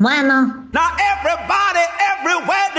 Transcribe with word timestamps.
Bueno. 0.00 0.64
Now 0.72 0.96
everybody, 1.12 1.84
everywhere, 2.16 2.72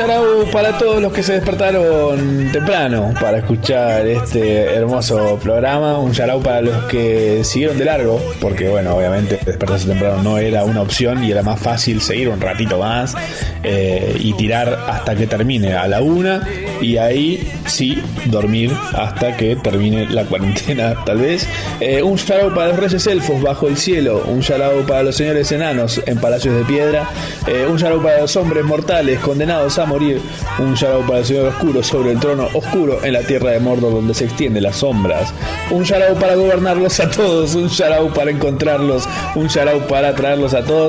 yarau 0.00 0.50
para 0.50 0.78
todos 0.78 1.02
los 1.02 1.12
que 1.12 1.22
se 1.22 1.34
despertaron 1.34 2.50
temprano 2.52 3.12
para 3.20 3.38
escuchar 3.38 4.06
este 4.06 4.74
hermoso 4.74 5.38
programa. 5.42 5.98
Un 5.98 6.12
yarau 6.12 6.40
para 6.40 6.62
los 6.62 6.84
que 6.84 7.44
siguieron 7.44 7.76
de 7.76 7.84
largo, 7.84 8.18
porque 8.40 8.68
bueno, 8.70 8.96
obviamente 8.96 9.38
despertarse 9.44 9.86
temprano 9.86 10.22
no 10.22 10.38
era 10.38 10.64
una 10.64 10.80
opción 10.80 11.22
y 11.22 11.30
era 11.30 11.42
más 11.42 11.60
fácil 11.60 12.00
seguir 12.00 12.30
un 12.30 12.40
ratito 12.40 12.78
más 12.78 13.14
eh, 13.62 14.16
y 14.18 14.32
tirar 14.34 14.86
hasta 14.88 15.14
que 15.14 15.26
termine 15.26 15.74
a 15.74 15.86
la 15.86 16.00
una 16.00 16.48
y 16.80 16.96
ahí 16.96 17.46
sí 17.70 18.02
dormir 18.26 18.72
hasta 18.94 19.36
que 19.36 19.56
termine 19.56 20.06
la 20.08 20.24
cuarentena 20.24 20.94
tal 21.06 21.18
vez. 21.18 21.46
Eh, 21.80 22.02
un 22.02 22.16
yarau 22.16 22.54
para 22.54 22.68
los 22.68 22.78
reyes 22.78 23.06
elfos 23.06 23.40
bajo 23.42 23.68
el 23.68 23.76
cielo, 23.76 24.22
un 24.26 24.40
yarau 24.40 24.84
para 24.86 25.02
los 25.02 25.16
señores 25.16 25.50
enanos 25.52 26.00
en 26.06 26.18
palacios 26.18 26.56
de 26.56 26.64
piedra, 26.64 27.08
eh, 27.46 27.66
un 27.68 27.78
yarau 27.78 28.02
para 28.02 28.20
los 28.20 28.36
hombres 28.36 28.64
mortales 28.64 29.18
condenados 29.20 29.78
a 29.78 29.86
morir, 29.86 30.20
un 30.58 30.74
yarau 30.74 31.02
para 31.06 31.20
el 31.20 31.24
señor 31.24 31.46
oscuro 31.46 31.82
sobre 31.82 32.12
el 32.12 32.20
trono 32.20 32.48
oscuro 32.54 33.02
en 33.04 33.12
la 33.14 33.22
tierra 33.22 33.50
de 33.50 33.60
Mordor 33.60 33.94
donde 33.94 34.14
se 34.14 34.24
extienden 34.24 34.62
las 34.64 34.76
sombras, 34.76 35.32
un 35.70 35.84
yarau 35.84 36.14
para 36.18 36.34
gobernarlos 36.34 37.00
a 37.00 37.10
todos, 37.10 37.54
un 37.54 37.68
yarau 37.68 38.12
para 38.12 38.30
encontrarlos, 38.30 39.08
un 39.34 39.48
yarau 39.48 39.80
para 39.86 40.14
traerlos 40.14 40.54
a 40.54 40.64
todos 40.64 40.80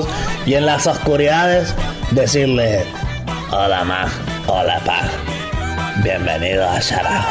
Y 0.45 0.55
en 0.55 0.65
las 0.65 0.87
oscuridades, 0.87 1.73
decirle: 2.11 2.83
Hola, 3.51 3.83
Ma. 3.83 4.07
Hola, 4.47 4.79
Pa. 4.85 5.40
Bienvenido 6.03 6.67
a 6.67 6.81
Sharao. 6.81 7.21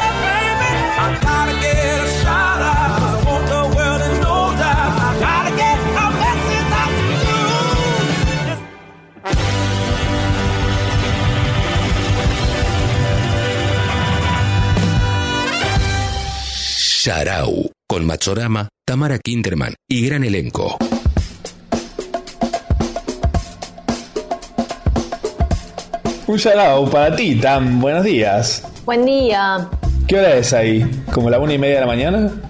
I 1.03 1.19
gotta 1.21 1.53
get 1.59 1.75
a 1.75 2.07
shout 2.21 2.61
out. 2.61 3.01
I 3.01 3.23
want 3.27 3.45
the 3.47 3.63
world 3.75 4.01
to 4.01 4.09
know 4.21 4.41
that 4.61 4.77
I 4.77 5.11
gotta 5.19 5.51
get 5.57 5.77
a 5.77 6.07
message 6.21 6.71
out 6.81 6.91
to 6.95 7.05
you. 7.27 7.41
Sharau, 17.03 17.71
con 17.87 18.05
Machorama, 18.05 18.69
Tamara 18.85 19.17
Kinderman 19.19 19.73
y 19.89 20.05
gran 20.05 20.23
elenco. 20.23 20.77
Un 26.31 26.39
para 26.89 27.13
ti, 27.13 27.35
Tam, 27.35 27.81
buenos 27.81 28.05
días. 28.05 28.63
Buen 28.85 29.05
día. 29.05 29.67
¿Qué 30.07 30.17
hora 30.17 30.33
es 30.35 30.53
ahí? 30.53 30.89
¿Como 31.11 31.29
la 31.29 31.39
una 31.39 31.55
y 31.55 31.57
media 31.57 31.75
de 31.75 31.81
la 31.81 31.87
mañana? 31.87 32.31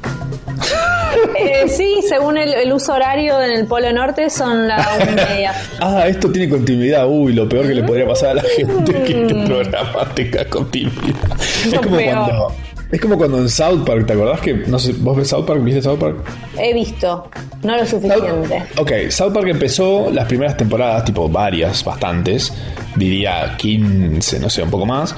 Eh, 1.38 1.68
sí, 1.68 2.02
según 2.08 2.38
el, 2.38 2.54
el 2.54 2.72
uso 2.72 2.94
horario 2.94 3.42
en 3.42 3.52
el 3.52 3.68
Polo 3.68 3.92
Norte 3.92 4.30
son 4.30 4.68
las 4.68 4.88
una 5.02 5.12
y 5.12 5.16
media. 5.34 5.54
Ah, 5.80 6.08
esto 6.08 6.32
tiene 6.32 6.50
continuidad. 6.50 7.06
Uy, 7.08 7.34
lo 7.34 7.50
peor 7.50 7.68
que 7.68 7.74
le 7.74 7.84
podría 7.84 8.08
pasar 8.08 8.30
a 8.30 8.34
la 8.36 8.44
gente 8.44 8.98
es 8.98 9.04
que 9.04 9.22
este 9.22 9.46
programa 9.46 10.06
tenga 10.16 10.46
continuidad. 10.46 11.32
Es 11.66 11.74
Lo 11.74 11.82
como 11.82 11.98
peor. 11.98 12.14
cuando. 12.14 12.56
Es 12.92 13.00
como 13.00 13.18
cuando 13.18 13.38
en 13.38 13.48
South 13.48 13.86
Park, 13.86 14.06
¿te 14.06 14.14
acordás 14.14 14.42
que, 14.42 14.54
no 14.54 14.78
sé, 14.78 14.94
vos 15.00 15.16
ves 15.16 15.30
South 15.30 15.46
Park, 15.46 15.64
viste 15.64 15.82
South 15.82 15.98
Park? 15.98 16.18
He 16.60 16.74
visto, 16.74 17.30
no 17.64 17.78
lo 17.78 17.86
suficiente. 17.86 18.64
Ok, 18.78 18.92
South 19.10 19.32
Park 19.32 19.48
empezó 19.48 20.12
las 20.12 20.26
primeras 20.26 20.58
temporadas, 20.58 21.06
tipo 21.06 21.30
varias, 21.30 21.86
bastantes, 21.86 22.54
diría 22.98 23.56
15, 23.58 24.40
no 24.42 24.50
sé, 24.50 24.64
un 24.64 24.70
poco 24.70 24.86
más. 24.86 25.16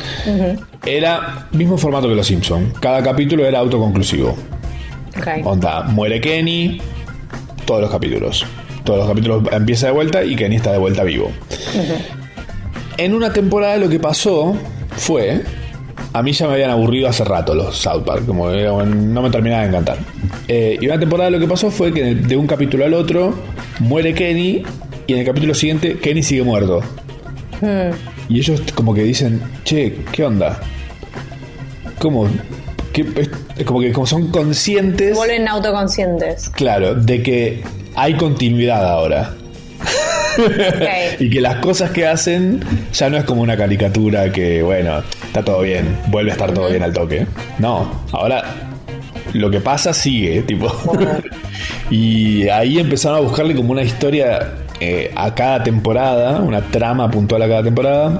Era 0.85 1.47
mismo 1.51 1.75
formato 1.78 2.07
que 2.07 2.13
Los 2.13 2.28
Simpsons. 2.28 2.78
Cada 2.79 3.01
capítulo 3.01 3.44
era 3.44 3.57
autoconclusivo. 3.59 4.35
Ok. 5.17 5.28
Onda, 5.44 5.81
muere 5.81 6.22
Kenny, 6.22 6.79
todos 7.66 7.81
los 7.81 7.89
capítulos. 7.89 8.45
Todos 8.83 9.00
los 9.00 9.07
capítulos 9.07 9.44
empieza 9.51 9.88
de 9.88 9.94
vuelta 9.94 10.23
y 10.23 10.35
Kenny 10.35 10.57
está 10.57 10.72
de 10.73 10.78
vuelta 10.78 11.03
vivo. 11.03 11.31
En 12.97 13.16
una 13.16 13.33
temporada 13.33 13.78
lo 13.78 13.89
que 13.89 14.00
pasó 14.00 14.56
fue. 14.95 15.41
A 16.13 16.22
mí 16.22 16.31
ya 16.31 16.47
me 16.47 16.53
habían 16.53 16.69
aburrido 16.69 17.07
hace 17.09 17.24
rato 17.24 17.56
los 17.56 17.75
South 17.75 18.03
Park, 18.06 18.25
como 18.28 18.51
no 18.51 19.22
me 19.22 19.29
terminaba 19.31 19.63
de 19.63 19.69
encantar. 19.69 19.97
Eh, 20.47 20.78
y 20.79 20.85
una 20.85 21.00
temporada 21.00 21.29
lo 21.31 21.40
que 21.40 21.47
pasó 21.47 21.72
fue 21.72 21.91
que 21.91 22.13
de 22.16 22.38
un 22.38 22.46
capítulo 22.46 22.85
al 22.85 22.94
otro 22.94 23.34
muere 23.79 24.13
Kenny 24.13 24.63
y 25.07 25.13
en 25.13 25.19
el 25.19 25.25
capítulo 25.25 25.53
siguiente 25.56 25.97
Kenny 25.97 26.22
sigue 26.22 26.44
muerto. 26.44 26.81
Y 28.29 28.38
ellos 28.40 28.62
como 28.75 28.94
que 28.94 29.03
dicen, 29.03 29.41
che, 29.63 29.96
¿qué 30.12 30.24
onda? 30.25 30.59
¿Cómo? 31.97 32.28
¿Qué- 32.91 33.07
es- 33.16 33.30
es 33.57 33.66
como 33.66 33.80
que 33.80 33.91
como 33.91 34.06
son 34.06 34.28
conscientes, 34.30 35.16
Vuelven 35.16 35.47
autoconscientes. 35.47 36.50
claro, 36.50 36.94
de 36.94 37.24
que 37.24 37.63
hay 37.95 38.13
continuidad 38.16 38.88
ahora. 38.88 39.34
Y 41.19 41.29
que 41.29 41.41
las 41.41 41.57
cosas 41.57 41.91
que 41.91 42.07
hacen 42.07 42.61
ya 42.94 43.09
no 43.09 43.17
es 43.17 43.23
como 43.23 43.41
una 43.41 43.55
caricatura 43.57 44.31
que, 44.31 44.61
bueno, 44.63 45.01
está 45.25 45.44
todo 45.44 45.61
bien, 45.61 45.97
vuelve 46.07 46.31
a 46.31 46.33
estar 46.33 46.53
todo 46.53 46.69
bien 46.69 46.83
al 46.83 46.94
toque. 46.94 47.25
No, 47.59 48.03
ahora 48.11 48.44
lo 49.33 49.49
que 49.49 49.59
pasa 49.59 49.94
sigue, 49.94 50.41
tipo. 50.47 50.71
y 51.89 52.47
ahí 52.49 52.79
empezaron 52.79 53.19
a 53.19 53.21
buscarle 53.21 53.55
como 53.55 53.71
una 53.71 53.83
historia 53.83 54.53
eh, 54.79 55.11
a 55.16 55.33
cada 55.33 55.63
temporada, 55.63 56.39
una 56.39 56.61
trama 56.61 57.09
puntual 57.09 57.41
a 57.44 57.47
cada 57.47 57.63
temporada. 57.63 58.19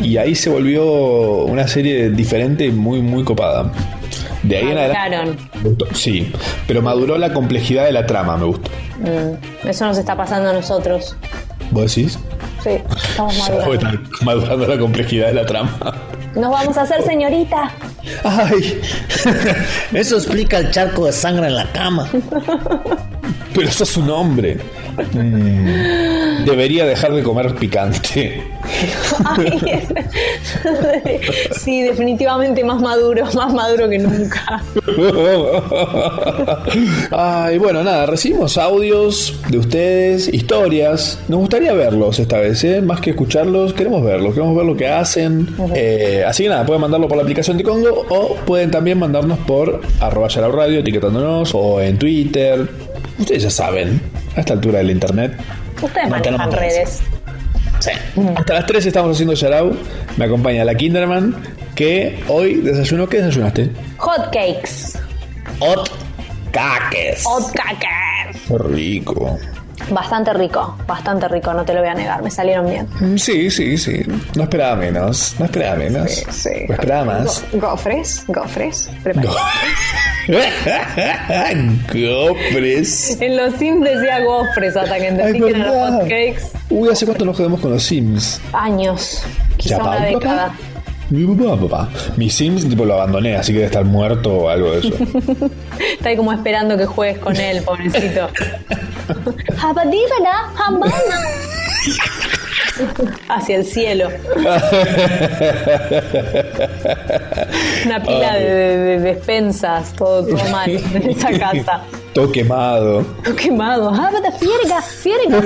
Y 0.00 0.18
ahí 0.18 0.34
se 0.34 0.50
volvió 0.50 1.44
una 1.44 1.66
serie 1.66 2.10
diferente 2.10 2.66
y 2.66 2.70
muy, 2.70 3.00
muy 3.00 3.24
copada. 3.24 3.72
De 4.42 4.58
ahí 4.58 4.70
en 4.70 4.78
adelante. 4.78 5.42
Sí, 5.94 6.30
pero 6.68 6.82
maduró 6.82 7.16
la 7.18 7.32
complejidad 7.32 7.86
de 7.86 7.92
la 7.92 8.06
trama, 8.06 8.36
me 8.36 8.44
gustó. 8.44 8.70
Mm, 9.00 9.66
Eso 9.68 9.86
nos 9.86 9.98
está 9.98 10.14
pasando 10.16 10.50
a 10.50 10.52
nosotros. 10.52 11.16
¿Vos 11.76 11.94
decís? 11.94 12.18
Sí, 12.64 12.70
estamos 13.10 13.36
madurando. 13.50 13.74
estar 13.74 14.00
madurando 14.24 14.66
la 14.66 14.78
complejidad 14.78 15.26
de 15.26 15.34
la 15.34 15.44
trama. 15.44 15.78
Nos 16.34 16.50
vamos 16.50 16.74
a 16.78 16.82
hacer 16.82 17.02
señorita. 17.02 17.70
Ay, 18.24 18.80
Eso 19.92 20.16
explica 20.16 20.56
el 20.58 20.70
charco 20.70 21.04
de 21.04 21.12
sangre 21.12 21.48
en 21.48 21.54
la 21.56 21.70
cama. 21.72 22.08
pero 23.54 23.70
sos 23.70 23.96
un 23.96 24.10
hombre. 24.10 24.58
Mm, 25.12 26.44
debería 26.44 26.86
dejar 26.86 27.12
de 27.12 27.22
comer 27.22 27.54
picante. 27.54 28.42
Ay, 29.24 29.60
sí, 31.52 31.82
definitivamente 31.82 32.64
más 32.64 32.80
maduro, 32.80 33.26
más 33.34 33.52
maduro 33.52 33.88
que 33.88 33.98
nunca. 33.98 34.62
Ay, 37.10 37.58
bueno, 37.58 37.82
nada, 37.84 38.06
recibimos 38.06 38.56
audios 38.56 39.38
de 39.48 39.58
ustedes, 39.58 40.32
historias. 40.32 41.18
Nos 41.28 41.40
gustaría 41.40 41.72
verlos 41.74 42.18
esta 42.18 42.38
vez, 42.38 42.64
¿eh? 42.64 42.80
Más 42.80 43.00
que 43.00 43.10
escucharlos, 43.10 43.74
queremos 43.74 44.02
verlos, 44.02 44.34
queremos 44.34 44.56
ver 44.56 44.64
lo 44.64 44.76
que 44.76 44.88
hacen. 44.88 45.48
Eh, 45.74 46.24
así 46.26 46.44
que 46.44 46.48
nada, 46.48 46.64
pueden 46.64 46.80
mandarlo 46.80 47.08
por 47.08 47.16
la 47.16 47.22
aplicación 47.22 47.58
de 47.58 47.64
Congo 47.64 48.06
o 48.08 48.34
pueden 48.46 48.70
también 48.70 48.98
mandarnos 48.98 49.38
por 49.40 49.82
arroba 50.00 50.28
radio, 50.28 50.80
etiquetándonos, 50.80 51.54
o 51.54 51.80
en 51.80 51.98
Twitter. 51.98 52.66
Ustedes 53.18 53.42
ya 53.42 53.50
saben, 53.50 54.00
a 54.36 54.40
esta 54.40 54.54
altura 54.54 54.78
del 54.78 54.90
internet. 54.90 55.36
Ustedes 55.82 56.08
manejan 56.08 56.52
redes. 56.52 57.00
Sí. 57.80 57.90
Hasta 58.36 58.54
las 58.54 58.66
3 58.66 58.86
estamos 58.86 59.12
haciendo 59.12 59.34
Yarao. 59.34 59.72
Me 60.16 60.24
acompaña 60.24 60.64
la 60.64 60.74
Kinderman, 60.74 61.36
que 61.74 62.22
hoy 62.28 62.54
desayunó. 62.56 63.08
¿Qué 63.08 63.18
desayunaste? 63.18 63.70
Hot 63.98 64.24
cakes. 64.32 64.98
Hot 65.60 65.90
caques. 66.52 67.22
Hot 67.24 67.52
cakes. 67.52 68.38
Qué 68.48 68.58
rico. 68.58 69.38
Bastante 69.90 70.32
rico, 70.32 70.76
bastante 70.86 71.28
rico, 71.28 71.52
no 71.54 71.64
te 71.64 71.72
lo 71.74 71.80
voy 71.80 71.90
a 71.90 71.94
negar, 71.94 72.22
me 72.22 72.30
salieron 72.30 72.66
bien. 72.68 73.18
Sí, 73.18 73.50
sí, 73.50 73.76
sí. 73.78 74.02
No 74.34 74.42
esperaba 74.44 74.74
menos. 74.74 75.36
No 75.38 75.44
esperaba 75.44 75.76
menos. 75.76 76.24
No 76.68 76.74
esperaba 76.74 77.04
más. 77.04 77.44
Go- 77.52 77.70
Gofres, 77.70 78.24
gofres. 78.26 78.90
prepara. 79.04 79.28
Gopres. 81.92 83.20
En 83.20 83.36
los 83.36 83.54
Sims 83.54 83.84
decía 83.84 84.20
gofres 84.24 84.76
hasta 84.76 84.96
que 84.96 85.08
entendí 85.08 85.40
que 85.40 85.50
eran 85.50 85.62
los 85.62 85.72
verdad. 85.72 85.92
hot 86.00 86.02
cakes. 86.02 86.42
Uy, 86.70 86.88
¿hace 86.90 87.06
cuánto 87.06 87.24
nos 87.24 87.36
jodemos 87.36 87.60
con 87.60 87.70
los 87.72 87.82
Sims? 87.82 88.40
Años, 88.52 89.22
quizá 89.56 89.76
¿Ya 89.78 89.82
una 89.84 90.00
década. 90.04 90.52
Mi 91.10 91.24
papá, 91.24 91.56
papá. 91.60 91.88
Mi 92.16 92.28
Sims 92.28 92.68
tipo 92.68 92.84
lo 92.84 92.94
abandoné, 92.94 93.36
así 93.36 93.52
que 93.52 93.58
debe 93.58 93.66
estar 93.66 93.84
muerto 93.84 94.32
o 94.38 94.48
algo 94.48 94.72
de 94.72 94.78
eso. 94.80 94.94
Está 95.92 96.08
ahí 96.08 96.16
como 96.16 96.32
esperando 96.32 96.76
que 96.76 96.86
juegues 96.86 97.18
con 97.18 97.36
él, 97.36 97.62
pobrecito. 97.62 98.28
Hacia 103.28 103.56
el 103.56 103.64
cielo. 103.64 104.08
Una 107.84 108.02
pila 108.02 108.34
de, 108.34 108.44
de- 108.44 108.76
de 108.76 108.98
despensas, 109.00 109.92
todo, 109.94 110.26
todo 110.26 110.44
mal 110.50 110.70
en 110.70 111.10
esa 111.10 111.30
casa. 111.38 111.82
Todo 112.12 112.30
quemado. 112.32 113.02
Todo 113.24 113.36
quemado. 113.36 113.90
Ah, 113.94 114.10
pero 114.12 114.32
fierga, 114.36 114.82
fierga. 114.82 115.42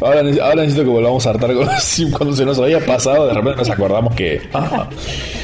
Ahora, 0.00 0.20
ahora 0.42 0.54
necesito 0.56 0.84
que 0.84 0.90
volvamos 0.90 1.26
a 1.26 1.30
hartar 1.30 1.54
con. 1.54 1.68
Cuando 2.16 2.36
se 2.36 2.44
nos 2.44 2.58
había 2.58 2.80
pasado, 2.84 3.26
de 3.26 3.34
repente 3.34 3.58
nos 3.58 3.70
acordamos 3.70 4.14
que. 4.14 4.40
ah, 4.52 4.88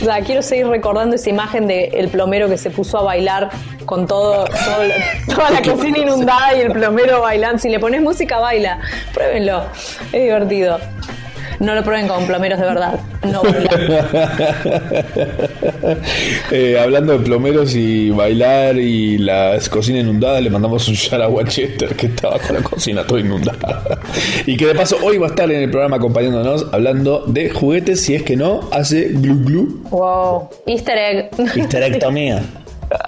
O 0.01 0.05
sea, 0.05 0.21
quiero 0.21 0.43
seguir 0.43 0.67
recordando 0.69 1.17
esa 1.17 1.31
imagen 1.31 1.67
del 1.67 2.09
plomero 2.09 2.49
que 2.49 2.59
se 2.59 2.71
puso 2.71 2.99
a 2.99 3.03
bailar 3.03 3.51
con 3.87 4.07
todo, 4.07 4.45
toda 5.27 5.51
la 5.51 5.63
cocina 5.73 5.99
inundada 5.99 6.57
y 6.57 6.61
el 6.61 6.73
plomero 6.73 7.21
bailando. 7.23 7.59
Si 7.59 7.69
le 7.69 7.79
pones 7.81 8.01
música, 8.03 8.39
baila. 8.39 8.79
Pruébenlo. 9.13 9.65
Es 10.13 10.23
divertido. 10.23 10.79
No 11.61 11.75
lo 11.75 11.85
prueben 11.85 12.09
con 12.09 12.27
plomeros 12.27 12.59
de 12.59 12.67
verdad. 12.67 13.01
No. 13.23 13.43
Eh, 16.51 16.79
hablando 16.79 17.17
de 17.17 17.25
plomeros 17.25 17.75
y 17.75 18.11
bailar 18.11 18.77
y 18.77 19.19
las 19.19 19.69
cocinas 19.69 20.03
inundadas, 20.03 20.43
le 20.43 20.51
mandamos 20.51 20.87
un 20.89 20.95
shout 20.95 21.23
out 21.23 21.41
a 21.41 21.49
Chester 21.49 21.95
que 21.95 22.07
estaba 22.07 22.39
con 22.39 22.57
la 22.57 22.63
cocina 22.63 23.07
toda 23.07 23.21
inundada. 23.21 23.83
Y 24.47 24.57
que 24.57 24.67
de 24.67 24.75
paso 24.75 24.97
hoy 25.03 25.19
va 25.19 25.27
a 25.27 25.31
estar 25.31 25.51
en 25.51 25.63
el 25.63 25.71
programa 25.71 25.97
acompañándonos 25.97 26.67
hablando 26.73 27.25
de 27.27 27.51
juguetes. 27.51 28.01
Si 28.01 28.15
es 28.15 28.23
que 28.23 28.37
no, 28.37 28.69
hace 28.73 29.09
glu 29.09 29.45
glu. 29.45 29.83
Wow. 29.91 30.49
Easter 30.67 30.99
egg. 30.99 31.31
Histerectomía. 31.57 32.43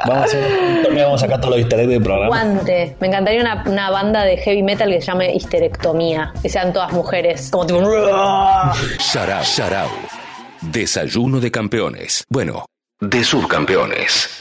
Vamos 0.07 0.23
a 0.23 0.25
hacer 0.25 0.41
histerectomía, 0.41 1.05
vamos 1.05 1.23
a 1.23 1.27
sacar 1.27 1.41
todos 1.41 1.51
los 1.51 1.61
easter 1.61 1.81
eggs 1.81 1.91
del 1.91 2.03
programa. 2.03 2.29
Guante. 2.29 2.97
Me 3.01 3.09
encantaría 3.09 3.41
una, 3.41 3.65
una 3.67 3.91
banda 3.91 4.25
de 4.25 4.37
heavy 4.37 4.63
metal 4.63 4.91
que 4.91 5.01
se 5.01 5.07
llame 5.07 5.35
Histerectomía. 5.35 6.33
Que 6.41 6.49
sean 6.49 6.73
todas 6.73 6.93
mujeres. 6.93 7.51
Como 7.51 7.67
tipo. 7.67 7.81
Sharau. 8.99 9.43
Sharau. 9.43 9.89
Desayuno 10.61 11.41
de 11.41 11.51
campeones. 11.51 12.25
Bueno, 12.29 12.67
de 13.01 13.25
subcampeones. 13.25 14.39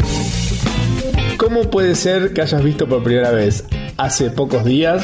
¿Cómo 1.37 1.63
puede 1.71 1.95
ser 1.95 2.33
que 2.33 2.41
hayas 2.41 2.63
visto 2.63 2.87
por 2.87 3.03
primera 3.03 3.31
vez 3.31 3.65
hace 3.97 4.29
pocos 4.29 4.63
días 4.63 5.03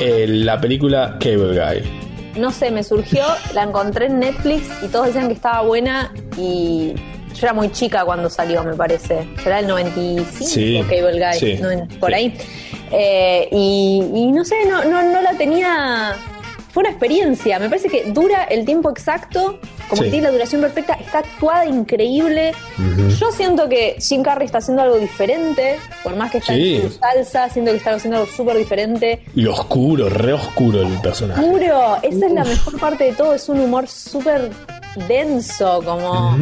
eh, 0.00 0.26
la 0.28 0.60
película 0.60 1.16
Cable 1.18 1.58
Guy? 1.58 2.38
No 2.38 2.50
sé, 2.50 2.70
me 2.70 2.84
surgió, 2.84 3.24
la 3.54 3.62
encontré 3.62 4.06
en 4.06 4.18
Netflix 4.18 4.68
y 4.82 4.88
todos 4.88 5.06
decían 5.06 5.28
que 5.28 5.32
estaba 5.32 5.62
buena 5.62 6.12
y 6.36 6.94
yo 7.38 7.46
era 7.46 7.52
muy 7.52 7.70
chica 7.70 8.04
cuando 8.04 8.28
salió, 8.30 8.62
me 8.64 8.74
parece. 8.74 9.28
Será 9.42 9.60
el 9.60 9.66
95, 9.66 10.26
Sí, 10.46 10.80
Cable 10.88 11.18
Guy, 11.24 11.38
sí, 11.38 11.58
no, 11.62 11.68
por 12.00 12.10
sí. 12.10 12.14
ahí. 12.14 12.38
Eh, 12.92 13.48
y, 13.52 14.02
y 14.14 14.32
no 14.32 14.44
sé, 14.44 14.64
no, 14.66 14.84
no, 14.84 15.02
no 15.02 15.22
la 15.22 15.32
tenía... 15.34 16.14
Fue 16.72 16.82
una 16.82 16.90
experiencia, 16.90 17.58
me 17.58 17.70
parece 17.70 17.88
que 17.88 18.04
dura 18.12 18.44
el 18.44 18.66
tiempo 18.66 18.90
exacto, 18.90 19.58
como 19.88 20.02
Sí. 20.02 20.04
que 20.04 20.10
tiene 20.10 20.24
la 20.26 20.30
duración 20.30 20.60
perfecta, 20.60 20.92
está 20.92 21.20
actuada 21.20 21.64
increíble. 21.64 22.52
Yo 23.18 23.32
siento 23.32 23.66
que 23.66 23.96
Jim 23.98 24.22
Carrey 24.22 24.44
está 24.44 24.58
haciendo 24.58 24.82
algo 24.82 24.98
diferente, 24.98 25.78
por 26.04 26.14
más 26.16 26.30
que 26.30 26.36
está 26.36 26.52
Sí. 26.52 26.76
en 26.76 26.82
su 26.92 26.98
salsa, 26.98 27.48
siento 27.48 27.70
que 27.70 27.78
está 27.78 27.94
haciendo 27.94 28.18
algo 28.20 28.30
súper 28.30 28.58
diferente. 28.58 29.22
Y 29.34 29.46
oscuro, 29.46 30.10
re 30.10 30.34
oscuro 30.34 30.82
el 30.82 31.00
personaje. 31.00 31.40
Puro, 31.40 31.96
esa 32.02 32.26
es 32.26 32.32
la 32.32 32.44
mejor 32.44 32.78
parte 32.78 33.04
de 33.04 33.12
todo, 33.14 33.32
es 33.32 33.48
un 33.48 33.58
humor 33.60 33.88
súper 33.88 34.50
denso, 35.08 35.80
como... 35.82 36.36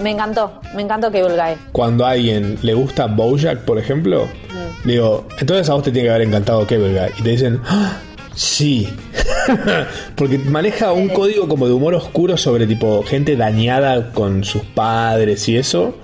Me 0.00 0.10
encantó, 0.10 0.60
me 0.74 0.82
encantó 0.82 1.10
Cable 1.10 1.34
Guy. 1.36 1.56
Cuando 1.72 2.04
a 2.06 2.10
alguien 2.10 2.58
le 2.62 2.74
gusta 2.74 3.06
Bojack, 3.06 3.60
por 3.60 3.78
ejemplo, 3.78 4.26
Mm. 4.26 4.88
digo, 4.88 5.26
entonces 5.40 5.68
a 5.70 5.74
vos 5.74 5.82
te 5.82 5.90
tiene 5.90 6.08
que 6.08 6.14
haber 6.14 6.28
encantado 6.28 6.66
Cable 6.66 6.92
Guy. 6.92 7.10
Y 7.18 7.22
te 7.22 7.30
dicen, 7.30 7.60
"Ah, 7.66 7.98
sí. 8.34 8.88
Porque 10.16 10.38
maneja 10.38 10.92
un 10.92 11.08
código 11.08 11.48
como 11.48 11.66
de 11.66 11.72
humor 11.72 11.94
oscuro 11.94 12.36
sobre 12.36 12.66
tipo 12.66 13.02
gente 13.04 13.36
dañada 13.36 14.12
con 14.12 14.44
sus 14.44 14.62
padres 14.62 15.48
y 15.48 15.56
eso. 15.56 15.94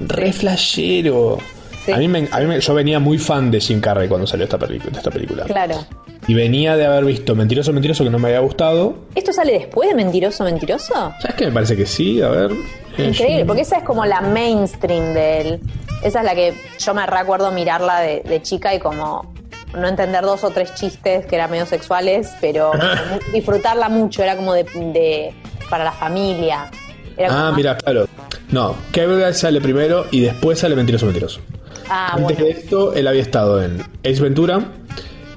Re 0.00 0.32
flashero. 0.32 1.38
Sí. 1.84 1.92
A 1.92 1.98
mí, 1.98 2.08
me, 2.08 2.28
a 2.30 2.40
mí 2.40 2.46
me- 2.46 2.60
yo 2.60 2.74
venía 2.74 2.98
muy 2.98 3.18
fan 3.18 3.50
de 3.50 3.60
Jim 3.60 3.80
Carrey 3.80 4.08
cuando 4.08 4.26
salió 4.26 4.44
esta, 4.44 4.58
película 4.58 4.96
esta 4.96 5.10
película. 5.10 5.44
Claro. 5.44 5.84
Y 6.26 6.32
venía 6.32 6.74
de 6.78 6.86
haber 6.86 7.04
visto 7.04 7.34
Mentiroso, 7.34 7.72
Mentiroso 7.74 8.02
que 8.04 8.08
no 8.08 8.18
me 8.18 8.28
había 8.28 8.40
gustado. 8.40 8.94
¿Esto 9.14 9.32
sale 9.34 9.52
después 9.52 9.90
de 9.90 9.94
Mentiroso, 9.94 10.42
Mentiroso? 10.44 10.94
¿Sabes 11.20 11.34
qué? 11.36 11.44
Me 11.46 11.52
parece 11.52 11.76
que 11.76 11.84
sí, 11.84 12.22
a 12.22 12.28
ver. 12.30 12.50
Increíble, 12.98 13.44
porque 13.44 13.62
esa 13.62 13.78
es 13.78 13.84
como 13.84 14.04
la 14.04 14.20
mainstream 14.20 15.12
de 15.14 15.40
él. 15.40 15.60
Esa 16.02 16.20
es 16.20 16.24
la 16.24 16.34
que 16.34 16.54
yo 16.78 16.94
me 16.94 17.06
recuerdo 17.06 17.50
mirarla 17.52 18.00
de, 18.00 18.22
de 18.22 18.42
chica 18.42 18.74
y 18.74 18.78
como 18.78 19.32
no 19.74 19.88
entender 19.88 20.22
dos 20.22 20.44
o 20.44 20.50
tres 20.50 20.74
chistes 20.74 21.26
que 21.26 21.34
eran 21.36 21.50
medio 21.50 21.66
sexuales, 21.66 22.30
pero 22.40 22.70
disfrutarla 23.32 23.88
mucho, 23.88 24.22
era 24.22 24.36
como 24.36 24.52
de, 24.54 24.64
de- 24.64 25.34
para 25.70 25.82
la 25.84 25.92
familia. 25.92 26.70
Era 27.16 27.48
Ah, 27.48 27.52
mira, 27.54 27.76
claro. 27.76 28.06
No, 28.50 28.76
Cable 28.92 29.32
sale 29.34 29.60
primero 29.60 30.06
y 30.10 30.20
después 30.20 30.58
sale 30.60 30.76
Mentiroso, 30.76 31.06
Mentiroso. 31.06 31.40
Ah, 31.88 32.10
Antes 32.12 32.22
bueno. 32.38 32.44
de 32.44 32.50
esto, 32.50 32.94
él 32.94 33.06
había 33.06 33.22
estado 33.22 33.62
en 33.62 33.80
Ace 34.04 34.20
Ventura, 34.20 34.60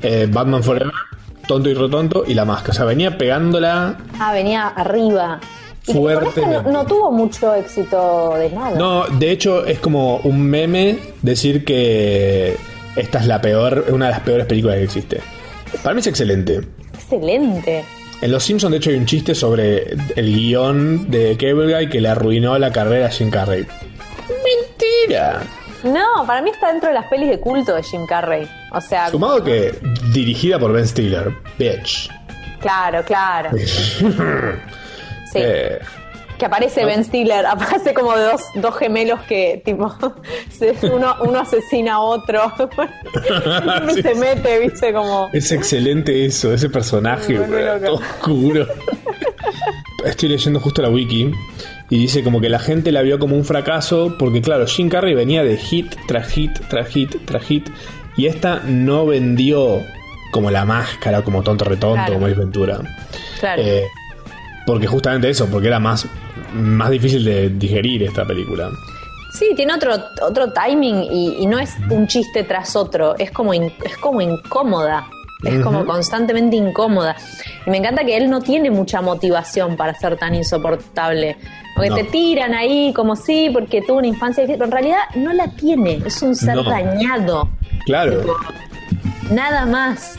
eh, 0.02 0.28
Batman 0.30 0.64
Forever, 0.64 0.92
Tonto 1.48 1.70
y 1.70 1.74
Rotonto 1.74 2.24
y 2.28 2.34
La 2.34 2.46
Máscara. 2.46 2.72
O 2.72 2.76
sea, 2.76 2.86
venía 2.86 3.18
pegándola. 3.18 3.98
Ah, 4.20 4.34
venía 4.34 4.68
arriba. 4.68 5.40
Esta 5.88 6.42
no, 6.48 6.62
no 6.64 6.86
tuvo 6.86 7.12
mucho 7.12 7.54
éxito 7.56 8.36
de 8.38 8.50
nada. 8.50 8.78
No, 8.78 9.08
de 9.08 9.32
hecho, 9.32 9.66
es 9.66 9.80
como 9.80 10.18
un 10.18 10.42
meme 10.42 11.00
decir 11.22 11.64
que 11.64 12.58
esta 12.96 13.20
es 13.20 13.26
la 13.28 13.42
peor, 13.42 13.86
una 13.90 14.08
de 14.08 14.12
las 14.12 14.22
peores 14.22 14.46
películas 14.46 14.78
que 14.78 14.84
existe. 14.84 15.22
Para 15.84 15.94
mí 15.94 16.00
es 16.02 16.08
excelente. 16.08 16.62
Excelente. 16.94 17.86
En 18.22 18.32
Los 18.32 18.44
Simpsons, 18.44 18.72
de 18.72 18.78
hecho, 18.78 18.90
hay 18.90 18.98
un 18.98 19.06
chiste 19.06 19.36
sobre 19.36 19.96
el 20.16 20.34
guion 20.36 21.10
de 21.12 21.38
Cable 21.38 21.74
Guy 21.74 21.90
que 21.90 22.02
le 22.02 22.10
arruinó 22.10 22.58
la 22.58 22.72
carrera 22.72 23.06
a 23.06 23.10
Jim 23.10 23.30
Carrey. 23.30 23.66
¡Mentira! 24.28 25.44
No, 25.84 26.26
para 26.26 26.42
mí 26.42 26.50
está 26.50 26.72
dentro 26.72 26.90
de 26.90 26.96
las 26.96 27.06
pelis 27.06 27.30
de 27.30 27.40
culto 27.40 27.76
de 27.76 27.84
Jim 27.84 28.06
Carrey. 28.08 28.48
O 28.74 28.82
sea, 28.82 29.10
Sumado 29.10 29.44
que 29.44 29.74
dirigida 30.12 30.58
por 30.58 30.74
Ben 30.74 30.88
Stiller. 30.88 31.32
Bitch. 31.58 32.10
claro, 32.60 33.04
claro. 33.06 33.52
Sí. 35.34 35.40
Eh, 35.42 35.80
Que 36.38 36.46
aparece 36.46 36.86
Ben 36.86 37.04
Stiller, 37.04 37.46
aparece 37.48 37.94
como 37.94 38.16
de 38.16 38.24
dos, 38.26 38.42
dos 38.56 38.78
gemelos 38.78 39.20
que, 39.22 39.62
tipo, 39.66 39.92
uno, 40.94 41.16
uno 41.22 41.40
asesina 41.40 41.96
a 41.96 42.00
otro. 42.00 42.52
y 43.90 43.94
Sí, 43.94 44.02
se 44.04 44.16
mete, 44.16 44.60
viste, 44.60 44.94
como. 44.94 45.30
es 45.34 45.52
excelente 45.52 46.26
eso, 46.26 46.54
ese 46.54 46.70
personaje, 46.70 47.38
bro, 47.40 47.80
todo 47.80 47.96
oscuro. 47.96 48.68
Estoy 50.06 50.30
leyendo 50.30 50.60
justo 50.60 50.82
la 50.82 50.90
wiki 50.90 51.32
y 51.90 51.98
dice 52.00 52.24
como 52.24 52.40
que 52.40 52.50
la 52.50 52.60
gente 52.60 52.92
la 52.92 53.02
vio 53.02 53.18
como 53.20 53.36
un 53.36 53.44
fracaso 53.44 54.16
porque 54.20 54.42
claro, 54.42 54.68
Jim 54.68 54.90
Carrey 54.90 55.16
venía 55.16 55.44
de 55.44 55.58
hit 55.58 55.96
tras 56.08 56.28
hit 56.28 56.52
tras 56.70 56.88
hit 56.90 57.16
tras 57.26 57.44
hit 57.44 57.68
y 58.16 58.28
esta 58.28 58.62
no 58.66 59.06
vendió 59.06 59.82
como 60.32 60.52
la 60.52 60.66
máscara, 60.66 61.24
como 61.24 61.42
tonto 61.44 61.66
retonto, 61.66 61.96
Claro. 61.96 62.14
como 62.14 62.28
es 62.28 62.38
Ventura. 62.38 62.80
Claro. 63.40 63.62
Eh, 63.62 63.84
porque 64.68 64.86
justamente 64.86 65.28
eso, 65.30 65.48
porque 65.48 65.68
era 65.70 65.80
más, 65.80 66.06
más 66.54 66.92
difícil 66.92 67.26
de 67.26 67.50
digerir 67.50 68.04
esta 68.04 68.24
película. 68.26 68.70
Sí, 69.34 69.54
tiene 69.56 69.74
otro, 69.74 69.94
otro 70.22 70.52
timing 70.54 71.04
y, 71.12 71.38
y 71.40 71.46
no 71.48 71.58
es 71.58 71.76
un 71.90 72.06
chiste 72.08 72.44
tras 72.44 72.76
otro, 72.76 73.16
es 73.18 73.32
como, 73.32 73.54
in- 73.54 73.74
es 73.84 73.98
como 73.98 74.22
incómoda. 74.22 75.08
Es 75.44 75.64
como 75.64 75.86
constantemente 75.86 76.56
incómoda. 76.56 77.16
Y 77.68 77.70
me 77.70 77.78
encanta 77.78 78.04
que 78.04 78.18
él 78.18 78.28
no 78.28 78.42
tiene 78.42 78.72
mucha 78.72 79.02
motivación 79.02 79.78
para 79.78 79.94
ser 79.94 80.18
tan 80.18 80.34
insoportable. 80.34 81.38
Porque 81.76 81.90
No. 81.92 81.96
te 81.98 82.04
tiran 82.06 82.56
ahí 82.56 82.92
como 82.96 83.16
sí, 83.16 83.52
porque 83.54 83.84
tuvo 83.84 84.00
una 84.00 84.08
infancia 84.08 84.42
difícil, 84.42 84.58
pero 84.58 84.66
en 84.66 84.72
realidad 84.72 84.98
no 85.16 85.32
la 85.34 85.48
tiene. 85.50 86.02
Es 86.04 86.24
un 86.24 86.36
ser 86.36 86.56
No. 86.56 86.64
dañado. 86.64 87.50
Claro. 87.86 88.24
Nada 89.30 89.68
más. 89.68 90.18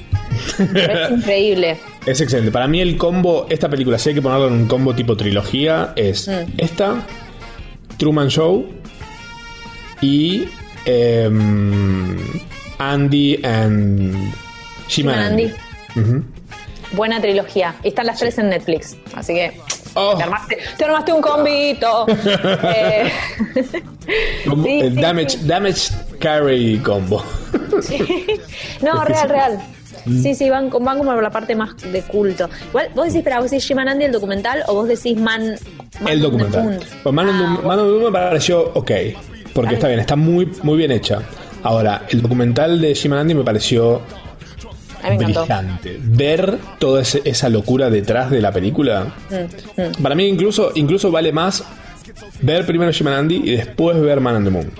Es 0.75 1.11
increíble. 1.11 1.78
Es 2.07 2.21
excelente. 2.23 2.50
Para 2.50 2.66
mí 2.68 2.80
el 2.80 2.97
combo, 2.97 3.47
esta 3.50 3.68
película, 3.68 3.99
si 3.99 4.09
hay 4.11 4.14
que 4.14 4.23
ponerlo 4.23 4.47
en 4.49 4.54
un 4.54 4.66
combo 4.66 4.95
tipo 4.95 5.14
trilogía, 5.16 5.92
es 5.97 6.26
Mm. 6.28 6.52
esta, 6.57 7.07
Truman 7.99 8.28
Show 8.28 8.66
y 10.00 10.45
em, 10.87 12.16
Andy 12.78 13.40
and 13.45 14.33
Andy. 15.07 15.52
Ujú. 15.97 16.25
Buena 16.92 17.21
trilogía. 17.21 17.75
Y 17.83 17.88
están 17.88 18.07
las 18.07 18.18
tres 18.18 18.38
en 18.38 18.49
Netflix. 18.49 18.97
Así 19.14 19.35
que 19.35 19.52
Oh. 19.95 20.14
te, 20.16 20.23
armaste, 20.23 20.59
te 20.78 20.85
armaste 20.85 21.12
un 21.12 21.21
combito. 21.21 22.07
Eh, 22.75 23.11
Como 24.49 24.64
sí, 24.64 24.80
el 24.80 24.95
sí, 24.95 25.00
damage, 25.00 25.30
sí. 25.30 25.38
damage 25.47 25.90
Carry 26.21 26.78
combo. 26.78 27.23
No, 28.80 29.04
real, 29.04 29.28
real. 29.28 29.59
Sí, 30.05 30.35
sí, 30.35 30.49
van, 30.50 30.71
con- 30.71 30.85
van 30.85 30.99
como 30.99 31.12
por 31.12 31.23
la 31.23 31.31
parte 31.31 31.55
más 31.57 31.71
de 31.93 32.02
culto. 32.02 32.49
Igual, 32.69 32.88
vos 32.95 33.07
decís, 33.07 33.23
pero 33.25 33.40
vos 33.40 33.50
decís 33.50 33.67
Jim 33.67 33.78
and 33.78 33.88
Andy 33.90 34.05
el 34.07 34.12
documental 34.12 34.62
o 34.67 34.75
vos 34.75 34.88
decís 34.88 35.17
Man. 35.19 35.55
Man 36.00 36.12
el 36.12 36.21
documental. 36.23 36.78
Pues 37.02 37.14
Man 37.14 37.28
Ah, 37.28 37.33
Man 37.64 37.78
on 37.78 37.87
the 37.87 37.93
Moon 37.93 38.05
me 38.05 38.12
pareció 38.12 38.71
ok. 38.75 38.90
Porque 39.52 39.71
Ay. 39.71 39.75
está 39.75 39.88
bien, 39.88 40.00
está 40.00 40.17
muy, 40.17 40.50
muy 40.62 40.76
bien 40.76 40.90
hecha. 40.93 41.21
Ahora, 41.62 42.05
el 42.11 42.23
documental 42.23 42.81
de 42.81 42.95
Jim 42.95 43.12
and 43.12 43.23
Andy 43.23 43.35
me 43.35 43.43
pareció 43.45 44.00
me 45.02 45.17
brillante. 45.17 45.99
Ver 46.02 46.59
toda 46.78 47.02
ese- 47.02 47.23
esa 47.25 47.49
locura 47.49 47.88
detrás 47.90 48.31
de 48.31 48.40
la 48.40 48.52
película. 48.52 49.07
Mm, 49.31 49.81
mm. 49.81 50.02
Para 50.02 50.14
mí 50.14 50.26
incluso, 50.26 50.73
incluso 50.75 51.11
vale 51.11 51.33
más 51.33 51.64
ver 52.43 52.67
primero 52.67 52.93
Jim 52.93 53.07
and 53.09 53.17
Andy 53.17 53.37
y 53.45 53.57
después 53.57 54.00
ver 54.00 54.21
Man 54.21 54.37
on 54.37 54.45
the 54.45 54.50
Moon. 54.50 54.71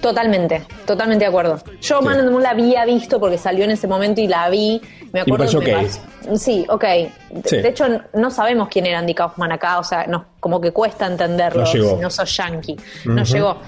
Totalmente, 0.00 0.62
totalmente 0.86 1.24
de 1.24 1.28
acuerdo. 1.28 1.58
Yo 1.80 2.00
Man 2.00 2.18
on 2.20 2.24
the 2.26 2.30
Moon 2.30 2.42
la 2.42 2.50
había 2.50 2.84
visto 2.86 3.20
porque 3.20 3.36
salió 3.38 3.64
en 3.64 3.70
ese 3.72 3.86
momento 3.86 4.20
y 4.20 4.26
la 4.28 4.48
vi. 4.48 4.80
Me 5.12 5.20
acuerdo 5.20 5.38
pareció 5.44 5.60
que 5.60 5.66
me 5.66 5.72
ok. 5.74 5.78
pareció- 5.82 6.36
Sí, 6.36 6.66
ok. 6.68 6.82
De, 6.84 7.10
Sí. 7.44 7.56
de 7.58 7.68
hecho, 7.68 7.84
no 8.14 8.30
sabemos 8.30 8.68
quién 8.68 8.86
era 8.86 8.98
Andy 8.98 9.14
Kaufman 9.14 9.52
acá, 9.52 9.78
o 9.78 9.84
sea, 9.84 10.06
no, 10.06 10.26
como 10.40 10.60
que 10.60 10.72
cuesta 10.72 11.06
entenderlo 11.06 11.62
No 11.64 11.72
llegó. 11.72 11.90
si 11.90 11.96
no 11.96 12.10
sos 12.10 12.36
yankee. 12.36 12.76
No 13.04 13.24
llegó. 13.24 13.58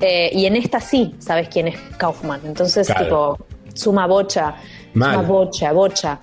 Eh, 0.00 0.30
y 0.32 0.46
en 0.46 0.56
esta 0.56 0.80
sí 0.80 1.14
sabes 1.18 1.48
quién 1.48 1.68
es 1.68 1.78
Kaufman. 1.98 2.40
Entonces, 2.44 2.86
Claro. 2.86 3.04
tipo, 3.04 3.38
suma 3.74 4.06
bocha. 4.06 4.54
Mal. 4.94 5.14
Suma 5.16 5.26
bocha, 5.28 5.72
bocha. 5.72 6.18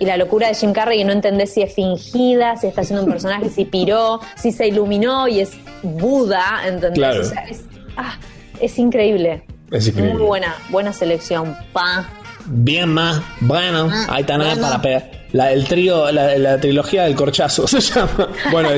Y 0.00 0.04
la 0.06 0.16
locura 0.16 0.48
de 0.48 0.54
Jim 0.54 0.72
Carrey, 0.72 0.98
que 0.98 1.04
no 1.04 1.12
entendés 1.12 1.52
si 1.52 1.62
es 1.62 1.72
fingida, 1.74 2.56
si 2.56 2.66
está 2.66 2.80
haciendo 2.80 3.04
un 3.04 3.10
personaje, 3.10 3.48
si 3.50 3.64
piró, 3.64 4.20
si 4.36 4.50
se 4.52 4.66
iluminó 4.66 5.28
y 5.28 5.40
es 5.40 5.52
Buda, 5.82 6.62
¿entendés? 6.66 6.98
Claro. 6.98 7.20
O 7.20 7.24
sea, 7.24 7.42
es, 7.44 7.64
ah, 7.96 8.16
es 8.62 8.78
increíble. 8.78 9.42
Es 9.70 9.88
increíble. 9.88 10.14
Muy 10.14 10.22
buena, 10.26 10.54
buena 10.70 10.92
selección. 10.92 11.56
Pa. 11.72 12.08
Bien 12.46 12.88
más. 12.92 13.20
Bueno, 13.40 13.88
Ah, 13.92 14.06
ahí 14.10 14.20
está 14.22 14.36
nada 14.38 14.50
bueno. 14.54 14.68
para 14.68 14.82
pegar. 14.82 15.10
La, 15.32 15.52
el 15.52 15.64
trío, 15.66 16.10
la, 16.12 16.36
la 16.38 16.58
trilogía 16.60 17.04
del 17.04 17.14
corchazo 17.14 17.66
se 17.68 17.80
llama. 17.80 18.28
Bueno, 18.50 18.68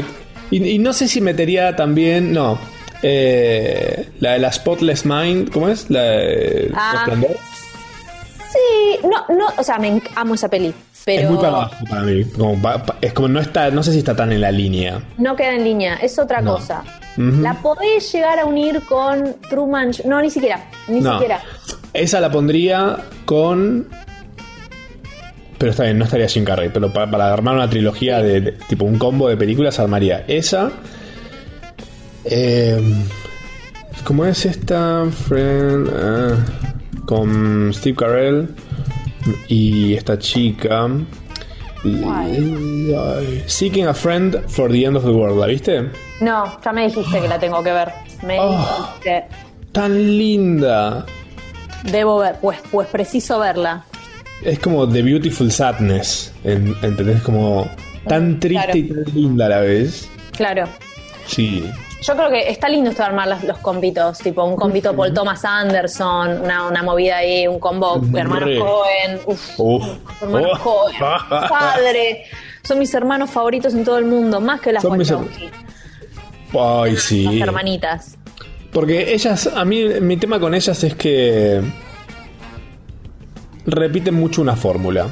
y, 0.50 0.64
y 0.74 0.78
no 0.78 0.92
sé 0.92 1.08
si 1.08 1.20
metería 1.20 1.74
también. 1.76 2.32
No. 2.32 2.58
eh, 3.02 4.08
la 4.20 4.32
de 4.32 4.38
la 4.38 4.52
Spotless 4.52 5.04
Mind, 5.04 5.50
¿cómo 5.50 5.68
es? 5.68 5.90
La 5.90 6.00
de 6.02 6.70
Ah. 6.74 7.06
Sí, 8.52 8.98
no, 9.02 9.24
no, 9.36 9.46
o 9.56 9.62
sea, 9.64 9.78
me 9.78 10.00
amo 10.14 10.34
esa 10.34 10.48
peli. 10.48 10.72
Pero 11.04 11.22
Es 11.22 11.28
muy 11.28 11.36
para 11.36 11.48
abajo 11.48 11.84
para 11.90 12.02
mí. 12.02 12.24
Como 12.24 12.56
es 13.00 13.12
como 13.12 13.28
no 13.28 13.40
está, 13.40 13.70
no 13.70 13.82
sé 13.82 13.92
si 13.92 13.98
está 13.98 14.16
tan 14.16 14.32
en 14.32 14.40
la 14.40 14.50
línea. 14.50 15.02
no 15.18 15.36
queda 15.36 15.54
en 15.54 15.64
línea, 15.64 15.96
es 15.96 16.18
otra 16.18 16.40
No. 16.40 16.54
cosa. 16.54 16.82
La 17.16 17.54
podés 17.54 18.10
llegar 18.12 18.38
a 18.40 18.44
unir 18.44 18.82
con 18.88 19.36
Truman. 19.48 19.92
No, 20.04 20.20
ni 20.20 20.30
siquiera. 20.30 20.68
Ni 20.88 21.00
No. 21.00 21.12
siquiera. 21.12 21.40
Esa 21.92 22.20
la 22.20 22.30
pondría 22.30 22.96
con. 23.24 23.86
Pero 25.58 25.70
está 25.70 25.84
bien, 25.84 25.98
no 25.98 26.04
estaría 26.04 26.26
Jim 26.28 26.44
Carrey. 26.44 26.70
Pero 26.74 26.92
para, 26.92 27.08
para 27.10 27.32
armar 27.32 27.54
una 27.54 27.70
trilogía 27.70 28.20
de, 28.20 28.40
de- 28.40 28.52
tipo 28.52 28.84
un 28.84 28.98
combo 28.98 29.28
de 29.28 29.36
películas, 29.36 29.78
armaría 29.78 30.24
esa. 30.26 30.72
Eh, 32.24 32.80
¿Cómo 34.04 34.24
es 34.26 34.44
esta? 34.44 35.04
Friend, 35.28 35.88
ah, 35.94 36.36
con 37.06 37.72
Steve 37.72 37.96
Carell 37.96 38.48
y 39.48 39.94
esta 39.94 40.18
chica. 40.18 40.88
Seeking 43.46 43.86
a 43.86 43.94
Friend 43.94 44.36
for 44.48 44.70
the 44.70 44.84
End 44.84 44.96
of 44.96 45.04
the 45.04 45.10
World, 45.10 45.38
¿la 45.38 45.46
viste? 45.46 45.90
No, 46.20 46.58
ya 46.64 46.72
me 46.72 46.86
dijiste 46.86 47.20
que 47.20 47.28
la 47.28 47.38
tengo 47.38 47.62
que 47.62 47.72
ver. 47.72 47.92
Me 48.22 48.38
Oh. 48.40 48.50
dijiste. 48.98 49.24
Tan 49.72 49.92
linda. 50.18 51.04
Debo 51.90 52.18
ver, 52.18 52.36
pues, 52.40 52.58
pues 52.70 52.88
preciso 52.88 53.38
verla. 53.38 53.84
Es 54.42 54.58
como 54.58 54.88
The 54.88 55.02
Beautiful 55.02 55.50
Sadness. 55.50 56.32
en- 56.44 56.74
¿Entendés? 56.82 57.22
Como 57.22 57.68
tan 58.08 58.38
triste 58.40 58.64
Claro. 58.66 58.78
y 58.78 59.04
tan 59.04 59.14
linda 59.14 59.46
a 59.46 59.48
la 59.50 59.60
vez. 59.60 60.08
Claro. 60.36 60.64
Sí. 61.26 61.64
Yo 62.06 62.14
creo 62.14 62.28
que 62.28 62.50
está 62.50 62.68
lindo 62.68 62.90
esto 62.90 63.02
de 63.02 63.08
armar 63.08 63.28
los, 63.28 63.42
los 63.44 63.58
combitos, 63.58 64.18
tipo 64.18 64.44
un 64.44 64.56
combito 64.56 64.94
Paul 64.94 65.14
Thomas 65.14 65.44
Anderson, 65.44 66.42
una, 66.42 66.66
una 66.68 66.82
movida 66.82 67.16
ahí, 67.18 67.46
un 67.46 67.58
combo 67.58 67.98
Re. 68.12 68.20
hermanos 68.20 68.50
Cohen, 68.58 69.20
uf, 69.26 69.54
Uf. 69.58 69.86
hermanos 70.22 70.60
Oh. 70.60 70.62
Cohen, 70.62 70.98
padre, 71.48 72.24
son 72.62 72.78
mis 72.78 72.92
hermanos 72.92 73.30
favoritos 73.30 73.72
en 73.74 73.84
todo 73.84 73.96
el 73.98 74.04
mundo, 74.04 74.40
más 74.40 74.60
que 74.60 74.72
las 74.72 74.82
Son 74.82 74.98
mis 74.98 75.10
Wachowski, 75.10 75.50
Ay, 76.58 76.96
sí. 76.96 77.22
las 77.24 77.48
hermanitas. 77.48 78.18
Porque 78.72 79.14
ellas, 79.14 79.46
a 79.46 79.64
mí, 79.64 79.84
mi 80.00 80.16
tema 80.16 80.38
con 80.40 80.52
ellas 80.54 80.82
es 80.84 80.94
que 80.96 81.62
repiten 83.66 84.14
mucho 84.14 84.42
una 84.42 84.56
fórmula. 84.56 85.08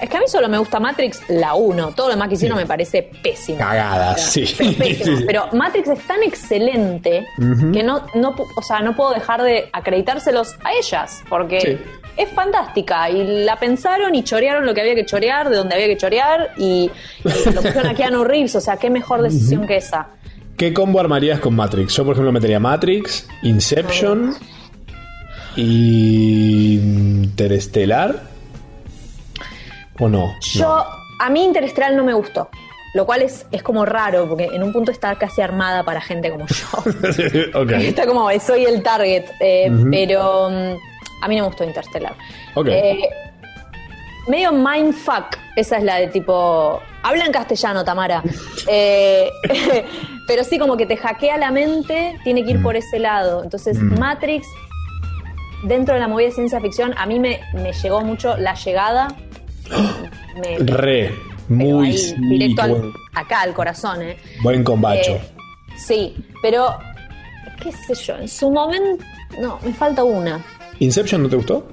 Es 0.00 0.08
que 0.08 0.16
a 0.16 0.20
mí 0.20 0.26
solo 0.28 0.48
me 0.48 0.56
gusta 0.58 0.80
Matrix 0.80 1.20
la 1.28 1.54
1, 1.54 1.92
todo 1.94 2.08
lo 2.08 2.14
demás 2.14 2.28
que 2.28 2.34
hicieron 2.34 2.56
me 2.58 2.66
parece 2.66 3.02
pésimo. 3.22 3.58
Cagadas, 3.58 4.22
sí. 4.32 4.44
Pero, 4.56 4.72
pésimo. 4.78 5.18
Pero 5.26 5.48
Matrix 5.52 5.88
es 5.88 6.06
tan 6.06 6.22
excelente 6.22 7.26
que 7.72 7.82
no, 7.82 8.06
no, 8.14 8.34
o 8.56 8.62
sea, 8.62 8.80
no 8.80 8.96
puedo 8.96 9.12
dejar 9.12 9.42
de 9.42 9.68
acreditárselos 9.72 10.54
a 10.64 10.72
ellas, 10.72 11.22
porque 11.28 11.60
Sí. 11.60 11.78
es 12.16 12.28
fantástica 12.30 13.10
y 13.10 13.44
la 13.44 13.56
pensaron 13.56 14.14
y 14.14 14.22
chorearon 14.24 14.64
lo 14.64 14.72
que 14.74 14.80
había 14.80 14.94
que 14.94 15.04
chorear, 15.04 15.50
de 15.50 15.56
donde 15.56 15.74
había 15.74 15.86
que 15.86 15.96
chorear 15.96 16.50
y, 16.56 16.90
y 17.24 17.50
lo 17.52 17.60
pusieron 17.62 17.86
a 17.86 17.94
Keanu 17.94 18.24
Reeves, 18.24 18.56
o 18.56 18.60
sea, 18.60 18.76
qué 18.78 18.88
mejor 18.90 19.20
decisión 19.22 19.66
que 19.66 19.76
esa. 19.76 20.08
¿Qué 20.56 20.72
combo 20.74 21.00
armarías 21.00 21.40
con 21.40 21.54
Matrix? 21.56 21.94
Yo, 21.96 22.04
por 22.04 22.12
ejemplo, 22.12 22.32
metería 22.32 22.60
Matrix, 22.60 23.26
Inception 23.42 24.34
y 25.56 26.74
Interestelar. 26.74 28.29
¿O 30.00 30.08
no? 30.08 30.34
Yo, 30.40 30.84
a 31.18 31.30
mí 31.30 31.44
Interestelar 31.44 31.92
no 31.92 32.02
me 32.04 32.14
gustó. 32.14 32.48
Lo 32.92 33.06
cual 33.06 33.22
es, 33.22 33.46
es 33.52 33.62
como 33.62 33.84
raro, 33.84 34.28
porque 34.28 34.46
en 34.46 34.64
un 34.64 34.72
punto 34.72 34.90
está 34.90 35.14
casi 35.14 35.40
armada 35.42 35.84
para 35.84 36.00
gente 36.00 36.28
como 36.30 36.44
yo. 36.48 36.66
Está 37.78 38.04
como, 38.06 38.28
soy 38.40 38.64
el 38.64 38.82
target. 38.82 39.26
eh, 39.38 39.70
Pero 39.92 40.50
mm, 40.50 40.74
a 41.22 41.28
mí 41.28 41.36
no 41.36 41.42
me 41.42 41.48
gustó 41.48 41.62
Interstellar. 41.62 42.14
Ok. 42.54 42.66
Eh, 42.68 43.08
medio 44.26 44.50
mindfuck. 44.52 45.36
Esa 45.54 45.76
es 45.78 45.84
la 45.84 45.96
de 45.96 46.08
tipo. 46.08 46.80
Habla 47.04 47.26
en 47.26 47.32
castellano, 47.32 47.84
Tamara. 47.84 48.22
Eh, 48.66 49.30
pero 50.26 50.44
sí, 50.44 50.58
como 50.58 50.76
que 50.76 50.86
te 50.86 50.96
hackea 50.96 51.36
la 51.38 51.50
mente, 51.50 52.18
tiene 52.22 52.44
que 52.44 52.52
ir 52.52 52.62
por 52.62 52.76
ese 52.76 52.98
lado. 52.98 53.42
Entonces, 53.42 53.80
Matrix, 53.80 54.46
dentro 55.64 55.94
de 55.94 56.00
la 56.00 56.08
movida 56.08 56.26
de 56.28 56.32
ciencia 56.32 56.60
ficción, 56.60 56.94
a 56.96 57.06
mí 57.06 57.18
me, 57.18 57.40
me 57.54 57.72
llegó 57.72 58.02
mucho 58.02 58.36
la 58.36 58.54
llegada. 58.54 59.08
Me- 60.40 60.58
Re. 60.58 61.14
Muy 61.48 61.88
ahí, 61.88 62.14
directo 62.28 62.62
al- 62.62 62.70
buen, 62.70 62.92
acá 63.14 63.40
al 63.42 63.52
corazón, 63.52 64.02
¿eh? 64.02 64.16
buen 64.42 64.62
combacho. 64.62 65.12
Eh, 65.12 65.20
sí, 65.76 66.14
pero 66.42 66.78
qué 67.60 67.72
sé 67.72 67.94
yo, 68.06 68.16
en 68.16 68.28
su 68.28 68.50
momento 68.52 69.04
no, 69.40 69.58
me 69.64 69.72
falta 69.72 70.04
una. 70.04 70.40
¿Inception 70.78 71.22
no 71.24 71.28
te 71.28 71.34
gustó? 71.36 71.66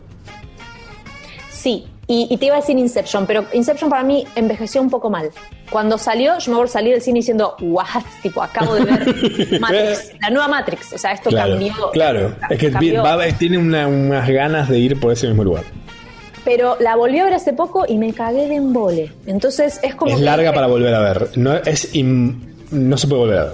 Sí, 1.49 1.85
y, 2.07 2.27
y 2.29 2.37
te 2.37 2.45
iba 2.47 2.55
a 2.55 2.59
decir 2.59 2.77
Inception, 2.77 3.25
pero 3.27 3.45
Inception 3.53 3.89
para 3.89 4.03
mí 4.03 4.25
envejeció 4.35 4.81
un 4.81 4.89
poco 4.89 5.09
mal. 5.09 5.29
Cuando 5.69 5.97
salió, 5.97 6.37
yo 6.39 6.51
me 6.51 6.55
acuerdo 6.57 6.71
salir 6.73 6.93
del 6.93 7.01
cine 7.01 7.19
diciendo, 7.19 7.55
what, 7.59 7.85
tipo, 8.23 8.41
acabo 8.41 8.75
de 8.75 8.85
ver 8.85 9.59
Matrix, 9.59 10.13
la 10.21 10.29
nueva 10.29 10.47
Matrix, 10.47 10.93
o 10.93 10.97
sea, 10.97 11.11
esto 11.11 11.29
Claro, 11.29 11.51
cambió. 11.51 11.91
claro. 11.91 12.35
Es 12.49 12.57
que 12.57 12.71
cambió. 12.71 13.03
va- 13.03 13.27
tiene 13.37 13.57
una- 13.57 13.87
unas 13.87 14.27
ganas 14.29 14.69
de 14.69 14.79
ir 14.79 14.99
por 14.99 15.11
ese 15.11 15.27
mismo 15.27 15.43
lugar. 15.43 15.63
Pero 16.47 16.77
la 16.79 16.95
volví 16.95 17.19
a 17.19 17.25
ver 17.25 17.33
hace 17.33 17.51
poco 17.51 17.83
y 17.85 17.97
me 17.97 18.13
cagué 18.13 18.47
de 18.47 18.55
embole. 18.55 19.11
Entonces 19.25 19.81
es 19.83 19.95
como. 19.95 20.11
Es 20.11 20.17
que 20.19 20.23
larga 20.23 20.53
para 20.53 20.67
volver 20.67 20.93
a 20.93 20.99
ver. 21.01 21.29
No, 21.35 21.53
es 21.55 21.91
no 22.71 22.97
se 22.97 23.07
puede 23.07 23.21
volver 23.21 23.39
a 23.39 23.43
ver. 23.43 23.53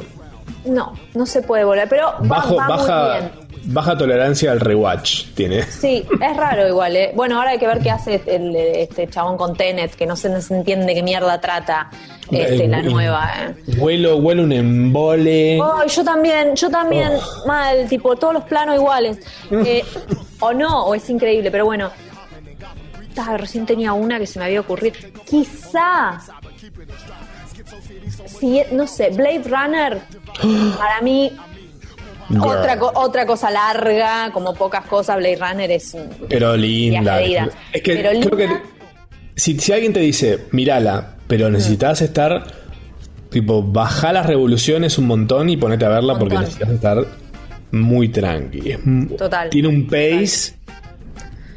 No, 0.66 0.94
no 1.16 1.26
se 1.26 1.42
puede 1.42 1.64
volver, 1.64 1.90
pero 1.90 2.06
va, 2.22 2.28
Bajo, 2.38 2.56
va 2.56 2.68
muy 2.68 2.78
baja, 2.78 3.18
bien. 3.18 3.32
baja 3.74 3.98
tolerancia 3.98 4.52
al 4.52 4.60
rewatch 4.60 5.26
tiene. 5.34 5.64
Sí, 5.64 6.06
es 6.22 6.38
raro 6.38 6.68
igual, 6.68 6.96
¿eh? 6.96 7.12
Bueno, 7.16 7.38
ahora 7.40 7.50
hay 7.52 7.58
que 7.58 7.66
ver 7.66 7.80
qué 7.80 7.90
hace 7.90 8.22
el, 8.28 8.56
este 8.56 9.08
chabón 9.08 9.38
con 9.38 9.56
Tenet, 9.58 9.96
que 9.96 10.06
no 10.06 10.16
se, 10.16 10.30
no 10.30 10.40
se 10.40 10.56
entiende 10.56 10.94
qué 10.94 11.02
mierda 11.02 11.42
trata 11.42 11.90
este, 12.32 12.66
Eh, 12.66 12.68
la 12.68 12.80
eh, 12.80 12.84
nueva, 12.84 13.32
¿eh? 13.42 13.56
Vuelo, 13.78 14.22
vuelo 14.22 14.44
un 14.44 14.52
embole. 14.52 15.60
Ay, 15.60 15.90
yo 15.90 16.04
también, 16.04 16.56
yo 16.56 16.70
también, 16.70 17.10
Oh. 17.14 17.48
mal, 17.48 17.88
tipo, 17.90 18.16
todos 18.16 18.36
los 18.36 18.44
planos 18.44 18.76
iguales. 18.76 19.18
Eh, 19.52 19.84
o 20.40 20.54
no, 20.54 20.86
o 20.86 20.94
es 20.94 21.10
increíble, 21.10 21.50
pero 21.50 21.66
bueno. 21.66 21.90
Ta, 23.14 23.38
recién 23.38 23.66
tenía 23.66 23.94
una 23.94 24.20
que 24.20 24.28
se 24.28 24.40
me 24.40 24.46
había 24.46 24.62
ocurrido. 24.62 24.96
Quizá. 25.26 26.20
Si, 28.26 28.62
no 28.72 28.88
sé, 28.88 29.10
Blade 29.10 29.44
Runner, 29.46 30.02
para 30.78 31.02
mí, 31.02 31.32
Girl. 32.30 32.42
otra, 32.42 32.78
otra 32.96 33.26
cosa 33.26 33.52
larga, 33.52 34.32
como 34.32 34.54
pocas 34.54 34.86
cosas, 34.86 35.18
Blade 35.18 35.38
Runner 35.38 35.72
es 35.72 35.94
un 35.94 36.10
Pero 36.30 36.56
linda. 36.58 37.22
Es 37.22 37.82
que 37.82 37.96
Pero 37.96 38.10
creo 38.30 38.38
que 38.38 38.74
si, 39.36 39.60
si 39.60 39.72
alguien 39.72 39.94
te 39.94 40.00
dice, 40.00 40.46
mírala, 40.52 41.16
pero 41.28 41.50
necesitas 41.50 42.02
estar, 42.02 42.46
tipo, 43.30 43.64
baja 43.64 44.14
las 44.14 44.26
revoluciones 44.26 44.98
un 44.98 45.08
montón 45.08 45.50
y 45.50 45.58
ponete 45.58 45.86
a 45.86 45.90
verla 45.90 46.18
porque 46.18 46.38
necesitas 46.38 46.70
estar 46.70 47.06
muy 47.72 48.10
tranqui. 48.10 48.78
Total. 49.18 49.50
Tiene 49.50 49.68
un 49.68 49.88
pace 49.88 50.54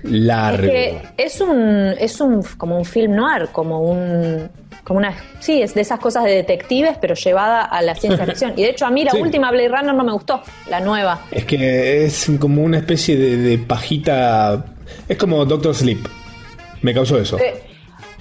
largo. 0.09 0.65
Es 0.67 0.71
que 0.71 1.03
es 1.17 1.41
un, 1.41 1.95
es 1.99 2.21
un 2.21 2.43
como 2.57 2.79
un 2.79 2.85
film 2.85 3.15
noir, 3.15 3.49
como 3.53 3.81
un 3.81 4.49
como 4.85 4.99
una, 5.01 5.17
sí, 5.41 5.61
es 5.63 5.75
de 5.75 5.81
esas 5.81 5.99
cosas 5.99 6.23
de 6.25 6.31
detectives, 6.31 6.97
pero 7.01 7.15
llevada 7.15 7.63
a 7.65 7.83
la 7.83 7.95
ciencia 7.97 8.25
ficción. 8.27 8.53
Y 8.57 8.63
de 8.63 8.71
hecho 8.71 8.87
a 8.87 8.91
mí 8.91 9.05
la 9.05 9.11
Sí. 9.11 9.19
última 9.21 9.51
Blade 9.51 9.69
Runner 9.69 9.95
no 9.95 10.05
me 10.05 10.13
gustó, 10.13 10.43
la 10.71 10.79
nueva. 10.81 11.23
Es 11.33 11.45
que 11.45 12.05
es 12.05 12.31
como 12.41 12.63
una 12.63 12.79
especie 12.79 13.17
de, 13.17 13.37
de 13.37 13.59
pajita. 13.59 14.65
Es 15.09 15.17
como 15.19 15.45
Doctor 15.45 15.75
Sleep. 15.75 16.07
Me 16.83 16.95
causó 16.95 17.19
eso. 17.19 17.37
Eh, 17.41 17.63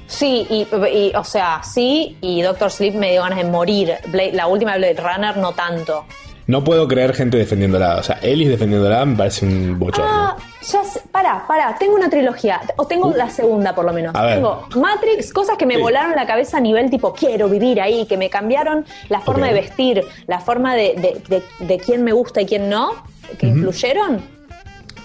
sí, 0.08 0.48
y, 0.50 0.68
y, 0.92 1.12
o 1.16 1.24
sea, 1.24 1.62
sí, 1.64 2.18
y 2.22 2.42
Doctor 2.42 2.72
Sleep 2.72 2.96
me 2.96 3.12
dio 3.12 3.22
ganas 3.22 3.38
de 3.38 3.44
morir. 3.46 3.94
Blade- 4.08 4.34
la 4.34 4.48
última 4.48 4.76
Blade 4.78 4.96
Runner 4.98 5.38
no 5.38 5.52
tanto. 5.52 6.06
No 6.48 6.64
puedo 6.64 6.88
creer 6.88 7.14
gente 7.16 7.38
defendiéndola. 7.38 7.96
O 7.98 8.04
sea, 8.04 8.20
Ellis 8.22 8.50
defendiéndola 8.50 9.04
me 9.06 9.16
parece 9.16 9.46
un 9.48 9.80
bochorno. 9.80 10.12
Ah, 10.12 10.38
ya 10.62 10.84
sé, 10.84 11.02
pará, 11.12 11.44
pará, 11.48 11.76
tengo 11.80 11.96
una 11.96 12.08
trilogía, 12.10 12.62
o 12.76 12.86
tengo 12.86 13.12
la 13.16 13.30
segunda 13.32 13.74
por 13.74 13.84
lo 13.86 13.92
menos. 13.94 14.14
A 14.16 14.24
ver. 14.24 14.36
Tengo 14.36 14.68
Matrix, 14.76 15.34
cosas 15.34 15.58
que 15.58 15.66
me 15.66 15.76
Sí. 15.76 15.82
volaron 15.82 16.16
la 16.16 16.28
cabeza 16.28 16.58
a 16.58 16.62
nivel 16.62 16.90
tipo, 16.92 17.14
quiero 17.14 17.50
vivir 17.50 17.82
ahí, 17.82 18.06
que 18.06 18.16
me 18.18 18.30
cambiaron 18.30 18.86
la 19.10 19.22
forma 19.22 19.48
de 19.48 19.54
vestir, 19.54 20.04
la 20.28 20.40
forma 20.40 20.76
de, 20.76 20.94
de, 21.30 21.40
de- 21.60 21.66
de 21.66 21.78
quién 21.80 22.04
me 22.04 22.12
gusta 22.12 22.42
y 22.42 22.46
quién 22.46 22.70
no, 22.70 22.92
que 23.40 23.48
influyeron. 23.48 24.22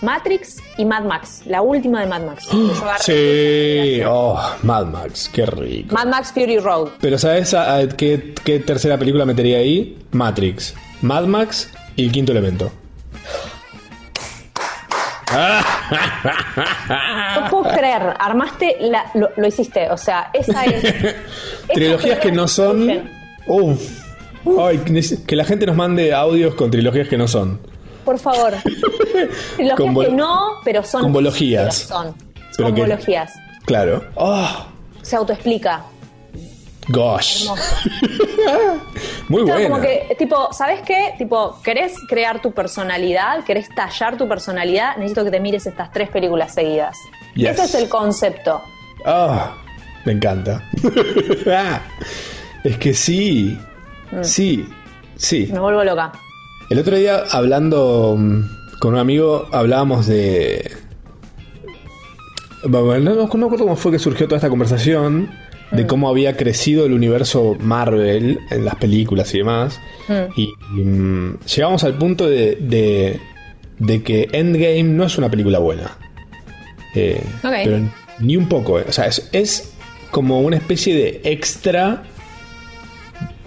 Matrix 0.03 0.63
y 0.79 0.85
Mad 0.87 1.05
Max, 1.05 1.43
la 1.47 1.61
última 1.63 2.01
de 2.01 2.07
Mad 2.07 2.23
Max. 2.23 2.49
Sí. 3.01 4.01
Oh, 4.07 4.39
Mad 4.63 4.87
Max. 4.87 5.31
Qué 5.33 5.45
rico. 5.47 5.95
Mad 5.95 6.07
Max 6.07 6.33
Fury 6.33 6.59
Road. 6.59 6.89
Pero 7.01 7.19
¿sabes 7.19 7.53
a- 7.55 7.77
a 7.77 7.89
qué, 7.89 8.35
qué 8.45 8.61
tercera 8.61 8.97
película 8.99 9.25
metería 9.27 9.59
ahí? 9.59 9.99
Matrix, 10.13 10.75
Mad 11.03 11.25
Max 11.25 11.71
y 11.97 12.05
el 12.07 12.13
quinto 12.13 12.33
elemento. 12.33 12.71
No 17.37 17.51
puedo 17.51 17.75
creer, 17.75 18.15
armaste, 18.19 18.77
la- 18.81 19.11
lo, 19.15 19.31
lo 19.37 19.47
hiciste, 19.47 19.89
o 19.91 19.97
sea, 19.97 20.31
esa 20.33 20.65
es... 20.65 21.15
Trilogías 21.75 22.19
que 22.19 22.33
no 22.33 22.49
son. 22.49 23.09
Uf. 23.47 24.01
Ay, 24.59 24.79
que 25.27 25.37
la 25.37 25.45
gente 25.45 25.67
nos 25.67 25.77
mande 25.77 26.13
audios 26.15 26.55
con 26.55 26.71
trilogías 26.71 27.09
que 27.09 27.17
no 27.19 27.29
son. 27.29 27.61
Por 28.05 28.19
favor. 28.19 28.55
Trilogías 29.57 30.07
que 30.09 30.13
no, 30.13 30.57
pero 30.65 30.83
son... 30.83 31.03
convologías. 31.03 31.85
pero 31.89 32.03
son. 32.03 32.15
Pero 32.57 32.75
que-. 32.75 33.27
Claro. 33.65 34.05
Oh, 34.17 34.67
Se 35.03 35.17
autoexplica. 35.17 35.83
Gosh. 36.91 37.49
Muy 39.29 39.43
buena. 39.43 39.69
como 39.69 39.81
que, 39.81 40.15
tipo, 40.19 40.53
¿sabes 40.53 40.83
qué? 40.83 41.15
Tipo, 41.19 41.61
¿querés 41.63 41.95
crear 42.09 42.41
tu 42.43 42.53
personalidad? 42.53 43.45
¿Querés 43.45 43.69
tallar 43.75 44.17
tu 44.17 44.29
personalidad? 44.29 44.97
Necesito 44.97 45.25
que 45.25 45.31
te 45.31 45.41
mires 45.41 45.67
estas 45.67 45.91
tres 45.93 46.09
películas 46.11 46.55
seguidas. 46.55 46.97
Yes. 47.35 47.51
Ese 47.53 47.65
es 47.65 47.75
el 47.77 47.89
concepto. 47.89 48.61
Ah, 49.05 49.55
me 50.05 50.13
encanta. 50.13 50.63
Ah, 51.47 51.81
es 52.65 52.77
que 52.79 52.93
sí. 52.93 53.59
Mm. 54.11 54.23
Sí. 54.23 54.69
Sí. 55.17 55.49
Me 55.53 55.61
vuelvo 55.61 55.85
loca. 55.85 56.13
El 56.71 56.79
otro 56.79 56.97
día, 56.97 57.25
hablando 57.31 58.15
mm, 58.19 58.79
con 58.79 58.95
un 58.95 59.01
amigo, 59.01 59.49
hablábamos 59.53 60.07
de. 60.07 60.71
Bueno, 62.65 62.99
No, 62.99 63.15
no, 63.15 63.27
no 63.35 63.45
recuerdo 63.45 63.65
cómo 63.65 63.77
fue 63.77 63.93
que 63.93 63.99
surgió 63.99 64.27
toda 64.27 64.37
esta 64.37 64.51
conversación 64.51 65.31
de 65.73 65.87
cómo 65.87 66.09
había 66.09 66.37
crecido 66.37 66.85
el 66.87 66.93
universo 66.93 67.57
Marvel 67.61 68.41
en 68.51 68.65
las 68.65 68.75
películas 68.77 69.33
y 69.35 69.39
demás. 69.39 69.81
Y, 70.37 70.43
y, 70.77 70.81
mm, 70.83 71.39
llegamos 71.55 71.85
al 71.85 71.95
punto 71.97 72.29
de, 72.29 72.57
de, 72.57 73.21
de 73.79 74.03
que 74.03 74.29
Endgame 74.33 74.83
no 74.85 75.05
es 75.05 75.17
una 75.19 75.31
película 75.31 75.59
buena. 75.61 75.97
Eh, 76.95 77.23
Ok. 77.45 77.51
Pero 77.65 77.79
ni 78.19 78.37
un 78.37 78.49
poco. 78.49 78.81
eh. 78.81 78.85
O 78.89 78.93
sea, 78.93 79.07
es, 79.07 79.29
es 79.33 79.73
como 80.11 80.41
una 80.41 80.57
especie 80.57 80.95
de 80.95 81.21
extra 81.25 82.03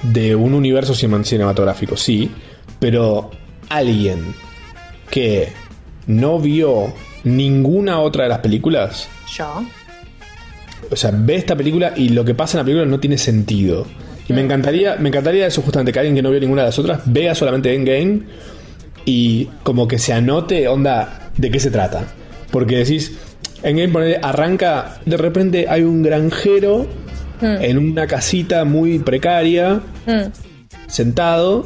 de 0.03 0.35
un 0.35 0.53
universo 0.53 0.93
cine- 0.93 1.23
cinematográfico, 1.23 1.95
sí, 1.97 2.29
pero 2.79 3.31
alguien 3.69 4.33
que 5.09 5.49
no 6.07 6.39
vio 6.39 6.93
ninguna 7.23 7.99
otra 7.99 8.23
de 8.23 8.29
las 8.29 8.39
películas, 8.39 9.07
Yo. 9.35 9.63
O 10.93 10.95
sea, 10.95 11.11
ve 11.13 11.35
esta 11.35 11.55
película 11.55 11.93
y 11.95 12.09
lo 12.09 12.23
que 12.23 12.33
pasa 12.35 12.57
en 12.57 12.59
la 12.59 12.65
película 12.65 12.85
no 12.85 12.99
tiene 12.99 13.17
sentido. 13.17 13.85
Y 14.27 14.33
me 14.33 14.41
encantaría, 14.41 14.95
me 14.95 15.09
encantaría 15.09 15.47
eso 15.47 15.61
justamente, 15.61 15.91
que 15.91 15.99
alguien 15.99 16.15
que 16.15 16.21
no 16.21 16.31
vio 16.31 16.39
ninguna 16.39 16.61
de 16.61 16.67
las 16.69 16.79
otras 16.79 17.01
vea 17.05 17.35
solamente 17.35 17.73
Endgame 17.73 18.21
y 19.05 19.45
como 19.63 19.87
que 19.87 19.99
se 19.99 20.13
anote, 20.13 20.67
onda, 20.67 21.31
de 21.35 21.51
qué 21.51 21.59
se 21.59 21.71
trata. 21.71 22.05
Porque 22.51 22.77
decís, 22.77 23.17
Endgame 23.63 24.19
arranca, 24.21 24.99
de 25.05 25.17
repente 25.17 25.65
hay 25.67 25.81
un 25.81 26.03
granjero 26.03 26.87
en 27.41 27.77
una 27.77 28.07
casita 28.07 28.63
muy 28.63 28.99
precaria, 28.99 29.81
sentado. 30.87 31.65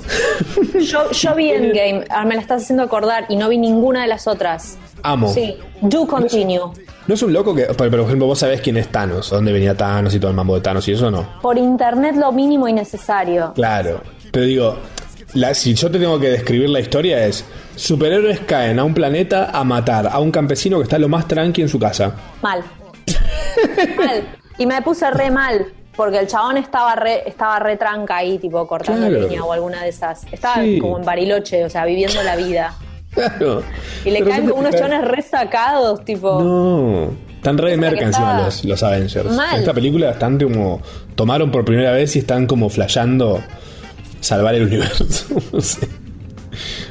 Yo, 0.79 1.11
yo 1.11 1.35
vi 1.35 1.49
Endgame, 1.51 2.05
ahora 2.09 2.25
me 2.25 2.35
la 2.35 2.41
estás 2.41 2.63
haciendo 2.63 2.83
acordar 2.83 3.25
y 3.29 3.35
no 3.35 3.49
vi 3.49 3.57
ninguna 3.57 4.01
de 4.01 4.07
las 4.07 4.27
otras. 4.27 4.77
Amo. 5.03 5.31
Sí, 5.31 5.55
do 5.81 6.07
continue. 6.07 6.71
No 7.07 7.13
es 7.13 7.21
un 7.23 7.31
loco 7.33 7.55
que, 7.55 7.63
por 7.65 7.89
por 7.89 7.99
ejemplo, 8.01 8.25
vos 8.27 8.39
sabés 8.39 8.59
quién 8.61 8.77
es 8.77 8.89
Thanos, 8.89 9.29
dónde 9.29 9.53
venía 9.53 9.75
Thanos 9.75 10.13
y 10.13 10.19
todo 10.19 10.29
el 10.31 10.35
mambo 10.37 10.55
de 10.55 10.61
Thanos 10.61 10.87
y 10.87 10.91
eso 10.91 11.09
no. 11.09 11.39
Por 11.41 11.57
internet 11.57 12.15
lo 12.17 12.31
mínimo 12.31 12.67
y 12.67 12.73
necesario. 12.73 13.53
Claro, 13.55 14.01
pero 14.31 14.45
digo, 14.45 14.77
la- 15.33 15.53
si 15.53 15.73
yo 15.73 15.89
te 15.89 15.99
tengo 15.99 16.19
que 16.19 16.29
describir 16.29 16.69
la 16.69 16.79
historia 16.81 17.25
es, 17.25 17.45
superhéroes 17.75 18.41
caen 18.41 18.79
a 18.79 18.83
un 18.83 18.93
planeta 18.93 19.51
a 19.53 19.63
matar 19.63 20.07
a 20.11 20.19
un 20.19 20.31
campesino 20.31 20.77
que 20.77 20.83
está 20.83 20.99
lo 20.99 21.07
más 21.07 21.27
tranqui 21.27 21.61
en 21.61 21.69
su 21.69 21.79
casa. 21.79 22.13
Mal. 22.41 22.61
mal. 23.97 24.23
Y 24.57 24.65
me 24.65 24.81
puse 24.81 25.09
re 25.11 25.31
mal. 25.31 25.65
Porque 25.95 26.19
el 26.19 26.27
chabón 26.27 26.57
estaba 26.57 26.93
re, 26.95 27.23
estaba 27.27 27.57
re 27.57 27.75
tranca 27.75 28.17
ahí, 28.17 28.37
tipo 28.37 28.67
cortando 28.67 29.07
Claro. 29.07 29.27
leña 29.27 29.43
o 29.43 29.51
alguna 29.51 29.81
de 29.81 29.89
esas. 29.89 30.27
Estaba 30.31 30.61
Sí. 30.61 30.77
como 30.77 30.99
en 30.99 31.03
Bariloche, 31.05 31.65
o 31.65 31.71
sea, 31.71 31.85
viviendo 31.85 32.21
la 32.21 32.35
vida. 32.35 32.75
Claro. 33.17 33.63
Y 34.05 34.11
le 34.11 34.23
caen 34.23 34.47
como 34.47 34.59
unos 34.61 34.71
te 34.71 34.77
cae- 34.79 34.89
chabones 34.89 35.07
re 35.11 35.21
sacados, 35.21 36.05
tipo. 36.05 36.41
No. 36.41 37.11
Están 37.35 37.57
re 37.57 37.71
de 37.71 37.77
merca 37.77 38.05
encima 38.05 38.41
los, 38.43 38.63
los 38.65 38.83
Avengers. 38.83 39.31
mal. 39.31 39.55
En 39.55 39.59
esta 39.61 39.73
película 39.73 40.11
están 40.11 40.39
como. 40.39 40.81
Tomaron 41.15 41.51
por 41.51 41.65
primera 41.65 41.91
vez 41.91 42.15
y 42.15 42.19
están 42.19 42.45
como 42.47 42.69
flasheando 42.69 43.41
salvar 44.19 44.55
el 44.55 44.63
universo. 44.67 45.25
no 45.53 45.61
sé. 45.61 45.87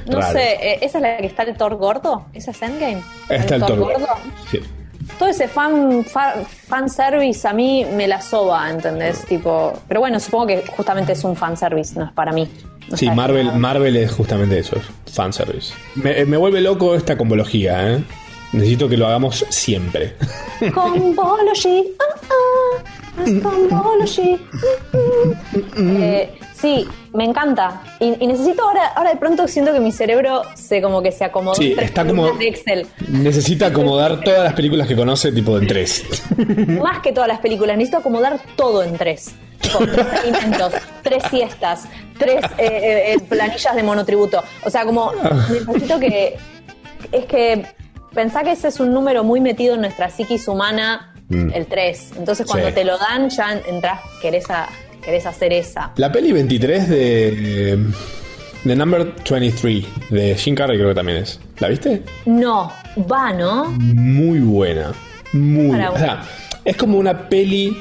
No 0.09 0.21
Raro. 0.21 0.33
sé, 0.39 0.53
eh, 0.63 0.79
¿esa 0.83 0.99
es 0.99 1.03
la 1.03 1.17
que 1.19 1.27
está 1.27 1.43
el 1.43 1.57
Thor 1.57 1.75
gordo? 1.77 2.27
¿Esa 2.33 2.53
es 2.53 2.63
Endgame? 2.63 3.03
Está 3.29 3.57
el 3.57 3.63
Thor. 3.65 3.79
gordo? 3.79 4.07
Sí. 4.51 4.61
Todo 5.19 5.29
ese 5.29 5.49
fan, 5.49 6.05
fa- 6.05 6.35
fan 6.69 6.89
service 6.89 7.47
a 7.49 7.53
mí 7.53 7.85
me 7.95 8.07
la 8.07 8.21
soba, 8.21 8.69
¿entendés? 8.71 9.25
Tipo, 9.25 9.73
pero 9.89 10.01
bueno, 10.01 10.21
supongo 10.21 10.47
que 10.49 10.65
justamente 10.77 11.13
es 11.13 11.25
un 11.25 11.35
fan 11.37 11.57
service, 11.57 11.99
no 11.99 12.05
es 12.07 12.13
para 12.13 12.33
mí. 12.33 12.49
Sí, 12.95 13.11
Marvel. 13.11 13.53
Marvel 13.53 13.97
es 13.97 14.13
justamente 14.13 14.59
eso, 14.59 14.77
es 14.77 15.13
fanservice. 15.13 15.75
Me, 15.97 16.25
me 16.25 16.37
vuelve 16.37 16.61
loco 16.61 16.95
esta 16.95 17.17
convología, 17.17 17.95
¿eh? 17.95 18.05
Necesito 18.53 18.89
que 18.89 18.97
lo 18.97 19.07
hagamos 19.07 19.45
siempre. 19.51 20.15
Combology. 20.73 21.85
ah, 22.01 22.21
ah, 22.31 23.06
Eh, 25.79 26.39
sí, 26.55 26.87
me 27.13 27.25
encanta. 27.25 27.83
Y, 28.01 28.23
y 28.23 28.27
necesito 28.27 28.63
ahora, 28.63 28.89
ahora 28.89 29.11
de 29.11 29.17
pronto 29.17 29.47
siento 29.49 29.73
que 29.73 29.81
mi 29.81 29.93
cerebro 29.93 30.43
se 30.55 30.83
como 30.83 31.03
que 31.03 31.13
se 31.13 31.25
acomodó 31.25 31.55
Sí, 31.57 31.75
está 31.79 32.05
como- 32.07 32.31
de 32.33 32.49
Excel. 32.49 32.87
Necesita 33.09 33.67
acomodar 33.67 34.21
todas 34.21 34.45
las 34.45 34.53
películas 34.55 34.87
que 34.87 34.97
conoce, 34.97 35.33
tipo 35.33 35.57
en 35.59 35.67
tres. 35.67 36.05
Más 36.83 37.01
que 37.01 37.13
todas 37.13 37.29
las 37.29 37.41
películas, 37.41 37.77
necesito 37.77 37.99
acomodar 37.99 38.39
todo 38.57 38.83
en 38.83 38.97
tres. 38.97 39.35
Tipo, 39.61 39.79
tres 39.79 40.07
alimentos, 40.23 40.73
tres 41.03 41.23
siestas, 41.31 41.85
tres 42.19 42.45
eh, 42.59 42.67
eh, 42.67 43.13
eh, 43.15 43.21
planillas 43.29 43.75
de 43.75 43.83
monotributo. 43.83 44.43
O 44.65 44.71
sea, 44.71 44.85
como 44.85 45.13
necesito 45.51 45.99
que. 45.99 46.37
Es 47.13 47.25
que 47.27 47.65
pensá 48.15 48.43
que 48.43 48.53
ese 48.53 48.69
es 48.69 48.81
un 48.81 48.93
número 48.93 49.23
muy 49.25 49.41
metido 49.41 49.75
en 49.75 49.81
nuestra 49.81 50.11
psiquis 50.11 50.47
humana, 50.49 51.15
Mm. 51.29 51.51
el 51.55 51.67
3. 51.67 52.13
Entonces, 52.19 52.47
cuando 52.47 52.69
Sí. 52.69 52.75
te 52.75 52.85
lo 52.85 52.97
dan, 52.99 53.29
ya 53.31 53.61
entras, 53.69 54.01
querés, 54.23 54.49
a- 54.51 54.69
querés 55.05 55.27
hacer 55.27 55.53
esa. 55.53 55.93
La 55.97 56.11
peli 56.13 56.33
23 56.33 56.89
de. 56.89 57.79
The 58.65 58.75
Number 58.75 59.13
23, 59.31 59.85
de 60.11 60.35
Jim 60.35 60.55
Carrey 60.57 60.77
creo 60.77 60.89
que 60.91 60.95
también 60.97 61.19
es. 61.19 61.39
¿La 61.61 61.69
viste? 61.69 62.03
No, 62.25 62.73
va, 63.11 63.33
¿no? 63.33 63.67
Muy 63.71 64.41
buena. 64.41 64.93
Muy 65.33 65.67
buena. 65.69 65.91
O 65.93 65.99
sea, 65.99 66.23
es 66.65 66.77
como 66.77 66.99
una 66.99 67.29
peli 67.29 67.77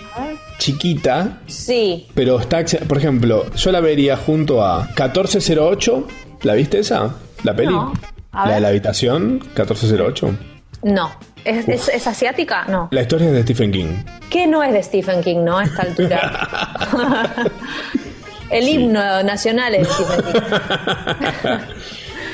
chiquita, 0.59 1.39
Sí. 1.47 2.07
pero 2.13 2.39
está. 2.39 2.63
Por 2.87 2.97
ejemplo, 2.99 3.45
yo 3.55 3.71
la 3.71 3.79
vería 3.79 4.15
junto 4.17 4.63
a 4.63 4.85
1408. 4.95 6.07
¿La 6.43 6.53
viste 6.53 6.79
esa? 6.79 7.15
¿La 7.43 7.55
peli? 7.55 7.73
No. 7.73 7.93
A 8.31 8.47
La 8.49 8.55
de 8.55 8.61
la 8.61 8.67
habitación, 8.67 9.39
1408. 9.55 10.35
No. 10.83 11.09
¿Es, 11.45 11.67
es, 11.69 11.89
es 11.89 12.07
asiática? 12.07 12.65
No. 12.67 12.89
La 12.91 13.01
historia 13.03 13.27
es 13.27 13.33
de 13.33 13.43
Stephen 13.43 13.71
King. 13.71 14.03
¿Qué 14.29 14.47
no 14.47 14.63
es 14.63 14.73
de 14.73 14.81
Stephen 14.83 15.21
King, 15.21 15.43
no? 15.43 15.57
A 15.59 15.63
esta 15.63 15.83
altura. 15.83 16.47
El 18.49 18.67
himno 18.67 19.23
nacional 19.23 19.75
es 19.75 19.87
de 19.87 19.93
Stephen 19.93 20.21
King. 20.23 20.39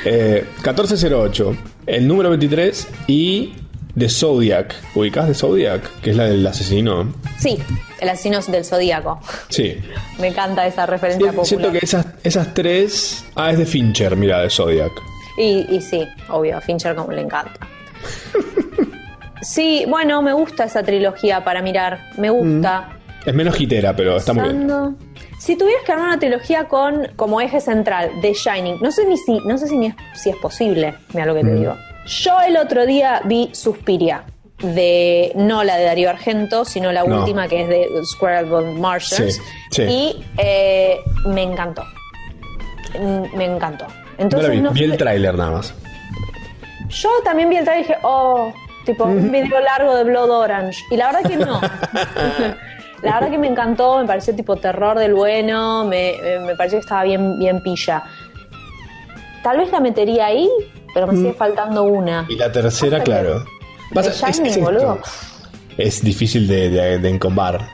Eh, 0.04 0.47
1408, 0.56 1.56
el 1.86 2.08
número 2.08 2.30
23 2.32 2.88
y 3.06 3.54
de 3.93 4.10
Zodiac. 4.10 4.74
¿Ubicás 4.95 5.28
de 5.28 5.36
Zodiac? 5.36 6.00
Que 6.02 6.10
es 6.10 6.15
la 6.15 6.24
del 6.26 6.47
asesino. 6.47 7.13
Sí, 7.38 7.60
el 8.00 8.10
asesino 8.10 8.39
del 8.41 8.65
zodíaco. 8.65 9.21
Sí. 9.50 9.78
Me 10.19 10.30
encanta 10.30 10.65
esa 10.65 10.88
referencia 10.88 11.32
Siento 11.32 11.43
popular. 11.67 11.71
que 11.80 11.86
esas, 11.86 12.08
esas 12.24 12.52
tres. 12.56 13.26
Ah, 13.36 13.52
es 13.52 13.60
de 13.60 13.65
Fincher, 13.67 14.15
mira, 14.15 14.41
de 14.41 14.50
Zodiac. 14.50 14.91
Y, 15.38 15.67
y 15.69 15.80
sí, 15.82 16.04
obvio, 16.30 16.58
a 16.58 16.62
Fincher 16.62 16.95
como 16.95 17.12
le 17.12 17.21
encanta. 17.21 17.60
Sí, 19.41 19.86
bueno, 19.88 20.21
me 20.21 20.34
gusta 20.34 20.65
esa 20.65 20.84
trilogía 20.84 21.43
para 21.43 21.62
mirar. 21.62 21.99
Me 22.17 22.30
gusta. 22.30 22.89
Es 23.25 23.34
menos 23.34 23.60
hitera, 23.60 23.95
pero 23.95 24.17
está 24.17 24.34
muy 24.34 24.43
bien. 24.49 24.97
Si 25.39 25.56
tuvieras 25.56 25.84
que 25.84 25.91
armar 25.91 26.08
una 26.10 26.19
trilogía 26.19 26.65
con 26.67 27.08
como 27.15 27.41
eje 27.41 27.60
central 27.60 28.12
The 28.21 28.34
Shining, 28.34 28.77
no 28.82 28.91
sé 28.91 29.06
ni 29.06 29.17
si, 29.17 29.39
no 29.45 29.58
sé 29.58 29.67
si, 29.67 29.77
ni 29.77 29.88
es, 29.88 29.95
si 30.13 30.30
es 30.30 30.36
posible, 30.38 30.93
mira 31.13 31.25
lo 31.25 31.34
que 31.34 31.43
Mm. 31.43 31.47
te 31.47 31.54
digo. 31.56 31.75
Yo 32.06 32.39
el 32.41 32.58
otro 32.58 32.86
día 32.86 33.21
vi 33.25 33.49
Suspiria, 33.54 34.23
de 34.60 35.32
no 35.36 35.63
la 35.63 35.77
de 35.77 35.86
Darío 35.86 36.10
Argento, 36.12 36.65
sino 36.65 36.91
la 36.91 37.04
No. 37.04 37.19
última 37.19 37.47
que 37.47 37.62
es 37.63 37.69
de 37.69 37.88
Square 38.06 38.45
Martians. 38.80 39.36
Sí, 39.36 39.41
sí. 39.71 39.82
Y 39.84 40.25
eh, 40.38 40.97
me 41.27 41.41
encantó. 41.43 41.84
Mm, 42.99 43.38
Me 43.38 43.45
encantó. 43.45 43.86
No 43.88 43.93
la 43.93 44.23
Entonces, 44.23 44.51
vi, 44.51 44.62
no 44.62 44.71
vi 44.71 44.84
el 44.84 44.97
tráiler 44.97 45.36
nada 45.36 45.51
más. 45.51 45.73
yo 46.89 47.10
también 47.23 47.49
vi 47.49 47.56
el 47.58 47.63
trailer 47.65 47.86
y 47.86 47.88
dije, 47.88 47.99
oh, 48.04 48.54
tipo 48.86 49.06
un 49.06 49.32
video 49.32 49.60
largo 49.60 49.96
de 49.96 50.04
Blood 50.04 50.30
Orange. 50.30 50.80
Y 50.91 50.98
la 50.98 51.12
verdad 51.12 51.30
que 51.30 51.38
no. 51.38 51.62
la 53.02 53.13
verdad 53.15 53.30
que 53.32 53.38
me 53.38 53.48
encantó, 53.48 54.00
me 54.00 54.06
pareció 54.06 54.36
tipo 54.36 54.56
terror 54.58 54.98
del 55.00 55.13
bueno, 55.13 55.86
me, 55.86 56.12
eh, 56.12 56.39
me 56.46 56.56
pareció 56.56 56.80
que 56.80 56.84
estaba 56.84 57.04
bien, 57.04 57.38
bien 57.39 57.62
pilla. 57.63 58.04
Tal 59.44 59.58
vez 59.58 59.72
la 59.72 59.80
metería 59.80 60.28
ahí, 60.28 60.48
pero 60.94 61.08
me 61.08 61.15
sigue 61.15 61.34
faltando 61.34 61.84
una. 61.84 62.26
Y 62.30 62.36
la 62.36 62.52
tercera, 62.52 63.00
que- 63.00 63.06
claro. 63.06 63.44
Es- 63.96 64.22
Shining, 64.22 64.46
es 64.46 64.60
boludo. 64.62 65.00
Es 65.78 66.04
difícil 66.04 66.48
de, 66.48 66.70
de, 66.70 67.00
de 67.00 67.10
encombar. 67.10 67.67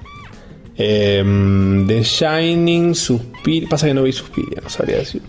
Em, 0.78 1.88
The 1.88 2.04
Shining, 2.04 2.96
Suspiria. 2.96 3.68
Pasa 3.70 3.88
que 3.88 3.94
no 3.94 4.04
vi 4.04 4.12
Suspiria, 4.14 4.60
no 4.62 4.70
sabría 4.70 4.98
decirte. 4.98 5.28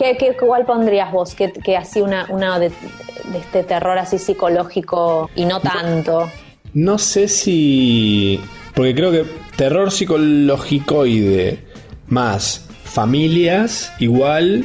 ¿Qué, 0.00 0.16
qué, 0.16 0.34
¿Cuál 0.34 0.64
pondrías 0.64 1.12
vos? 1.12 1.34
Que, 1.34 1.52
que 1.52 1.76
así 1.76 2.00
una, 2.00 2.24
una 2.30 2.58
de, 2.58 2.70
de 2.70 3.38
este 3.38 3.64
terror 3.64 3.98
así 3.98 4.18
psicológico 4.18 5.28
y 5.34 5.44
no 5.44 5.60
tanto. 5.60 6.30
No 6.72 6.96
sé 6.96 7.28
si. 7.28 8.40
Porque 8.74 8.94
creo 8.94 9.12
que 9.12 9.26
terror 9.56 9.90
psicológicoide 9.90 11.62
más 12.06 12.66
familias 12.82 13.92
igual 13.98 14.64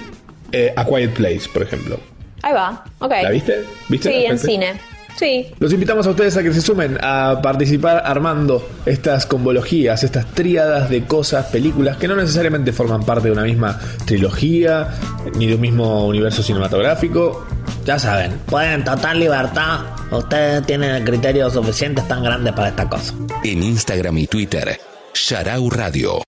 eh, 0.54 0.74
A 0.78 0.86
Quiet 0.86 1.12
Place, 1.14 1.50
por 1.52 1.64
ejemplo. 1.64 2.00
Ahí 2.42 2.54
va, 2.54 2.86
ok. 3.00 3.12
¿La 3.22 3.30
viste? 3.30 3.66
¿Viste 3.90 4.10
Sí, 4.10 4.26
en 4.26 4.40
cine. 4.40 4.74
Sí, 5.18 5.48
Los 5.60 5.72
invitamos 5.72 6.06
a 6.08 6.10
ustedes 6.10 6.36
a 6.36 6.44
que 6.44 6.54
se 6.54 6.62
sumen 6.62 6.98
a 7.02 7.40
participar 7.42 8.04
armando 8.06 8.68
estas 8.86 9.26
combologías, 9.26 10.04
estas 10.04 10.26
tríadas 10.34 10.90
de 10.90 11.06
cosas, 11.06 11.46
películas 11.46 11.98
que 11.98 12.08
no 12.08 12.16
necesariamente 12.16 12.74
forman 12.74 13.04
parte 13.04 13.30
de 13.30 13.32
una 13.32 13.44
misma 13.44 13.80
trilogía 14.06 14.90
ni 15.38 15.48
de 15.48 15.56
un 15.56 15.62
mismo 15.62 16.06
universo 16.06 16.44
cinematográfico. 16.44 17.48
Ya 17.86 17.98
saben, 17.98 18.34
pueden 18.46 18.84
total 18.84 19.20
libertad. 19.20 19.82
Ustedes 20.12 20.66
tienen 20.66 20.92
el 20.96 21.04
criterio 21.04 21.50
suficiente 21.50 22.02
tan 22.08 22.24
grande 22.24 22.52
para 22.52 22.70
esta 22.70 22.90
cosa. 22.90 23.14
En 23.44 23.64
Instagram 23.64 24.18
y 24.18 24.28
Twitter, 24.28 24.78
Sharau 25.14 25.70
Radio. 25.70 26.22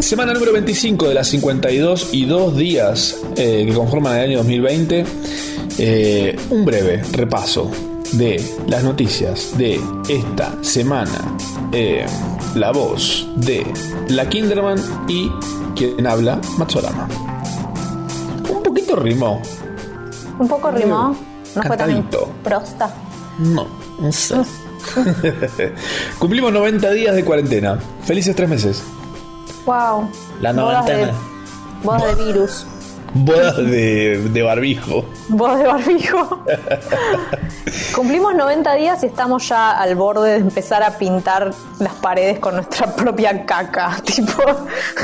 Semana 0.00 0.32
número 0.32 0.52
25 0.52 1.08
de 1.08 1.14
las 1.14 1.28
52 1.28 2.10
y 2.12 2.24
2 2.24 2.56
días 2.56 3.20
eh, 3.36 3.64
que 3.68 3.74
conforman 3.74 4.16
el 4.16 4.30
año 4.30 4.38
2020. 4.38 5.04
Eh, 5.76 6.38
un 6.50 6.64
breve 6.64 7.02
repaso 7.12 7.70
de 8.12 8.42
las 8.66 8.82
noticias 8.82 9.56
de 9.58 9.80
esta 10.08 10.52
semana. 10.62 11.36
Eh, 11.72 12.06
la 12.54 12.72
voz 12.72 13.28
de 13.36 13.66
la 14.08 14.28
Kinderman 14.28 14.78
y 15.08 15.30
quien 15.76 16.06
habla, 16.06 16.40
Matsorama. 16.56 17.06
Un 18.50 18.62
poquito 18.62 18.96
rimó. 18.96 19.40
un 20.38 20.48
poco 20.48 20.70
rimó. 20.70 21.16
No 21.54 21.62
fue 21.62 21.76
tan 21.76 21.88
Cantadito. 21.90 22.28
prosta. 22.42 22.90
No, 23.38 23.66
no 24.00 24.10
sé. 24.12 24.36
Cumplimos 26.18 26.52
90 26.52 26.90
días 26.92 27.14
de 27.14 27.24
cuarentena. 27.24 27.78
Felices 28.04 28.34
tres 28.34 28.48
meses. 28.48 28.82
Wow. 29.66 30.08
La 30.40 30.52
Bodas 30.52 30.86
de- 30.86 30.92
noventena. 30.92 31.18
Bodas 31.84 32.16
de 32.16 32.24
virus. 32.24 32.66
Bodas 33.14 33.56
de, 33.56 34.18
de 34.32 34.42
barbijo. 34.42 35.04
Bodas 35.28 35.58
de 35.58 35.66
barbijo. 35.66 36.44
Cumplimos 37.94 38.34
90 38.34 38.74
días 38.74 39.02
y 39.02 39.06
estamos 39.06 39.48
ya 39.48 39.70
al 39.78 39.94
borde 39.94 40.32
de 40.32 40.36
empezar 40.38 40.82
a 40.82 40.96
pintar 40.98 41.52
las 41.78 41.94
paredes 41.94 42.38
con 42.38 42.54
nuestra 42.56 42.94
propia 42.96 43.44
caca. 43.46 43.96
Tipo, 44.04 44.42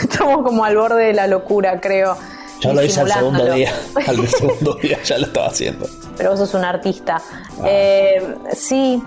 estamos 0.02 0.42
como 0.44 0.64
al 0.64 0.76
borde 0.76 1.04
de 1.06 1.12
la 1.12 1.26
locura, 1.26 1.80
creo. 1.80 2.16
Yo 2.60 2.72
lo 2.72 2.82
hice 2.82 3.00
al 3.00 3.10
segundo 3.12 3.52
día. 3.52 3.72
Al 4.06 4.28
segundo 4.28 4.74
día 4.74 4.98
ya 5.02 5.18
lo 5.18 5.26
estaba 5.26 5.48
haciendo. 5.48 5.86
Pero 6.16 6.30
vos 6.30 6.38
sos 6.38 6.54
un 6.54 6.64
artista. 6.64 7.20
Eh, 7.64 8.36
sí. 8.54 9.02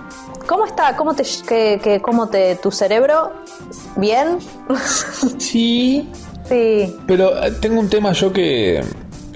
¿Cómo 0.48 0.66
está? 0.66 0.96
¿Cómo 0.96 1.14
te, 1.14 1.24
que, 1.48 1.80
que- 1.82 2.02
cómo 2.02 2.30
te, 2.30 2.56
tu 2.58 2.72
cerebro? 2.72 3.32
¿Bien? 3.96 4.38
Sí. 5.40 6.10
Sí. 6.50 6.96
Pero 7.08 7.44
eh, 7.44 7.52
tengo 7.60 7.80
un 7.80 7.90
tema 7.90 8.14
yo 8.14 8.32
que 8.32 8.82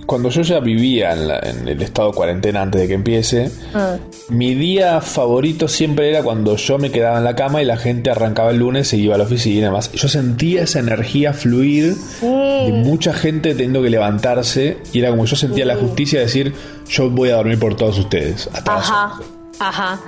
cuando 0.06 0.30
yo 0.30 0.42
ya 0.42 0.60
vivía 0.60 1.14
en, 1.14 1.28
la- 1.28 1.40
en 1.40 1.68
el 1.68 1.82
estado 1.82 2.10
de 2.10 2.16
cuarentena 2.16 2.62
antes 2.64 2.82
de 2.82 2.88
que 2.88 2.94
empiece, 2.96 3.50
Mm. 3.74 4.36
mi 4.36 4.56
día 4.56 5.00
favorito 5.00 5.68
siempre 5.68 6.10
era 6.10 6.22
cuando 6.24 6.56
yo 6.58 6.78
me 6.78 6.92
quedaba 6.92 7.18
en 7.18 7.24
la 7.24 7.36
cama 7.36 7.62
y 7.62 7.66
la 7.66 7.78
gente 7.78 8.10
arrancaba 8.12 8.52
el 8.52 8.58
lunes 8.58 8.92
e 8.94 8.98
iba 8.98 9.16
a 9.16 9.18
la 9.18 9.24
oficina 9.26 9.56
y 9.58 9.62
demás. 9.62 9.92
Yo 9.94 10.08
sentía 10.10 10.64
esa 10.64 10.80
energía 10.80 11.34
fluir 11.34 11.96
de 12.22 12.72
mucha 12.84 13.14
gente 13.14 13.52
teniendo 13.52 13.82
que 13.82 13.90
levantarse 13.90 14.78
y 14.92 15.00
era 15.00 15.12
como 15.12 15.26
yo 15.26 15.36
sentía 15.36 15.66
la 15.66 15.76
justicia 15.78 16.20
de 16.20 16.26
decir 16.26 16.54
yo 16.90 17.10
voy 17.10 17.30
a 17.30 17.36
dormir 17.36 17.60
por 17.60 17.76
todos 17.76 17.98
ustedes. 18.00 18.50
Hasta 18.54 18.76
Ajá, 18.76 19.14
ajá. 19.60 20.00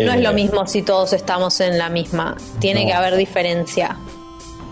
No 0.00 0.10
Eh, 0.10 0.16
es 0.16 0.22
lo 0.22 0.32
mismo 0.32 0.66
si 0.66 0.82
todos 0.82 1.12
estamos 1.12 1.60
en 1.60 1.76
la 1.78 1.88
misma. 1.88 2.36
Tiene 2.58 2.80
No. 2.80 2.86
que 2.88 2.92
haber 2.94 3.16
diferencia. 3.16 3.96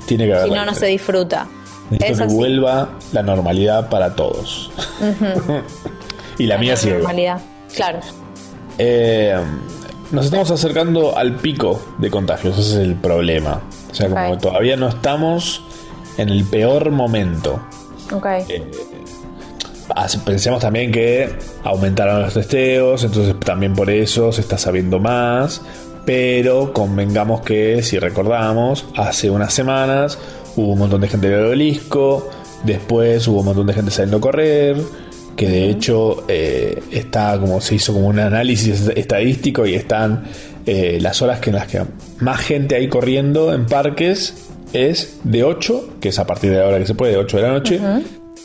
Tiene 0.06 0.26
que 0.26 0.32
haber. 0.34 0.48
Si 0.48 0.54
no, 0.54 0.64
no 0.64 0.74
se 0.74 0.86
disfruta. 0.86 1.46
Necesito 1.90 2.24
Es 2.24 2.28
que 2.28 2.34
vuelva 2.34 2.88
la 3.12 3.22
normalidad 3.22 3.88
para 3.88 4.14
todos. 4.14 4.70
y 6.38 6.46
la 6.46 6.58
mía 6.58 6.76
sigue. 6.76 6.94
Normalidad. 6.94 7.40
Claro. 7.74 7.98
Eh, 8.78 9.36
nos 10.12 10.24
estamos 10.24 10.50
acercando 10.50 11.16
al 11.16 11.36
pico 11.36 11.80
de 11.98 12.10
contagios, 12.10 12.58
ese 12.58 12.70
es 12.70 12.76
el 12.88 12.94
problema. 12.94 13.60
O 13.90 13.94
sea, 13.94 14.08
como 14.08 14.38
todavía 14.38 14.76
no 14.76 14.88
estamos 14.88 15.62
en 16.16 16.28
el 16.28 16.44
peor 16.44 16.90
momento. 16.90 17.60
Ok. 18.12 18.26
As- 19.94 20.16
Pensemos 20.18 20.60
también 20.60 20.92
que 20.92 21.28
aumentaron 21.64 22.22
los 22.22 22.34
testeos, 22.34 23.02
entonces 23.04 23.34
también 23.40 23.74
por 23.74 23.90
eso 23.90 24.32
se 24.32 24.40
está 24.40 24.56
sabiendo 24.58 24.98
más. 25.00 25.62
Pero 26.06 26.72
convengamos 26.72 27.42
que, 27.42 27.82
si 27.82 27.98
recordamos, 27.98 28.86
hace 28.96 29.30
unas 29.30 29.52
semanas 29.52 30.18
hubo 30.56 30.72
un 30.72 30.78
montón 30.78 31.00
de 31.00 31.08
gente 31.08 31.26
en 31.28 31.32
el 31.34 31.46
obelisco, 31.46 32.28
después 32.64 33.26
hubo 33.28 33.40
un 33.40 33.46
montón 33.46 33.66
de 33.66 33.72
gente 33.74 33.90
saliendo 33.90 34.18
a 34.18 34.20
correr, 34.20 34.76
que 35.36 35.48
de 35.48 35.70
hecho 35.70 36.24
eh, 36.28 36.82
está 36.90 37.38
como 37.40 37.60
se 37.60 37.76
hizo 37.76 37.92
como 37.94 38.08
un 38.08 38.18
análisis 38.18 38.88
estadístico 38.94 39.64
y 39.66 39.74
están 39.74 40.24
eh, 40.66 40.98
las 41.00 41.22
horas 41.22 41.40
que 41.40 41.50
en 41.50 41.56
las 41.56 41.66
que 41.66 41.82
más 42.20 42.38
gente 42.40 42.76
hay 42.76 42.88
corriendo 42.88 43.54
en 43.54 43.66
parques 43.66 44.34
es 44.72 45.18
de 45.24 45.42
8, 45.42 45.94
que 46.00 46.10
es 46.10 46.18
a 46.18 46.26
partir 46.26 46.50
de 46.50 46.58
la 46.58 46.66
hora 46.66 46.78
que 46.78 46.86
se 46.86 46.94
puede, 46.94 47.12
de 47.12 47.18
8 47.18 47.36
de 47.38 47.42
la 47.42 47.48
noche, 47.52 47.80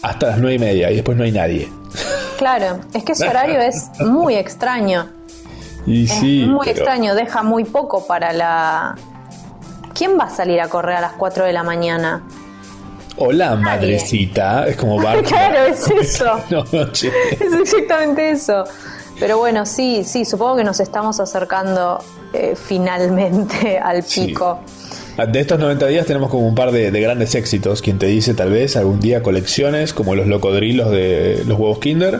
hasta 0.02 0.28
las 0.28 0.38
9 0.40 0.56
y 0.56 0.60
media 0.60 0.92
y 0.92 0.96
después 0.96 1.18
no 1.18 1.24
hay 1.24 1.32
nadie. 1.32 1.68
Claro. 2.38 2.80
Es 2.94 3.04
que 3.04 3.12
ese 3.14 3.28
horario 3.28 3.60
es 3.62 3.90
muy 4.00 4.36
extraño. 4.36 5.08
Y 5.86 6.06
Es 6.06 6.12
sí, 6.14 6.46
muy 6.48 6.66
pero- 6.66 6.72
extraño. 6.78 7.14
Deja 7.16 7.44
muy 7.44 7.64
poco 7.64 8.08
para 8.08 8.34
la. 8.34 8.96
¿Quién 9.96 10.20
va 10.20 10.26
a 10.26 10.30
salir 10.30 10.60
a 10.62 10.68
correr 10.68 10.98
a 10.98 11.02
las 11.02 11.14
4 11.14 11.46
de 11.46 11.54
la 11.54 11.64
mañana? 11.64 12.22
Hola, 13.18 13.56
madrecita. 13.56 14.68
Es 14.68 14.76
como 14.76 14.98
Bart. 15.02 15.26
Claro, 15.26 15.66
es 15.66 15.88
eso. 15.90 16.40
No. 16.50 16.64
Es 16.84 17.04
exactamente 17.62 18.30
eso. 18.32 18.66
Pero 19.20 19.38
bueno, 19.38 19.66
sí, 19.66 20.04
sí, 20.04 20.26
supongo 20.26 20.58
que 20.58 20.64
nos 20.66 20.82
estamos 20.82 21.20
acercando 21.22 22.04
eh, 22.34 22.56
finalmente 22.62 23.80
al 23.84 24.04
Sí. 24.04 24.28
pico. 24.28 24.60
De 25.32 25.40
estos 25.40 25.58
90 25.58 25.88
días 25.88 26.06
tenemos 26.06 26.30
como 26.30 26.46
un 26.46 26.56
par 26.56 26.74
de, 26.74 26.92
de 26.92 27.00
grandes 27.00 27.34
éxitos. 27.36 27.82
Quien 27.82 27.98
te 27.98 28.08
dice 28.08 28.34
tal 28.34 28.50
vez 28.52 28.76
algún 28.76 29.00
día 29.00 29.24
colecciones 29.24 29.94
como 29.94 30.14
los 30.14 30.28
locodrilos 30.28 30.92
de 30.92 31.42
los 31.48 31.58
huevos 31.58 31.80
Kinder. 31.80 32.20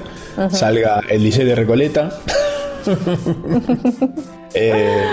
Salga 0.50 1.02
el 1.10 1.22
DJ 1.22 1.44
de 1.44 1.56
Recoleta. 1.56 2.10
Eh, 4.54 5.04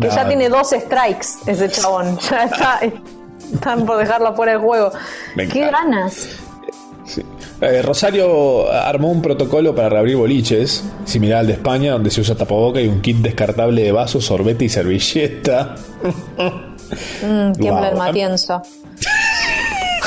Que 0.00 0.08
ya 0.08 0.26
tiene 0.26 0.48
dos 0.48 0.70
strikes 0.70 1.26
ese 1.46 1.68
chabón. 1.70 2.18
Ya 2.30 2.44
está, 2.44 2.80
están 3.52 3.86
por 3.86 3.98
dejarlo 3.98 4.34
fuera 4.34 4.52
del 4.52 4.60
juego. 4.60 4.90
Qué 5.36 5.70
ganas. 5.70 6.28
Sí. 7.04 7.22
Eh, 7.60 7.82
Rosario 7.82 8.70
armó 8.70 9.10
un 9.10 9.22
protocolo 9.22 9.74
para 9.74 9.88
reabrir 9.88 10.16
boliches, 10.16 10.84
similar 11.04 11.40
al 11.40 11.46
de 11.46 11.52
España, 11.54 11.92
donde 11.92 12.10
se 12.10 12.20
usa 12.20 12.34
tapaboca 12.34 12.80
y 12.80 12.88
un 12.88 13.00
kit 13.00 13.18
descartable 13.18 13.82
de 13.82 13.92
vasos, 13.92 14.24
sorbete 14.24 14.64
y 14.64 14.68
servilleta. 14.68 15.74
Mm, 17.22 17.52
tiembla 17.52 17.88
el 17.88 17.96
matienzo. 17.96 18.60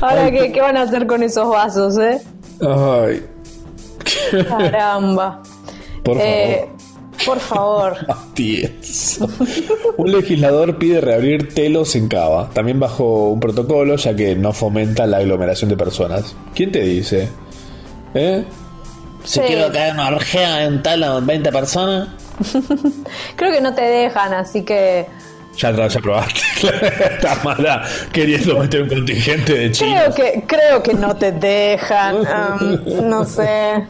Ahora, 0.00 0.30
¿qué, 0.30 0.52
¿qué 0.52 0.60
van 0.60 0.76
a 0.76 0.82
hacer 0.82 1.06
con 1.06 1.22
esos 1.22 1.48
vasos, 1.48 1.96
eh? 1.96 2.20
Ay, 2.60 3.24
Caramba. 4.48 5.42
Por 6.02 6.16
favor. 6.18 6.26
Eh, 6.26 6.68
por 7.24 7.38
favor. 7.40 7.96
Un 9.96 10.12
legislador 10.12 10.78
pide 10.78 11.00
reabrir 11.00 11.54
telos 11.54 11.94
en 11.94 12.08
Cava, 12.08 12.50
también 12.52 12.80
bajo 12.80 13.28
un 13.28 13.40
protocolo, 13.40 13.96
ya 13.96 14.14
que 14.16 14.34
no 14.34 14.52
fomenta 14.52 15.06
la 15.06 15.18
aglomeración 15.18 15.70
de 15.70 15.76
personas. 15.76 16.34
¿Quién 16.54 16.72
te 16.72 16.80
dice? 16.80 17.28
¿Eh? 18.14 18.44
Si 19.24 19.38
Sí. 19.38 19.44
quiero 19.46 19.70
que 19.70 19.78
haya 19.78 19.94
una 19.94 20.08
orgía 20.08 20.64
en 20.64 20.82
tal 20.82 21.02
a 21.04 21.20
20 21.20 21.52
personas, 21.52 22.08
Creo 23.36 23.52
que 23.52 23.60
no 23.60 23.72
te 23.74 23.82
dejan, 23.82 24.32
así 24.34 24.62
que 24.64 25.06
Ya, 25.56 25.70
ya 25.86 26.00
probaste. 26.00 26.40
Está 27.14 27.38
mala 27.44 27.84
queriendo 28.12 28.58
meter 28.58 28.82
un 28.82 28.88
contingente 28.88 29.52
de 29.52 29.70
chinos. 29.70 30.14
creo 30.14 30.32
que 30.32 30.44
creo 30.46 30.82
que 30.82 30.94
no 30.94 31.14
te 31.14 31.30
dejan. 31.30 32.16
um, 32.90 33.08
no 33.08 33.24
sé. 33.24 33.84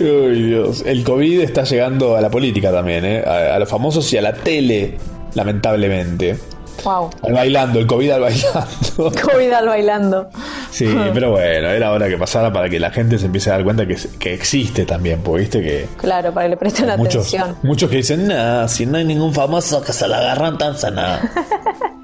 Ay, 0.00 0.42
Dios. 0.42 0.82
El 0.86 1.04
COVID 1.04 1.40
está 1.40 1.64
llegando 1.64 2.16
a 2.16 2.20
la 2.20 2.30
política 2.30 2.72
también, 2.72 3.04
¿eh? 3.04 3.22
A, 3.26 3.54
a 3.54 3.58
los 3.58 3.68
famosos 3.68 4.10
y 4.12 4.16
a 4.18 4.22
la 4.22 4.32
tele, 4.32 4.96
lamentablemente. 5.34 6.36
Wow. 6.82 7.10
Al 7.24 7.34
bailando, 7.34 7.78
el 7.78 7.86
COVID 7.86 8.10
al 8.10 8.20
bailando. 8.22 8.66
COVID 9.22 9.52
al 9.52 9.66
bailando. 9.68 10.30
Sí, 10.70 10.86
pero 11.14 11.32
bueno, 11.32 11.68
era 11.68 11.92
hora 11.92 12.08
que 12.08 12.16
pasara 12.16 12.50
para 12.50 12.70
que 12.70 12.80
la 12.80 12.90
gente 12.90 13.18
se 13.18 13.26
empiece 13.26 13.50
a 13.50 13.54
dar 13.54 13.64
cuenta 13.64 13.86
que, 13.86 13.96
que 14.18 14.32
existe 14.32 14.86
también, 14.86 15.20
porque 15.22 15.40
viste 15.42 15.60
que 15.60 15.86
Claro, 15.98 16.32
para 16.32 16.46
que 16.46 16.50
le 16.50 16.56
presten 16.56 16.86
muchos, 16.96 17.26
atención. 17.34 17.56
muchos 17.62 17.90
que 17.90 17.96
dicen, 17.96 18.28
nah, 18.28 18.66
si 18.66 18.86
no 18.86 18.96
hay 18.96 19.04
ningún 19.04 19.34
famoso 19.34 19.82
que 19.82 19.92
se 19.92 20.08
la 20.08 20.18
agarran 20.18 20.56
tan 20.56 20.78
sana. 20.78 21.20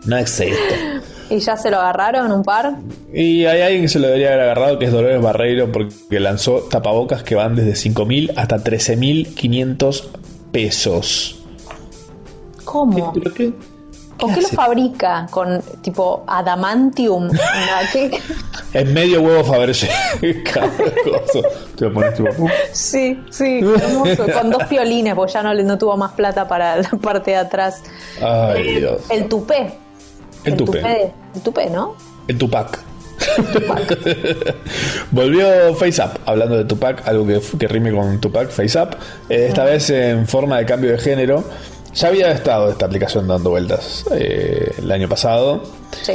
No 0.04 0.16
existe. 0.16 1.00
¿Y 1.28 1.38
ya 1.38 1.56
se 1.56 1.70
lo 1.70 1.78
agarraron 1.78 2.30
un 2.32 2.42
par? 2.42 2.76
Y 3.12 3.44
hay 3.46 3.62
alguien 3.62 3.82
que 3.82 3.88
se 3.88 3.98
lo 3.98 4.06
debería 4.06 4.28
haber 4.28 4.40
agarrado, 4.42 4.78
que 4.78 4.86
es 4.86 4.92
Dolores 4.92 5.20
Barreiro, 5.20 5.72
porque 5.72 6.20
lanzó 6.20 6.60
tapabocas 6.70 7.22
que 7.22 7.34
van 7.34 7.56
desde 7.56 7.72
5.000 7.72 8.32
hasta 8.36 8.58
13.500 8.58 10.04
pesos. 10.52 11.44
¿Cómo? 12.64 13.12
¿Pero 13.12 13.34
qué? 13.34 13.52
¿Con 14.18 14.34
qué 14.34 14.40
lo 14.40 14.48
fabrica? 14.48 15.26
¿Con 15.30 15.62
tipo 15.82 16.24
adamantium? 16.26 17.28
Es 18.72 18.86
medio 18.90 19.22
huevo 19.22 19.44
cosa. 19.44 19.86
Te 21.76 21.84
lo 21.84 21.94
pones 21.94 22.14
tipo, 22.14 22.28
Sí, 22.72 23.18
sí, 23.30 23.60
hermoso. 23.60 24.26
Con 24.32 24.50
dos 24.50 24.64
piolines, 24.64 25.14
porque 25.14 25.32
ya 25.32 25.42
no, 25.42 25.54
no 25.54 25.78
tuvo 25.78 25.96
más 25.96 26.12
plata 26.12 26.46
para 26.46 26.76
la 26.76 26.90
parte 26.90 27.30
de 27.30 27.36
atrás. 27.38 27.82
Ay, 28.20 28.80
Dios. 28.80 29.00
El 29.08 29.28
tupé. 29.28 29.78
El 30.46 30.56
tupé. 30.56 31.12
El 31.34 31.40
tupé, 31.42 31.70
¿no? 31.70 31.94
El 32.28 32.38
Tupac. 32.38 32.78
Volvió 35.10 35.74
FaceApp, 35.74 36.16
hablando 36.26 36.56
de 36.56 36.64
Tupac, 36.64 37.06
algo 37.06 37.26
que, 37.26 37.40
que 37.58 37.68
rime 37.68 37.92
con 37.92 38.20
Tupac, 38.20 38.50
FaceApp. 38.50 38.94
eh, 39.28 39.46
esta 39.48 39.64
vez 39.64 39.90
en 39.90 40.26
forma 40.26 40.58
de 40.58 40.66
cambio 40.66 40.92
de 40.92 40.98
género. 40.98 41.44
Ya 41.94 42.08
había 42.08 42.30
estado 42.30 42.68
esta 42.70 42.84
aplicación 42.86 43.26
dando 43.26 43.50
vueltas 43.50 44.04
eh, 44.12 44.70
el 44.78 44.90
año 44.92 45.08
pasado. 45.08 45.62
Sí. 46.02 46.12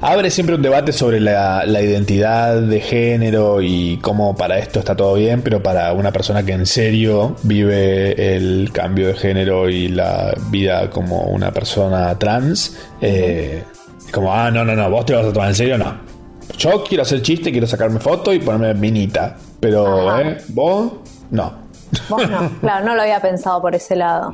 Abre 0.00 0.30
siempre 0.30 0.56
un 0.56 0.62
debate 0.62 0.92
sobre 0.92 1.20
la, 1.20 1.64
la 1.66 1.80
identidad 1.80 2.60
de 2.60 2.80
género 2.80 3.62
y 3.62 3.98
cómo 3.98 4.36
para 4.36 4.58
esto 4.58 4.78
está 4.78 4.96
todo 4.96 5.14
bien, 5.14 5.42
pero 5.42 5.62
para 5.62 5.92
una 5.92 6.12
persona 6.12 6.42
que 6.44 6.52
en 6.52 6.66
serio 6.66 7.36
vive 7.42 8.36
el 8.36 8.70
cambio 8.72 9.08
de 9.08 9.14
género 9.14 9.68
y 9.68 9.88
la 9.88 10.34
vida 10.50 10.90
como 10.90 11.22
una 11.22 11.52
persona 11.52 12.18
trans, 12.18 12.76
eh, 13.00 13.62
es 14.04 14.12
como, 14.12 14.32
ah, 14.32 14.50
no, 14.50 14.64
no, 14.64 14.74
no, 14.74 14.90
vos 14.90 15.06
te 15.06 15.14
vas 15.14 15.26
a 15.26 15.32
tomar 15.32 15.48
en 15.48 15.54
serio, 15.54 15.78
no. 15.78 15.94
Yo 16.58 16.84
quiero 16.84 17.02
hacer 17.02 17.22
chiste, 17.22 17.50
quiero 17.50 17.66
sacarme 17.66 18.00
foto 18.00 18.32
y 18.32 18.38
ponerme 18.38 18.74
minita, 18.74 19.36
pero. 19.60 20.18
¿eh? 20.20 20.38
vos, 20.48 20.92
no. 21.30 21.62
Vos 22.08 22.30
no. 22.30 22.50
Claro, 22.60 22.84
no 22.86 22.94
lo 22.94 23.02
había 23.02 23.20
pensado 23.20 23.60
por 23.60 23.74
ese 23.74 23.96
lado. 23.96 24.32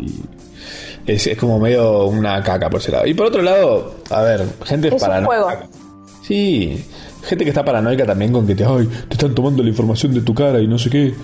Es, 1.08 1.26
es 1.26 1.36
como 1.38 1.58
medio 1.58 2.06
una 2.06 2.42
caca 2.42 2.68
por 2.70 2.80
ese 2.80 2.92
lado. 2.92 3.06
Y 3.06 3.14
por 3.14 3.26
otro 3.26 3.42
lado, 3.42 3.94
a 4.10 4.22
ver, 4.22 4.44
gente 4.64 4.88
Es 4.88 4.94
un 4.94 5.00
paranoica. 5.00 5.26
juego. 5.26 5.50
Sí, 6.22 6.84
gente 7.24 7.44
que 7.44 7.50
está 7.50 7.64
paranoica 7.64 8.04
también 8.04 8.32
con 8.32 8.46
que 8.46 8.54
te, 8.54 8.64
ay, 8.64 8.86
te 9.08 9.14
están 9.14 9.34
tomando 9.34 9.62
la 9.62 9.70
información 9.70 10.12
de 10.14 10.20
tu 10.20 10.34
cara 10.34 10.60
y 10.60 10.66
no 10.66 10.78
sé 10.78 10.90
qué. 10.90 11.14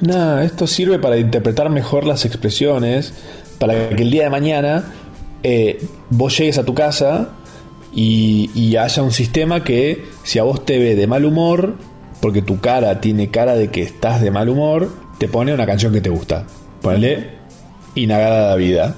Nada, 0.00 0.44
esto 0.44 0.66
sirve 0.66 0.98
para 0.98 1.16
interpretar 1.16 1.70
mejor 1.70 2.04
las 2.04 2.24
expresiones, 2.24 3.14
para 3.58 3.88
que 3.90 4.02
el 4.02 4.10
día 4.10 4.24
de 4.24 4.30
mañana 4.30 4.84
eh, 5.42 5.80
vos 6.10 6.36
llegues 6.36 6.58
a 6.58 6.64
tu 6.64 6.74
casa 6.74 7.30
y, 7.94 8.50
y 8.54 8.76
haya 8.76 9.02
un 9.02 9.12
sistema 9.12 9.62
que 9.64 10.04
si 10.24 10.38
a 10.38 10.42
vos 10.42 10.64
te 10.66 10.78
ve 10.78 10.96
de 10.96 11.06
mal 11.06 11.24
humor, 11.24 11.74
porque 12.20 12.42
tu 12.42 12.60
cara 12.60 13.00
tiene 13.00 13.30
cara 13.30 13.54
de 13.54 13.68
que 13.68 13.82
estás 13.82 14.20
de 14.20 14.30
mal 14.30 14.48
humor, 14.48 14.90
te 15.18 15.28
pone 15.28 15.54
una 15.54 15.64
canción 15.64 15.92
que 15.92 16.00
te 16.00 16.10
gusta. 16.10 16.44
Ponele 17.96 17.98
Inagada 18.04 18.50
la 18.50 18.56
vida. 18.56 18.94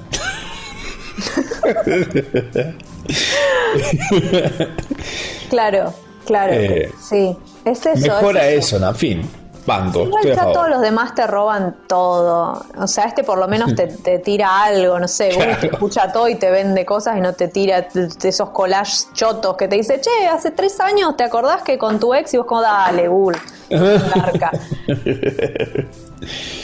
Claro, 5.51 5.93
claro. 6.27 6.53
Eh, 6.53 6.93
sí. 7.01 7.37
Es 7.65 7.85
eso. 7.87 8.01
Mejora 8.01 8.49
es 8.49 8.67
eso, 8.67 8.85
en 8.87 8.95
fin. 8.95 9.31
Banco, 9.67 10.05
Igual 10.05 10.25
ya 10.25 10.51
todos 10.51 10.71
los 10.71 10.81
demás 10.81 11.15
te 11.15 11.27
roban 11.27 11.77
todo. 11.87 12.65
O 12.79 12.87
sea, 12.87 13.05
este 13.05 13.23
por 13.23 13.37
lo 13.37 13.47
menos 13.49 13.75
te, 13.75 13.89
te 13.89 14.19
tira 14.19 14.63
algo, 14.65 14.99
no 14.99 15.07
sé, 15.07 15.31
Google 15.35 15.57
te 15.57 15.69
Claro. 15.69 15.75
escucha 15.75 16.11
todo 16.11 16.27
y 16.27 16.37
te 16.37 16.51
vende 16.51 16.87
cosas 16.87 17.19
y 17.19 17.21
no 17.21 17.35
te 17.35 17.49
tira 17.49 17.87
esos 18.23 18.49
collages 18.49 19.11
chotos 19.13 19.59
que 19.59 19.69
te 19.69 19.77
dice, 19.77 20.01
che, 20.01 20.27
hace 20.27 20.53
tres 20.53 20.81
años 20.81 21.19
te 21.19 21.25
acordás 21.25 21.61
que 21.61 21.77
con 21.77 22.01
tu 22.01 22.15
ex 22.15 22.33
y 22.33 22.39
vos 22.39 22.47
como, 22.47 22.63
dale, 22.63 23.09
Google, 23.09 23.37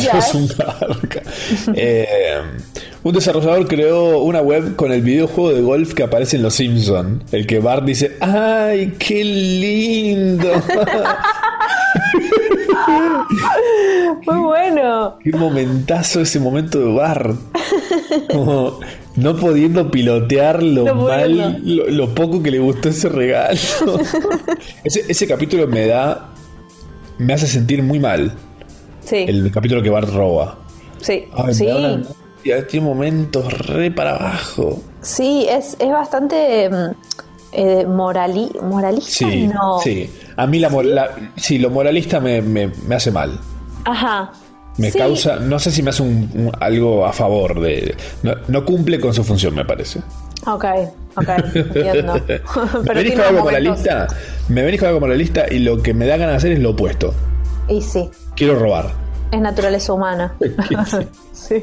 sos 0.00 0.34
un 0.34 0.46
garca". 0.46 0.62
Y 1.14 1.16
a 1.16 1.18
Es 1.48 1.66
un 1.66 1.74
garca. 1.74 1.74
Eh, 1.74 2.40
un 3.04 3.12
desarrollador 3.12 3.66
creó 3.66 4.20
una 4.20 4.40
web 4.40 4.76
con 4.76 4.92
el 4.92 5.02
videojuego 5.02 5.52
de 5.52 5.60
golf 5.60 5.92
que 5.94 6.04
aparece 6.04 6.36
en 6.36 6.42
Los 6.42 6.54
Simpson, 6.54 7.24
el 7.32 7.46
que 7.46 7.58
Bart 7.58 7.84
dice, 7.84 8.16
¡ay, 8.20 8.94
qué 8.98 9.24
lindo! 9.24 10.48
Muy 14.26 14.40
bueno. 14.40 15.18
qué 15.22 15.32
momentazo 15.32 16.20
ese 16.20 16.38
momento 16.38 16.78
de 16.78 16.92
Bart. 16.92 17.36
Como 18.30 18.78
no 19.16 19.36
pudiendo 19.36 19.90
pilotear 19.90 20.62
lo 20.62 20.84
No 20.84 20.94
mal, 20.94 21.60
lo 21.64 22.14
poco 22.14 22.42
que 22.42 22.50
le 22.50 22.58
gustó 22.60 22.88
ese 22.88 23.08
regalo. 23.08 23.58
ese, 24.84 25.04
ese 25.08 25.26
capítulo 25.26 25.66
me 25.66 25.86
da, 25.86 26.30
me 27.18 27.34
hace 27.34 27.46
sentir 27.46 27.82
muy 27.82 27.98
mal. 27.98 28.32
Sí, 29.04 29.24
El 29.28 29.50
capítulo 29.52 29.82
que 29.82 29.90
Bart 29.90 30.08
roba. 30.08 30.58
sí, 31.00 31.24
Ay, 31.36 31.54
sí. 31.54 31.66
tiene 32.68 32.86
momentos 32.86 33.52
re 33.66 33.90
para 33.90 34.16
abajo. 34.16 34.80
Sí, 35.00 35.46
es, 35.48 35.76
es 35.78 35.90
bastante 35.90 36.68
mm, 36.70 36.90
eh, 37.52 37.84
morali- 37.86 38.60
moralista. 38.62 39.10
Sí, 39.10 39.46
no. 39.48 39.78
sí. 39.80 40.08
A 40.36 40.46
mí 40.46 40.58
la, 40.58 40.70
sí, 41.36 41.58
lo 41.58 41.70
moralista 41.70 42.20
me, 42.20 42.40
me- 42.42 42.70
me 42.86 42.94
hace 42.94 43.10
mal. 43.10 43.38
Ajá. 43.84 44.32
Me 44.78 44.90
Sí. 44.90 44.98
causa, 44.98 45.36
no 45.36 45.58
sé 45.58 45.70
si 45.70 45.82
me 45.82 45.90
hace 45.90 46.02
un, 46.02 46.30
un- 46.34 46.52
algo 46.60 47.04
a 47.04 47.12
favor 47.12 47.60
de... 47.60 47.94
No, 48.22 48.34
no 48.48 48.64
cumple 48.64 48.98
con 48.98 49.12
su 49.12 49.22
función, 49.22 49.54
me 49.54 49.64
parece. 49.66 50.00
Ok, 50.46 50.64
ok, 51.16 51.28
entiendo. 51.54 52.14
me 52.86 52.94
venís 52.94 53.12
con 53.14 53.24
algo 53.24 53.42
moralista, 53.44 54.06
me 54.48 54.62
venís 54.62 54.80
con 54.80 54.88
algo 54.88 55.00
moralista 55.00 55.44
y 55.52 55.58
lo 55.58 55.82
que 55.82 55.92
me 55.92 56.06
da 56.06 56.16
ganas 56.16 56.32
de 56.34 56.36
hacer 56.38 56.52
es 56.52 56.58
lo 56.60 56.70
opuesto. 56.70 57.12
Y 57.68 57.82
sí, 57.82 58.08
Quiero 58.42 58.58
robar. 58.58 58.90
es 59.30 59.40
naturaleza 59.40 59.92
humana. 59.92 60.34
sí. 61.32 61.62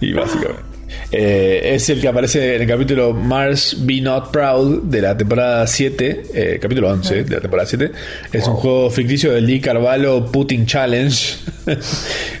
Y 0.00 0.12
básicamente. 0.12 0.62
Eh, 1.10 1.74
es 1.74 1.90
el 1.90 2.00
que 2.00 2.06
aparece 2.06 2.54
en 2.54 2.62
el 2.62 2.68
capítulo 2.68 3.12
Mars 3.12 3.76
Be 3.80 4.00
Not 4.00 4.30
Proud 4.30 4.82
de 4.84 5.02
la 5.02 5.16
temporada 5.16 5.66
7, 5.66 6.22
eh, 6.32 6.58
capítulo 6.62 6.90
11 6.90 7.24
de 7.24 7.34
la 7.34 7.40
temporada 7.40 7.68
7. 7.68 7.90
Es 8.32 8.46
un 8.46 8.54
juego 8.54 8.88
ficticio 8.90 9.32
de 9.32 9.40
Lee 9.40 9.60
Carvalho 9.60 10.24
Putting 10.26 10.66
Challenge. 10.66 11.36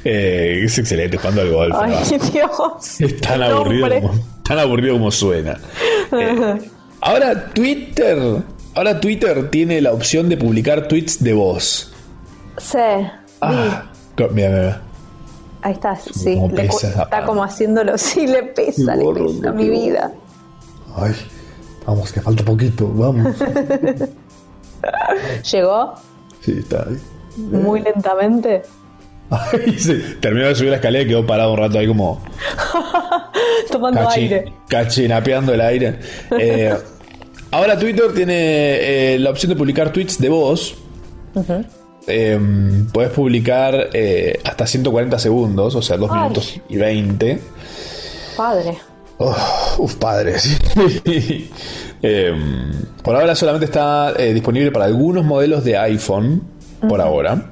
Eh, 0.04 0.62
es 0.64 0.78
excelente 0.78 1.16
jugando 1.16 1.40
al 1.42 1.50
golf. 1.50 1.74
Ay, 1.76 1.92
¿no? 1.92 2.30
Dios. 2.30 3.00
Es 3.00 3.20
tan 3.20 3.42
aburrido, 3.42 3.88
como, 4.00 4.24
tan 4.44 4.58
aburrido 4.60 4.94
como 4.94 5.10
suena. 5.10 5.58
Eh, 6.12 6.58
ahora 7.00 7.52
Twitter. 7.52 8.18
Ahora 8.74 9.00
Twitter 9.00 9.50
tiene 9.50 9.80
la 9.80 9.92
opción 9.92 10.28
de 10.28 10.36
publicar 10.36 10.86
tweets 10.86 11.22
de 11.22 11.32
voz. 11.32 11.92
Sí, 12.58 12.78
Ah, 13.40 13.84
mira, 14.16 14.28
mira, 14.32 14.48
mira. 14.50 14.80
ahí 15.62 15.72
está, 15.72 15.96
sí. 15.96 16.34
Como 16.34 16.48
le 16.48 16.54
pesa 16.64 16.88
esa 16.88 17.02
está 17.04 17.24
como 17.24 17.42
haciéndolo, 17.44 17.96
sí, 18.08 18.26
le 18.26 18.42
pesa, 18.44 18.96
le 18.96 19.04
pesa 19.14 19.52
mi 19.52 19.68
vida. 19.68 20.12
Ay, 20.96 21.12
Vamos, 21.86 22.12
que 22.12 22.20
falta 22.20 22.44
poquito, 22.44 22.86
vamos. 22.92 23.34
Llegó 25.52 25.94
Sí, 26.42 26.56
está 26.58 26.84
ahí. 26.88 26.98
muy 27.36 27.80
lentamente. 27.80 28.62
Ay, 29.30 29.78
sí. 29.78 30.16
Terminó 30.20 30.46
de 30.48 30.54
subir 30.54 30.70
la 30.70 30.76
escalera 30.76 31.04
y 31.04 31.08
quedó 31.08 31.26
parado 31.26 31.52
un 31.52 31.58
rato 31.58 31.78
ahí 31.78 31.86
como 31.86 32.20
Tomando 33.70 34.00
cachi- 34.02 34.16
aire. 34.22 34.52
cachinapeando 34.68 35.52
el 35.54 35.60
aire. 35.60 35.98
Eh, 36.38 36.74
ahora 37.50 37.78
Twitter 37.78 38.12
tiene 38.14 39.14
eh, 39.14 39.18
la 39.18 39.30
opción 39.30 39.50
de 39.50 39.56
publicar 39.56 39.92
tweets 39.92 40.18
de 40.20 40.28
voz. 40.28 40.74
Eh, 42.06 42.38
podés 42.92 43.10
publicar 43.10 43.90
eh, 43.92 44.40
hasta 44.44 44.66
140 44.66 45.18
segundos, 45.18 45.74
o 45.74 45.82
sea, 45.82 45.96
2 45.96 46.10
Ay. 46.10 46.20
minutos 46.20 46.60
y 46.68 46.76
20. 46.76 47.40
Padre. 48.36 48.78
Oh, 49.18 49.34
uf, 49.78 49.96
padre, 49.96 50.38
sí. 50.38 50.56
Eh, 52.00 52.32
por 53.02 53.16
ahora 53.16 53.34
solamente 53.34 53.64
está 53.64 54.14
eh, 54.16 54.32
disponible 54.32 54.70
para 54.70 54.84
algunos 54.84 55.24
modelos 55.24 55.64
de 55.64 55.76
iPhone, 55.76 56.42
por 56.88 57.00
ahora. 57.00 57.50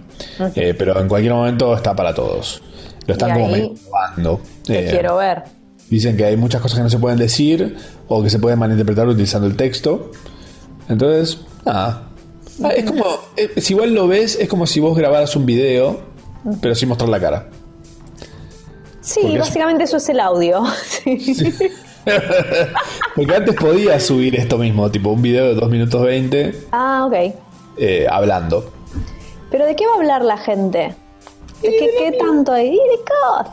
Eh, 0.55 0.75
pero 0.79 0.99
en 1.01 1.09
cualquier 1.09 1.35
momento 1.35 1.75
está 1.75 1.95
para 1.95 2.15
todos. 2.15 2.63
Lo 3.07 3.13
están 3.15 3.31
Y 3.31 3.33
como 3.35 3.49
medio 3.49 3.75
probando. 3.75 4.41
Te 4.65 4.87
quiero 4.87 5.17
ver. 5.17 5.43
Dicen 5.91 6.17
que 6.17 6.25
hay 6.25 6.37
muchas 6.37 6.61
cosas 6.61 6.79
que 6.79 6.83
no 6.85 6.91
se 6.91 6.99
pueden 6.99 7.19
decir 7.19 7.77
o 8.09 8.23
que 8.23 8.31
se 8.31 8.39
pueden 8.39 8.59
malinterpretar 8.59 9.07
utilizando 9.09 9.47
el 9.47 9.57
texto. 9.57 10.11
Entonces, 10.89 11.39
nada. 11.65 12.11
Ah, 12.63 12.71
Es 12.71 12.85
como, 12.85 13.05
eh, 13.37 13.61
si 13.61 13.75
igual 13.75 13.93
lo 13.95 14.07
ves, 14.09 14.37
es 14.41 14.49
como 14.49 14.67
si 14.67 14.81
vos 14.81 14.97
grabaras 14.97 15.37
un 15.37 15.45
video, 15.47 16.01
pero 16.61 16.75
sin 16.75 16.89
mostrar 16.89 17.09
la 17.11 17.21
cara. 17.21 17.49
Sí, 19.01 19.21
porque 19.23 19.35
es- 19.35 19.41
básicamente 19.41 19.85
eso 19.85 19.97
es 19.99 20.09
el 20.09 20.21
audio. 20.21 20.63
Sí. 20.89 21.53
Porque 23.17 23.35
antes 23.35 23.57
podías 23.57 24.01
subir 24.05 24.37
esto 24.37 24.59
mismo, 24.59 24.89
tipo 24.93 25.11
un 25.11 25.23
video 25.23 25.47
de 25.49 25.55
2 25.55 25.69
minutos 25.69 26.03
20 26.05 26.55
Ah, 26.71 27.05
ok. 27.05 27.35
eh, 27.79 28.07
hablando. 28.09 28.71
Pero 29.51 29.67
¿de 29.67 29.75
qué 29.75 29.85
va 29.87 29.95
a 29.95 29.97
hablar 29.97 30.25
la 30.25 30.37
gente? 30.39 30.95
¿De 31.63 31.69
qué, 31.71 31.91
qué 31.99 32.13
tanto 32.17 32.53
hay? 32.53 32.69
¿Y 32.69 32.71
de 32.75 33.01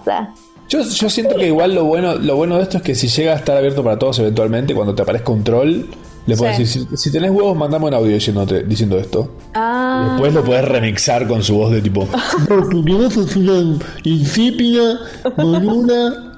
cosas? 0.05 0.29
Yo, 0.69 0.81
yo 0.81 1.09
siento 1.09 1.35
que 1.35 1.47
igual 1.47 1.73
lo 1.73 1.85
bueno, 1.85 2.13
lo 2.15 2.35
bueno 2.35 2.57
de 2.57 2.63
esto 2.63 2.77
es 2.77 2.83
que 2.83 2.93
si 2.93 3.07
llega 3.07 3.33
a 3.33 3.37
estar 3.37 3.57
abierto 3.57 3.83
para 3.83 3.97
todos 3.97 4.19
eventualmente, 4.19 4.75
cuando 4.75 4.93
te 4.93 5.01
aparezca 5.01 5.31
un 5.31 5.43
troll, 5.43 5.85
le 6.25 6.37
puedes 6.37 6.55
Sí. 6.57 6.63
decir, 6.63 6.87
si, 6.91 6.97
si 6.97 7.11
tenés 7.11 7.31
huevos, 7.31 7.55
mandame 7.57 7.85
un 7.87 7.93
audio 7.93 8.13
diciéndote, 8.13 8.63
diciendo 8.63 8.97
esto. 8.97 9.29
Ah, 9.53 10.09
Después 10.11 10.33
lo 10.33 10.43
puedes 10.43 10.65
remixar 10.65 11.27
con 11.27 11.43
su 11.43 11.55
voz 11.55 11.71
de 11.71 11.81
tipo. 11.81 12.07
Porque 12.47 12.93
vos 12.93 13.13
sos 13.13 13.35
una 13.35 13.77
insípida, 14.03 14.99
monuna. 15.37 16.29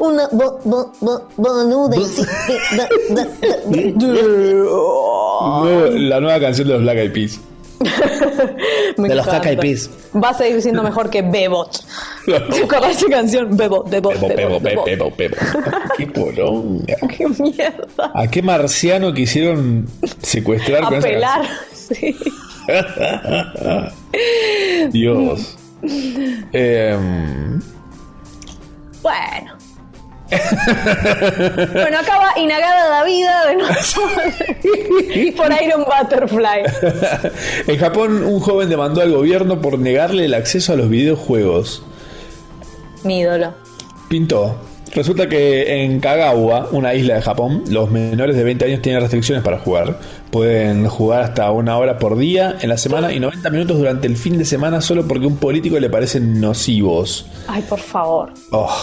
Una 0.00 0.28
bo, 0.32 0.58
bo, 0.64 0.92
bo, 1.00 1.28
bonuda 1.36 1.96
insípida. 1.96 2.88
La 5.92 6.20
nueva 6.20 6.40
canción 6.40 6.68
de 6.68 6.74
los 6.74 6.82
Black 6.82 6.96
Eyed 6.98 7.12
Peas. 7.12 7.40
De 8.96 9.14
los 9.14 9.26
caca 9.26 9.52
y 9.52 9.56
pis. 9.56 9.90
Va 10.14 10.30
a 10.30 10.34
seguir 10.34 10.60
siendo 10.62 10.82
mejor 10.82 11.10
que 11.10 11.22
Bebot. 11.22 11.84
¿Te 12.24 12.34
acuerdas 12.36 12.96
esa 12.96 13.08
canción? 13.08 13.56
Bebot, 13.56 13.88
Bebot, 13.90 14.14
Bebot, 14.20 14.62
Bebot. 14.62 14.84
pebo, 14.84 15.10
pebo. 15.10 15.36
Qué 15.98 16.06
poronga. 16.06 16.94
Qué 17.16 17.26
mierda. 17.28 18.12
¿A 18.14 18.26
qué 18.28 18.42
marciano 18.42 19.12
quisieron 19.12 19.86
secuestrar 20.22 20.84
con 20.84 20.94
esa 20.94 21.06
Apelar. 21.08 21.46
Sí. 21.72 22.16
Dios. 24.90 25.56
Em, 26.52 27.60
Bueno. 29.02 29.55
bueno, 31.72 31.98
acaba 31.98 32.32
inagada 32.36 32.88
la 32.90 33.04
vida 33.04 33.46
de 33.46 33.56
nosotros 33.56 34.34
por 35.36 35.52
Iron 35.62 35.84
Butterfly. 35.84 36.62
en 37.68 37.78
Japón, 37.78 38.24
un 38.24 38.40
joven 38.40 38.68
demandó 38.68 39.02
al 39.02 39.12
gobierno 39.12 39.60
por 39.60 39.78
negarle 39.78 40.24
el 40.24 40.34
acceso 40.34 40.72
a 40.72 40.76
los 40.76 40.88
videojuegos. 40.88 41.84
Mi 43.04 43.20
ídolo. 43.20 43.54
Pintó. 44.08 44.56
Resulta 44.94 45.28
que 45.28 45.84
en 45.84 46.00
Kagawa, 46.00 46.68
una 46.72 46.94
isla 46.94 47.16
de 47.16 47.22
Japón, 47.22 47.64
los 47.68 47.90
menores 47.90 48.34
de 48.34 48.44
20 48.44 48.64
años 48.64 48.82
tienen 48.82 49.02
restricciones 49.02 49.44
para 49.44 49.58
jugar. 49.58 49.98
Pueden 50.30 50.88
jugar 50.88 51.22
hasta 51.22 51.50
una 51.50 51.76
hora 51.76 51.98
por 51.98 52.16
día 52.16 52.56
en 52.60 52.70
la 52.70 52.78
semana 52.78 53.12
y 53.12 53.20
90 53.20 53.50
minutos 53.50 53.76
durante 53.76 54.06
el 54.06 54.16
fin 54.16 54.38
de 54.38 54.46
semana 54.46 54.80
solo 54.80 55.06
porque 55.06 55.24
a 55.24 55.28
un 55.28 55.36
político 55.36 55.78
le 55.78 55.90
parecen 55.90 56.40
nocivos. 56.40 57.26
Ay, 57.46 57.62
por 57.68 57.78
favor. 57.78 58.32
Oh. 58.52 58.74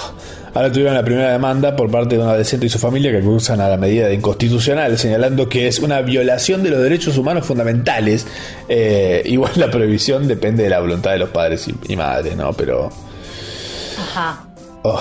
Ahora 0.54 0.72
tuvieron 0.72 0.94
la 0.94 1.04
primera 1.04 1.32
demanda 1.32 1.76
por 1.76 1.89
parte 1.89 2.16
de 2.16 2.22
un 2.22 2.28
adolescente 2.28 2.68
y 2.68 2.70
su 2.70 2.78
familia 2.78 3.12
que 3.12 3.18
acusan 3.18 3.60
a 3.60 3.68
la 3.70 3.78
medida 3.78 4.08
de 4.08 4.13
inconstitucional, 4.13 4.98
señalando 5.00 5.50
que 5.50 5.68
es 5.68 5.80
una 5.80 6.02
violación 6.02 6.62
de 6.62 6.70
los 6.70 6.82
derechos 6.82 7.18
humanos 7.18 7.46
fundamentales. 7.46 8.28
Eh, 8.70 9.24
igual 9.26 9.52
la 9.56 9.72
prohibición 9.72 10.28
depende 10.28 10.63
de 10.63 10.70
la 10.70 10.80
voluntad 10.80 11.12
de 11.12 11.18
los 11.20 11.30
padres 11.30 11.68
y, 11.68 11.76
y 11.92 11.96
madres, 11.96 12.36
¿no? 12.38 12.54
Pero... 12.54 12.92
Ajá. 14.00 14.46
oh, 14.84 15.00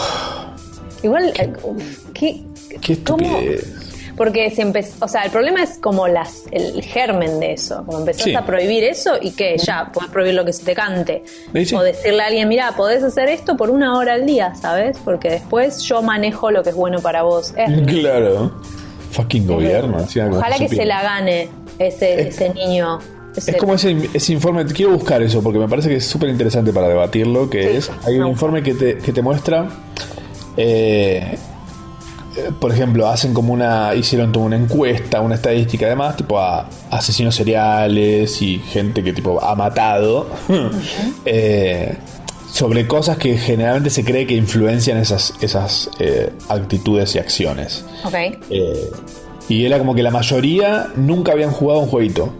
Igual, 1.02 1.32
eh, 1.38 1.52
¿qué, 2.14 2.42
qué 2.80 3.02
cómo? 3.02 3.24
estupidez. 3.26 3.81
Porque 4.16 4.50
se 4.50 4.62
empezó, 4.62 5.04
o 5.04 5.08
sea, 5.08 5.22
el 5.22 5.30
problema 5.30 5.62
es 5.62 5.78
como 5.78 6.06
las, 6.06 6.44
el 6.50 6.82
germen 6.82 7.40
de 7.40 7.52
eso, 7.54 7.82
como 7.86 7.98
empezás 8.00 8.24
Sí. 8.24 8.34
a 8.34 8.44
prohibir 8.44 8.84
eso 8.84 9.12
y 9.20 9.30
que 9.30 9.56
ya, 9.58 9.90
podés 9.92 10.10
prohibir 10.10 10.34
lo 10.34 10.44
que 10.44 10.52
se 10.52 10.64
te 10.64 10.74
cante. 10.74 11.22
Sí, 11.54 11.64
sí. 11.66 11.74
O 11.74 11.82
decirle 11.82 12.22
a 12.22 12.26
alguien, 12.26 12.46
mira, 12.48 12.72
podés 12.76 13.02
hacer 13.02 13.28
esto 13.30 13.56
por 13.56 13.70
una 13.70 13.96
hora 13.96 14.12
al 14.14 14.26
día, 14.26 14.54
¿sabes? 14.54 14.98
Porque 15.04 15.30
después 15.30 15.80
yo 15.82 16.02
manejo 16.02 16.50
lo 16.50 16.62
que 16.62 16.70
es 16.70 16.76
bueno 16.76 17.00
para 17.00 17.22
vos. 17.22 17.54
Claro. 17.86 18.52
Fucking 19.12 19.46
gobierno. 19.46 19.98
como 20.14 20.36
Ojalá 20.38 20.56
que 20.56 20.68
se 20.68 20.84
la 20.86 21.02
gane 21.02 21.48
ese, 21.78 22.20
Es- 22.28 22.34
ese 22.40 22.54
niño. 22.54 22.98
ese- 23.36 23.50
Es 23.52 23.56
como 23.56 23.74
ese, 23.74 23.96
ese 24.14 24.32
informe, 24.34 24.64
quiero 24.66 24.92
buscar 24.92 25.22
eso 25.22 25.42
porque 25.42 25.58
me 25.58 25.68
parece 25.68 25.88
que 25.88 25.96
es 25.96 26.04
súper 26.06 26.28
interesante 26.28 26.72
para 26.72 26.88
debatirlo, 26.88 27.48
que 27.50 27.76
es, 27.78 27.90
hay 28.06 28.16
un 28.16 28.24
me 28.24 28.28
informe 28.30 28.62
que 28.62 28.74
te, 28.74 28.98
que 28.98 29.12
te 29.12 29.20
muestra, 29.22 29.68
eh, 30.56 31.36
por 32.58 32.72
ejemplo, 32.72 33.08
hacen 33.08 33.34
como 33.34 33.52
una, 33.52 33.94
hicieron 33.94 34.32
como 34.32 34.46
una 34.46 34.56
encuesta, 34.56 35.20
una 35.20 35.34
estadística 35.34 35.86
además, 35.86 36.16
tipo 36.16 36.38
a 36.38 36.68
asesinos 36.90 37.34
seriales 37.34 38.40
y 38.42 38.58
gente 38.58 39.02
que 39.02 39.12
tipo 39.12 39.42
ha 39.42 39.54
matado, 39.54 40.28
eh, 41.24 41.96
sobre 42.50 42.86
cosas 42.86 43.16
que 43.16 43.36
generalmente 43.36 43.90
se 43.90 44.04
cree 44.04 44.26
que 44.26 44.34
influencian 44.34 44.98
esas, 44.98 45.34
esas 45.40 45.90
eh, 45.98 46.30
actitudes 46.48 47.14
y 47.14 47.18
acciones. 47.18 47.84
Ok. 48.04 48.14
Eh, 48.50 48.90
y 49.48 49.64
era 49.66 49.78
como 49.78 49.94
que 49.94 50.02
la 50.02 50.10
mayoría 50.10 50.88
nunca 50.96 51.32
habían 51.32 51.50
jugado 51.50 51.80
un 51.80 51.88
jueguito. 51.88 52.32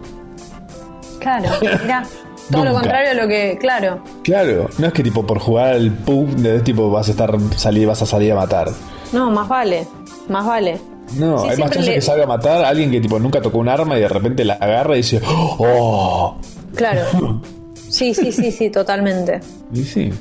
Claro, 1.19 1.49
mira. 1.61 2.05
Todo 2.51 2.65
lo 2.65 2.73
contrario 2.73 3.11
a 3.11 3.13
lo 3.13 3.27
que, 3.27 3.57
claro. 3.59 4.03
Claro, 4.23 4.69
no 4.77 4.87
es 4.87 4.93
que 4.93 5.01
tipo 5.01 5.25
por 5.25 5.39
jugar 5.39 5.73
al 5.73 5.91
pub 5.91 6.27
de 6.35 6.59
tipo 6.59 6.91
vas 6.91 7.07
a 7.07 7.11
estar 7.11 7.35
salir, 7.55 7.87
vas 7.87 8.01
a 8.01 8.05
salir 8.05 8.33
a 8.33 8.35
matar. 8.35 8.67
No, 9.13 9.31
más 9.31 9.47
vale. 9.47 9.87
Más 10.27 10.45
vale. 10.45 10.79
No, 11.17 11.37
Sí, 11.39 11.49
hay 11.49 11.57
más 11.57 11.71
chance 11.71 11.89
le- 11.89 11.95
que 11.95 12.01
salga 12.01 12.23
a 12.23 12.27
matar 12.27 12.65
a 12.65 12.69
alguien 12.69 12.89
que 12.91 12.99
tipo 12.99 13.19
nunca 13.19 13.41
tocó 13.41 13.59
un 13.59 13.69
arma 13.69 13.97
y 13.97 14.01
de 14.01 14.07
repente 14.09 14.43
la 14.43 14.53
agarra 14.55 14.95
y 14.95 14.97
dice, 14.97 15.21
¡Oh! 15.25 16.35
Claro. 16.75 17.01
Sí, 17.89 18.11
sí, 18.15 18.31
sí, 18.31 18.51
sí, 18.51 18.71
totalmente. 18.71 19.39
Y 19.71 19.83
sí. 19.83 20.11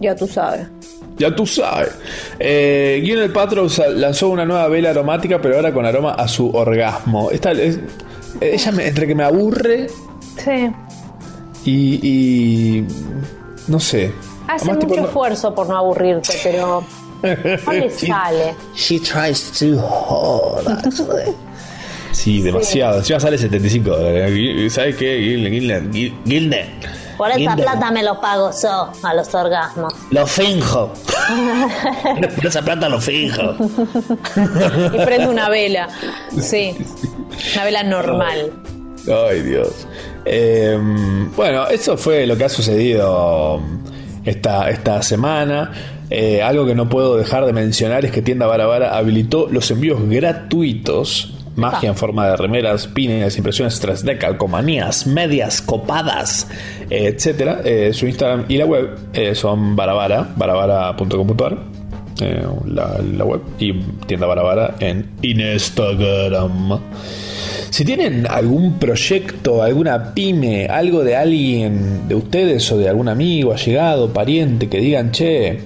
Ya 0.00 0.16
tú 0.16 0.26
sabes. 0.26 0.66
Ya 1.18 1.34
tú 1.36 1.46
sabes. 1.46 1.90
Eh, 2.38 3.30
Paltrow 3.34 3.68
sa- 3.68 3.88
lanzó 3.88 4.30
una 4.30 4.46
nueva 4.46 4.66
vela 4.68 4.90
aromática, 4.90 5.42
pero 5.42 5.56
ahora 5.56 5.74
con 5.74 5.84
aroma 5.84 6.12
a 6.14 6.26
su 6.26 6.48
orgasmo. 6.50 7.30
Esta 7.30 7.52
es, 7.52 7.78
ella 8.40 8.72
me- 8.72 8.88
entre 8.88 9.06
que 9.06 9.14
me 9.14 9.24
aburre 9.24 9.88
Sí. 10.42 10.70
y, 11.66 12.08
y 12.08 12.86
no 13.68 13.78
sé. 13.78 14.10
Hace 14.48 14.70
Además, 14.70 14.88
mucho 14.88 15.04
esfuerzo 15.04 15.54
por 15.54 15.68
no 15.68 15.76
aburrirte, 15.76 16.32
pero 16.42 16.82
no 17.66 17.72
le 17.72 17.90
sale. 17.90 18.54
She 18.74 18.98
tries 19.00 19.50
too 19.52 19.78
hard, 19.78 20.68
actually. 20.68 21.32
Sí, 22.12 22.42
demasiado. 22.42 22.98
Encima 22.98 23.20
sale 23.20 23.38
75 23.38 23.90
dólares. 23.90 24.72
¿Sabes 24.72 24.96
qué? 24.96 25.18
Gilne, 25.18 25.90
Gilne. 26.26 26.66
Por 27.16 27.28
esa 27.30 27.38
Linda. 27.38 27.56
plata 27.56 27.90
me 27.90 28.02
lo 28.02 28.20
pago 28.20 28.50
yo 28.62 28.92
a 29.02 29.14
los 29.14 29.34
orgasmos. 29.34 29.94
Lo 30.10 30.26
finjo. 30.26 30.92
Por 32.36 32.46
esa 32.46 32.62
plata 32.62 32.88
lo 32.88 33.00
finjo. 33.00 33.54
Y 34.92 35.04
prende 35.04 35.28
una 35.28 35.48
vela. 35.48 35.88
Sí. 36.40 36.74
Una 37.54 37.64
vela 37.64 37.82
normal. 37.84 38.52
Ay, 39.28 39.40
Dios. 39.42 39.86
Eh, 40.24 40.76
bueno, 41.36 41.66
eso 41.68 41.96
fue 41.96 42.26
lo 42.26 42.36
que 42.36 42.44
ha 42.44 42.48
sucedido 42.48 43.60
esta, 44.24 44.68
esta 44.70 45.00
semana. 45.02 45.70
Eh, 46.14 46.42
algo 46.42 46.66
que 46.66 46.74
no 46.74 46.90
puedo 46.90 47.16
dejar 47.16 47.46
de 47.46 47.54
mencionar 47.54 48.04
es 48.04 48.12
que 48.12 48.20
Tienda 48.20 48.46
Barabara 48.46 48.98
habilitó 48.98 49.48
los 49.50 49.70
envíos 49.70 49.98
gratuitos. 50.10 51.38
Magia 51.56 51.88
en 51.88 51.96
forma 51.96 52.28
de 52.28 52.36
remeras, 52.36 52.86
pines, 52.86 53.36
impresiones 53.38 53.82
3D, 53.82 54.18
calcomanías, 54.18 55.06
medias, 55.06 55.62
copadas, 55.62 56.48
etcétera. 56.90 57.60
Eh, 57.64 57.92
su 57.94 58.06
Instagram 58.06 58.44
y 58.48 58.58
la 58.58 58.66
web 58.66 58.90
eh, 59.14 59.34
son 59.34 59.74
barabara, 59.74 60.28
barabara.com.ar. 60.36 61.58
eh, 62.20 62.46
la, 62.66 62.98
la 62.98 63.24
web, 63.24 63.40
y 63.58 63.72
Tienda 64.06 64.26
Barabara 64.26 64.74
en 64.80 65.10
Instagram. 65.22 66.78
Si 67.70 67.86
tienen 67.86 68.26
algún 68.28 68.78
proyecto, 68.78 69.62
alguna 69.62 70.12
pyme, 70.12 70.66
algo 70.66 71.02
de 71.04 71.16
alguien 71.16 72.06
de 72.06 72.14
ustedes 72.14 72.70
o 72.70 72.76
de 72.76 72.88
algún 72.88 73.08
amigo, 73.08 73.52
allegado, 73.52 74.12
pariente, 74.12 74.68
que 74.68 74.78
digan, 74.78 75.10
che, 75.10 75.58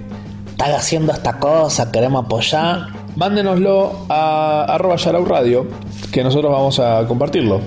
Estás 0.59 0.71
haciendo 0.75 1.13
esta 1.13 1.35
cosa, 1.39 1.93
queremos 1.93 2.25
apoyar. 2.25 2.87
mándenoslo 3.15 3.93
a 4.09 4.65
arroba 4.65 4.97
Yarau 4.97 5.25
Radio, 5.27 5.67
que 6.11 6.25
nosotros 6.25 6.51
vamos 6.51 6.79
a 6.81 7.05
compartirlo. 7.07 7.61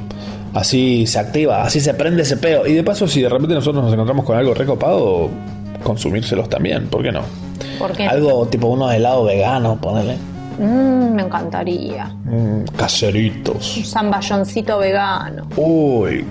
Así 0.56 1.06
se 1.06 1.20
activa, 1.20 1.62
así 1.62 1.80
se 1.82 1.94
prende 1.94 2.24
ese 2.24 2.38
peo. 2.38 2.66
Y 2.66 2.74
de 2.74 2.84
paso, 2.84 3.08
si 3.08 3.22
de 3.22 3.30
repente 3.30 3.54
nosotros 3.54 3.84
nos 3.84 3.94
encontramos 3.94 4.26
con 4.26 4.36
algo 4.38 4.56
recopado, 4.56 5.30
consumírselos 5.84 6.50
también, 6.50 6.88
¿por 6.88 7.04
qué 7.04 7.12
no? 7.12 7.22
¿Por 7.78 7.92
qué? 7.92 8.08
Algo 8.08 8.48
tipo 8.48 8.68
unos 8.70 8.92
helados 8.92 9.28
veganos, 9.28 9.78
ponele. 9.78 10.18
Mm, 10.58 11.14
me 11.14 11.22
encantaría. 11.22 12.06
Mm, 12.26 12.64
caseritos. 12.76 13.78
Un 13.78 13.86
zamballoncito 13.86 14.80
vegano. 14.80 15.48
Uy, 15.56 16.26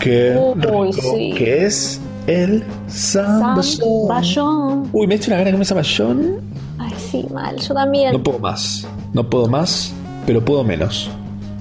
qué 0.00 0.34
Uy, 0.38 0.90
rico 0.90 1.14
sí. 1.14 1.34
que 1.36 1.66
es 1.66 2.00
el 2.26 2.64
zamballón. 2.88 4.88
Uy, 4.92 5.06
me 5.06 5.14
he 5.14 5.16
hecho 5.16 5.28
una 5.28 5.36
gana 5.36 5.46
de 5.46 5.52
comer 5.52 5.66
zamballón. 5.66 6.40
Ay, 6.78 6.92
sí, 7.10 7.26
mal. 7.32 7.56
Yo 7.58 7.74
también. 7.74 8.12
No 8.12 8.22
puedo 8.22 8.38
más. 8.38 8.86
No 9.12 9.28
puedo 9.28 9.46
más, 9.48 9.92
pero 10.26 10.44
puedo 10.44 10.64
menos. 10.64 11.10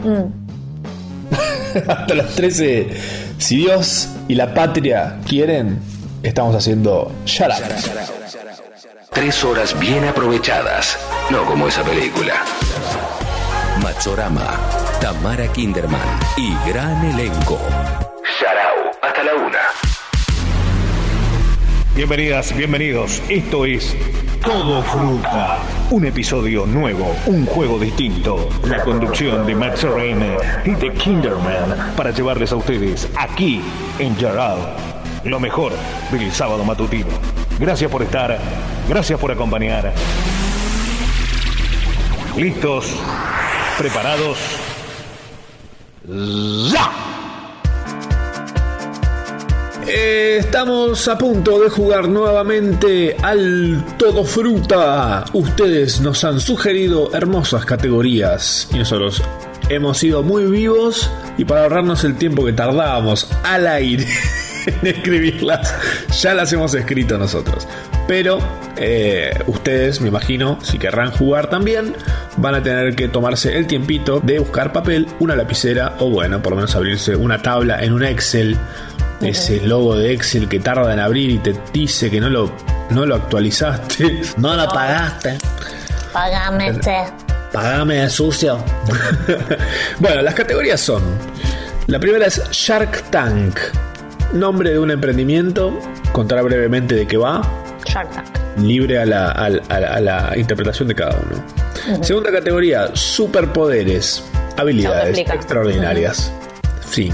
Mm. 0.04 1.78
Hasta 1.88 2.16
las 2.16 2.36
13. 2.36 2.88
Si 3.38 3.58
Dios 3.58 4.10
y 4.28 4.36
la 4.36 4.54
patria 4.54 5.20
quieren, 5.28 5.80
estamos 6.24 6.56
haciendo 6.56 7.12
Shut 7.26 7.48
Up. 7.50 9.12
Tres 9.14 9.44
horas 9.44 9.78
bien 9.80 10.06
aprovechadas. 10.06 10.98
No 11.30 11.46
como 11.46 11.68
esa 11.68 11.84
película. 11.84 12.34
Machorama, 13.82 14.48
Tamara 15.02 15.52
Kinderman 15.52 16.20
y 16.38 16.54
gran 16.70 17.04
elenco. 17.06 17.58
Sharau, 18.40 18.92
hasta 19.02 19.24
la 19.24 19.34
una. 19.36 19.60
Bienvenidas, 21.94 22.56
bienvenidos. 22.56 23.22
Esto 23.28 23.66
es 23.66 23.98
Todo 24.42 24.82
Fruta. 24.82 25.60
Un 25.90 26.06
episodio 26.06 26.66
nuevo, 26.66 27.14
un 27.26 27.46
juego 27.46 27.78
distinto. 27.78 28.48
La 28.66 28.82
conducción 28.82 29.46
de 29.46 29.54
Max 29.54 29.84
Reine 29.84 30.38
y 30.64 30.72
de 30.72 30.94
Kinderman 30.94 31.94
para 31.98 32.12
llevarles 32.12 32.54
a 32.54 32.56
ustedes 32.56 33.10
aquí 33.18 33.62
en 34.00 34.16
Jarrah 34.16 34.56
lo 35.26 35.40
mejor 35.42 35.74
del 36.12 36.32
sábado 36.32 36.64
matutino. 36.64 37.10
Gracias 37.60 37.92
por 37.92 38.02
estar, 38.04 38.40
gracias 38.88 39.20
por 39.20 39.32
acompañar. 39.32 39.94
¿Listos? 42.38 42.96
¿Preparados? 43.78 44.38
¡Ya! 46.72 46.90
Eh, 49.88 50.38
estamos 50.40 51.08
a 51.08 51.18
punto 51.18 51.60
de 51.60 51.70
jugar 51.70 52.08
nuevamente 52.08 53.18
al 53.22 53.84
Todo 53.98 54.24
Fruta. 54.24 55.26
Ustedes 55.34 56.02
nos 56.02 56.24
han 56.24 56.40
sugerido 56.40 57.12
hermosas 57.14 57.66
categorías 57.66 58.68
y 58.74 58.78
nosotros 58.78 59.24
hemos 59.70 59.98
sido 59.98 60.22
muy 60.22 60.46
vivos 60.46 61.10
y 61.38 61.46
para 61.46 61.64
ahorrarnos 61.64 62.04
el 62.04 62.16
tiempo 62.16 62.46
que 62.46 62.54
tardábamos 62.54 63.28
al 63.44 63.68
aire 63.68 64.06
en 64.66 64.88
escribirlas, 64.88 65.74
ya 66.22 66.34
las 66.34 66.54
hemos 66.54 66.74
escrito 66.76 67.18
nosotros. 67.18 67.68
Pero 68.08 68.40
eh, 68.78 69.32
ustedes, 69.48 70.02
me 70.02 70.10
imagino, 70.10 70.60
si 70.62 70.78
querrán 70.78 71.12
jugar 71.12 71.50
también, 71.50 71.96
van 72.38 72.56
a 72.56 72.64
tener 72.64 72.96
que 72.96 73.08
tomarse 73.08 73.58
el 73.58 73.68
tiempito 73.68 74.20
de 74.20 74.40
buscar 74.40 74.74
papel, 74.74 75.08
una 75.20 75.36
lapicera 75.36 75.96
o 76.00 76.10
bueno, 76.10 76.42
por 76.42 76.52
lo 76.52 76.58
menos 76.58 76.76
abrirse 76.76 77.16
una 77.16 77.42
tabla 77.42 77.82
en 77.84 77.94
un 77.94 78.04
Excel 78.04 78.58
ese 79.24 79.62
logo 79.62 79.96
de 79.96 80.14
Excel 80.14 80.48
que 80.50 80.60
tarda 80.60 80.92
en 80.94 81.00
abrir 81.00 81.30
y 81.30 81.38
te 81.40 81.56
dice 81.74 82.10
que 82.10 82.20
no 82.20 82.30
lo, 82.30 82.52
no 82.90 83.06
lo 83.06 83.16
actualizaste. 83.16 84.22
No 84.38 84.56
lo 84.56 84.68
pagaste. 84.68 85.38
Págame 86.14 86.68
este. 86.70 86.96
Pagame 87.54 88.10
sucio. 88.10 88.58
bueno, 90.00 90.22
las 90.22 90.34
categorías 90.34 90.80
son. 90.80 91.02
La 91.88 92.00
primera 92.00 92.26
es 92.28 92.42
Shark 92.52 93.04
Tank. 93.10 93.58
Nombre 94.34 94.72
de 94.72 94.80
un 94.80 94.92
emprendimiento. 94.92 95.78
Contará 96.14 96.42
brevemente 96.42 96.96
de 96.96 97.08
qué 97.08 97.18
va. 97.18 97.42
Shark 97.86 98.10
Tank. 98.12 98.28
Libre 98.58 99.00
a 99.00 99.06
la, 99.06 99.32
a 99.32 99.50
la- 99.50 99.62
a 99.70 100.00
la 100.02 100.34
interpretación 100.38 100.88
de 100.88 100.96
cada 100.96 101.12
uno. 101.18 102.04
Segunda 102.04 102.32
categoría, 102.32 102.90
superpoderes. 102.94 104.24
Habilidades 104.58 105.18
extraordinarias. 105.18 106.32
Fin. 106.90 107.14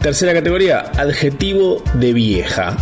Tercera 0.00 0.32
categoría, 0.32 0.90
adjetivo 0.96 1.82
de 1.92 2.14
vieja. 2.14 2.74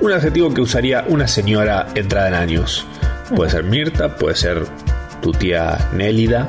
Un 0.00 0.12
adjetivo 0.12 0.54
que 0.54 0.62
usaría 0.62 1.04
una 1.06 1.28
señora 1.28 1.86
entrada 1.94 2.28
en 2.28 2.34
años. 2.34 2.86
Puede 3.34 3.50
ser 3.50 3.64
Mirta, 3.64 4.16
puede 4.16 4.36
ser 4.36 4.64
tu 5.20 5.32
tía 5.32 5.76
Nélida. 5.92 6.48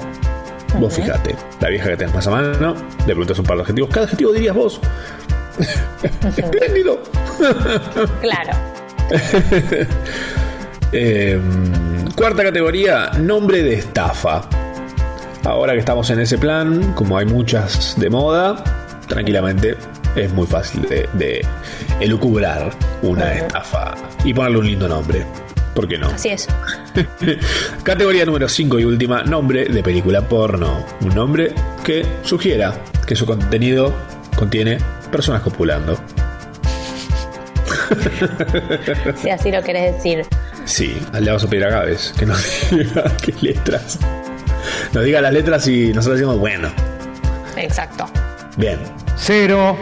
Vos 0.79 0.93
fíjate, 0.93 1.35
la 1.59 1.69
vieja 1.69 1.89
que 1.89 1.97
tenés 1.97 2.15
más 2.15 2.25
a 2.25 2.31
mano, 2.31 2.73
le 2.99 3.05
preguntas 3.05 3.37
un 3.37 3.45
par 3.45 3.57
de 3.57 3.63
adjetivos. 3.63 3.89
¿Qué 3.89 3.99
adjetivo 3.99 4.31
dirías 4.31 4.55
vos? 4.55 4.79
Espléndido. 6.37 7.03
Claro. 8.21 8.51
Eh, 10.93 11.37
cuarta 12.15 12.43
categoría, 12.43 13.11
nombre 13.19 13.61
de 13.61 13.73
estafa. 13.73 14.47
Ahora 15.43 15.73
que 15.73 15.79
estamos 15.79 16.09
en 16.11 16.21
ese 16.21 16.37
plan, 16.37 16.93
como 16.93 17.17
hay 17.17 17.25
muchas 17.25 17.99
de 17.99 18.09
moda, 18.09 18.63
tranquilamente 19.07 19.75
es 20.17 20.33
muy 20.33 20.47
fácil 20.47 20.81
de, 20.83 21.07
de 21.13 21.45
elucubrar 21.99 22.71
una 23.01 23.33
estafa 23.33 23.95
y 24.23 24.33
ponerle 24.33 24.57
un 24.59 24.65
lindo 24.67 24.87
nombre. 24.87 25.25
¿Por 25.73 25.87
qué 25.87 25.97
no? 25.97 26.07
Así 26.07 26.29
es. 26.29 26.47
Categoría 27.83 28.25
número 28.25 28.49
5 28.49 28.79
y 28.79 28.85
última, 28.85 29.21
nombre 29.23 29.65
de 29.65 29.83
película 29.83 30.21
porno. 30.27 30.83
Un 31.01 31.13
nombre 31.13 31.53
que 31.83 32.03
sugiera 32.23 32.73
que 33.05 33.15
su 33.15 33.25
contenido 33.27 33.93
contiene 34.35 34.79
personas 35.11 35.41
copulando. 35.41 35.97
Si 39.21 39.29
así 39.29 39.51
lo 39.51 39.61
querés 39.63 39.95
decir. 39.95 40.25
Sí, 40.65 40.97
le 41.13 41.25
vamos 41.27 41.43
a 41.43 41.47
pedir 41.49 41.65
a 41.65 41.69
Gávez 41.69 42.13
que 42.17 42.25
nos 42.25 42.43
diga 42.71 43.15
qué 43.23 43.33
letras. 43.41 43.97
Nos 44.93 45.03
diga 45.05 45.21
las 45.21 45.31
letras 45.33 45.67
y 45.67 45.93
nosotros 45.93 46.19
decimos, 46.19 46.37
bueno, 46.37 46.69
Exacto. 47.55 48.05
bien. 48.57 48.79
Cero. 49.17 49.75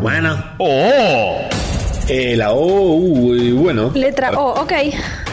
Bueno, 0.00 0.36
¡Oh! 0.58 1.38
Eh, 2.08 2.36
la 2.36 2.52
O, 2.52 2.94
uy, 2.94 3.52
bueno. 3.52 3.90
Letra 3.94 4.30
O, 4.30 4.62
ok. 4.62 4.72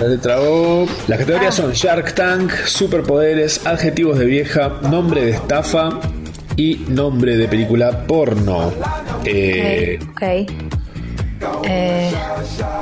La 0.02 0.08
letra 0.08 0.42
O. 0.42 0.86
Las 1.08 1.20
categorías 1.20 1.54
son 1.54 1.72
Shark 1.72 2.14
Tank, 2.16 2.52
superpoderes, 2.66 3.66
adjetivos 3.66 4.18
de 4.18 4.26
vieja, 4.26 4.80
nombre 4.90 5.24
de 5.24 5.32
estafa 5.32 6.00
y 6.58 6.84
nombre 6.90 7.38
de 7.38 7.48
película 7.48 8.06
porno. 8.08 8.74
Eh, 9.24 10.00
Ok. 10.12 10.22
Eh, 11.66 12.12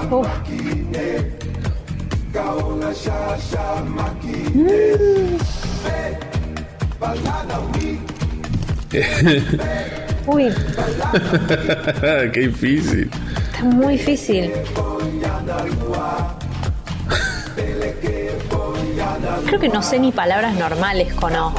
uf. 0.09 0.27
Uy, 10.27 10.49
qué 12.33 12.39
difícil. 12.41 13.09
está 13.51 13.63
muy 13.63 13.97
difícil. 13.97 14.51
Creo 19.45 19.59
que 19.59 19.69
no 19.69 19.81
sé 19.81 19.97
ni 19.99 20.11
palabras 20.11 20.55
normales 20.55 21.13
con 21.13 21.35
O. 21.35 21.53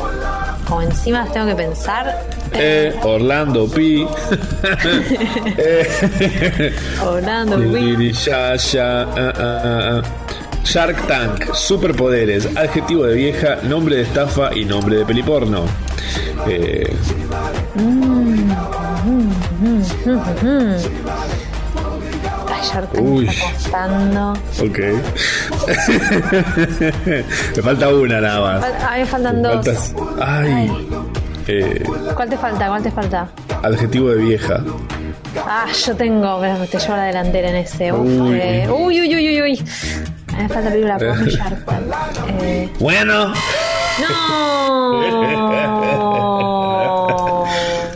Como 0.66 0.82
encima 0.82 1.20
las 1.24 1.32
tengo 1.32 1.46
que 1.46 1.54
pensar. 1.54 2.20
Eh, 2.52 2.94
Orlando 3.02 3.66
P. 3.68 4.06
Eh, 5.56 6.72
Orlando. 7.02 7.58
Ya, 8.24 8.56
ya, 8.56 9.02
ah, 9.02 9.32
ah, 9.36 10.02
ah. 10.02 10.02
Shark 10.64 11.06
Tank, 11.06 11.54
superpoderes, 11.54 12.46
adjetivo 12.56 13.04
de 13.04 13.14
vieja, 13.14 13.56
nombre 13.62 13.96
de 13.96 14.02
estafa 14.02 14.54
y 14.54 14.64
nombre 14.64 14.96
de 14.96 15.04
peliporno. 15.04 15.64
Eh, 16.46 16.96
Uy. 23.00 23.28
ok. 24.60 24.78
Me 27.56 27.62
falta 27.62 27.88
una 27.88 28.20
nada 28.20 28.40
más. 28.40 28.64
A 28.84 28.92
mí 28.94 29.00
me 29.00 29.06
faltan 29.06 29.42
dos. 29.42 29.54
faltas- 29.54 29.94
Ay. 30.20 30.70
Eh, 31.48 31.82
¿Cuál 32.14 32.28
te 32.28 32.36
falta? 32.36 32.68
¿Cuál 32.68 32.82
te 32.82 32.90
falta? 32.90 33.28
adjetivo 33.62 34.10
de 34.10 34.16
vieja. 34.16 34.60
Ah, 35.46 35.66
yo 35.86 35.94
tengo, 35.96 36.38
pero 36.40 36.56
te 36.66 36.78
llevo 36.78 36.96
la 36.96 37.04
delantera 37.04 37.48
en 37.50 37.56
ese. 37.56 37.92
Uf, 37.92 38.00
Uy. 38.00 38.38
eh, 38.40 38.68
uy, 38.70 39.00
uy, 39.00 39.14
uy, 39.16 39.28
uy, 39.28 39.42
uy. 39.42 39.64
A 40.32 40.36
mí 40.36 40.42
me 40.42 40.48
falta 40.48 40.70
película. 40.70 40.98
Eh, 42.42 42.68
Bueno, 42.78 43.32
no. 44.00 45.81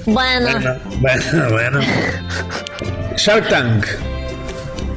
Bueno, 0.06 0.48
bueno, 0.60 0.74
bueno, 1.00 1.50
bueno. 1.50 1.80
Shark 3.16 3.48
Tank. 3.48 3.86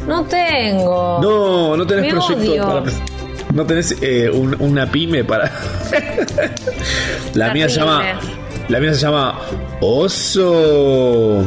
no 0.08 0.24
tengo. 0.26 1.20
No, 1.22 1.76
no 1.78 1.88
tenés 1.88 2.06
Me 2.06 2.12
proyecto 2.12 2.52
odio. 2.52 2.68
para. 2.68 2.92
No 3.54 3.66
tenés 3.66 3.96
eh, 4.02 4.30
un- 4.30 4.56
una 4.60 4.86
pyme 4.92 5.24
para. 5.24 5.52
la 7.34 7.54
mía 7.54 7.68
se 7.70 7.80
llama. 7.80 8.04
La 8.68 8.80
mía 8.80 8.94
se 8.94 9.00
llama 9.02 9.40
Oso. 9.82 11.44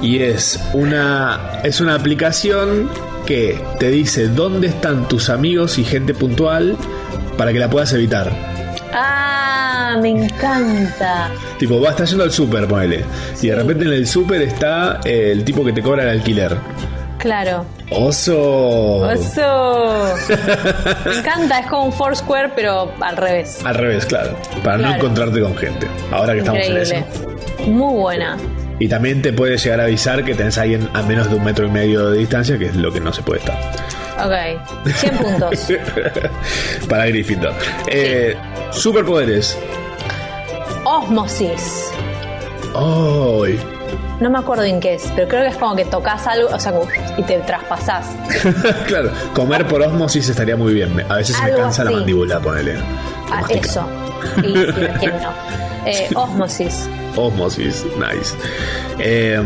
Y 0.00 0.18
es 0.22 0.58
una. 0.72 1.60
Es 1.62 1.80
una 1.80 1.94
aplicación 1.96 2.88
que 3.26 3.60
te 3.78 3.90
dice 3.90 4.28
dónde 4.28 4.68
están 4.68 5.08
tus 5.08 5.28
amigos 5.28 5.78
y 5.78 5.84
gente 5.84 6.14
puntual 6.14 6.76
para 7.36 7.52
que 7.52 7.58
la 7.58 7.68
puedas 7.68 7.92
evitar. 7.92 8.53
Ah, 8.92 9.98
me 10.00 10.10
encanta. 10.10 11.30
Tipo, 11.58 11.80
va, 11.80 11.90
estás 11.90 12.10
yendo 12.10 12.24
al 12.24 12.30
súper, 12.32 12.66
ponele. 12.66 13.04
Y 13.42 13.48
de 13.48 13.54
repente 13.54 13.84
en 13.84 13.92
el 13.92 14.06
súper 14.06 14.42
está 14.42 15.00
eh, 15.04 15.30
el 15.32 15.44
tipo 15.44 15.64
que 15.64 15.72
te 15.72 15.82
cobra 15.82 16.02
el 16.02 16.08
alquiler. 16.10 16.56
Claro. 17.18 17.64
¡Oso! 17.90 19.00
Oso. 19.00 20.14
Me 21.06 21.14
encanta, 21.18 21.60
es 21.60 21.66
como 21.66 21.86
un 21.86 21.92
Foursquare, 21.92 22.50
pero 22.54 22.92
al 23.00 23.16
revés. 23.16 23.60
Al 23.64 23.76
revés, 23.76 24.04
claro. 24.04 24.36
Para 24.62 24.76
no 24.76 24.94
encontrarte 24.94 25.40
con 25.40 25.56
gente. 25.56 25.86
Ahora 26.10 26.34
que 26.34 26.40
estamos 26.40 26.62
en 26.62 26.76
eso. 26.76 26.94
Muy 27.66 27.94
buena. 27.94 28.36
Y 28.78 28.88
también 28.88 29.22
te 29.22 29.32
puede 29.32 29.56
llegar 29.56 29.80
a 29.80 29.84
avisar 29.84 30.24
que 30.24 30.34
tenés 30.34 30.58
a 30.58 30.62
alguien 30.62 30.88
a 30.92 31.02
menos 31.02 31.30
de 31.30 31.36
un 31.36 31.44
metro 31.44 31.66
y 31.66 31.70
medio 31.70 32.10
de 32.10 32.18
distancia, 32.18 32.58
que 32.58 32.66
es 32.66 32.76
lo 32.76 32.92
que 32.92 33.00
no 33.00 33.12
se 33.12 33.22
puede 33.22 33.40
estar. 33.40 33.58
Ok. 34.18 34.92
100 34.94 35.16
puntos. 35.18 35.68
Para 36.88 37.06
Gryffindor. 37.06 37.54
Eh, 37.86 38.36
superpoderes. 38.70 39.58
Osmosis. 40.84 41.92
¡Ay! 42.74 43.58
No 44.20 44.30
me 44.30 44.38
acuerdo 44.38 44.64
en 44.64 44.80
qué 44.80 44.94
es, 44.94 45.10
pero 45.14 45.28
creo 45.28 45.42
que 45.42 45.48
es 45.48 45.56
como 45.56 45.74
que 45.74 45.84
tocas 45.84 46.26
algo, 46.26 46.48
o 46.48 46.60
sea, 46.60 46.72
y 47.16 47.22
te 47.22 47.38
traspasás. 47.40 48.06
claro, 48.86 49.10
comer 49.34 49.66
por 49.66 49.82
osmosis 49.82 50.28
estaría 50.28 50.56
muy 50.56 50.74
bien. 50.74 51.04
A 51.10 51.16
veces 51.16 51.36
me 51.42 51.52
cansa 51.52 51.84
la 51.84 51.90
mandíbula, 51.90 52.40
ponele. 52.40 52.76
Ah, 53.30 53.42
eso. 53.48 53.86
Sí, 54.36 54.54
sí, 54.54 54.86
¿quién 55.00 55.12
no? 55.20 55.32
Eh, 55.86 56.08
osmosis. 56.14 56.88
Osmosis, 57.14 57.84
nice. 57.98 58.34
Eh, 58.98 59.38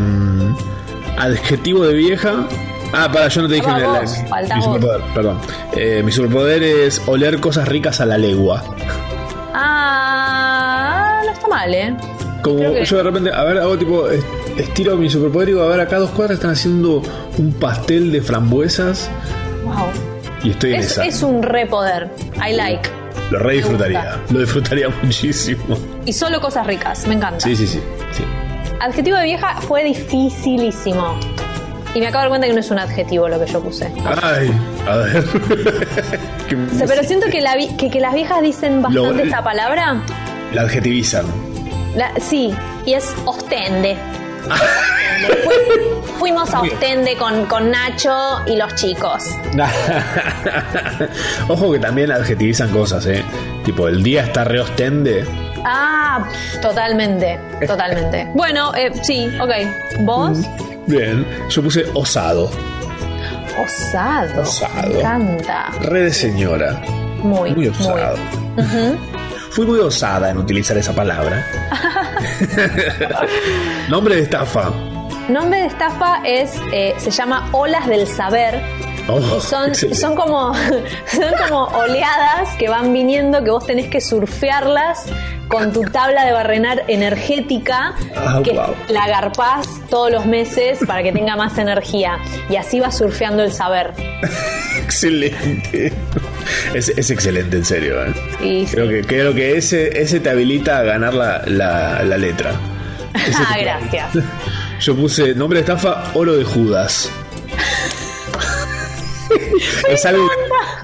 adjetivo 1.19 1.85
de 1.85 1.95
vieja. 1.95 2.47
Ah, 2.93 3.11
para, 3.13 3.29
yo 3.29 3.43
no 3.43 3.49
te 3.49 3.55
dije 3.55 3.67
la- 3.67 3.79
la- 3.79 4.01
vos, 4.01 4.17
mi 4.57 4.63
superpoder, 4.63 5.01
perdón. 5.15 5.39
Eh, 5.77 6.03
mi 6.05 6.11
superpoder 6.13 6.63
es 6.63 7.03
oler 7.07 7.39
cosas 7.41 7.69
ricas 7.69 8.01
a 8.01 8.07
la 8.07 8.17
legua. 8.19 8.63
Ah, 9.55 11.21
no 11.25 11.33
está 11.33 11.49
mal, 11.49 11.75
¿eh? 11.75 11.95
Como 12.43 12.59
que- 12.73 12.85
yo 12.85 12.97
de 12.99 13.03
repente, 13.03 13.31
a 13.33 13.45
ver, 13.45 13.59
hago 13.59 13.77
tipo, 13.77 14.09
es- 14.09 14.25
estiro 14.57 14.97
mi 14.97 15.11
superpoder 15.11 15.49
y 15.49 15.53
digo, 15.53 15.65
a 15.65 15.69
ver, 15.69 15.81
acá 15.81 15.99
dos 15.99 16.11
cuadras 16.11 16.37
están 16.39 16.53
haciendo 16.53 17.03
un 17.37 17.53
pastel 17.55 18.11
de 18.13 18.23
frambuesas 18.23 19.11
Wow. 19.65 19.75
y 20.43 20.51
estoy 20.51 20.75
en 20.75 20.81
Es, 20.81 20.93
esa. 20.93 21.05
es 21.05 21.23
un 21.23 21.43
repoder. 21.43 22.09
I 22.37 22.53
like. 22.55 22.89
Lo 23.31 23.39
re 23.41 23.55
disfrutaría, 23.55 24.17
lo 24.31 24.39
disfrutaría 24.41 24.89
muchísimo. 25.03 25.77
Y 26.07 26.13
solo 26.13 26.41
cosas 26.41 26.67
ricas, 26.67 27.07
me 27.07 27.15
encanta. 27.15 27.41
Sí, 27.41 27.55
sí, 27.55 27.67
sí. 27.67 27.81
sí. 28.13 28.25
Adjetivo 28.81 29.17
de 29.19 29.25
vieja 29.25 29.61
fue 29.61 29.85
dificilísimo. 29.85 31.19
Y 31.95 32.01
me 32.01 32.07
acabo 32.07 32.19
de 32.19 32.25
dar 32.25 32.29
cuenta 32.29 32.47
que 32.47 32.53
no 32.53 32.61
es 32.61 32.71
un 32.71 32.79
adjetivo 32.79 33.29
lo 33.29 33.39
que 33.41 33.47
yo 33.51 33.61
puse. 33.63 33.91
Ay, 34.23 34.51
a 34.89 34.97
ver. 34.97 35.25
Que 36.49 36.55
O 36.57 36.69
sea, 36.79 36.87
pero 36.87 37.03
siento 37.03 37.27
que, 37.29 37.41
la 37.41 37.57
vi- 37.57 37.77
que, 37.77 37.91
que 37.91 38.01
las 38.01 38.15
viejas 38.15 38.41
dicen 38.43 38.81
bastante 38.83 39.15
Lo- 39.19 39.25
esta 39.25 39.43
palabra. 39.43 40.01
La 40.53 40.63
adjetivizan. 40.63 41.27
La- 41.97 42.13
sí, 42.21 42.55
y 42.87 42.95
es 42.95 43.15
ostende. 43.25 43.97
Fui- 45.45 46.13
fuimos 46.19 46.53
a. 46.55 46.61
Ostende 46.63 47.17
con, 47.17 47.45
con 47.47 47.71
Nacho 47.71 48.41
y 48.47 48.57
los 48.57 48.75
chicos. 48.77 49.25
Ojo 51.49 51.73
que 51.73 51.79
también 51.79 52.13
adjetivizan 52.13 52.71
cosas, 52.71 53.05
¿eh? 53.07 53.23
Tipo, 53.65 53.89
el 53.89 54.03
día 54.03 54.23
está 54.25 54.45
re 54.45 54.61
ostende. 54.61 55.25
Ah, 55.65 56.27
totalmente, 56.63 57.39
totalmente. 57.67 58.27
Bueno, 58.35 58.75
eh, 58.75 58.91
sí, 59.03 59.29
ok. 59.41 59.51
¿Vos? 60.01 60.39
Bien, 60.89 61.23
yo 61.51 61.63
puse 61.63 61.85
osado. 61.93 62.51
Osado. 63.63 64.41
Osado. 64.41 64.89
Me 64.89 65.01
encanta. 65.01 65.71
Re 65.83 66.05
de 66.05 66.13
señora. 66.15 66.81
Muy, 67.23 67.55
Muy 67.55 67.69
osado. 67.69 68.17
Fui 69.51 69.67
muy 69.67 69.81
osada 69.81 70.31
en 70.31 70.39
utilizar 70.39 70.79
esa 70.79 70.95
palabra. 70.95 71.45
Nombre 73.91 74.17
de 74.17 74.23
estafa. 74.23 74.71
Nombre 75.29 75.61
de 75.61 75.67
estafa 75.67 76.23
es, 76.25 76.55
eh, 76.73 76.95
se 76.97 77.11
llama 77.11 77.51
Olas 77.53 77.87
del 77.87 78.07
Saber. 78.07 78.59
Oh, 79.11 79.19
Y 79.19 79.41
son, 79.41 79.69
excelente. 79.71 79.99
son 80.01 80.15
como 80.17 80.55
son 81.11 81.33
como 81.49 81.65
oleadas 81.69 82.51
que 82.59 82.69
van 82.69 82.93
viniendo 82.93 83.43
que 83.43 83.51
vos 83.51 83.65
tenés 83.67 83.87
que 83.89 84.01
surfearlas 84.03 85.07
con 85.49 85.73
tu 85.73 85.81
tabla 85.85 86.27
de 86.27 86.33
barrenar 86.33 86.85
energética 86.89 87.95
Ah, 88.15 88.41
que 88.45 88.53
wow. 88.53 88.75
la 88.91 89.05
agarpás 89.05 89.67
todos 89.89 90.11
los 90.13 90.27
meses 90.27 90.81
para 90.87 91.03
que 91.03 91.11
tenga 91.13 91.37
más 91.37 91.57
energía 91.57 92.19
y 92.51 92.57
así 92.57 92.81
vas 92.81 92.99
surfeando 92.99 93.43
el 93.43 93.51
saber 93.53 93.93
Excelente. 94.85 95.93
Es, 96.75 96.89
es 96.91 97.11
excelente, 97.11 97.57
en 97.59 97.65
serio. 97.65 98.05
¿eh? 98.05 98.13
Sí, 98.41 98.67
sí. 98.67 98.75
Creo, 98.75 98.89
que, 98.89 99.01
creo 99.03 99.35
que 99.35 99.57
ese, 99.57 100.01
ese 100.01 100.19
te 100.21 100.31
habilita 100.31 100.79
a 100.79 100.83
ganar 100.83 101.15
la, 101.15 101.43
la- 101.47 102.03
la 102.03 102.17
letra. 102.17 102.53
Ah 103.37 103.57
gracias 103.59 104.11
Yo 104.81 104.95
puse 104.95 105.35
nombre 105.35 105.59
de 105.59 105.61
estafa, 105.63 106.05
oro 106.15 106.37
de 106.37 106.45
Judas. 106.45 107.11
es, 109.89 110.07
algo, 110.07 110.29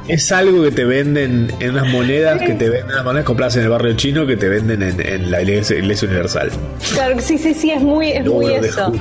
es 0.08 0.32
algo 0.32 0.62
que 0.62 0.70
te 0.70 0.84
venden 0.84 1.52
en 1.60 1.70
unas 1.70 1.86
monedas 1.88 2.40
que 2.40 2.54
te 2.54 2.68
venden, 2.70 2.92
unas 2.92 3.04
monedas 3.04 3.24
compradas 3.26 3.56
en 3.56 3.62
el 3.64 3.68
barrio 3.68 3.94
chino 3.94 4.26
que 4.26 4.36
te 4.36 4.48
venden 4.48 4.82
en, 4.82 5.00
en 5.00 5.30
la 5.30 5.42
iglesia, 5.42 5.76
iglesia 5.76 6.08
universal. 6.08 6.50
claro 6.92 7.16
que 7.16 7.22
sí 7.22 7.38
sí 7.38 7.54
sí 7.54 7.70
es 7.70 7.82
muy 7.82 8.10
es 8.12 8.24
muy 8.24 8.52
eso. 8.54 8.92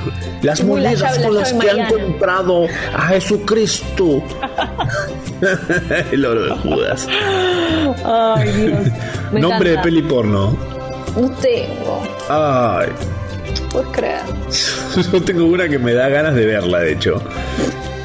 Las 0.42 0.60
Es 0.60 0.66
muy 0.66 0.80
la 0.80 0.90
monedas 0.90 1.18
la 1.18 1.26
con 1.26 1.34
las 1.36 1.52
que 1.52 1.70
han 1.70 1.86
comprado 1.88 2.66
a 2.94 3.08
Jesucristo. 3.08 4.22
el 6.12 6.24
oro 6.24 6.44
de 6.44 6.50
Judas. 6.60 7.06
ay 8.04 8.52
Dios 8.52 8.78
me 9.32 9.40
Nombre 9.40 9.70
de 9.70 9.78
peli 9.78 10.02
porno. 10.02 10.56
no 11.16 11.30
tengo 11.40 12.02
Ay, 12.28 12.88
puedes 13.70 13.88
creer 13.92 14.22
yo 15.12 15.22
tengo 15.22 15.46
una 15.46 15.68
que 15.68 15.78
me 15.78 15.92
da 15.94 16.08
ganas 16.08 16.34
de 16.34 16.46
verla, 16.46 16.80
de 16.80 16.92
hecho. 16.92 17.20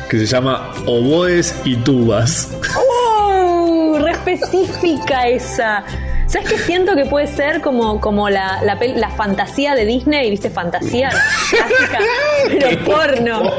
Que 0.10 0.18
se 0.18 0.26
llama 0.26 0.72
Oboes 0.88 1.54
y 1.66 1.76
Tubas. 1.78 2.52
¡Oh! 2.76 4.00
Re 4.02 4.12
específica 4.12 5.28
esa. 5.28 5.84
¿Sabes 6.26 6.50
qué 6.50 6.58
siento 6.58 6.96
que 6.96 7.06
puede 7.06 7.28
ser 7.28 7.62
como, 7.62 8.02
como 8.02 8.28
la, 8.30 8.62
la, 8.64 8.76
la 8.96 9.10
fantasía 9.12 9.76
de 9.76 9.86
Disney? 9.86 10.32
¿Viste? 10.32 10.50
Fantasía 10.50 11.10
clásica, 11.50 12.00
pero 12.48 12.84
porno. 12.92 13.52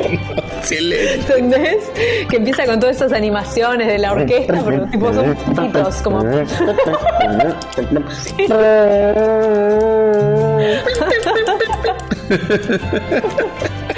Excelente. 0.59 1.39
¿Entendés? 1.39 1.85
Que 2.29 2.37
empieza 2.37 2.67
con 2.67 2.81
todas 2.81 2.97
esas 2.97 3.13
animaciones 3.13 3.87
de 3.87 3.99
la 3.99 4.13
orquesta, 4.13 4.61
pero 4.65 4.87
tipo 4.87 5.15
son 5.15 5.37
pitos, 5.37 5.97
como. 6.03 6.21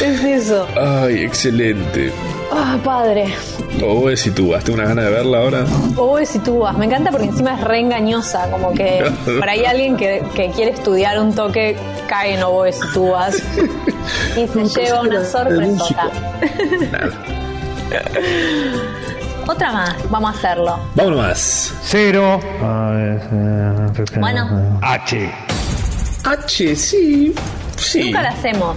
es 0.00 0.24
eso. 0.24 0.66
Ay, 0.76 1.24
excelente. 1.24 2.12
Ah, 2.50 2.78
padre. 2.84 3.34
Oboes 3.82 4.26
y 4.26 4.30
Tubas. 4.30 4.62
Tengo 4.62 4.78
una 4.78 4.88
ganas 4.88 5.06
de 5.06 5.10
verla 5.10 5.38
ahora. 5.38 5.64
Oboes 5.96 6.34
y 6.36 6.38
tubas. 6.40 6.76
Me 6.76 6.84
encanta 6.84 7.10
porque 7.10 7.26
encima 7.26 7.54
es 7.54 7.60
re 7.62 7.80
engañosa. 7.80 8.50
Como 8.50 8.72
que 8.74 9.10
por 9.38 9.48
ahí 9.48 9.64
alguien 9.64 9.96
que, 9.96 10.22
que 10.34 10.50
quiere 10.50 10.72
estudiar 10.72 11.18
un 11.18 11.34
toque 11.34 11.76
cae 12.08 12.34
en 12.34 12.42
oboes 12.42 12.78
y 12.78 12.92
tubas. 12.92 13.36
Y 14.36 14.48
se 14.48 14.64
lleva 14.64 15.02
una 15.02 15.24
sorpresota. 15.24 16.10
Otra 19.46 19.72
más. 19.72 20.10
Vamos 20.10 20.34
a 20.34 20.38
hacerlo. 20.38 20.78
Vámonos 20.94 21.18
más. 21.18 21.74
Cero. 21.82 22.40
Bueno. 24.18 24.78
H. 24.82 25.30
H, 26.24 26.76
sí. 26.76 27.34
Sí. 27.76 28.04
Nunca 28.06 28.22
la 28.22 28.28
hacemos. 28.30 28.76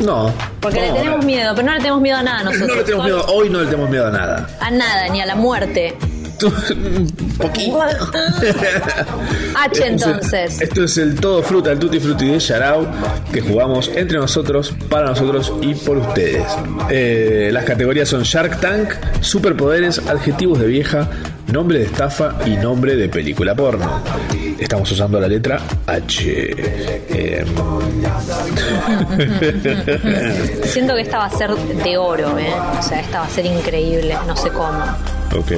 No. 0.00 0.32
Porque 0.60 0.80
le 0.80 0.88
No, 0.88 0.94
tenemos 0.94 1.20
no. 1.20 1.26
miedo. 1.26 1.52
Pero 1.54 1.66
no 1.66 1.72
le 1.74 1.78
tenemos 1.80 2.00
miedo 2.00 2.16
a 2.18 2.22
nada 2.22 2.42
nosotros. 2.44 2.68
No 2.68 2.74
le 2.74 2.82
tenemos 2.84 3.04
miedo. 3.04 3.24
Hoy 3.28 3.50
no 3.50 3.60
le 3.60 3.64
tenemos 3.66 3.90
miedo 3.90 4.06
a 4.06 4.10
nada. 4.10 4.48
A 4.60 4.70
nada, 4.70 5.08
ni 5.08 5.20
a 5.20 5.26
la 5.26 5.34
muerte. 5.36 5.94
Un 6.42 7.06
poquito. 7.36 7.82
H 9.54 9.86
entonces. 9.86 10.60
Esto 10.60 10.84
es 10.84 10.96
el 10.98 11.20
todo 11.20 11.42
fruta, 11.42 11.70
el 11.72 11.78
tutti 11.78 12.00
frutti 12.00 12.26
de 12.28 12.38
Yarao 12.38 12.86
que 13.30 13.42
jugamos 13.42 13.90
entre 13.94 14.16
nosotros, 14.18 14.74
para 14.88 15.06
nosotros 15.10 15.52
y 15.60 15.74
por 15.74 15.98
ustedes. 15.98 16.46
Eh, 16.88 17.50
las 17.52 17.64
categorías 17.64 18.08
son 18.08 18.22
Shark 18.22 18.58
Tank, 18.60 18.88
superpoderes, 19.20 19.98
adjetivos 20.08 20.58
de 20.60 20.66
vieja, 20.66 21.08
nombre 21.52 21.78
de 21.78 21.84
estafa 21.86 22.36
y 22.46 22.56
nombre 22.56 22.96
de 22.96 23.08
película 23.08 23.54
porno. 23.54 24.02
Estamos 24.58 24.90
usando 24.92 25.18
la 25.18 25.26
letra 25.26 25.60
H. 25.86 26.54
Eh, 27.08 27.44
Siento 30.64 30.94
que 30.94 31.00
esta 31.02 31.18
va 31.18 31.24
a 31.26 31.30
ser 31.30 31.50
de 31.54 31.96
oro, 31.96 32.38
¿eh? 32.38 32.52
O 32.78 32.82
sea, 32.82 33.00
esta 33.00 33.20
va 33.20 33.26
a 33.26 33.30
ser 33.30 33.46
increíble, 33.46 34.16
no 34.26 34.36
sé 34.36 34.50
cómo. 34.50 34.84
ok. 35.36 35.52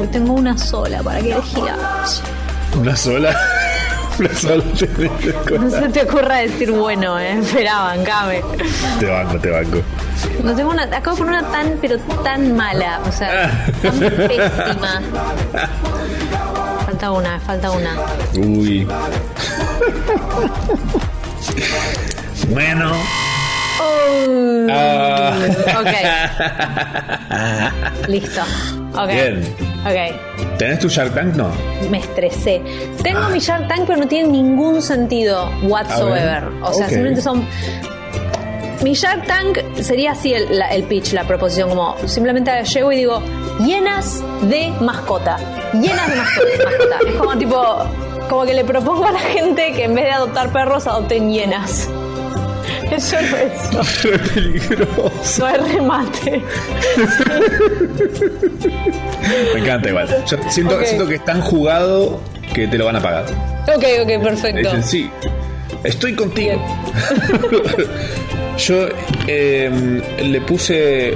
Uy, 0.00 0.06
tengo 0.08 0.32
una 0.34 0.56
sola, 0.56 1.02
¿para 1.02 1.20
qué 1.20 1.32
elegir? 1.32 1.64
Una 2.78 2.96
sola. 2.96 3.36
No 4.18 5.70
se 5.70 5.88
te 5.88 6.02
ocurra 6.02 6.36
decir 6.38 6.72
bueno, 6.72 7.18
¿eh? 7.18 7.38
Espera, 7.38 7.80
bancame. 7.80 8.42
Te 8.98 9.06
banco, 9.06 9.38
te 9.38 9.50
banco. 9.50 9.78
No 10.42 10.54
tengo 10.54 10.70
una, 10.70 10.82
acabo 10.84 11.16
poner 11.16 11.40
una 11.40 11.50
tan, 11.50 11.78
pero 11.80 11.98
tan 12.24 12.56
mala, 12.56 13.00
o 13.06 13.12
sea, 13.12 13.66
tan 13.82 13.98
pésima. 13.98 15.02
Falta 16.84 17.12
una, 17.12 17.40
falta 17.40 17.70
una. 17.70 17.90
Uy. 18.36 18.88
Bueno. 22.48 22.92
Ah. 24.70 25.34
Ok. 25.80 25.94
Listo. 28.08 28.40
Bien. 29.06 29.42
Ok. 29.86 30.58
¿Tenés 30.58 30.78
tu 30.80 30.88
Shark 30.88 31.14
Tank? 31.14 31.34
No. 31.36 31.50
Me 31.90 31.98
estresé. 31.98 32.60
Tengo 33.02 33.28
mi 33.30 33.38
Shark 33.38 33.68
Tank, 33.68 33.84
pero 33.86 33.98
no 34.00 34.08
tiene 34.08 34.28
ningún 34.28 34.82
sentido 34.82 35.50
whatsoever. 35.62 36.44
O 36.62 36.72
sea, 36.72 36.88
simplemente 36.88 37.20
son. 37.22 37.46
Mi 38.82 38.94
Shark 38.94 39.26
Tank 39.26 39.58
sería 39.80 40.12
así 40.12 40.32
el, 40.34 40.56
la- 40.58 40.68
el 40.68 40.84
pitch, 40.84 41.12
la 41.12 41.24
proposición, 41.24 41.68
como 41.68 41.96
simplemente 42.06 42.50
llego 42.64 42.92
y 42.92 42.96
digo, 42.96 43.20
llenas 43.64 44.22
de 44.42 44.70
mascota. 44.80 45.36
Llenas 45.72 46.08
de 46.08 46.16
mascota. 46.16 46.46
mascota. 46.70 46.98
Es 47.08 47.14
como 47.16 47.36
tipo, 47.38 47.76
como 48.28 48.44
que 48.44 48.54
le 48.54 48.64
propongo 48.64 49.04
a 49.06 49.12
la 49.12 49.18
gente 49.18 49.72
que 49.72 49.84
en 49.84 49.94
vez 49.94 50.04
de 50.04 50.10
adoptar 50.12 50.52
perros, 50.52 50.86
adopten 50.86 51.30
hienas. 51.30 51.88
Eso 52.90 53.16
no 53.20 53.36
es, 53.36 54.02
Re 54.02 54.18
peligroso. 54.18 55.12
no 55.38 55.48
es 55.48 55.72
remate. 55.72 56.42
Me 59.54 59.60
encanta 59.60 59.88
igual. 59.88 60.08
Yo 60.26 60.38
siento, 60.50 60.84
siento 60.84 61.06
que 61.06 61.14
es 61.16 61.24
tan 61.24 61.40
jugado 61.40 62.20
que 62.54 62.66
te 62.66 62.78
lo 62.78 62.86
van 62.86 62.96
a 62.96 63.00
pagar. 63.02 63.24
Ok, 63.74 63.84
ok, 64.02 64.22
perfecto. 64.22 64.58
dicen, 64.58 64.82
sí, 64.82 65.10
estoy 65.84 66.14
contigo. 66.14 66.60
Yo 68.58 68.88
eh, 69.26 70.02
le 70.22 70.40
puse 70.40 71.14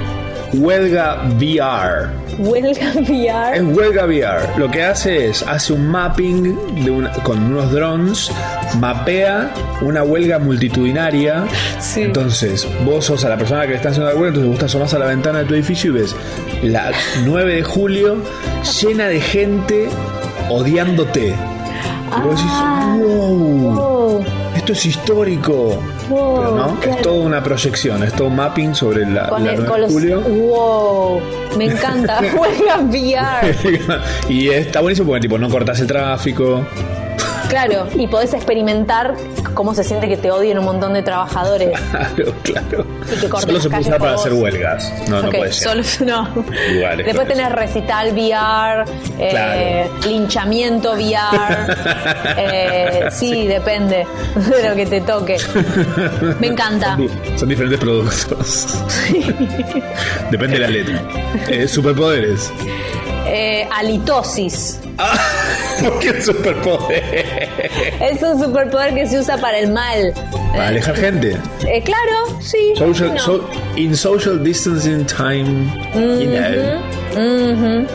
huelga 0.53 1.23
VR. 1.39 2.22
Huelga 2.37 2.91
VR. 2.95 3.57
Es 3.57 3.63
huelga 3.63 4.05
VR. 4.05 4.47
Lo 4.57 4.69
que 4.71 4.83
hace 4.83 5.27
es, 5.29 5.43
hace 5.43 5.73
un 5.73 5.87
mapping 5.87 6.83
de 6.83 6.91
una- 6.91 7.11
con 7.23 7.41
unos 7.43 7.71
drones, 7.71 8.31
mapea 8.79 9.51
una 9.81 10.03
huelga 10.03 10.39
multitudinaria. 10.39 11.45
Sí. 11.79 12.01
Entonces, 12.03 12.67
vos 12.85 13.05
sos 13.05 13.23
a 13.25 13.29
la 13.29 13.37
persona 13.37 13.61
que 13.63 13.69
le 13.69 13.75
está 13.75 13.89
haciendo 13.89 14.09
la 14.09 14.15
huelga, 14.15 14.29
entonces 14.29 14.49
vos 14.49 14.59
te 14.59 14.65
asomás 14.65 14.93
a 14.93 14.99
la 14.99 15.05
ventana 15.07 15.39
de 15.39 15.45
tu 15.45 15.53
edificio 15.53 15.91
y 15.91 15.93
ves 15.95 16.15
la 16.63 16.91
9 17.25 17.55
de 17.55 17.63
julio 17.63 18.17
llena 18.81 19.07
de 19.07 19.19
gente 19.21 19.89
odiándote. 20.49 21.29
Y 22.17 22.21
vos 22.21 22.35
decís, 22.35 22.51
wow, 23.05 23.77
Oh, 23.79 24.23
esto 24.55 24.73
es 24.73 24.85
histórico. 24.85 25.81
Wow, 26.09 26.35
Pero 26.37 26.55
no, 26.55 26.75
claro. 26.79 26.97
es 26.97 27.01
toda 27.01 27.25
una 27.25 27.43
proyección, 27.43 28.03
es 28.03 28.13
todo 28.13 28.27
un 28.27 28.35
mapping 28.35 28.75
sobre 28.75 29.05
la, 29.05 29.27
con, 29.29 29.43
la 29.43 29.51
el, 29.53 29.57
9 29.57 29.69
con 29.69 29.75
de 29.75 29.81
los. 29.81 29.91
julio. 29.93 30.21
Wow, 30.21 31.21
me 31.57 31.65
encanta. 31.65 32.19
Huelga 32.37 32.77
VR. 32.83 33.99
y 34.29 34.49
está 34.49 34.81
buenísimo 34.81 35.07
porque 35.07 35.21
tipo 35.21 35.37
no 35.37 35.49
cortas 35.49 35.79
el 35.79 35.87
tráfico. 35.87 36.65
Claro, 37.49 37.87
y 37.95 38.07
podés 38.07 38.33
experimentar 38.33 39.15
cómo 39.53 39.75
se 39.75 39.83
siente 39.83 40.07
que 40.07 40.17
te 40.17 40.31
odien 40.31 40.57
un 40.57 40.65
montón 40.65 40.93
de 40.93 41.03
trabajadores. 41.03 41.77
Claro, 42.13 42.33
claro. 42.43 42.85
Y 43.15 43.19
que 43.19 43.29
corten 43.29 43.49
Solo 43.49 43.61
se 43.61 43.69
puede 43.69 43.81
usar 43.81 43.97
para 43.99 44.11
vos. 44.13 44.21
hacer 44.21 44.33
huelgas. 44.33 44.93
No, 45.09 45.21
no 45.21 45.27
Ok, 45.29 45.35
puede 45.35 45.51
ser. 45.53 45.83
solo 45.85 46.05
no. 46.33 46.43
Lugares 46.73 47.05
Después 47.05 47.27
tenés 47.27 47.51
recital 47.51 48.11
VR, 48.13 48.85
eh, 49.19 49.89
linchamiento 50.05 50.93
VR. 50.93 51.75
eh, 52.37 53.07
sí, 53.11 53.47
depende 53.47 54.05
de 54.35 54.69
lo 54.69 54.75
que 54.75 54.85
te 54.85 55.01
toque. 55.01 55.37
Me 56.39 56.47
encanta. 56.47 56.95
Son, 56.95 57.09
son 57.39 57.49
diferentes 57.49 57.79
productos. 57.79 58.77
Depende 60.31 60.53
de 60.57 60.59
la 60.59 60.67
letra. 60.67 61.01
Eh, 61.47 61.67
superpoderes. 61.67 62.51
Eh, 63.27 63.67
halitosis. 63.71 64.79
¿Por 65.81 65.99
qué 65.99 66.09
el 66.09 66.21
superpoder? 66.23 67.49
Es 68.01 68.21
un 68.21 68.39
superpoder 68.41 68.93
que 68.93 69.07
se 69.07 69.19
usa 69.19 69.37
para 69.37 69.59
el 69.59 69.71
mal. 69.71 70.13
Para 70.51 70.67
alejar 70.67 70.95
gente. 70.95 71.37
Eh, 71.67 71.81
claro, 71.83 72.39
sí. 72.41 72.73
Social, 72.77 73.13
no. 73.13 73.19
so- 73.19 73.49
in 73.75 73.95
social 73.95 74.37
distancing 74.43 75.05
time, 75.05 75.71
you 75.95 76.31
know. 76.31 77.87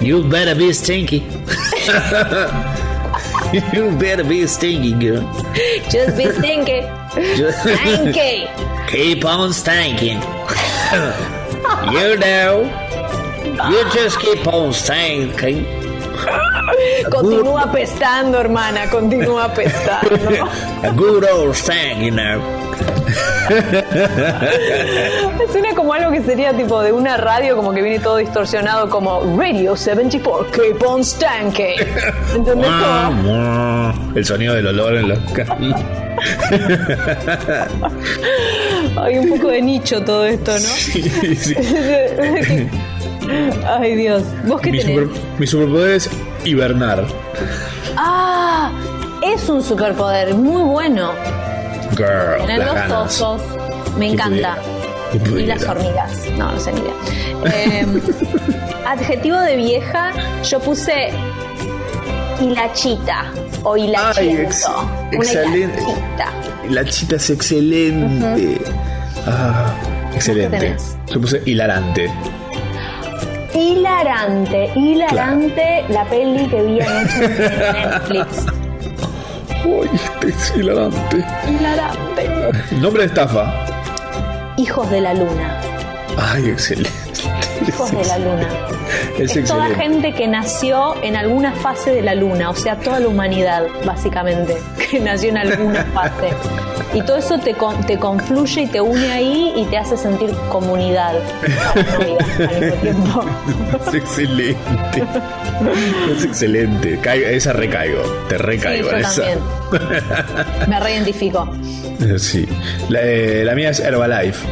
You 0.00 0.22
better 0.24 0.54
be 0.56 0.72
stinky. 0.72 1.22
you 3.72 3.90
better 3.98 4.24
be 4.24 4.46
stinky, 4.46 4.92
girl. 4.94 5.22
Just 5.90 6.16
be 6.16 6.26
thinking. 6.40 6.84
Just 7.36 7.58
Stinky. 7.60 8.48
keep 8.88 9.22
on 9.24 9.52
stinking. 9.52 10.18
you 11.92 12.16
know. 12.16 12.64
You 13.70 13.84
just 13.92 14.18
keep 14.18 14.46
on 14.46 14.72
stinking. 14.72 15.66
Continúa 17.10 17.70
pestando, 17.70 18.38
hermana. 18.40 18.88
Continúa 18.90 19.52
pestando. 19.52 20.46
A 20.82 20.90
good 20.96 21.24
old 21.24 21.54
stink, 21.54 22.00
you 22.00 22.10
know. 22.10 22.40
Suena 25.50 25.74
como 25.74 25.92
algo 25.92 26.10
que 26.10 26.22
sería 26.22 26.56
tipo 26.56 26.80
de 26.82 26.92
una 26.92 27.16
radio, 27.16 27.56
como 27.56 27.72
que 27.72 27.82
viene 27.82 27.98
todo 27.98 28.16
distorsionado, 28.16 28.88
como 28.88 29.36
Radio 29.36 29.76
74, 29.76 30.50
Keep 30.50 30.82
on 30.86 31.04
Stanky. 31.04 31.74
¿Entendés? 32.34 32.70
El 34.14 34.24
sonido 34.24 34.54
del 34.54 34.68
olor 34.68 34.96
en 34.96 35.08
los 35.08 35.18
Hay 38.96 39.18
un 39.18 39.28
poco 39.30 39.48
de 39.48 39.60
nicho 39.60 40.00
todo 40.02 40.24
esto, 40.24 40.52
¿no? 40.52 40.58
Sí, 40.68 41.02
sí. 41.36 41.56
Ay, 43.66 43.96
Dios. 43.96 44.22
¿Vos 44.46 44.60
qué 44.60 44.70
Mi, 44.72 44.78
tenés? 44.80 45.08
super- 45.08 45.20
mi 45.38 45.46
superpoder 45.46 45.90
es 45.96 46.10
hibernar. 46.44 47.04
Ah, 47.96 48.70
es 49.22 49.48
un 49.48 49.62
superpoder 49.62 50.34
muy 50.34 50.62
bueno. 50.62 51.10
Girl, 51.96 52.38
Tener 52.46 52.64
los 52.66 52.74
ganas. 52.74 53.20
osos. 53.20 53.42
Me 53.98 54.12
encanta. 54.12 54.56
pudiera, 55.12 55.40
Y 55.40 55.46
las 55.46 55.64
hormigas. 55.68 56.10
No, 56.38 56.50
no 56.52 56.58
sé 56.58 56.72
ni 56.72 56.80
idea. 56.80 56.92
Eh, 57.54 57.86
adjetivo 58.86 59.36
de 59.38 59.56
vieja, 59.56 60.10
yo 60.42 60.58
puse 60.60 61.10
hilachita 62.40 63.24
o 63.62 63.76
ex- 63.76 64.66
Una 64.66 65.08
excelente. 65.12 65.80
hilachita. 65.82 66.32
La 66.70 66.84
chita 66.84 67.16
es 67.16 67.30
excelente. 67.30 68.58
Ah, 69.26 69.74
excelente. 70.14 70.76
Yo 71.12 71.20
puse 71.20 71.42
hilarante. 71.44 72.10
Hilarante, 73.54 74.70
hilarante 74.74 75.84
la 75.88 76.04
peli 76.04 76.48
que 76.48 76.62
vi 76.62 76.80
anoche 76.80 77.24
en 77.24 77.72
Netflix. 77.72 78.46
Uy, 79.64 79.88
este 79.92 80.28
es 80.28 80.52
hilarante. 80.56 81.24
Hilarante. 81.48 82.30
Nombre 82.80 83.02
de 83.02 83.08
estafa. 83.08 83.52
Hijos 84.56 84.90
de 84.90 85.00
la 85.00 85.14
luna. 85.14 85.60
Ay, 86.16 86.50
excelente. 86.50 86.90
Hijos 87.66 87.90
de 87.90 88.04
la 88.04 88.18
luna. 88.18 88.48
Es 89.18 89.36
Es 89.36 89.48
toda 89.48 89.66
gente 89.70 90.12
que 90.14 90.26
nació 90.26 90.94
en 91.02 91.16
alguna 91.16 91.52
fase 91.52 91.90
de 91.92 92.02
la 92.02 92.14
luna, 92.14 92.50
o 92.50 92.54
sea, 92.54 92.76
toda 92.76 92.98
la 93.00 93.08
humanidad, 93.08 93.64
básicamente, 93.84 94.56
que 94.90 95.00
nació 95.00 95.30
en 95.30 95.38
alguna 95.38 95.84
fase. 95.94 96.28
Y 96.94 97.00
todo 97.02 97.16
eso 97.16 97.38
te, 97.38 97.54
te 97.86 97.98
confluye 97.98 98.62
y 98.62 98.66
te 98.66 98.80
une 98.80 99.10
ahí 99.12 99.52
y 99.56 99.64
te 99.64 99.78
hace 99.78 99.96
sentir 99.96 100.30
comunidad. 100.50 101.14
Es 103.88 103.94
excelente. 103.94 105.02
Es 106.16 106.24
excelente. 106.24 106.98
Caigo- 107.00 107.26
esa 107.26 107.52
recaigo. 107.52 108.02
Te 108.28 108.36
Sí, 108.36 108.42
recaigo 108.42 108.90
yo 108.90 108.96
en 108.96 109.00
esa. 109.04 109.22
también. 109.22 109.38
Me 110.68 110.80
reidentifico. 110.80 111.48
Sí. 112.18 112.46
La, 112.88 113.00
eh, 113.02 113.42
la 113.44 113.54
mía 113.54 113.70
es 113.70 113.80
Herbalife. 113.80 114.46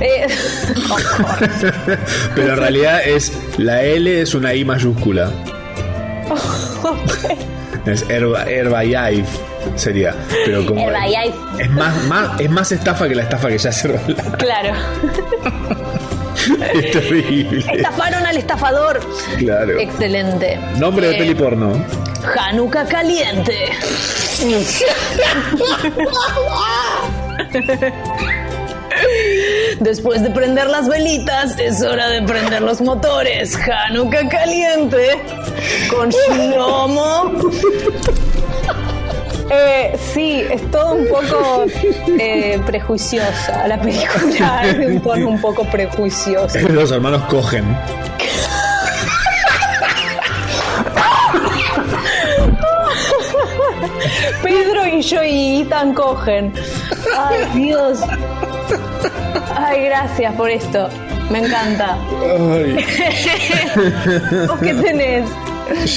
Eh. 0.00 0.26
Pero 2.34 2.52
en 2.52 2.56
realidad 2.58 3.00
es 3.06 3.32
la 3.58 3.82
L 3.82 4.20
es 4.20 4.34
una 4.34 4.52
I 4.54 4.64
mayúscula. 4.64 5.30
Es 7.86 8.04
Herba, 8.08 8.44
sería. 9.76 10.14
Pero 10.44 10.66
como 10.66 10.86
es 11.58 11.70
más, 11.70 12.04
más, 12.04 12.40
es 12.40 12.50
más 12.50 12.70
estafa 12.72 13.08
que 13.08 13.14
la 13.14 13.22
estafa 13.22 13.48
que 13.48 13.58
ya 13.58 13.72
se 13.72 13.88
Herbalife. 13.88 14.22
claro. 14.38 14.74
Es 16.74 16.90
terrible. 16.92 17.64
Estafaron 17.74 18.24
al 18.26 18.36
estafador. 18.36 19.00
Claro. 19.38 19.78
Excelente. 19.80 20.58
Nombre 20.78 21.08
de 21.08 21.14
Eh, 21.14 21.18
peli 21.18 21.34
porno. 21.34 21.72
Hanukkah 22.38 22.86
caliente. 22.86 23.70
Después 29.80 30.22
de 30.22 30.30
prender 30.30 30.68
las 30.68 30.88
velitas, 30.88 31.58
es 31.58 31.82
hora 31.82 32.08
de 32.08 32.22
prender 32.22 32.62
los 32.62 32.80
motores. 32.80 33.56
Hanukkah 33.56 34.28
caliente. 34.28 35.22
Con 35.90 36.10
Shlomo. 36.10 37.32
Eh, 39.48 39.96
sí, 40.12 40.44
es 40.50 40.68
todo 40.72 40.94
un 40.94 41.06
poco 41.06 41.66
eh, 42.18 42.60
prejuiciosa 42.66 43.68
la 43.68 43.80
película, 43.80 44.62
es 44.64 44.76
de 44.76 44.86
un 44.88 45.00
tono 45.00 45.28
un 45.28 45.40
poco 45.40 45.64
prejuicioso. 45.64 46.58
Los 46.68 46.90
hermanos 46.90 47.22
cogen. 47.28 47.64
Pedro 54.42 54.86
y 54.86 55.02
yo 55.02 55.22
y 55.22 55.60
Ethan 55.62 55.94
cogen. 55.94 56.52
Ay, 57.16 57.44
Dios. 57.54 58.00
Ay, 59.68 59.84
gracias 59.86 60.32
por 60.34 60.48
esto. 60.48 60.88
Me 61.28 61.40
encanta. 61.40 61.98
Ay, 62.54 62.74
¿Vos 64.46 64.58
qué 64.60 64.74
tenés? 64.74 65.28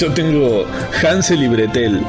yo 0.00 0.12
tengo 0.12 0.66
Hansel 1.02 1.44
y 1.44 1.48
Bretel. 1.48 2.04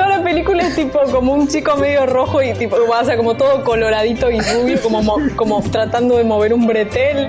Toda 0.00 0.16
la 0.18 0.24
película 0.24 0.66
es 0.66 0.74
tipo 0.74 0.98
como 1.12 1.34
un 1.34 1.46
chico 1.46 1.76
medio 1.76 2.06
rojo 2.06 2.42
y 2.42 2.54
tipo, 2.54 2.76
o 2.76 3.04
sea, 3.04 3.16
como 3.18 3.36
todo 3.36 3.62
coloradito 3.62 4.30
y 4.30 4.40
rubio, 4.40 4.80
como, 4.80 5.02
mo- 5.02 5.20
como 5.36 5.60
tratando 5.62 6.16
de 6.16 6.24
mover 6.24 6.54
un 6.54 6.66
bretel. 6.66 7.28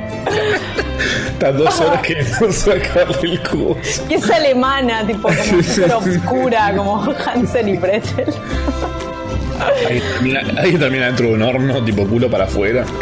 Estas 1.28 1.58
dos 1.58 1.82
horas 1.82 2.02
que 2.02 2.24
no 2.42 2.50
sacarle 2.52 3.18
el 3.24 3.42
cubo. 3.42 3.76
Y 4.10 4.14
es 4.14 4.30
alemana, 4.30 5.06
tipo 5.06 5.28
como 5.28 5.64
súper 5.64 5.92
oscura, 5.94 6.74
como 6.78 7.04
Hansel 7.26 7.68
y 7.70 7.78
Gretel. 7.78 8.34
Ahí 9.88 10.00
termina, 10.00 10.42
ahí 10.60 10.76
termina 10.78 11.06
dentro 11.08 11.28
de 11.28 11.34
un 11.34 11.42
horno, 11.44 11.84
tipo 11.84 12.08
culo 12.08 12.30
para 12.32 12.46
afuera. 12.46 12.86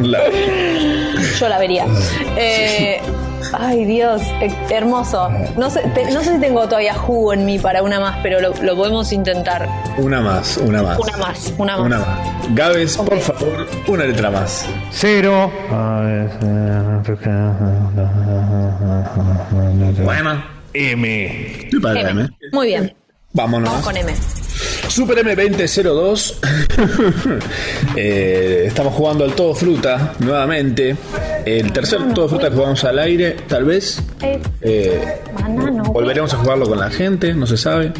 La- 0.00 0.20
Yo 1.38 1.48
la 1.48 1.58
vería. 1.58 1.86
Eh, 2.36 3.00
ay, 3.52 3.84
Dios, 3.84 4.22
eh, 4.40 4.54
hermoso. 4.70 5.28
No 5.56 5.70
sé, 5.70 5.80
te- 5.94 6.10
no 6.12 6.22
sé 6.22 6.34
si 6.34 6.40
tengo 6.40 6.64
todavía 6.66 6.94
jugo 6.94 7.32
en 7.32 7.44
mí 7.46 7.58
para 7.58 7.82
una 7.82 8.00
más, 8.00 8.18
pero 8.22 8.40
lo, 8.40 8.52
lo 8.62 8.76
podemos 8.76 9.12
intentar. 9.12 9.68
una 9.98 10.20
más, 10.20 10.56
una 10.58 10.82
más. 10.82 10.98
Una 10.98 11.16
más, 11.16 11.54
una 11.58 11.76
más. 11.76 11.86
Una 11.86 11.98
más. 11.98 12.18
Gabes, 12.54 12.96
por 12.96 13.18
favor, 13.18 13.66
una 13.88 14.04
letra 14.04 14.30
más. 14.30 14.66
Cero. 14.90 15.50
Bueno. 20.04 20.42
M. 20.74 21.62
Estoy 21.64 21.80
para 21.80 21.94
la 22.02 22.10
M. 22.10 22.20
M. 22.22 22.30
Muy 22.52 22.66
bien, 22.66 22.94
Vámonos. 23.38 23.70
vamos 23.70 23.84
con 23.84 23.96
M. 23.96 24.12
Super 24.88 25.24
M2002. 25.24 26.34
Eh, 27.96 28.64
estamos 28.66 28.94
jugando 28.94 29.24
al 29.24 29.32
todo 29.32 29.54
fruta 29.54 30.14
nuevamente. 30.20 30.96
El 31.44 31.72
tercer 31.72 32.12
todo 32.14 32.28
fruta 32.28 32.48
que 32.48 32.54
jugamos 32.54 32.84
al 32.84 32.98
aire, 32.98 33.36
tal 33.48 33.64
vez. 33.64 34.00
Eh, 34.60 35.20
banano. 35.34 35.82
volveremos 35.84 36.32
a 36.34 36.36
jugarlo 36.36 36.68
con 36.68 36.78
la 36.78 36.90
gente, 36.90 37.34
no 37.34 37.46
se 37.46 37.56
sabe. 37.56 37.92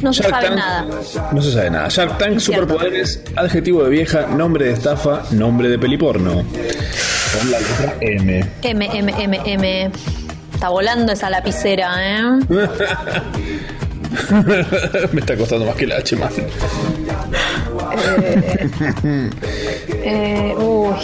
No 0.00 0.12
se 0.12 0.24
sabe 0.24 0.46
Tank, 0.46 0.56
nada. 0.56 0.86
No 1.32 1.42
se 1.42 1.52
sabe 1.52 1.70
nada. 1.70 1.88
Shark 1.88 2.18
Tank, 2.18 2.38
superpoderes, 2.38 3.22
adjetivo 3.36 3.84
de 3.84 3.90
vieja, 3.90 4.26
nombre 4.26 4.66
de 4.66 4.72
estafa, 4.72 5.22
nombre 5.30 5.68
de 5.68 5.78
peliporno. 5.78 6.32
Con 6.34 7.50
la 7.50 7.58
letra 7.60 7.96
M. 8.00 8.44
M, 8.62 8.90
M, 8.92 9.14
M, 9.18 9.40
M. 9.44 9.90
Está 10.54 10.68
volando 10.68 11.12
esa 11.12 11.30
lapicera, 11.30 11.94
¿eh? 12.00 12.38
Me 15.12 15.20
está 15.20 15.36
costando 15.36 15.66
más 15.66 15.76
que 15.76 15.86
la 15.86 15.96
H, 15.96 16.16
man. 16.16 16.30
Eh, 20.06 20.54
uy, 20.58 20.94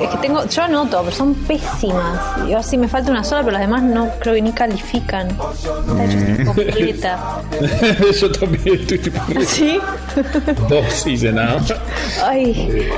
es 0.00 0.08
que 0.10 0.16
tengo, 0.20 0.46
yo 0.46 0.62
anoto, 0.62 1.02
pero 1.04 1.16
son 1.16 1.34
pésimas. 1.34 2.18
Y 2.46 2.52
ahora 2.52 2.62
sí 2.62 2.76
me 2.76 2.88
falta 2.88 3.10
una 3.10 3.24
sola, 3.24 3.40
pero 3.42 3.52
las 3.52 3.62
demás 3.62 3.82
no 3.82 4.10
creo 4.20 4.34
que 4.34 4.42
ni 4.42 4.52
califican. 4.52 5.28
Está 5.28 6.04
así 6.04 6.44
completa. 6.44 7.18
Yo 8.20 8.32
también 8.32 8.80
estoy 8.80 8.98
tipo 8.98 9.20
¿Sí? 9.46 9.78
dos 10.68 11.06
hice 11.06 11.32
nada. 11.32 11.60
Ay, 12.24 12.88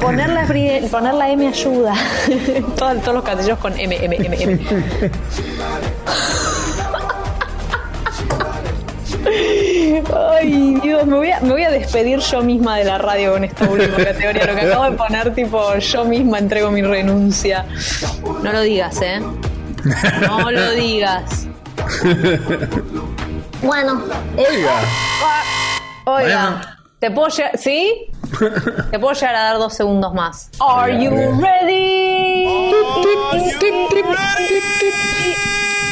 poner 0.00 0.30
la, 0.30 0.46
pri- 0.46 0.86
poner 0.90 1.14
la 1.14 1.30
M 1.30 1.48
ayuda. 1.48 1.94
todos, 2.76 3.00
todos 3.02 3.14
los 3.14 3.24
casillos 3.24 3.58
con 3.58 3.78
M, 3.78 3.96
M, 4.04 4.16
M, 4.16 4.36
M. 4.42 4.58
Ay, 10.30 10.78
Dios, 10.82 11.06
me 11.06 11.16
voy, 11.16 11.30
a, 11.30 11.40
me 11.40 11.50
voy 11.50 11.64
a 11.64 11.70
despedir 11.70 12.18
yo 12.20 12.42
misma 12.42 12.78
de 12.78 12.84
la 12.84 12.98
radio 12.98 13.32
con 13.32 13.44
esta 13.44 13.68
última 13.68 13.96
categoría. 13.96 14.46
Lo 14.46 14.54
que 14.54 14.62
acabo 14.62 14.84
de 14.84 14.92
poner, 14.92 15.34
tipo, 15.34 15.76
yo 15.76 16.04
misma 16.04 16.38
entrego 16.38 16.70
mi 16.70 16.82
renuncia. 16.82 17.64
No 18.42 18.52
lo 18.52 18.60
digas, 18.62 19.00
¿eh? 19.02 19.20
No 20.20 20.50
lo 20.50 20.70
digas. 20.72 21.46
Bueno, 23.62 24.02
Oiga. 24.36 24.70
Oiga, 26.04 26.78
¿te 26.98 27.10
puedo 27.10 27.28
llegar? 27.28 27.58
¿Sí? 27.58 28.06
Te 28.90 28.98
puedo 28.98 29.14
llegar 29.14 29.34
a 29.34 29.42
dar 29.44 29.58
dos 29.58 29.74
segundos 29.74 30.14
más. 30.14 30.50
Are 30.60 30.92
you 31.02 31.10
ready? 31.40 32.72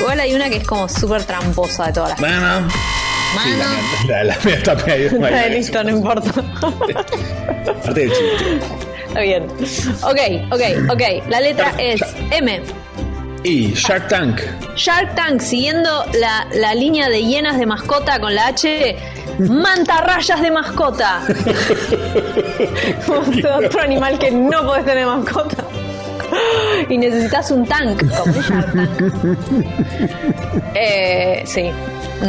Igual 0.00 0.20
hay 0.20 0.34
una 0.34 0.48
que 0.48 0.56
es 0.56 0.66
como 0.66 0.88
súper 0.88 1.24
tramposa 1.24 1.86
de 1.86 1.92
todas 1.92 2.10
las. 2.10 2.20
Bueno. 2.20 2.68
Sí, 3.42 3.50
la, 3.56 3.66
mía- 3.68 3.78
la, 4.08 4.24
la 4.24 4.36
mía 4.44 4.54
está 4.56 4.74
medio. 4.74 5.48
Listo, 5.50 5.84
no 5.84 5.90
importa. 5.90 6.32
Parte 7.82 8.00
del 8.00 8.10
chiste. 8.10 8.58
Está 9.08 9.20
bien. 9.20 9.44
Ok, 10.02 10.52
ok, 10.52 10.90
ok. 10.92 11.02
La 11.28 11.40
letra 11.40 11.72
es 11.78 12.00
M. 12.30 12.60
Y 13.44 13.72
Shark 13.74 14.08
Tank. 14.08 14.40
Shark 14.74 15.14
Tank, 15.14 15.40
siguiendo 15.40 16.04
la, 16.18 16.46
la 16.54 16.74
línea 16.74 17.08
de 17.08 17.22
hienas 17.22 17.58
de 17.58 17.66
mascota 17.66 18.18
con 18.18 18.34
la 18.34 18.48
H, 18.48 18.96
mantarrayas 19.38 20.40
de 20.42 20.50
mascota. 20.50 21.22
Otro 23.56 23.80
animal 23.80 24.18
que 24.18 24.30
no 24.32 24.66
podés 24.66 24.84
tener 24.84 25.06
mascota. 25.06 25.64
Y 26.88 26.98
necesitas 26.98 27.50
un 27.50 27.66
tank, 27.66 28.02
como 28.16 28.24
un 28.24 28.42
Shark 28.42 28.72
Tank. 28.72 29.00
Eh, 30.74 31.42
sí, 31.46 31.70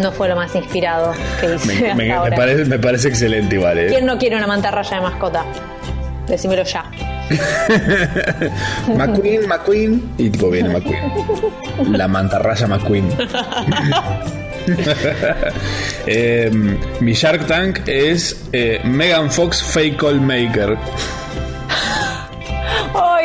no 0.01 0.11
fue 0.11 0.27
lo 0.29 0.35
más 0.35 0.53
inspirado 0.55 1.13
que 1.39 1.55
hice 1.55 1.67
Me, 1.67 1.73
hasta 1.73 1.95
me- 1.95 2.05
me 2.05 2.13
ahora. 2.13 2.35
parece, 2.35 2.65
me 2.65 2.79
parece 2.79 3.07
excelente 3.09 3.55
igual, 3.55 3.77
¿eh? 3.77 3.87
¿Quién 3.89 4.05
no 4.05 4.17
quiere 4.17 4.37
una 4.37 4.47
mantarraya 4.47 4.95
de 4.97 5.01
mascota? 5.01 5.43
Decímelo 6.27 6.63
ya. 6.63 6.85
McQueen, 8.95 9.47
McQueen. 9.47 10.11
Y 10.17 10.29
tipo 10.29 10.49
viene 10.49 10.69
McQueen. 10.69 11.11
La 11.97 12.07
mantarraya 12.07 12.67
McQueen. 12.67 13.09
Eh, 16.05 16.51
mi 16.99 17.13
Shark 17.13 17.47
Tank 17.47 17.79
es 17.87 18.43
eh, 18.51 18.81
Megan 18.83 19.31
Fox 19.31 19.63
Fake 19.63 19.95
Call 19.95 20.19
Maker. 20.19 20.77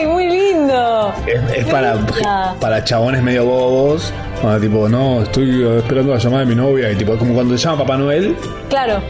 ¡Ay, 0.02 0.08
muy 0.08 0.28
lindo! 0.28 1.14
Es, 1.26 1.58
es 1.58 1.64
para, 1.66 1.94
linda. 1.94 2.56
para 2.60 2.82
chabones 2.82 3.22
medio 3.22 3.44
bobos. 3.44 4.12
Cuando 4.40 4.60
tipo, 4.60 4.88
no, 4.88 5.22
estoy 5.22 5.62
eh, 5.62 5.78
esperando 5.78 6.12
la 6.12 6.18
llamada 6.18 6.40
de 6.40 6.46
mi 6.46 6.54
novia. 6.56 6.90
Y 6.90 6.96
tipo, 6.96 7.12
es 7.12 7.18
como 7.20 7.34
cuando 7.34 7.54
te 7.54 7.60
llama 7.60 7.78
Papá 7.78 7.96
Noel, 7.98 8.36
Claro, 8.68 9.00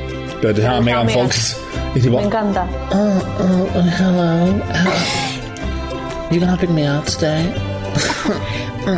pero 0.42 0.54
te 0.54 0.60
llama 0.60 0.82
Megan 0.82 1.06
Megan. 1.06 1.24
Fox. 1.24 1.56
Y 1.94 2.00
tipo, 2.00 2.18
me 2.18 2.24
encanta. 2.24 2.66
oh, 2.92 3.22
oh, 3.40 3.80
hello. 3.98 4.46
You 6.30 6.40
gonna 6.40 6.56
pick 6.58 6.68
me 6.70 6.86
up 6.86 7.04
today? 7.06 7.50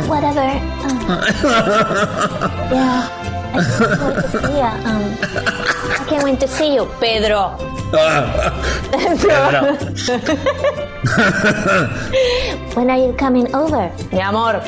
whatever. 0.07 0.41
Yeah, 2.71 3.07
I 3.57 3.63
can't 3.87 4.15
wait 4.15 4.21
to 4.21 4.27
see 4.47 4.57
ya. 4.57 4.71
Um, 4.83 5.03
I 5.21 6.05
can't 6.09 6.23
wait 6.23 6.39
to 6.39 6.47
see 6.47 6.75
you. 6.75 6.85
Pedro. 6.99 7.55
Bueno, 7.91 9.77
When 12.75 12.89
are 12.89 12.97
you 12.97 13.13
coming 13.13 13.53
over? 13.55 13.91
Mi 14.11 14.19
amor. 14.19 14.59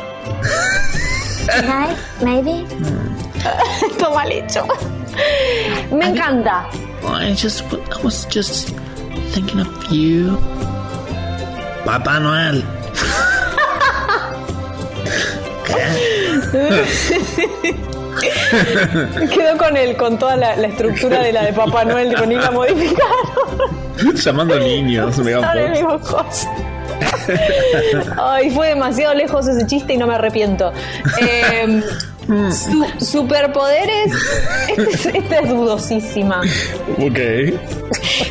Tonight, 1.48 1.98
maybe? 2.22 2.66
Está 3.84 4.10
mal 4.10 4.32
hecho. 4.32 4.66
Me 5.92 6.06
encanta. 6.08 6.70
I 7.04 7.34
just, 7.34 7.64
I 7.74 8.02
was 8.04 8.26
just 8.26 8.70
thinking 9.34 9.60
of 9.60 9.92
you. 9.92 10.38
Papá 11.86 12.20
Noel. 12.20 12.64
Quedó 19.34 19.58
con 19.58 19.78
él, 19.78 19.96
con 19.98 20.18
toda 20.18 20.36
la, 20.36 20.56
la 20.56 20.68
estructura 20.68 21.22
de 21.22 21.34
la 21.34 21.44
de 21.44 21.54
Papá 21.54 21.86
Noel, 21.86 22.16
ni 22.28 22.36
la 22.36 22.52
modificaron. 22.52 24.16
Llamando 24.16 24.60
niños, 24.60 25.20
cosa. 26.02 26.50
Ay, 28.18 28.50
fue 28.52 28.70
demasiado 28.70 29.14
lejos 29.14 29.48
ese 29.48 29.66
chiste 29.66 29.94
y 29.94 29.98
no 29.98 30.08
me 30.08 30.16
arrepiento. 30.16 30.72
Eh, 31.22 31.82
su- 32.52 32.86
superpoderes. 33.06 34.14
Esta 34.68 34.82
es, 34.92 35.06
esta 35.06 35.40
es 35.40 35.50
dudosísima. 35.50 36.42
Ok. 37.00 37.20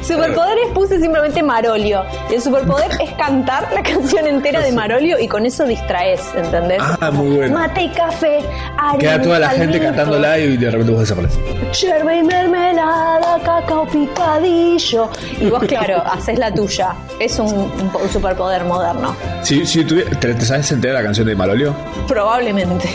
Superpoderes 0.03 0.67
puse 0.75 1.01
simplemente 1.01 1.43
Marolio. 1.43 2.05
Y 2.31 2.35
el 2.35 2.43
superpoder 2.43 2.91
es 3.01 3.11
cantar 3.15 3.69
la 3.73 3.83
canción 3.83 4.27
entera 4.27 4.61
de 4.61 4.73
Marolio 4.73 5.19
y 5.19 5.27
con 5.29 5.47
eso 5.47 5.65
distraes, 5.65 6.21
¿entendés? 6.37 6.79
Ah, 7.01 7.11
muy 7.11 7.37
bueno. 7.37 7.59
Mate 7.59 7.83
y 7.83 7.89
café, 7.91 8.39
harina 8.79 8.99
Queda 8.99 9.23
toda 9.23 9.39
la 9.39 9.49
gente 9.51 9.79
live 9.79 10.55
y 10.55 10.57
de 10.57 10.71
repente 10.71 10.93
vos 10.93 11.01
desapareces. 11.01 11.39
Yerba 11.81 12.15
y 12.17 12.23
mermelada, 12.23 13.39
cacao 13.45 13.87
picadillo. 13.87 15.09
Y 15.41 15.47
vos, 15.49 15.63
claro, 15.65 16.03
haces 16.07 16.39
la 16.39 16.53
tuya. 16.53 16.95
Es 17.19 17.39
un, 17.39 17.49
un 17.55 17.91
po- 17.93 17.99
un 18.01 18.11
superpoder 18.11 18.65
moderno. 18.65 19.17
Si, 19.43 19.65
si 19.67 19.85
tuviera- 19.85 20.11
¿te, 20.19 20.35
te 20.35 20.45
sabes 20.45 20.71
entera 20.73 20.95
la 20.95 21.03
canción 21.03 21.27
de 21.27 21.35
Malolio? 21.35 21.75
Probablemente. 22.07 22.89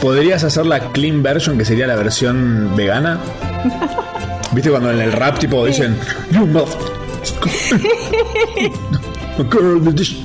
¿Podrías 0.00 0.44
hacer 0.44 0.66
la 0.66 0.80
clean 0.92 1.22
version, 1.22 1.58
que 1.58 1.64
sería 1.64 1.86
la 1.86 1.96
versión 1.96 2.74
vegana? 2.76 3.18
¿Viste 4.52 4.70
cuando 4.70 4.90
en 4.90 5.00
el 5.00 5.12
rap 5.12 5.38
tipo 5.38 5.64
dicen 5.64 5.96
You 6.32 6.46
must 6.46 6.76
Girl, 9.50 9.80
the 9.82 9.92
dish. 9.92 10.16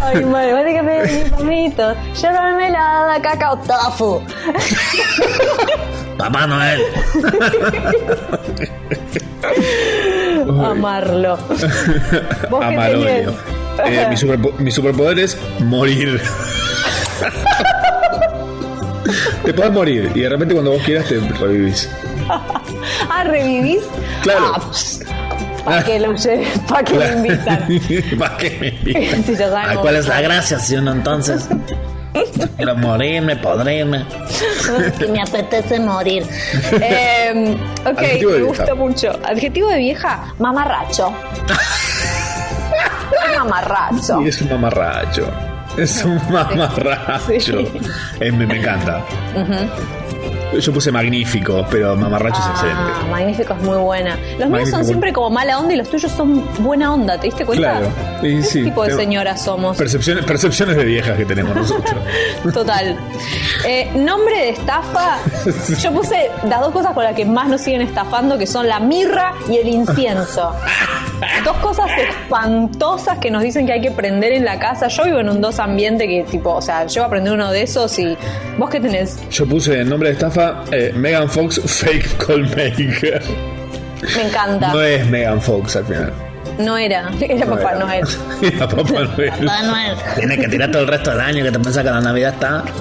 Ay, 0.00 0.24
madre, 0.24 0.52
mate 0.54 0.72
que 0.72 0.82
me 0.82 1.02
mi 1.04 1.24
palmito. 1.30 1.94
Yerba 2.20 2.42
mermelada, 2.42 3.20
cacao 3.20 3.56
tofu. 3.58 4.22
Papá 6.18 6.46
Noel. 6.46 6.80
Amarlo. 10.64 11.36
¿Vos 12.50 12.64
qué 12.68 12.76
tenés? 12.76 13.28
Eh, 13.86 14.06
mi, 14.08 14.16
superpo- 14.16 14.54
mi 14.58 14.70
superpoder 14.70 15.18
es 15.20 15.38
morir. 15.60 16.20
te 19.44 19.54
puedes 19.54 19.72
morir 19.72 20.10
y 20.14 20.20
de 20.20 20.28
repente 20.28 20.54
cuando 20.54 20.72
vos 20.72 20.82
quieras 20.82 21.06
te 21.08 21.18
revivís. 21.20 21.88
Ah, 23.10 23.24
¿revivís? 23.24 23.80
Claro. 24.22 24.52
Ah, 24.56 24.60
¿Para 25.64 25.84
qué 25.84 25.98
lo 25.98 26.14
¿Para 26.68 26.84
qué 26.84 26.94
lo 26.94 27.12
invitan? 27.18 27.66
¿Para 28.18 28.36
qué 28.36 28.58
me 28.60 28.68
invitan? 28.68 29.54
Ay, 29.56 29.76
¿Cuál 29.78 29.96
es 29.96 30.06
la 30.06 30.20
gracia 30.20 30.58
si 30.58 30.76
uno 30.76 30.92
entonces? 30.92 31.48
Quiero 32.56 32.76
morirme, 32.76 33.36
podrirme. 33.36 34.04
Que 34.98 35.06
me 35.08 35.20
apetece 35.22 35.78
morir. 35.80 36.24
Eh, 36.72 37.56
ok, 37.86 38.00
me 38.30 38.42
gusta 38.42 38.74
mucho. 38.74 39.10
Adjetivo 39.24 39.68
de 39.68 39.78
vieja, 39.78 40.34
mamarracho. 40.38 41.12
Mamarracho. 43.44 44.20
Y 44.22 44.28
es 44.28 44.40
un 44.42 44.48
mamarracho. 44.50 45.30
Es 45.76 46.04
un 46.04 46.20
mamarracho. 46.30 47.40
Sí. 47.40 47.70
Eh, 48.20 48.32
me, 48.32 48.46
me 48.46 48.58
encanta. 48.58 49.04
Yo 50.58 50.72
puse 50.72 50.90
magnífico, 50.90 51.64
pero 51.70 51.94
mamarracho 51.94 52.40
es 52.40 52.46
excelente. 52.48 52.82
Ah, 52.82 53.06
magnífico 53.10 53.54
es 53.54 53.62
muy 53.62 53.76
buena. 53.76 54.18
Los 54.38 54.48
míos 54.48 54.70
son 54.70 54.84
siempre 54.84 55.12
como 55.12 55.30
mala 55.30 55.58
onda 55.58 55.74
y 55.74 55.76
los 55.76 55.88
tuyos 55.90 56.10
son 56.10 56.42
buena 56.60 56.92
onda, 56.92 57.18
¿te 57.18 57.26
diste 57.26 57.44
cuenta? 57.44 57.78
Claro. 57.78 57.88
¿Qué 58.22 58.42
sí, 58.42 58.64
tipo 58.64 58.84
de 58.84 58.94
señoras 58.94 59.42
somos? 59.42 59.76
Percepciones, 59.76 60.24
percepciones 60.24 60.76
de 60.76 60.84
viejas 60.84 61.16
que 61.18 61.26
tenemos 61.26 61.54
nosotros. 61.54 62.02
Total. 62.52 62.96
Eh, 63.66 63.90
nombre 63.94 64.36
de 64.36 64.48
estafa. 64.50 65.18
Yo 65.80 65.92
puse 65.92 66.30
las 66.48 66.60
dos 66.60 66.72
cosas 66.72 66.94
con 66.94 67.04
las 67.04 67.14
que 67.14 67.26
más 67.26 67.48
nos 67.48 67.60
siguen 67.60 67.82
estafando, 67.82 68.38
que 68.38 68.46
son 68.46 68.66
la 68.68 68.80
mirra 68.80 69.34
y 69.50 69.58
el 69.58 69.68
incienso. 69.68 70.54
Dos 71.44 71.56
cosas 71.58 71.90
espantosas 71.98 73.18
que 73.18 73.30
nos 73.30 73.42
dicen 73.42 73.66
que 73.66 73.72
hay 73.72 73.80
que 73.80 73.90
prender 73.90 74.32
en 74.32 74.44
la 74.44 74.58
casa. 74.58 74.88
Yo 74.88 75.04
vivo 75.04 75.20
en 75.20 75.28
un 75.28 75.40
dos 75.40 75.58
ambiente 75.58 76.06
que, 76.06 76.24
tipo, 76.24 76.52
o 76.54 76.62
sea, 76.62 76.86
yo 76.86 77.02
voy 77.02 77.06
a 77.06 77.10
prender 77.10 77.32
uno 77.32 77.50
de 77.50 77.62
esos 77.62 77.98
y. 77.98 78.16
¿Vos 78.56 78.70
qué 78.70 78.80
tenés? 78.80 79.18
Yo 79.30 79.46
puse 79.46 79.80
el 79.80 79.88
nombre 79.88 80.10
de 80.10 80.14
estafa 80.14 80.64
eh, 80.70 80.92
Megan 80.94 81.28
Fox 81.28 81.60
Fake 81.64 82.16
Callmaker. 82.18 83.22
Me 84.16 84.22
encanta. 84.28 84.72
No 84.72 84.80
es 84.80 85.06
Megan 85.06 85.40
Fox 85.40 85.76
al 85.76 85.84
final. 85.84 86.27
No 86.58 86.76
era. 86.76 87.10
Era 87.20 87.44
No 87.46 87.56
Papá 87.56 87.70
era. 87.70 87.78
Noel. 87.78 88.04
Era 88.42 88.68
Papá 88.68 88.82
Noel. 88.92 89.08
Papá 89.30 89.62
Noel. 89.62 89.96
Tienes 90.16 90.38
que 90.38 90.48
tirar 90.48 90.70
todo 90.70 90.82
el 90.82 90.88
resto 90.88 91.10
del 91.10 91.20
año 91.20 91.44
que 91.44 91.52
te 91.52 91.58
pensás 91.60 91.84
que 91.84 91.90
la 91.90 92.00
Navidad 92.00 92.34
está. 92.34 92.64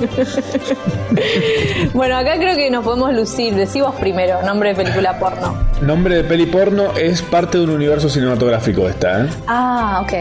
Bueno, 1.94 2.18
acá 2.18 2.36
creo 2.38 2.56
que 2.56 2.70
nos 2.70 2.84
podemos 2.84 3.12
lucir. 3.14 3.56
Decimos 3.56 3.96
primero, 3.96 4.42
nombre 4.44 4.70
de 4.70 4.76
película 4.76 5.18
porno. 5.18 5.58
Nombre 5.82 6.18
de 6.18 6.24
peli 6.24 6.46
porno 6.46 6.92
es 6.96 7.22
parte 7.24 7.58
de 7.58 7.64
un 7.64 7.72
universo 7.72 8.08
cinematográfico 8.10 8.88
esta, 8.88 9.22
¿eh? 9.22 9.28
Ah, 9.48 10.02
ok. 10.04 10.14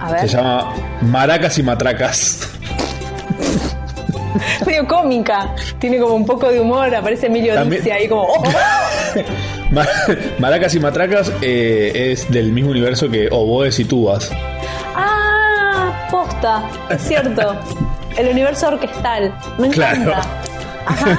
A 0.00 0.08
Se 0.08 0.14
ver. 0.14 0.26
llama 0.28 0.74
Maracas 1.02 1.56
y 1.58 1.62
Matracas. 1.62 2.50
Medio 4.66 4.86
cómica. 4.86 5.54
Tiene 5.78 5.98
como 5.98 6.14
un 6.14 6.26
poco 6.26 6.48
de 6.50 6.60
humor. 6.60 6.94
Aparece 6.94 7.26
Emilio 7.26 7.54
También- 7.54 7.82
ahí 7.92 8.08
como. 8.08 8.22
"Oh". 8.24 8.42
Ma- 9.70 9.86
Maracas 10.38 10.74
y 10.74 10.80
Matracas 10.80 11.32
eh, 11.42 12.10
es 12.12 12.30
del 12.30 12.52
mismo 12.52 12.70
universo 12.70 13.08
que 13.08 13.28
Oboes 13.30 13.78
y 13.78 13.84
Tubas. 13.84 14.30
Ah, 14.94 16.08
posta. 16.10 16.62
Es 16.90 17.02
cierto. 17.02 17.56
El 18.16 18.28
universo 18.28 18.68
orquestal. 18.68 19.32
Me 19.58 19.68
encanta. 19.68 20.04
Claro. 20.04 20.14
Ajá. 20.86 21.18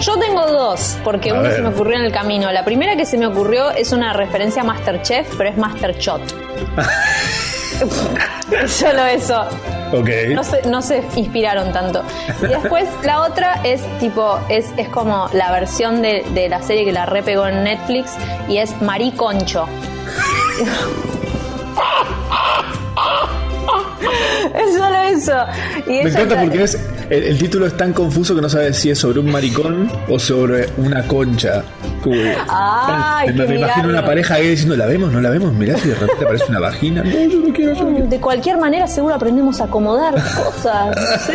Yo 0.00 0.18
tengo 0.18 0.46
dos, 0.46 0.98
porque 1.04 1.30
A 1.30 1.34
uno 1.34 1.42
ver. 1.44 1.54
se 1.56 1.62
me 1.62 1.68
ocurrió 1.68 1.96
en 1.96 2.04
el 2.04 2.12
camino. 2.12 2.50
La 2.52 2.64
primera 2.64 2.96
que 2.96 3.06
se 3.06 3.16
me 3.16 3.26
ocurrió 3.26 3.70
es 3.70 3.92
una 3.92 4.12
referencia 4.12 4.62
a 4.62 4.64
Masterchef, 4.64 5.34
pero 5.38 5.50
es 5.50 5.56
Masterchot. 5.56 6.20
Solo 8.68 9.04
eso. 9.06 9.42
Ok. 9.92 10.08
No 10.34 10.44
se, 10.44 10.62
no 10.68 10.82
se 10.82 11.02
inspiraron 11.16 11.72
tanto. 11.72 12.02
Y 12.42 12.46
después 12.46 12.84
la 13.04 13.22
otra 13.22 13.60
es 13.64 13.80
tipo, 13.98 14.38
es, 14.48 14.66
es 14.76 14.88
como 14.88 15.28
la 15.32 15.52
versión 15.52 16.02
de, 16.02 16.24
de 16.34 16.48
la 16.48 16.62
serie 16.62 16.84
que 16.84 16.92
la 16.92 17.06
repegó 17.06 17.46
en 17.46 17.64
Netflix 17.64 18.12
y 18.48 18.58
es 18.58 18.70
Marí 18.82 19.12
Concho. 19.12 19.66
es 24.54 24.74
solo 24.74 24.96
eso. 24.96 25.46
Y 25.86 26.02
Me 26.04 26.10
encanta 26.10 26.40
porque 26.40 26.62
es, 26.62 26.74
el, 27.10 27.24
el 27.24 27.38
título 27.38 27.66
es 27.66 27.76
tan 27.76 27.92
confuso 27.92 28.34
que 28.34 28.40
no 28.40 28.48
sabes 28.48 28.76
si 28.78 28.90
es 28.90 28.98
sobre 28.98 29.20
un 29.20 29.30
maricón 29.30 29.90
o 30.08 30.18
sobre 30.18 30.68
una 30.76 31.06
concha. 31.06 31.64
Ay, 32.48 33.32
me, 33.32 33.56
imagino 33.56 33.88
una 33.88 34.04
pareja 34.04 34.34
ahí 34.34 34.48
diciendo, 34.48 34.76
¿la 34.76 34.86
vemos? 34.86 35.12
¿No 35.12 35.20
la 35.20 35.30
vemos? 35.30 35.52
Mirá 35.52 35.76
si 35.78 35.88
de 35.88 35.94
repente 35.94 36.24
aparece 36.24 36.44
una 36.48 36.60
vagina. 36.60 37.02
No, 37.02 37.10
yo 37.10 37.40
no 37.40 37.52
quiero, 37.52 37.72
yo 37.74 37.84
no 37.84 37.90
quiero. 37.90 38.06
De 38.06 38.20
cualquier 38.20 38.58
manera 38.58 38.86
seguro 38.86 39.14
aprendemos 39.14 39.60
a 39.60 39.64
acomodar 39.64 40.14
cosas. 40.14 40.96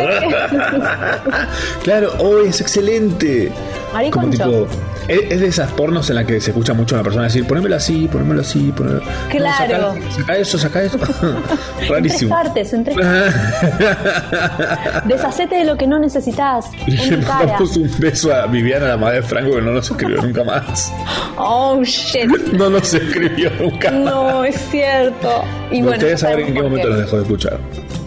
Claro, 1.82 2.12
oh, 2.18 2.40
es 2.40 2.60
excelente. 2.60 3.52
Marí 3.92 4.10
Como 4.10 4.30
tipo, 4.30 4.66
es, 5.10 5.20
es 5.32 5.40
de 5.40 5.46
esas 5.48 5.70
pornos 5.72 6.08
en 6.10 6.16
las 6.16 6.24
que 6.24 6.40
se 6.40 6.50
escucha 6.50 6.72
mucho 6.74 6.94
a 6.94 6.98
una 6.98 7.04
persona 7.04 7.24
decir, 7.24 7.46
ponémelo 7.46 7.76
así, 7.76 8.08
ponémelo 8.10 8.40
así, 8.40 8.72
ponémelo. 8.76 9.04
No, 9.04 9.10
Claro. 9.30 9.94
saca, 9.94 10.10
saca 10.12 10.36
eso, 10.36 10.58
saca 10.58 10.82
eso. 10.82 10.98
En 11.80 11.86
tres 11.86 11.88
Rarísimo. 11.90 12.34
partes, 12.34 12.72
en 12.72 12.84
tres 12.84 12.96
Deshacete 15.06 15.56
de 15.56 15.64
lo 15.64 15.76
que 15.76 15.86
no 15.86 15.98
necesitas. 15.98 16.66
Le 16.86 17.16
mandamos 17.18 17.76
un 17.76 17.90
beso 17.98 18.34
a 18.34 18.46
Viviana, 18.46 18.88
la 18.88 18.96
madre 18.96 19.16
de 19.16 19.22
Franco, 19.22 19.54
que 19.56 19.62
no 19.62 19.72
nos 19.72 19.90
escribió 19.90 20.22
nunca 20.22 20.44
más. 20.44 20.92
Oh, 21.36 21.80
shit. 21.82 22.30
No 22.52 22.70
nos 22.70 22.92
escribió 22.94 23.50
nunca 23.60 23.90
más. 23.90 24.00
No, 24.00 24.44
es 24.44 24.56
cierto. 24.70 25.42
Y 25.70 25.82
bueno, 25.82 25.96
Ustedes 25.96 26.20
saben 26.20 26.48
en 26.48 26.54
qué 26.54 26.62
momento 26.62 26.88
nos 26.90 26.98
dejó 26.98 27.16
de 27.16 27.22
escuchar. 27.22 27.58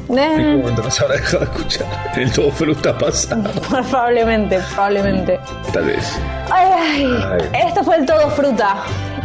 ¿En 0.10 0.16
qué 0.16 0.42
Eh, 0.52 0.58
momento 0.58 0.84
nos 0.84 1.02
habrá 1.02 1.16
dejado 1.16 1.40
de 1.40 1.52
escuchar? 1.52 1.88
En 2.16 2.22
el 2.24 2.32
todo 2.32 2.52
fruta 2.52 2.98
pasado, 2.98 3.44
probablemente, 3.70 4.60
probablemente. 4.74 5.40
tal 5.72 5.86
vez. 5.86 6.20
Ay, 6.52 6.68
ay, 7.04 7.68
esto 7.68 7.84
fue 7.84 7.96
el 7.98 8.06
todo 8.06 8.30
fruta. 8.32 8.76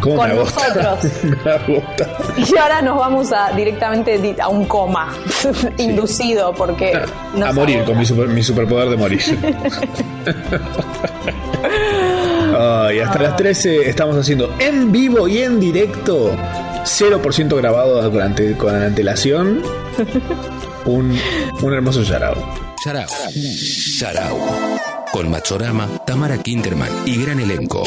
¿Cómo 0.00 0.16
con 0.16 0.28
me 0.28 0.34
nosotros. 0.36 0.98
me. 1.66 2.06
Y 2.36 2.56
ahora 2.56 2.80
nos 2.80 2.96
vamos 2.96 3.32
a 3.32 3.50
directamente 3.52 4.16
di- 4.18 4.36
a 4.40 4.46
un 4.48 4.64
coma 4.66 5.12
inducido 5.78 6.54
porque 6.54 6.96
nos 7.34 7.48
a 7.48 7.52
morir 7.52 7.76
agota. 7.78 7.90
con 7.90 7.98
mi, 7.98 8.06
super- 8.06 8.28
mi 8.28 8.42
superpoder 8.44 8.90
de 8.90 8.96
morir. 8.96 9.20
Ay, 12.56 13.00
hasta 13.00 13.18
las 13.18 13.36
13 13.36 13.88
estamos 13.90 14.16
haciendo 14.16 14.54
en 14.60 14.92
vivo 14.92 15.26
y 15.28 15.38
en 15.42 15.58
directo 15.60 16.30
0% 16.84 17.56
grabado 17.56 18.08
durante, 18.08 18.56
con 18.56 18.74
antelación. 18.80 19.62
Un, 20.88 21.14
un 21.62 21.72
hermoso 21.74 22.02
Yarao. 22.02 22.34
Yarao. 22.82 23.06
Yarao. 24.00 24.38
Con 25.12 25.30
Machorama, 25.30 25.86
Tamara 26.06 26.38
Kinderman 26.38 26.88
y 27.04 27.22
gran 27.22 27.40
elenco. 27.40 27.82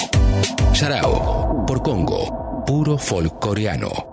Yarao. 0.73 1.65
Por 1.65 1.81
Congo. 1.81 2.63
Puro 2.67 2.99
folk 2.99 3.39
coreano. 3.39 4.10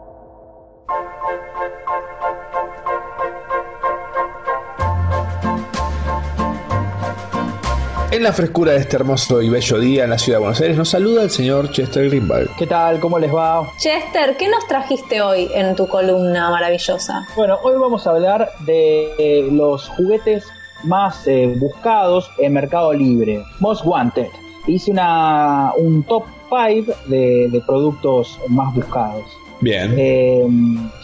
En 8.10 8.22
la 8.22 8.32
frescura 8.32 8.72
de 8.72 8.78
este 8.78 8.96
hermoso 8.96 9.42
y 9.42 9.50
bello 9.50 9.78
día 9.78 10.04
en 10.04 10.10
la 10.10 10.18
ciudad 10.18 10.38
de 10.38 10.40
Buenos 10.40 10.60
Aires 10.62 10.78
nos 10.78 10.88
saluda 10.88 11.22
el 11.22 11.30
señor 11.30 11.70
Chester 11.70 12.08
Greenberg. 12.08 12.48
¿Qué 12.56 12.66
tal? 12.66 13.00
¿Cómo 13.00 13.18
les 13.18 13.32
va? 13.34 13.70
Chester, 13.76 14.34
¿qué 14.38 14.48
nos 14.48 14.66
trajiste 14.66 15.20
hoy 15.20 15.50
en 15.54 15.76
tu 15.76 15.86
columna 15.86 16.50
maravillosa? 16.50 17.26
Bueno, 17.36 17.58
hoy 17.62 17.74
vamos 17.78 18.06
a 18.06 18.10
hablar 18.10 18.50
de 18.60 19.12
eh, 19.18 19.48
los 19.52 19.88
juguetes 19.88 20.46
más 20.84 21.26
eh, 21.26 21.52
buscados 21.58 22.30
en 22.38 22.54
Mercado 22.54 22.94
Libre, 22.94 23.44
Most 23.60 23.84
Wanted. 23.84 24.28
Hice 24.66 24.90
una, 24.90 25.72
un 25.76 26.02
top 26.04 26.24
5 26.48 26.90
de, 27.08 27.48
de 27.50 27.60
productos 27.60 28.40
más 28.48 28.74
buscados. 28.74 29.24
Bien. 29.60 29.94
Eh, 29.98 30.46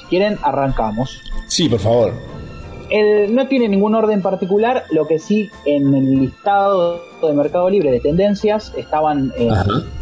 si 0.00 0.06
quieren, 0.06 0.38
arrancamos. 0.42 1.20
Sí, 1.48 1.68
por 1.68 1.80
favor. 1.80 2.33
El- 2.90 3.34
no 3.34 3.46
tiene 3.48 3.68
ningún 3.68 3.94
orden 3.94 4.20
particular, 4.22 4.84
lo 4.92 5.06
que 5.06 5.18
sí 5.18 5.48
en 5.64 5.94
el 5.94 6.20
listado 6.20 7.00
de 7.22 7.32
Mercado 7.32 7.70
Libre 7.70 7.90
de 7.90 8.00
tendencias 8.00 8.72
estaban 8.76 9.32
eh, 9.38 9.48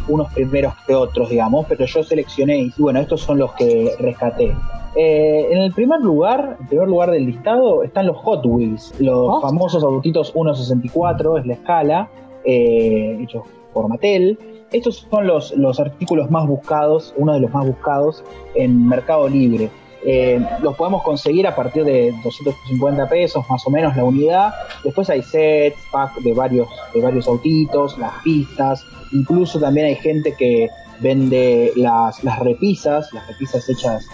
unos 0.09 0.33
primeros 0.33 0.75
que 0.87 0.95
otros, 0.95 1.31
digamos, 1.31 1.67
pero 1.69 1.85
yo 1.85 2.03
seleccioné 2.03 2.59
y 2.59 2.73
bueno, 2.79 3.01
estos 3.01 3.21
son 3.21 3.39
los 3.39 3.53
que 3.53 3.93
rescaté. 4.01 4.55
Eh, 4.97 5.49
en 5.51 5.59
el 5.59 5.73
primer 5.73 6.01
lugar, 6.01 6.57
en 6.61 6.67
primer 6.67 6.89
lugar 6.89 7.11
del 7.13 7.25
listado 7.27 7.83
están 7.83 8.07
los 8.07 8.17
Hot 8.19 8.45
Wheels, 8.45 8.93
los 8.99 9.37
Oh. 9.37 9.41
famosos 9.41 9.83
autitos 9.85 10.35
1.64, 10.35 11.39
es 11.39 11.47
la 11.47 11.55
escala, 11.55 12.09
eh, 12.45 13.19
hechos 13.23 13.45
por 13.73 13.89
Mattel. 13.89 14.39
Estos 14.73 15.07
son 15.11 15.27
los, 15.27 15.53
los 15.57 15.79
artículos 15.81 16.31
más 16.31 16.47
buscados, 16.47 17.15
uno 17.17 17.33
de 17.35 17.41
los 17.41 17.53
más 17.53 17.67
buscados 17.67 18.25
en 18.55 18.87
Mercado 18.89 19.29
Libre. 19.29 19.71
Eh, 20.05 20.45
los 20.63 20.75
podemos 20.77 21.03
conseguir 21.03 21.47
a 21.47 21.55
partir 21.55 21.85
de 21.85 22.13
250 22.25 23.09
pesos 23.09 23.45
más 23.49 23.65
o 23.67 23.71
menos 23.71 23.97
la 23.97 24.05
unidad. 24.05 24.53
Después 24.83 25.09
hay 25.11 25.23
sets, 25.23 25.79
pack 25.93 26.17
de 26.21 26.33
varios, 26.33 26.69
de 26.93 27.01
varios 27.01 27.29
autitos, 27.29 27.97
las 27.99 28.13
pistas. 28.25 28.85
Incluso 29.13 29.61
también 29.61 29.87
hay 29.87 29.97
gente 29.97 30.35
que 30.37 30.69
vende 31.01 31.73
las, 31.77 32.23
las 32.25 32.39
repisas, 32.41 33.13
las 33.13 33.27
repisas 33.29 33.69
hechas 33.69 34.07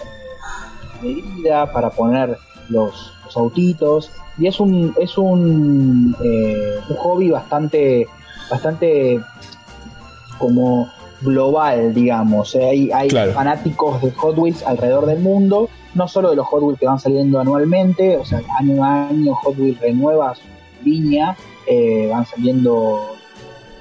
a 0.99 1.01
medida 1.03 1.71
para 1.71 1.89
poner 1.89 2.37
los, 2.69 3.13
los 3.25 3.37
autitos. 3.37 4.11
Y 4.37 4.47
es 4.47 4.59
un, 4.59 4.93
es 4.99 5.17
un, 5.17 6.15
eh, 6.23 6.79
un 6.89 6.95
hobby 6.97 7.29
bastante, 7.29 8.07
bastante 8.49 9.19
como 10.37 10.87
global, 11.21 11.93
digamos. 11.93 12.55
Eh, 12.55 12.63
Hay, 12.65 12.91
hay 12.91 13.07
Claro. 13.09 13.33
fanáticos 13.33 14.01
de 14.01 14.11
Hot 14.11 14.37
Wheels 14.37 14.63
alrededor 14.65 15.05
del 15.05 15.19
mundo, 15.19 15.69
no 15.95 16.07
solo 16.07 16.29
de 16.29 16.35
los 16.35 16.47
Hot 16.47 16.61
Wheels 16.61 16.79
que 16.79 16.85
van 16.85 16.99
saliendo 16.99 17.39
anualmente, 17.39 18.17
o 18.17 18.25
sea, 18.25 18.41
año 18.59 18.83
a 18.83 19.07
año 19.09 19.33
Hot 19.35 19.57
Wheels 19.57 19.79
renueva 19.79 20.35
su 20.35 20.43
línea, 20.83 21.35
eh, 21.67 22.07
van 22.11 22.25
saliendo 22.25 23.15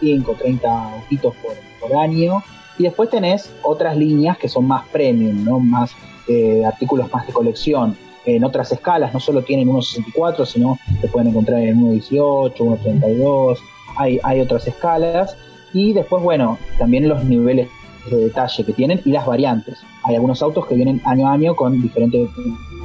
5 0.01 0.31
o 0.31 0.35
30 0.35 0.95
autitos 0.95 1.35
por, 1.37 1.55
por 1.81 1.97
año. 1.99 2.43
Y 2.79 2.85
después 2.85 3.11
tenés 3.11 3.53
otras 3.63 3.97
líneas 3.97 4.39
que 4.39 4.49
son 4.49 4.67
más 4.67 4.87
premium, 4.89 5.45
¿no? 5.45 5.59
Más 5.59 5.91
eh, 6.29 6.65
artículos 6.65 7.13
más 7.13 7.27
de 7.27 7.33
colección. 7.33 7.97
En 8.25 8.45
otras 8.45 8.71
escalas, 8.73 9.15
no 9.15 9.21
solo 9.21 9.43
tienen 9.43 9.69
1.64, 9.69 10.45
sino 10.45 10.79
se 11.01 11.09
pueden 11.09 11.29
encontrar 11.29 11.63
en 11.63 11.81
1.18, 11.81 12.55
1.32. 12.57 13.59
Hay, 13.97 14.21
hay 14.23 14.41
otras 14.41 14.67
escalas. 14.67 15.37
Y 15.73 15.93
después, 15.93 16.23
bueno, 16.23 16.59
también 16.79 17.09
los 17.09 17.25
niveles 17.25 17.69
de 18.11 18.17
detalle 18.17 18.65
que 18.65 18.73
tienen 18.73 19.01
y 19.05 19.11
las 19.13 19.27
variantes. 19.27 19.79
Hay 20.05 20.15
algunos 20.15 20.41
autos 20.43 20.67
que 20.67 20.75
vienen 20.75 21.01
año 21.05 21.29
a 21.29 21.33
año 21.33 21.55
con 21.57 21.81
diferente 21.83 22.29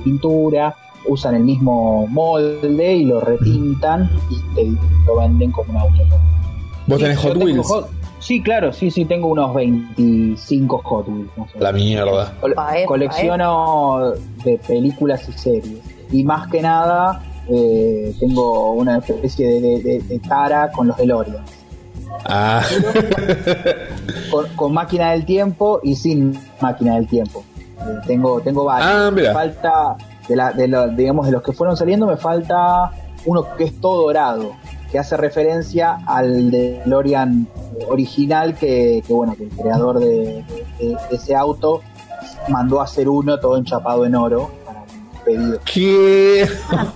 pintura, 0.03 0.75
usan 1.07 1.35
el 1.35 1.43
mismo 1.43 2.07
molde 2.07 2.93
y 2.95 3.05
lo 3.05 3.19
repintan 3.21 4.09
y 4.29 4.55
te 4.55 4.65
lo 5.05 5.17
venden 5.17 5.51
como 5.51 5.71
un 5.71 5.77
auto. 5.77 6.03
¿Vos 6.87 6.99
tenés 6.99 7.17
Hot 7.19 7.37
Wheels? 7.37 7.67
Hot- 7.67 7.89
Sí, 8.19 8.41
claro, 8.41 8.71
sí, 8.71 8.89
sí, 8.89 9.03
tengo 9.03 9.27
unos 9.27 9.53
25 9.53 10.77
Hot 10.85 11.07
Wheels. 11.09 11.29
La 11.59 11.73
mierda. 11.73 12.33
Col- 12.39 12.53
colecciono 12.87 14.13
de 14.45 14.57
películas 14.65 15.27
y 15.27 15.33
series. 15.33 15.79
Y 16.11 16.23
más 16.23 16.47
que 16.47 16.61
nada, 16.61 17.21
eh, 17.49 18.13
tengo 18.21 18.71
una 18.73 18.99
especie 18.99 19.47
de, 19.47 19.59
de- 19.61 19.79
de- 19.83 19.99
de 20.01 20.19
tara 20.19 20.71
con 20.71 20.87
los 20.87 20.95
DeLorean. 20.97 21.43
Ah. 22.25 22.61
Con, 24.31 24.47
con 24.55 24.73
máquina 24.73 25.11
del 25.11 25.25
tiempo 25.25 25.79
y 25.83 25.95
sin 25.95 26.37
máquina 26.61 26.95
del 26.95 27.07
tiempo. 27.07 27.43
Eh, 27.79 27.99
tengo, 28.07 28.39
tengo 28.41 28.63
varios. 28.65 28.89
Ah, 28.91 29.11
mira. 29.11 29.29
Me 29.29 29.33
falta, 29.33 29.95
de, 30.27 30.35
la, 30.35 30.51
de, 30.51 30.67
lo- 30.67 30.87
digamos, 30.89 31.25
de 31.27 31.31
los 31.33 31.43
que 31.43 31.51
fueron 31.51 31.77
saliendo, 31.77 32.07
me 32.07 32.17
falta 32.17 32.91
uno 33.25 33.55
que 33.55 33.65
es 33.65 33.79
todo 33.79 34.03
dorado, 34.03 34.53
que 34.91 34.97
hace 34.99 35.15
referencia 35.17 35.99
al 36.07 36.49
DeLorean 36.51 37.47
original 37.89 38.55
que, 38.55 39.03
que, 39.05 39.13
bueno, 39.13 39.35
que 39.35 39.43
el 39.43 39.49
creador 39.49 39.99
de, 39.99 40.43
de- 40.79 40.97
de 41.09 41.15
ese 41.15 41.35
auto 41.35 41.81
mandó 42.49 42.81
a 42.81 42.85
hacer 42.85 43.07
uno 43.09 43.39
todo 43.39 43.57
enchapado 43.57 44.05
en 44.05 44.15
oro 44.15 44.49
para 44.65 44.79
un 44.81 45.23
pedido. 45.25 45.59
¿Qué? 45.71 46.47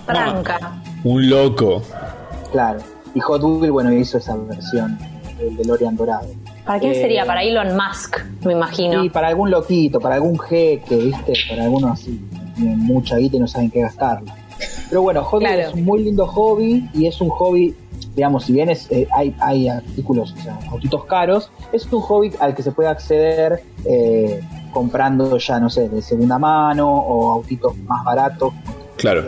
Tranca. 0.06 0.82
Un 1.04 1.30
loco. 1.30 1.82
Claro. 2.52 2.80
Y 3.14 3.20
Hot 3.20 3.42
Wheels, 3.44 3.72
bueno, 3.72 3.92
hizo 3.94 4.18
esa 4.18 4.36
versión 4.36 4.98
del 5.38 5.56
DeLorean 5.58 5.96
dorado. 5.96 6.28
¿Para 6.66 6.80
quién 6.80 6.92
Eh, 6.94 6.96
sería? 7.02 7.26
Para 7.26 7.44
Elon 7.44 7.76
Musk, 7.76 8.18
me 8.46 8.54
imagino. 8.54 9.04
Sí, 9.04 9.10
para 9.10 9.28
algún 9.30 9.50
loquito, 9.52 10.00
para 10.00 10.16
algún 10.16 10.38
jeque, 10.40 10.96
¿viste? 10.98 11.34
Para 11.50 11.64
alguno 11.66 11.90
así. 11.94 12.20
Tienen 12.56 12.80
mucha 12.80 13.18
guita 13.18 13.38
y 13.38 13.40
no 13.40 13.48
saben 13.48 13.70
qué 13.72 13.82
gastarla. 13.82 14.36
Pero 14.90 15.02
bueno, 15.02 15.24
Claro. 15.30 15.62
es 15.62 15.74
un 15.74 15.86
muy 15.86 16.04
lindo 16.04 16.26
hobby 16.28 16.90
y 16.94 17.06
es 17.08 17.22
un 17.22 17.30
hobby, 17.30 17.76
digamos, 18.16 18.46
si 18.46 18.54
bien 18.54 18.70
es, 18.70 18.90
eh, 18.92 19.08
hay, 19.14 19.36
hay 19.40 19.68
artículos, 19.70 20.34
o 20.38 20.42
sea, 20.42 20.58
autitos 20.72 21.06
caros, 21.06 21.52
es 21.72 21.86
un 21.92 22.02
hobby 22.02 22.32
al 22.40 22.56
que 22.56 22.64
se 22.64 22.72
puede 22.72 22.90
acceder 22.90 23.62
eh, 23.86 24.42
comprando 24.74 25.38
ya, 25.38 25.60
no 25.60 25.70
sé, 25.70 25.88
de 25.90 26.02
segunda 26.02 26.40
mano 26.40 26.90
o 26.92 27.32
autitos 27.34 27.78
más 27.80 28.04
baratos. 28.04 28.54
Claro. 28.98 29.24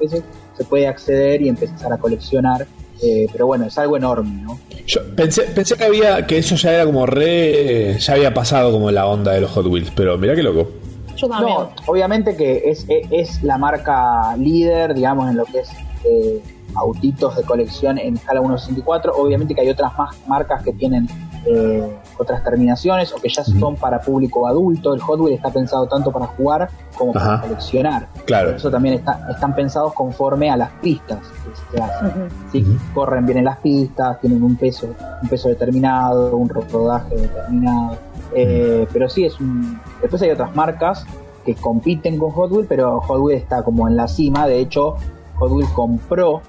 Eso 0.00 0.18
se 0.56 0.64
puede 0.64 0.86
acceder 0.86 1.42
y 1.42 1.48
empezar 1.48 1.92
a 1.92 1.96
coleccionar. 1.98 2.66
Eh, 3.02 3.26
pero 3.30 3.46
bueno, 3.46 3.66
es 3.66 3.76
algo 3.78 3.96
enorme, 3.96 4.42
¿no? 4.42 4.58
Yo 4.86 5.00
pensé, 5.14 5.42
pensé 5.42 5.76
que 5.76 5.84
había 5.84 6.26
que 6.26 6.38
eso 6.38 6.54
ya 6.54 6.72
era 6.72 6.84
como 6.84 7.06
re. 7.06 7.98
Ya 7.98 8.14
había 8.14 8.32
pasado 8.32 8.70
como 8.72 8.90
la 8.90 9.06
onda 9.06 9.32
de 9.32 9.40
los 9.40 9.50
Hot 9.50 9.66
Wheels, 9.66 9.90
pero 9.94 10.16
mirá 10.16 10.34
qué 10.34 10.42
loco. 10.42 10.68
Yo 11.16 11.28
también. 11.28 11.54
No, 11.54 11.70
obviamente 11.86 12.36
que 12.36 12.70
es, 12.70 12.86
es, 12.88 13.06
es 13.10 13.42
la 13.42 13.58
marca 13.58 14.36
líder, 14.36 14.94
digamos, 14.94 15.30
en 15.30 15.36
lo 15.36 15.44
que 15.44 15.60
es 15.60 15.70
eh, 16.04 16.40
autitos 16.74 17.36
de 17.36 17.42
colección 17.42 17.98
en 17.98 18.16
escala 18.16 18.40
1.64. 18.40 19.12
Obviamente 19.14 19.54
que 19.54 19.62
hay 19.62 19.70
otras 19.70 19.96
más 19.96 20.16
marcas 20.26 20.62
que 20.62 20.72
tienen 20.72 21.08
eh, 21.46 21.88
otras 22.18 22.42
terminaciones 22.42 23.12
o 23.12 23.16
que 23.16 23.28
ya 23.28 23.44
son 23.44 23.76
para 23.76 24.00
público 24.00 24.46
adulto. 24.46 24.94
El 24.94 25.00
Hot 25.00 25.20
Wheels 25.20 25.36
está 25.36 25.50
pensado 25.50 25.86
tanto 25.86 26.10
para 26.10 26.26
jugar 26.26 26.68
como 26.96 27.12
para 27.12 27.34
Ajá. 27.34 27.42
coleccionar. 27.42 28.08
Claro. 28.24 28.48
Por 28.48 28.56
eso 28.56 28.70
también 28.70 28.94
está- 28.94 29.26
están 29.30 29.54
pensados 29.54 29.92
conforme 29.94 30.50
a 30.50 30.56
las 30.56 30.70
pistas 30.82 31.18
que 31.20 31.76
se 31.76 31.82
hacen. 31.82 32.28
Sí, 32.52 32.64
corren 32.94 33.26
bien 33.26 33.38
en 33.38 33.44
las 33.44 33.58
pistas, 33.58 34.20
tienen 34.20 34.42
un 34.42 34.56
peso, 34.56 34.88
un 35.22 35.28
peso 35.28 35.48
determinado, 35.48 36.36
un 36.36 36.48
rodaje 36.48 37.16
determinado. 37.16 37.96
Eh, 38.34 38.86
pero 38.92 39.08
sí 39.08 39.24
es 39.24 39.38
un. 39.40 39.80
Después 40.00 40.20
hay 40.22 40.30
otras 40.30 40.54
marcas 40.56 41.04
que 41.44 41.54
compiten 41.54 42.18
con 42.18 42.30
Hot 42.32 42.50
Wheels, 42.50 42.66
pero 42.68 43.00
Hot 43.00 43.20
Wheels 43.20 43.42
está 43.42 43.62
como 43.62 43.86
en 43.86 43.96
la 43.96 44.08
cima. 44.08 44.46
De 44.46 44.58
hecho, 44.58 44.96
Hot 45.38 45.50
Wheels 45.52 45.70
compró 45.72 46.40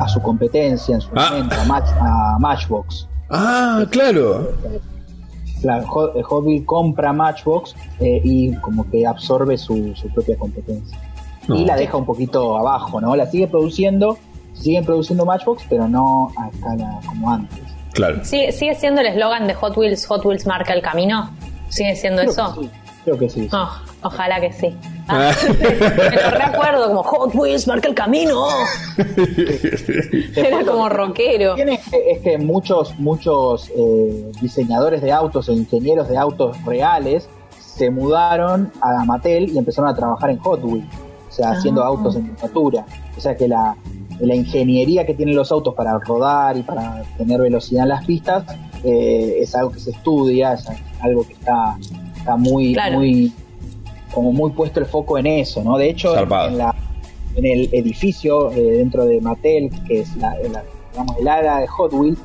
a 0.00 0.08
su 0.08 0.20
competencia 0.22 0.94
en 0.94 1.00
su 1.00 1.10
Ah. 1.14 1.28
momento, 1.30 1.56
a, 1.60 1.64
Match- 1.64 1.94
a 2.00 2.36
Matchbox. 2.38 3.08
Ah, 3.30 3.84
claro. 3.90 4.48
Hot 5.86 6.44
Wheels 6.44 6.64
compra 6.66 7.12
Matchbox 7.12 7.74
eh, 8.00 8.20
y 8.22 8.54
como 8.56 8.88
que 8.90 9.06
absorbe 9.06 9.58
su, 9.58 9.94
su 9.94 10.08
propia 10.08 10.36
competencia. 10.36 10.98
No. 11.46 11.56
Y 11.56 11.64
la 11.64 11.76
deja 11.76 11.96
un 11.96 12.04
poquito 12.04 12.58
abajo, 12.58 13.00
¿no? 13.00 13.16
La 13.16 13.26
sigue 13.26 13.46
produciendo, 13.46 14.18
siguen 14.52 14.84
produciendo 14.84 15.24
Matchbox, 15.24 15.64
pero 15.68 15.88
no 15.88 16.30
a 16.36 16.48
escala 16.48 17.00
como 17.06 17.30
antes. 17.30 17.58
Claro. 17.92 18.24
¿Sigue, 18.24 18.52
¿Sigue 18.52 18.74
siendo 18.74 19.00
el 19.00 19.06
eslogan 19.08 19.46
de 19.46 19.54
Hot 19.54 19.76
Wheels, 19.76 20.06
Hot 20.06 20.24
Wheels 20.24 20.46
marca 20.46 20.74
el 20.74 20.82
camino? 20.82 21.30
¿Sigue 21.68 21.96
siendo 21.96 22.20
Creo 22.22 22.32
eso? 22.32 22.54
que 22.54 22.60
sí, 22.60 22.70
creo 23.04 23.18
que 23.18 23.28
sí. 23.28 23.48
Oh, 23.52 23.70
ojalá 24.02 24.40
que 24.40 24.52
sí. 24.52 24.76
Ah, 25.08 25.32
me 26.10 26.22
lo 26.22 26.30
recuerdo 26.30 26.86
como 26.88 27.02
Hot 27.02 27.34
Wheels 27.34 27.66
marca 27.66 27.88
el 27.88 27.94
camino. 27.94 28.46
Era 30.36 30.64
como 30.64 30.88
rockero. 30.88 31.54
Tiene 31.54 31.80
es 31.92 32.20
que 32.20 32.38
muchos 32.38 32.98
muchos 32.98 33.70
eh, 33.76 34.30
diseñadores 34.40 35.02
de 35.02 35.12
autos 35.12 35.48
o 35.48 35.52
ingenieros 35.52 36.08
de 36.08 36.16
autos 36.16 36.62
reales 36.64 37.28
se 37.58 37.90
mudaron 37.90 38.72
a 38.80 39.04
Mattel 39.04 39.50
y 39.50 39.58
empezaron 39.58 39.90
a 39.90 39.94
trabajar 39.94 40.30
en 40.30 40.38
Hot 40.38 40.60
Wheels, 40.64 40.86
o 41.28 41.32
sea, 41.32 41.50
haciendo 41.50 41.82
Ah. 41.82 41.86
autos 41.88 42.16
en 42.16 42.24
miniatura. 42.24 42.84
O 43.16 43.20
sea 43.20 43.36
que 43.36 43.46
la, 43.48 43.76
la 44.20 44.34
ingeniería 44.34 45.06
que 45.06 45.14
tienen 45.14 45.36
los 45.36 45.50
autos 45.52 45.74
para 45.74 45.96
rodar 45.98 46.56
y 46.56 46.62
para 46.62 47.02
tener 47.16 47.40
velocidad 47.40 47.84
en 47.84 47.88
las 47.90 48.04
pistas 48.04 48.44
eh, 48.84 49.36
es 49.40 49.54
algo 49.54 49.70
que 49.72 49.80
se 49.80 49.90
estudia, 49.90 50.54
es 50.54 50.64
algo 51.00 51.24
que 51.26 51.32
está, 51.34 51.76
está 52.16 52.36
muy, 52.36 52.72
Claro. 52.74 52.98
muy, 52.98 53.32
como 54.12 54.32
muy 54.32 54.50
puesto 54.52 54.80
el 54.80 54.86
foco 54.86 55.18
en 55.18 55.26
eso, 55.26 55.62
¿no? 55.62 55.76
De 55.78 55.88
hecho, 55.90 56.16
en, 56.18 56.58
la, 56.58 56.74
en 57.36 57.44
el 57.46 57.68
edificio 57.72 58.50
eh, 58.52 58.60
dentro 58.78 59.04
de 59.04 59.20
Mattel, 59.20 59.70
que 59.86 60.00
es 60.00 60.16
la, 60.16 60.34
la- 60.50 60.64
digamos, 60.92 61.16
el 61.18 61.28
área 61.28 61.58
de 61.58 61.66
Hot 61.66 61.92
Wheels, 61.92 62.18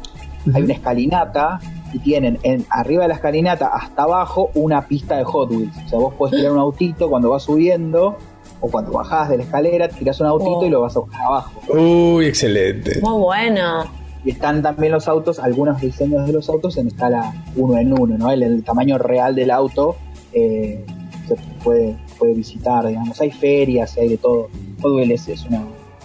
hay 0.53 0.63
una 0.63 0.73
escalinata 0.73 1.59
y 1.93 1.99
tienen 1.99 2.39
en, 2.43 2.65
arriba 2.69 3.03
de 3.03 3.09
la 3.09 3.13
escalinata 3.15 3.67
hasta 3.67 4.03
abajo 4.03 4.49
una 4.55 4.87
pista 4.87 5.17
de 5.17 5.23
Hot 5.23 5.51
Wheels. 5.51 5.75
O 5.85 5.89
sea, 5.89 5.99
vos 5.99 6.13
podés 6.15 6.35
tirar 6.35 6.51
un 6.53 6.59
autito 6.59 7.09
cuando 7.09 7.29
vas 7.29 7.43
subiendo 7.43 8.17
o 8.59 8.67
cuando 8.69 8.91
bajás 8.91 9.29
de 9.29 9.37
la 9.37 9.43
escalera, 9.43 9.87
tirás 9.89 10.19
un 10.21 10.27
autito 10.27 10.59
Oh. 10.59 10.65
y 10.65 10.69
lo 10.69 10.81
vas 10.81 10.95
a 10.95 10.99
buscar 11.01 11.21
abajo. 11.25 11.51
Uy, 11.69 12.25
excelente. 12.25 12.99
Muy 13.01 13.19
bueno. 13.21 13.83
Y 14.25 14.31
están 14.31 14.61
también 14.61 14.93
los 14.93 15.07
autos, 15.09 15.37
algunos 15.37 15.81
diseños 15.81 16.25
de 16.25 16.31
los 16.33 16.47
autos 16.49 16.77
en 16.77 16.87
escala 16.87 17.33
uno 17.57 17.77
en 17.77 17.91
uno, 17.93 18.17
¿no? 18.17 18.31
El, 18.31 18.41
el 18.43 18.63
tamaño 18.63 18.97
real 18.97 19.35
del 19.35 19.51
auto 19.51 19.97
eh, 20.33 20.85
se 21.35 21.63
puede, 21.63 21.97
puede 22.17 22.33
visitar, 22.33 22.87
digamos. 22.87 23.19
Hay 23.21 23.31
ferias, 23.31 23.97
hay 23.97 24.09
de 24.09 24.17
todo. 24.17 24.49
Hot 24.81 24.91
Wheels 24.93 25.27
es 25.27 25.45
una, 25.45 25.63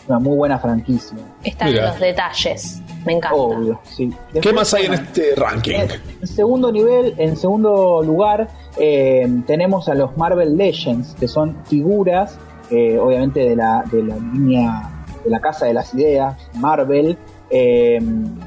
una 0.08 0.18
muy 0.18 0.36
buena 0.36 0.58
franquicia. 0.58 1.16
Están 1.42 1.70
Mira. 1.70 1.88
los 1.88 2.00
detalles. 2.00 2.82
Me 3.04 3.14
encanta. 3.14 3.36
Obvio, 3.36 3.80
sí. 3.84 4.12
¿Qué 4.40 4.52
más 4.52 4.72
hay 4.74 4.86
en 4.86 4.94
este 4.94 5.34
ranking? 5.36 5.74
En 6.20 6.26
segundo 6.26 6.70
nivel, 6.72 7.14
en 7.18 7.36
segundo 7.36 8.02
lugar, 8.02 8.48
eh, 8.78 9.26
tenemos 9.46 9.88
a 9.88 9.94
los 9.94 10.16
Marvel 10.16 10.56
Legends, 10.56 11.14
que 11.18 11.28
son 11.28 11.56
figuras, 11.66 12.38
eh, 12.70 12.98
obviamente 12.98 13.40
de 13.40 13.56
la, 13.56 13.84
de 13.90 14.02
la 14.02 14.16
línea 14.16 14.90
de 15.24 15.30
la 15.30 15.40
Casa 15.40 15.66
de 15.66 15.74
las 15.74 15.94
Ideas, 15.94 16.36
Marvel. 16.54 17.16
Eh, 17.50 17.98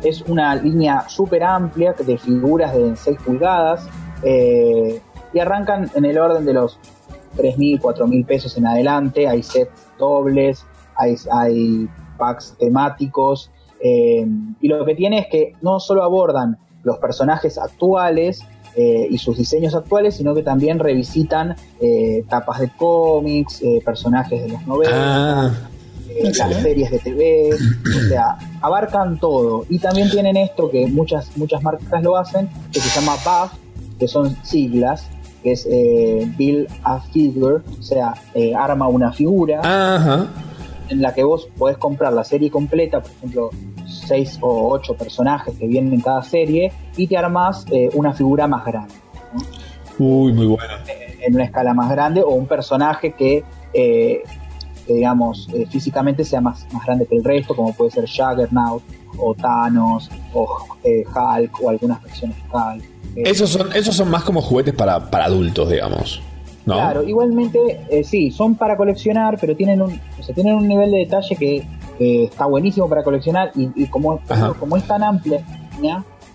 es 0.03 0.21
una 0.21 0.55
línea 0.55 1.09
súper 1.09 1.43
amplia 1.43 1.93
de 1.93 2.17
figuras 2.19 2.71
de 2.75 2.95
6 2.95 3.17
pulgadas 3.25 3.89
eh, 4.23 5.01
y 5.33 5.39
arrancan 5.39 5.89
en 5.95 6.05
el 6.05 6.17
orden 6.17 6.45
de 6.45 6.53
los 6.53 6.77
3.000, 7.37 7.79
4.000 7.79 8.25
pesos 8.25 8.57
en 8.57 8.67
adelante. 8.67 9.27
Hay 9.27 9.43
sets 9.43 9.71
dobles, 9.97 10.65
hay, 10.95 11.15
hay 11.31 11.87
packs 12.17 12.55
temáticos. 12.59 13.51
eh, 13.83 14.27
y 14.59 14.67
lo 14.67 14.85
que 14.85 14.95
tiene 14.95 15.19
es 15.19 15.27
que 15.27 15.53
no 15.61 15.79
solo 15.79 16.03
abordan 16.03 16.57
los 16.83 16.97
personajes 16.97 17.57
actuales 17.57 18.43
eh, 18.75 19.07
y 19.09 19.17
sus 19.17 19.37
diseños 19.37 19.75
actuales, 19.75 20.15
sino 20.15 20.33
que 20.33 20.43
también 20.43 20.79
revisitan 20.79 21.55
eh, 21.81 22.23
tapas 22.29 22.59
de 22.59 22.69
cómics, 22.77 23.61
eh, 23.61 23.81
personajes 23.83 24.41
de 24.43 24.49
los 24.49 24.65
90, 24.65 24.91
Ah, 24.93 25.51
las 26.23 26.61
series 26.61 26.91
de 26.91 26.99
TV, 26.99 27.49
o 27.53 28.09
sea, 28.09 28.37
abarcan 28.61 29.19
todo. 29.19 29.65
Y 29.69 29.79
también 29.79 30.09
tienen 30.09 30.37
esto 30.37 30.69
que 30.69 30.87
muchas, 30.87 31.35
muchas 31.37 31.61
marcas 31.63 32.01
lo 32.03 32.17
hacen, 32.17 32.49
que 32.71 32.79
se 32.79 32.99
llama 32.99 33.15
BAF, 33.25 33.53
que 33.99 34.07
son 34.07 34.35
siglas, 34.43 35.09
que 35.41 35.53
es 35.53 35.67
eh, 35.69 36.31
Build 36.37 36.67
a 36.83 36.99
Figure, 36.99 37.63
o 37.79 37.81
sea, 37.81 38.13
eh, 38.33 38.53
arma 38.55 38.87
una 38.87 39.11
figura 39.11 39.59
Ajá. 39.63 40.27
en 40.89 41.01
la 41.01 41.13
que 41.13 41.23
vos 41.23 41.47
podés 41.57 41.77
comprar 41.77 42.13
la 42.13 42.23
serie 42.23 42.49
completa, 42.49 43.01
por 43.01 43.11
ejemplo, 43.11 43.49
seis 43.85 44.37
o 44.41 44.69
ocho 44.69 44.95
personajes 44.95 45.55
que 45.57 45.67
vienen 45.67 45.93
en 45.93 46.01
cada 46.01 46.21
serie, 46.21 46.71
y 46.95 47.07
te 47.07 47.17
armás 47.17 47.65
eh, 47.71 47.89
una 47.93 48.13
figura 48.13 48.47
más 48.47 48.65
grande, 48.65 48.93
Uy, 49.97 50.33
muy 50.33 50.47
bueno. 50.47 50.73
en 51.21 51.35
una 51.35 51.43
escala 51.43 51.73
más 51.73 51.89
grande, 51.89 52.21
o 52.21 52.29
un 52.29 52.47
personaje 52.47 53.13
que, 53.13 53.43
eh, 53.73 54.23
que, 54.85 54.93
digamos, 54.93 55.47
eh, 55.53 55.65
físicamente 55.69 56.23
sea 56.25 56.41
más, 56.41 56.65
más 56.73 56.85
grande 56.85 57.05
que 57.05 57.15
el 57.15 57.23
resto, 57.23 57.55
como 57.55 57.73
puede 57.73 57.91
ser 57.91 58.05
Juggernaut, 58.07 58.81
o 59.17 59.33
Thanos, 59.35 60.09
o 60.33 60.47
eh, 60.83 61.03
Hulk, 61.05 61.61
o 61.61 61.69
algunas 61.69 62.01
versiones 62.01 62.37
de 62.37 62.43
Hulk. 62.51 62.83
Eh, 63.15 63.23
Esos 63.25 63.49
son, 63.49 63.71
esos 63.75 63.95
son 63.95 64.09
más 64.09 64.23
como 64.23 64.41
juguetes 64.41 64.73
para, 64.73 65.09
para 65.09 65.25
adultos, 65.25 65.69
digamos. 65.69 66.21
¿No? 66.65 66.75
Claro, 66.75 67.03
igualmente, 67.03 67.81
eh, 67.89 68.03
sí, 68.03 68.29
son 68.31 68.55
para 68.55 68.77
coleccionar, 68.77 69.37
pero 69.41 69.55
tienen 69.55 69.81
un, 69.81 69.99
o 70.19 70.23
sea, 70.23 70.33
tienen 70.35 70.53
un 70.55 70.67
nivel 70.67 70.91
de 70.91 70.99
detalle 70.99 71.35
que 71.35 71.65
está 71.99 72.45
buenísimo 72.45 72.87
para 72.89 73.03
coleccionar 73.03 73.51
y, 73.55 73.69
y 73.75 73.87
como, 73.87 74.19
Ajá. 74.29 74.53
como 74.59 74.75
es 74.77 74.83
tan 74.87 75.03
amplia, 75.03 75.43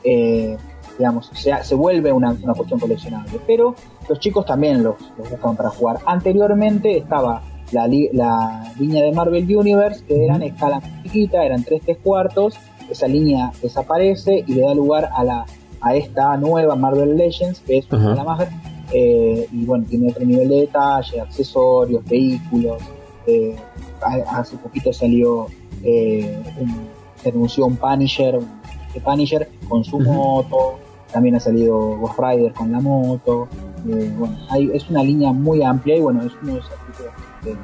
eh, 0.05 0.57
digamos, 0.99 1.31
se, 1.35 1.53
se 1.63 1.75
vuelve 1.75 2.13
una, 2.13 2.33
una 2.43 2.55
cuestión 2.55 2.81
coleccionable. 2.81 3.39
Pero 3.47 3.75
los 4.09 4.19
chicos 4.21 4.47
también 4.47 4.83
los, 4.83 4.97
los 5.19 5.31
buscan 5.31 5.57
para 5.57 5.71
jugar. 5.71 5.99
Anteriormente 6.07 6.97
estaba 6.99 7.43
la, 7.73 7.87
li- 7.87 8.11
la 8.13 8.73
línea 8.79 9.03
de 9.05 9.13
Marvel 9.13 9.45
Universe, 9.57 10.05
que 10.05 10.25
eran 10.25 10.43
escala 10.43 10.81
chiquita, 11.03 11.45
eran 11.45 11.63
3 11.65 11.83
3 11.85 11.99
cuartos. 12.03 12.55
Esa 12.91 13.09
línea 13.09 13.51
desaparece 13.63 14.45
y 14.47 14.55
le 14.55 14.63
da 14.63 14.73
lugar 14.75 15.11
a, 15.13 15.25
la, 15.25 15.45
a 15.81 15.95
esta 15.97 16.37
nueva 16.37 16.75
Marvel 16.77 17.17
Legends, 17.17 17.61
que 17.61 17.79
es 17.79 17.87
Ajá. 17.91 18.15
la 18.15 18.25
más 18.25 18.39
grande. 18.39 18.57
eh, 18.93 19.49
y 19.53 19.65
bueno, 19.65 19.85
tiene 19.89 20.11
otro 20.13 20.25
nivel 20.25 20.49
de 20.49 20.61
detalle, 20.61 21.21
accesorios, 21.21 22.05
vehículos. 22.05 22.81
eh, 23.29 23.57
ha- 24.03 24.39
hace 24.39 24.57
poquito 24.57 24.93
salió, 24.93 25.47
eh, 25.83 26.41
un- 26.61 26.87
se 27.21 27.31
anunció 27.31 27.67
un 27.67 27.75
Punisher, 27.77 28.37
un 28.37 28.47
de 28.95 29.01
Punisher 29.01 29.49
con 29.69 29.83
su 29.83 29.99
moto. 29.99 30.79
También 31.13 31.35
ha 31.35 31.41
salido 31.41 31.97
Ghost 31.99 32.19
Rider 32.19 32.53
con 32.53 32.71
la 32.71 32.79
moto. 32.81 33.49
eh, 33.89 34.13
bueno, 34.17 34.37
hay, 34.51 34.71
es 34.75 34.89
una 34.91 35.03
línea 35.03 35.33
muy 35.33 35.63
amplia 35.63 35.97
y 35.97 36.01
bueno, 36.01 36.23
es 36.23 36.33
uno 36.43 36.55
de 36.55 36.59
los 36.61 36.71
artículos 36.71 37.13
de 37.45 37.57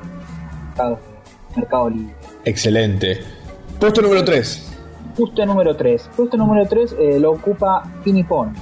mercado, 0.69 0.99
mercado 1.57 1.91
libre. 1.91 2.15
Excelente. 2.45 3.19
Puesto 3.79 4.03
número 4.03 4.25
3. 4.25 4.72
Puesto 5.17 5.45
número 5.47 5.77
3. 5.77 6.11
Puesto 6.17 6.37
número 6.37 6.67
3 6.67 6.97
lo 7.21 7.33
ocupa. 7.33 7.83
Pinipon 8.03 8.53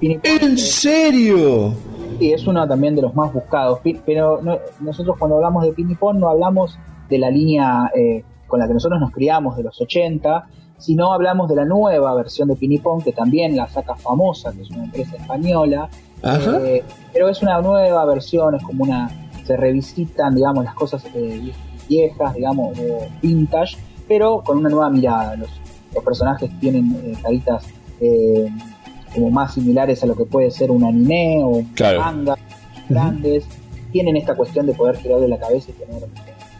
¿En 0.00 0.58
serio? 0.58 1.72
Sí, 2.18 2.32
es 2.32 2.46
uno 2.46 2.66
también 2.68 2.94
de 2.96 3.02
los 3.02 3.14
más 3.14 3.32
buscados. 3.32 3.80
Pero 4.04 4.40
no- 4.42 4.58
nosotros 4.80 5.16
cuando 5.18 5.36
hablamos 5.36 5.64
de 5.64 5.72
Pinipon 5.72 6.18
no 6.20 6.28
hablamos 6.28 6.78
de 7.08 7.18
la 7.18 7.30
línea 7.30 7.90
eh, 7.94 8.24
con 8.46 8.60
la 8.60 8.66
que 8.66 8.74
nosotros 8.74 9.00
nos 9.00 9.10
criamos 9.12 9.56
de 9.56 9.62
los 9.62 9.80
80, 9.80 10.46
sino 10.78 11.12
hablamos 11.12 11.48
de 11.48 11.56
la 11.56 11.64
nueva 11.64 12.14
versión 12.14 12.48
de 12.48 12.56
Pinipon 12.56 13.00
que 13.00 13.12
también 13.12 13.56
la 13.56 13.68
saca 13.68 13.94
famosa, 13.96 14.52
que 14.52 14.62
es 14.62 14.70
una 14.70 14.84
empresa 14.84 15.16
española. 15.16 15.88
Ajá. 16.22 16.58
Eh, 16.62 16.82
pero 17.12 17.28
es 17.28 17.42
una 17.42 17.60
nueva 17.60 18.04
versión, 18.06 18.54
es 18.54 18.62
como 18.64 18.84
una. 18.84 19.08
Se 19.44 19.56
revisitan, 19.56 20.34
digamos, 20.34 20.64
las 20.64 20.74
cosas 20.74 21.04
eh, 21.14 21.52
viejas, 21.88 22.34
digamos, 22.34 22.76
vintage, 23.22 23.76
pero 24.08 24.42
con 24.42 24.58
una 24.58 24.68
nueva 24.68 24.90
mirada. 24.90 25.36
Los, 25.36 25.50
los 25.96 26.04
personajes 26.04 26.48
tienen 26.60 26.94
eh, 27.04 27.14
caritas 27.22 27.64
eh, 28.00 28.48
como 29.14 29.30
más 29.30 29.54
similares 29.54 30.02
a 30.02 30.06
lo 30.06 30.14
que 30.14 30.24
puede 30.24 30.50
ser 30.50 30.70
un 30.70 30.84
anime 30.84 31.42
o 31.42 31.48
un 31.48 31.64
Claro. 31.74 32.00
manga 32.00 32.36
grandes. 32.88 33.44
Tienen 33.90 34.16
esta 34.16 34.34
cuestión 34.34 34.66
de 34.66 34.74
poder 34.74 34.96
girarle 34.98 35.26
la 35.26 35.38
cabeza 35.38 35.70
y 35.70 35.74
tener 35.84 36.02
eh, 36.02 36.08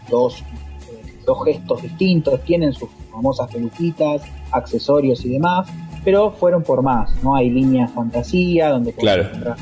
dos, 0.09 0.39
eh, 0.39 1.13
dos 1.25 1.37
gestos 1.45 1.81
distintos. 1.83 2.41
Tienen 2.43 2.73
sus 2.73 2.89
famosas 3.11 3.49
peluquitas, 3.51 4.23
accesorios 4.51 5.23
y 5.23 5.29
demás, 5.29 5.69
pero 6.03 6.31
fueron 6.31 6.63
por 6.63 6.81
más. 6.81 7.11
No 7.23 7.35
hay 7.35 7.49
línea 7.49 7.87
fantasía 7.87 8.69
donde 8.69 8.91
Claro. 8.93 9.23
encontrar 9.23 9.57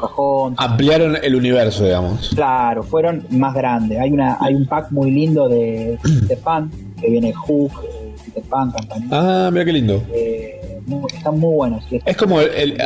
cajón. 0.00 0.54
Ampliaron 0.56 1.16
el 1.22 1.34
universo, 1.34 1.84
digamos. 1.84 2.30
Claro, 2.34 2.82
fueron 2.82 3.26
más 3.30 3.52
grandes. 3.54 3.98
Hay 4.00 4.10
una 4.12 4.38
hay 4.40 4.54
un 4.54 4.66
pack 4.66 4.90
muy 4.92 5.10
lindo 5.10 5.46
de 5.46 5.98
Peter 6.02 6.38
Pan, 6.38 6.70
que 6.98 7.10
viene 7.10 7.34
Hook, 7.34 7.72
eh, 7.84 7.99
Peter 8.32 8.48
Pan, 8.48 8.70
Campanita. 8.70 9.46
Ah, 9.46 9.50
mira 9.50 9.64
qué 9.64 9.72
lindo. 9.72 10.02
eh, 10.12 10.80
muy- 10.86 11.10
están 11.14 11.38
muy 11.38 11.54
buenos. 11.54 11.84
Es 12.04 12.16
como, 12.16 12.40
el, 12.40 12.50
el- 12.50 12.78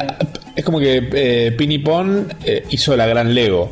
es 0.57 0.65
como 0.65 0.79
que 0.79 1.09
eh, 1.13 1.53
Pinipon 1.53 2.29
eh, 2.45 2.65
hizo 2.71 2.97
la 2.97 3.07
gran 3.07 3.35
Lego. 3.35 3.71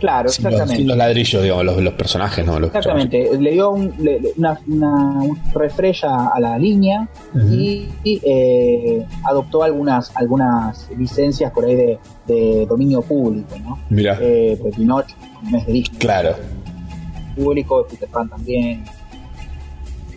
Claro, 0.00 0.28
Sin 0.28 0.44
los, 0.44 0.52
exactamente. 0.52 0.76
sin 0.80 0.86
los 0.88 0.96
ladrillos, 0.96 1.42
digamos, 1.42 1.64
los, 1.64 1.82
los 1.82 1.94
personajes, 1.94 2.46
¿no? 2.46 2.60
Los 2.60 2.68
Exactamente, 2.68 3.36
le 3.36 3.50
dio 3.50 3.70
un, 3.70 3.92
le- 3.98 4.20
una, 4.36 4.56
una- 4.68 5.22
un 5.24 5.38
refresh 5.52 6.04
a, 6.04 6.38
la 6.38 6.56
línea 6.56 7.08
y, 7.50 7.88
y, 8.04 8.20
eh, 8.24 9.04
adoptó 9.24 9.64
algunas 9.64 10.14
algunas 10.16 10.88
licencias 10.96 11.50
por 11.50 11.64
ahí 11.64 11.74
de, 11.74 11.98
de 12.28 12.66
dominio 12.66 13.02
público, 13.02 13.56
¿no? 13.58 13.76
Mira, 13.90 14.16
Eh, 14.20 14.56
Pinocho, 14.76 15.16
no 15.50 15.58
es 15.58 15.66
de 15.66 15.72
Disney, 15.72 15.98
claro. 15.98 16.36
público, 17.34 17.84
Peter 17.90 18.08
Pan 18.08 18.28
también. 18.28 18.84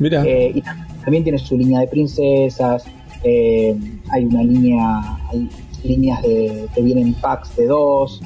Mira. 0.02 0.24
Eh, 0.26 0.52
y 0.56 0.62
también 1.04 1.24
tiene 1.24 1.38
su 1.40 1.56
línea 1.58 1.80
de 1.82 1.88
princesas, 1.88 2.84
eh, 3.24 3.76
hay 4.12 4.26
una 4.26 4.44
línea, 4.44 5.02
hay 5.32 5.48
líneas 5.84 6.22
de, 6.24 6.66
que 6.76 6.82
vienen 6.82 7.14
packs 7.16 7.56
de 7.56 7.68
dos. 7.68 8.20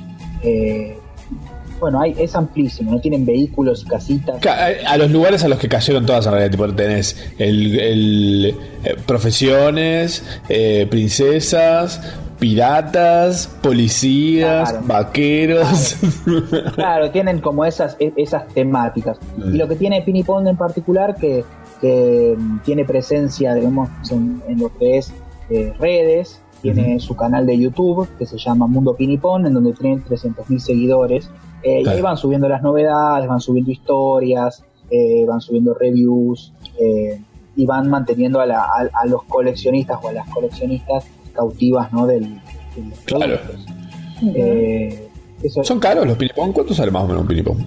eh, 0.43 0.97
bueno, 1.81 1.99
hay, 1.99 2.15
es 2.18 2.34
amplísimo, 2.35 2.91
no 2.93 3.02
tienen 3.02 3.26
vehículos 3.26 3.84
y 3.85 3.89
casitas. 3.89 4.39
Ca- 4.39 4.68
A, 4.88 4.93
a 4.93 4.97
los 4.97 5.11
lugares 5.11 5.43
a 5.43 5.49
los 5.49 5.60
que 5.60 5.68
cayeron 5.68 6.06
todas 6.06 6.26
en 6.26 6.31
realidad, 6.31 6.52
tipo, 6.52 6.73
tenés 6.73 7.18
el, 7.38 7.77
el, 7.80 8.56
eh, 8.85 8.95
profesiones, 9.06 10.23
eh, 10.47 10.88
princesas, 10.89 12.02
piratas, 12.39 13.47
policías, 13.61 14.72
Claro. 14.72 14.85
vaqueros. 14.88 15.97
Claro, 16.76 17.11
tienen 17.11 17.39
como 17.41 17.65
esas, 17.65 17.97
e- 17.99 18.14
esas 18.15 18.47
temáticas. 18.49 19.18
Mm. 19.38 19.56
Y 19.56 19.57
lo 19.57 19.68
que 19.68 19.76
tiene 19.76 20.02
Pinipon 20.02 20.47
en 20.47 20.56
particular, 20.56 21.15
que, 21.19 21.43
que 21.81 22.35
mm, 22.38 22.60
tiene 22.64 22.85
presencia, 22.85 23.53
digamos, 23.53 23.89
en, 24.11 24.41
en 24.47 24.60
lo 24.60 24.69
que 24.77 24.97
es 24.97 25.14
eh, 25.49 25.73
redes, 25.80 26.41
tiene 26.61 26.99
su 26.99 27.15
canal 27.15 27.45
de 27.45 27.60
YouTube 27.60 28.07
que 28.18 28.26
se 28.26 28.38
llama 28.39 28.65
Mundo 28.65 28.95
Pinipon, 28.95 29.45
en 29.45 29.53
donde 29.53 29.73
tienen 29.73 30.03
300.000 30.03 30.57
seguidores. 30.60 31.30
Eh, 31.61 31.84
Y 31.85 31.88
ahí 31.88 32.02
van 32.02 32.18
subiendo 32.18 32.49
las 32.49 32.64
novedades, 32.64 33.27
van 33.27 33.39
subiendo 33.39 33.72
historias, 33.72 34.64
eh, 34.89 35.26
van 35.27 35.41
subiendo 35.41 35.73
reviews 35.76 36.53
y 37.56 37.65
van 37.65 37.89
manteniendo 37.89 38.39
a, 38.41 38.45
la- 38.45 38.64
a- 38.64 38.89
a 39.02 39.06
los 39.06 39.23
coleccionistas 39.23 39.99
o 40.03 40.07
a 40.10 40.14
las 40.14 40.27
coleccionistas 40.30 41.06
cautivas 41.34 41.91
¿no? 41.93 42.06
del, 42.07 42.23
del 42.76 42.91
Claro. 43.06 43.38
eso- 45.43 45.64
¿Son 45.64 45.80
caros 45.80 46.07
los 46.07 46.18
pinipón? 46.18 46.52
¿Cuánto 46.52 46.73
sale 46.73 46.91
más 46.91 47.03
o 47.03 47.07
menos 47.07 47.22
un 47.22 47.27
pinipón? 47.27 47.57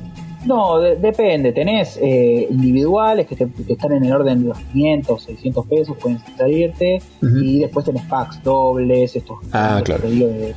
No, 0.47 0.78
de- 0.81 0.97
depende. 0.97 1.52
Tenés 1.52 1.98
eh, 2.01 2.47
individuales 2.51 3.27
que, 3.27 3.36
te- 3.36 3.48
que 3.66 3.73
están 3.73 3.93
en 3.93 4.05
el 4.05 4.12
orden 4.12 4.43
de 4.43 4.48
los 4.48 4.59
500, 4.59 5.23
600 5.23 5.66
pesos, 5.66 5.97
pueden 6.01 6.19
salirte. 6.36 7.01
Y 7.23 7.60
después 7.60 7.85
tenés 7.85 8.02
packs 8.05 8.43
dobles, 8.43 9.15
estos. 9.16 9.39
Ah, 9.52 9.78
estos 9.78 9.82
claro. 9.85 10.02
que 10.02 10.09
te 10.09 10.15
digo 10.15 10.27
de- 10.28 10.55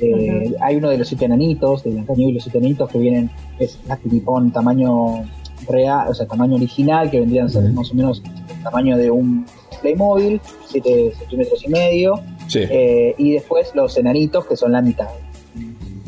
de- 0.00 0.56
Hay 0.60 0.76
uno 0.76 0.88
de 0.88 0.96
los 0.98 1.06
siete 1.08 1.26
enanitos, 1.26 1.84
de 1.84 1.90
Blancanieves 1.90 2.30
y 2.30 2.34
los 2.34 2.42
siete 2.44 2.58
enanitos, 2.58 2.88
que 2.90 2.98
vienen, 2.98 3.30
es 3.58 3.78
la 3.86 3.96
Pinipón 3.96 4.50
tamaño 4.50 5.24
real, 5.68 6.08
o 6.08 6.14
sea, 6.14 6.26
tamaño 6.26 6.54
original, 6.56 7.10
que 7.10 7.20
vendrían 7.20 7.46
a 7.46 7.48
ser 7.50 7.70
más 7.72 7.90
o 7.90 7.94
menos 7.94 8.22
el 8.56 8.62
tamaño 8.62 8.96
de 8.96 9.10
un 9.10 9.44
Playmobil, 9.82 10.40
7 10.66 11.12
centímetros 11.18 11.62
y 11.64 11.68
medio. 11.68 12.20
Sí, 12.48 12.60
Eh, 12.68 13.14
y 13.18 13.32
después 13.32 13.70
los 13.74 13.96
enanitos, 13.98 14.46
que 14.46 14.56
son 14.56 14.72
la 14.72 14.80
mitad, 14.82 15.08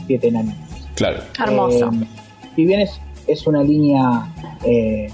siete 0.07 0.29
enanitos. 0.29 0.59
claro. 0.95 1.19
Hermoso. 1.39 1.91
Eh, 1.93 2.07
si 2.55 2.65
bien 2.65 2.81
es, 2.81 3.01
es 3.27 3.47
una 3.47 3.63
línea, 3.63 4.33
eh, 4.65 5.09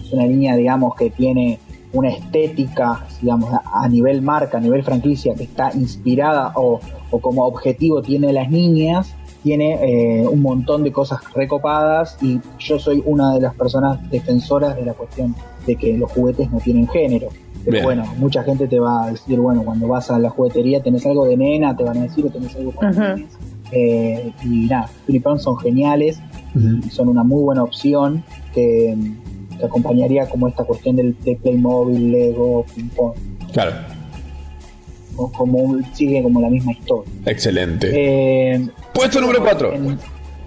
es 0.00 0.12
una 0.12 0.26
línea, 0.26 0.56
digamos, 0.56 0.94
que 0.96 1.10
tiene 1.10 1.58
una 1.92 2.08
estética, 2.08 3.06
digamos, 3.20 3.50
a, 3.52 3.88
nivel 3.88 4.22
marca, 4.22 4.58
a 4.58 4.60
nivel 4.60 4.82
franquicia, 4.82 5.34
que 5.34 5.44
está 5.44 5.70
inspirada 5.74 6.52
o, 6.56 6.80
o 7.10 7.18
como 7.20 7.44
objetivo 7.44 8.00
tiene 8.00 8.32
las 8.32 8.50
niñas, 8.50 9.14
tiene 9.42 10.20
eh, 10.20 10.26
un 10.26 10.40
montón 10.40 10.84
de 10.84 10.92
cosas 10.92 11.20
recopadas 11.34 12.16
y 12.22 12.40
yo 12.58 12.78
soy 12.78 13.02
una 13.04 13.34
de 13.34 13.40
las 13.40 13.54
personas 13.54 13.98
defensoras 14.10 14.76
de 14.76 14.84
la 14.84 14.94
cuestión 14.94 15.34
de 15.66 15.76
que 15.76 15.96
los 15.98 16.10
juguetes 16.12 16.50
no 16.50 16.58
tienen 16.58 16.88
género. 16.88 17.28
Pero 17.64 17.72
Bien. 17.72 17.84
bueno, 17.84 18.04
mucha 18.18 18.42
gente 18.42 18.66
te 18.66 18.80
va 18.80 19.04
a 19.04 19.10
decir, 19.10 19.38
bueno, 19.38 19.62
cuando 19.62 19.86
vas 19.86 20.10
a 20.10 20.18
la 20.18 20.30
juguetería 20.30 20.82
tenés 20.82 21.06
algo 21.06 21.26
de 21.26 21.36
nena, 21.36 21.76
te 21.76 21.84
van 21.84 21.98
a 21.98 22.02
decir, 22.02 22.26
o 22.26 22.30
tenés 22.30 22.54
algo 22.56 22.72
para. 22.72 23.16
Eh, 23.70 24.32
y 24.44 24.66
nada, 24.66 24.88
Pinipón 25.06 25.38
son 25.38 25.56
geniales, 25.58 26.20
Son 26.90 27.08
una 27.08 27.22
muy 27.24 27.42
buena 27.42 27.62
opción 27.62 28.22
que, 28.54 28.96
que 29.58 29.64
acompañaría 29.64 30.28
como 30.28 30.48
esta 30.48 30.64
cuestión 30.64 30.96
del 30.96 31.16
de 31.24 31.36
Playmobil, 31.36 32.12
Lego, 32.12 32.64
ping 32.74 32.88
pong, 32.88 33.14
Claro, 33.52 33.72
o 35.16 35.30
como 35.30 35.76
sigue 35.92 36.22
como 36.22 36.40
la 36.40 36.48
misma 36.50 36.72
historia. 36.72 37.10
excelente. 37.26 37.90
Eh, 38.54 38.68
Puesto 38.94 39.20
número 39.20 39.40
4. 39.40 39.72
en, 39.74 39.98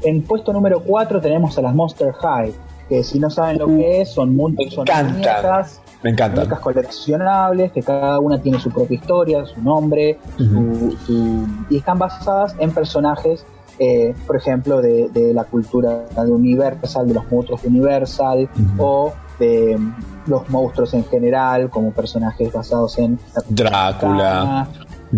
en 0.04 0.22
puesto 0.24 0.54
número 0.54 0.82
4 0.82 1.22
tenemos 1.22 1.58
a 1.58 1.62
las 1.62 1.74
Monster 1.76 2.12
High, 2.14 2.52
que 2.90 3.04
si 3.04 3.20
no 3.20 3.30
saben 3.30 3.58
lo 3.58 3.68
que 3.68 4.02
es, 4.02 4.10
son, 4.10 4.32
encantan. 4.40 5.12
muñecas, 5.14 5.82
Me 6.04 6.12
encanta. 6.12 6.42
muñecas 6.42 6.60
coleccionables, 6.60 7.72
que 7.72 7.82
cada 7.82 8.20
una 8.20 8.40
tiene 8.42 8.60
su 8.60 8.70
propia 8.70 8.96
historia, 8.96 9.46
su 9.46 9.62
nombre, 9.62 10.18
su- 10.38 10.96
su- 11.06 11.48
y 11.70 11.78
están 11.78 11.98
basadas 12.00 12.56
en 12.60 12.72
personajes, 12.72 13.46
eh, 13.80 14.14
por 14.26 14.36
ejemplo, 14.38 14.82
de, 14.82 15.10
de 15.10 15.34
la 15.34 15.44
cultura 15.46 16.04
de 16.16 16.32
Universal, 16.32 17.08
de 17.08 17.14
los 17.14 17.30
monstruos 17.32 17.62
de 17.62 17.68
Universal, 17.70 18.50
o 18.78 19.14
de 19.40 19.76
mm, 19.78 19.94
los 20.28 20.50
monstruos 20.50 20.94
en 20.94 21.04
general, 21.06 21.70
como 21.70 21.92
personajes 21.92 22.52
basados 22.54 22.98
en 22.98 23.20
Drácula. 23.50 24.68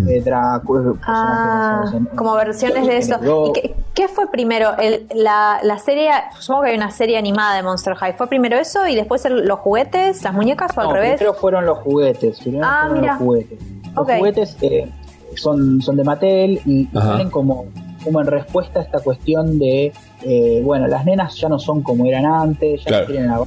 eh, 0.08 0.20
Drácula, 0.22 0.92
Ah, 1.06 1.80
basados 1.82 1.94
en- 1.94 2.16
como 2.16 2.34
versiones 2.34 2.86
de 2.86 2.98
eso. 2.98 3.14
Europa. 3.14 3.58
¿Y 3.58 3.60
qué, 3.62 3.74
qué 3.94 4.08
fue 4.08 4.30
primero? 4.30 4.76
El- 4.78 5.06
la, 5.14 5.58
la 5.62 5.78
serie, 5.78 6.10
supongo 6.38 6.64
que 6.64 6.70
hay 6.70 6.76
una 6.76 6.90
serie 6.90 7.16
animada 7.18 7.56
de 7.56 7.62
Monster 7.62 7.94
High. 7.94 8.14
¿Fue 8.16 8.26
primero 8.28 8.56
eso 8.56 8.86
y 8.86 8.94
después 8.94 9.24
el- 9.24 9.46
los 9.46 9.58
juguetes, 9.60 10.22
las 10.22 10.34
muñecas 10.34 10.76
o 10.76 10.80
al 10.80 10.88
No, 10.88 10.92
revés? 10.94 11.14
Primero 11.16 11.34
fueron 11.34 11.64
los 11.66 11.78
juguetes. 11.78 12.40
Primero 12.40 12.64
Ah, 12.66 12.78
fueron 12.86 13.00
mira. 13.00 13.12
los 13.14 13.22
juguetes. 13.22 13.58
Los 13.96 14.06
juguetes 14.06 14.56
eh, 14.62 14.92
son, 15.34 15.80
son 15.80 15.96
de 15.96 16.04
Mattel 16.04 16.60
y 16.64 16.86
salen 16.92 17.30
como, 17.30 17.64
como 18.02 18.20
en 18.20 18.26
respuesta 18.26 18.80
a 18.80 18.82
esta 18.82 19.00
cuestión 19.00 19.58
de, 19.58 19.92
eh, 20.22 20.60
bueno, 20.64 20.86
las 20.86 21.04
nenas 21.04 21.34
ya 21.36 21.48
no 21.48 21.58
son 21.58 21.82
como 21.82 22.06
eran 22.06 22.26
antes, 22.26 22.80
ya 22.84 22.86
Claro. 22.88 23.04
no 23.06 23.10
tienen 23.12 23.30
la, 23.30 23.40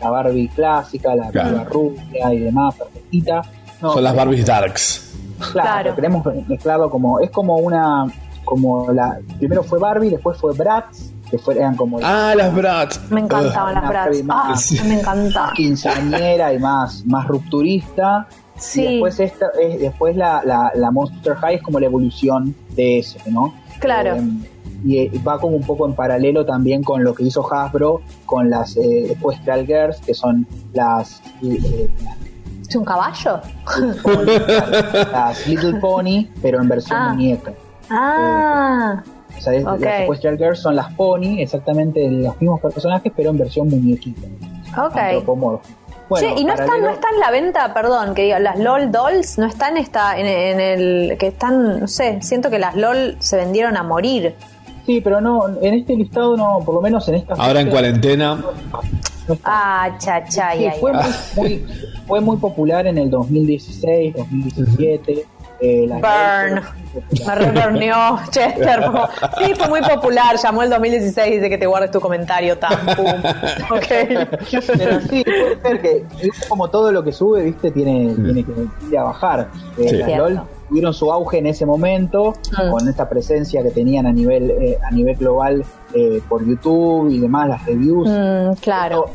la 0.00 0.10
Barbie 0.10 0.48
clásica, 0.48 1.14
la, 1.14 1.28
Claro. 1.30 1.56
la 1.56 1.64
rubia 1.64 2.32
y 2.34 2.38
demás, 2.40 2.74
perfectita. 2.76 3.42
No, 3.82 3.92
Son 3.94 4.04
las 4.04 4.14
Barbies 4.14 4.44
Darks. 4.46 5.14
Claro, 5.38 5.52
Claro. 5.52 5.94
queremos 5.96 6.26
mezclarlo 6.48 6.90
como, 6.90 7.18
es 7.20 7.30
como 7.30 7.56
una, 7.56 8.04
como 8.44 8.92
la, 8.92 9.18
primero 9.38 9.62
fue 9.62 9.78
Barbie, 9.78 10.10
después 10.10 10.36
fue 10.38 10.52
Bratz, 10.54 11.12
que 11.30 11.38
fue, 11.38 11.54
eran 11.56 11.76
como 11.76 11.98
Ah, 12.02 12.34
las 12.36 12.54
Bratz. 12.54 13.00
Me 13.10 13.20
encantaban 13.20 13.74
las 13.74 13.88
Bratz. 13.88 14.04
Barbie 14.06 14.24
Ah, 14.28 14.48
más. 14.50 14.72
me 14.84 15.00
encantaba. 15.00 15.52
quinceañera 15.54 16.52
y 16.52 16.58
más, 16.58 17.04
más 17.06 17.26
rupturista. 17.26 18.26
Sí. 18.56 18.82
Y 18.82 18.92
después, 18.94 19.20
esta, 19.20 19.46
es, 19.58 19.80
después 19.80 20.14
la, 20.16 20.42
la, 20.44 20.70
la 20.74 20.90
Monster 20.90 21.34
High 21.36 21.54
es 21.56 21.62
como 21.62 21.80
la 21.80 21.86
evolución 21.86 22.54
de 22.76 22.98
eso, 22.98 23.18
¿no? 23.30 23.54
Claro. 23.80 24.16
Eh, 24.16 24.28
y 24.84 24.98
eh, 24.98 25.10
va 25.26 25.38
como 25.38 25.56
un 25.56 25.62
poco 25.62 25.86
en 25.86 25.94
paralelo 25.94 26.46
también 26.46 26.82
con 26.82 27.04
lo 27.04 27.14
que 27.14 27.24
hizo 27.24 27.46
Hasbro 27.52 28.00
con 28.24 28.48
las 28.48 28.76
eh, 28.76 29.16
Girls, 29.66 30.00
que 30.00 30.14
son 30.14 30.46
las, 30.72 31.20
eh, 31.42 31.90
¿Es 32.68 32.76
un 32.76 32.84
caballo? 32.84 33.40
las 35.12 35.46
Little 35.46 35.80
Pony, 35.80 36.26
pero 36.40 36.60
en 36.62 36.68
versión 36.68 36.98
Ah. 36.98 37.12
muñeca. 37.12 37.52
Ah, 37.90 39.02
O 39.36 39.40
sea, 39.40 39.52
las 39.54 39.82
Equestral 40.04 40.38
Girls 40.38 40.60
son 40.60 40.76
las 40.76 40.92
Pony, 40.94 41.40
exactamente 41.40 42.08
los 42.08 42.40
mismos 42.40 42.60
personajes, 42.60 43.12
pero 43.16 43.30
en 43.30 43.38
versión 43.38 43.68
muñequita. 43.68 44.20
ok. 44.78 44.96
antropomorfo. 44.96 45.68
Bueno, 46.10 46.28
che, 46.34 46.40
y 46.40 46.44
no 46.44 46.52
está, 46.52 46.66
paralelo- 46.66 46.82
no 46.88 46.90
está 46.90 47.08
en 47.14 47.20
la 47.20 47.30
venta, 47.30 47.72
perdón, 47.72 48.14
que 48.14 48.24
diga, 48.24 48.38
las 48.40 48.58
LOL 48.58 48.90
Dolls 48.92 49.38
no 49.38 49.46
están 49.46 49.76
esta, 49.78 50.18
en, 50.18 50.26
en 50.26 50.60
el. 50.60 51.16
que 51.18 51.28
están, 51.28 51.80
no 51.80 51.86
sé, 51.88 52.18
siento 52.20 52.50
que 52.50 52.58
las 52.58 52.74
LOL 52.76 53.16
se 53.20 53.36
vendieron 53.38 53.76
a 53.78 53.82
morir. 53.82 54.34
Sí, 54.84 55.00
pero 55.00 55.20
no, 55.20 55.46
en 55.62 55.74
este 55.74 55.94
listado 55.94 56.36
no, 56.36 56.58
por 56.66 56.74
lo 56.74 56.80
menos 56.80 57.08
en 57.08 57.14
esta 57.14 57.34
Ahora 57.34 57.60
en 57.60 57.70
cuarentena. 57.70 58.34
no. 58.34 59.38
Ah, 59.44 59.90
cha, 59.98 60.24
cha, 60.24 60.52
Sí, 60.54 60.62
ya, 60.62 60.72
fue, 60.72 60.92
ya. 60.92 61.08
muy, 61.36 61.48
muy- 61.48 61.64
fue 62.08 62.20
muy 62.20 62.36
popular 62.38 62.86
en 62.88 62.98
el 62.98 63.08
2016, 63.08 64.14
2017. 64.16 65.26
Eh, 65.60 65.86
Burn. 65.88 66.62
Me 67.26 67.34
retorneó 67.34 68.18
Chester. 68.30 68.80
como, 68.86 69.06
sí, 69.38 69.54
fue 69.56 69.68
muy 69.68 69.80
popular. 69.82 70.36
Llamó 70.42 70.62
el 70.62 70.70
2016 70.70 71.34
dice 71.36 71.48
que 71.50 71.58
te 71.58 71.66
guardes 71.66 71.90
tu 71.90 72.00
comentario 72.00 72.56
tan 72.58 72.78
pum. 72.96 73.06
Ok. 73.70 73.86
Pero 74.76 75.00
sí, 75.02 75.22
puede 75.24 75.60
ser 75.62 75.80
que 75.82 76.04
como 76.48 76.68
todo 76.68 76.90
lo 76.92 77.02
que 77.04 77.12
sube, 77.12 77.42
viste, 77.44 77.70
tiene, 77.70 78.14
tiene 78.14 78.44
que 78.44 78.52
ir 78.90 78.98
a 78.98 79.04
bajar. 79.04 79.48
Eh, 79.78 79.88
Sí. 79.88 79.96
las 79.96 80.06
Cierto. 80.06 80.28
LOL 80.30 80.40
tuvieron 80.68 80.94
su 80.94 81.12
auge 81.12 81.38
en 81.38 81.46
ese 81.46 81.66
momento, 81.66 82.32
Mm. 82.56 82.70
con 82.70 82.88
esta 82.88 83.08
presencia 83.08 83.62
que 83.62 83.70
tenían 83.70 84.06
a 84.06 84.12
nivel, 84.12 84.50
eh, 84.50 84.78
a 84.82 84.90
nivel 84.92 85.16
global 85.16 85.64
eh, 85.94 86.20
por 86.28 86.46
YouTube 86.46 87.10
y 87.10 87.18
demás, 87.18 87.48
las 87.48 87.66
reviews. 87.66 88.08
Mm, 88.08 88.52
claro. 88.60 89.06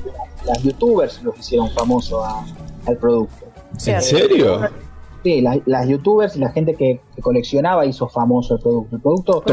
Las 0.45 0.61
youtubers 0.63 1.23
los 1.23 1.37
hicieron 1.39 1.69
famosos 1.71 2.21
a- 2.25 2.43
al 2.89 2.97
producto. 2.97 3.45
¿En 3.85 4.01
serio? 4.01 4.61
Sí, 5.25 5.41
las, 5.41 5.57
las 5.65 5.87
youtubers 5.87 6.35
y 6.35 6.39
la 6.39 6.51
gente 6.51 6.75
que, 6.75 7.01
que 7.15 7.21
coleccionaba 7.23 7.83
hizo 7.83 8.07
famoso 8.07 8.57
el 8.57 8.61
producto. 8.61 8.95
El 8.95 9.01
producto, 9.01 9.43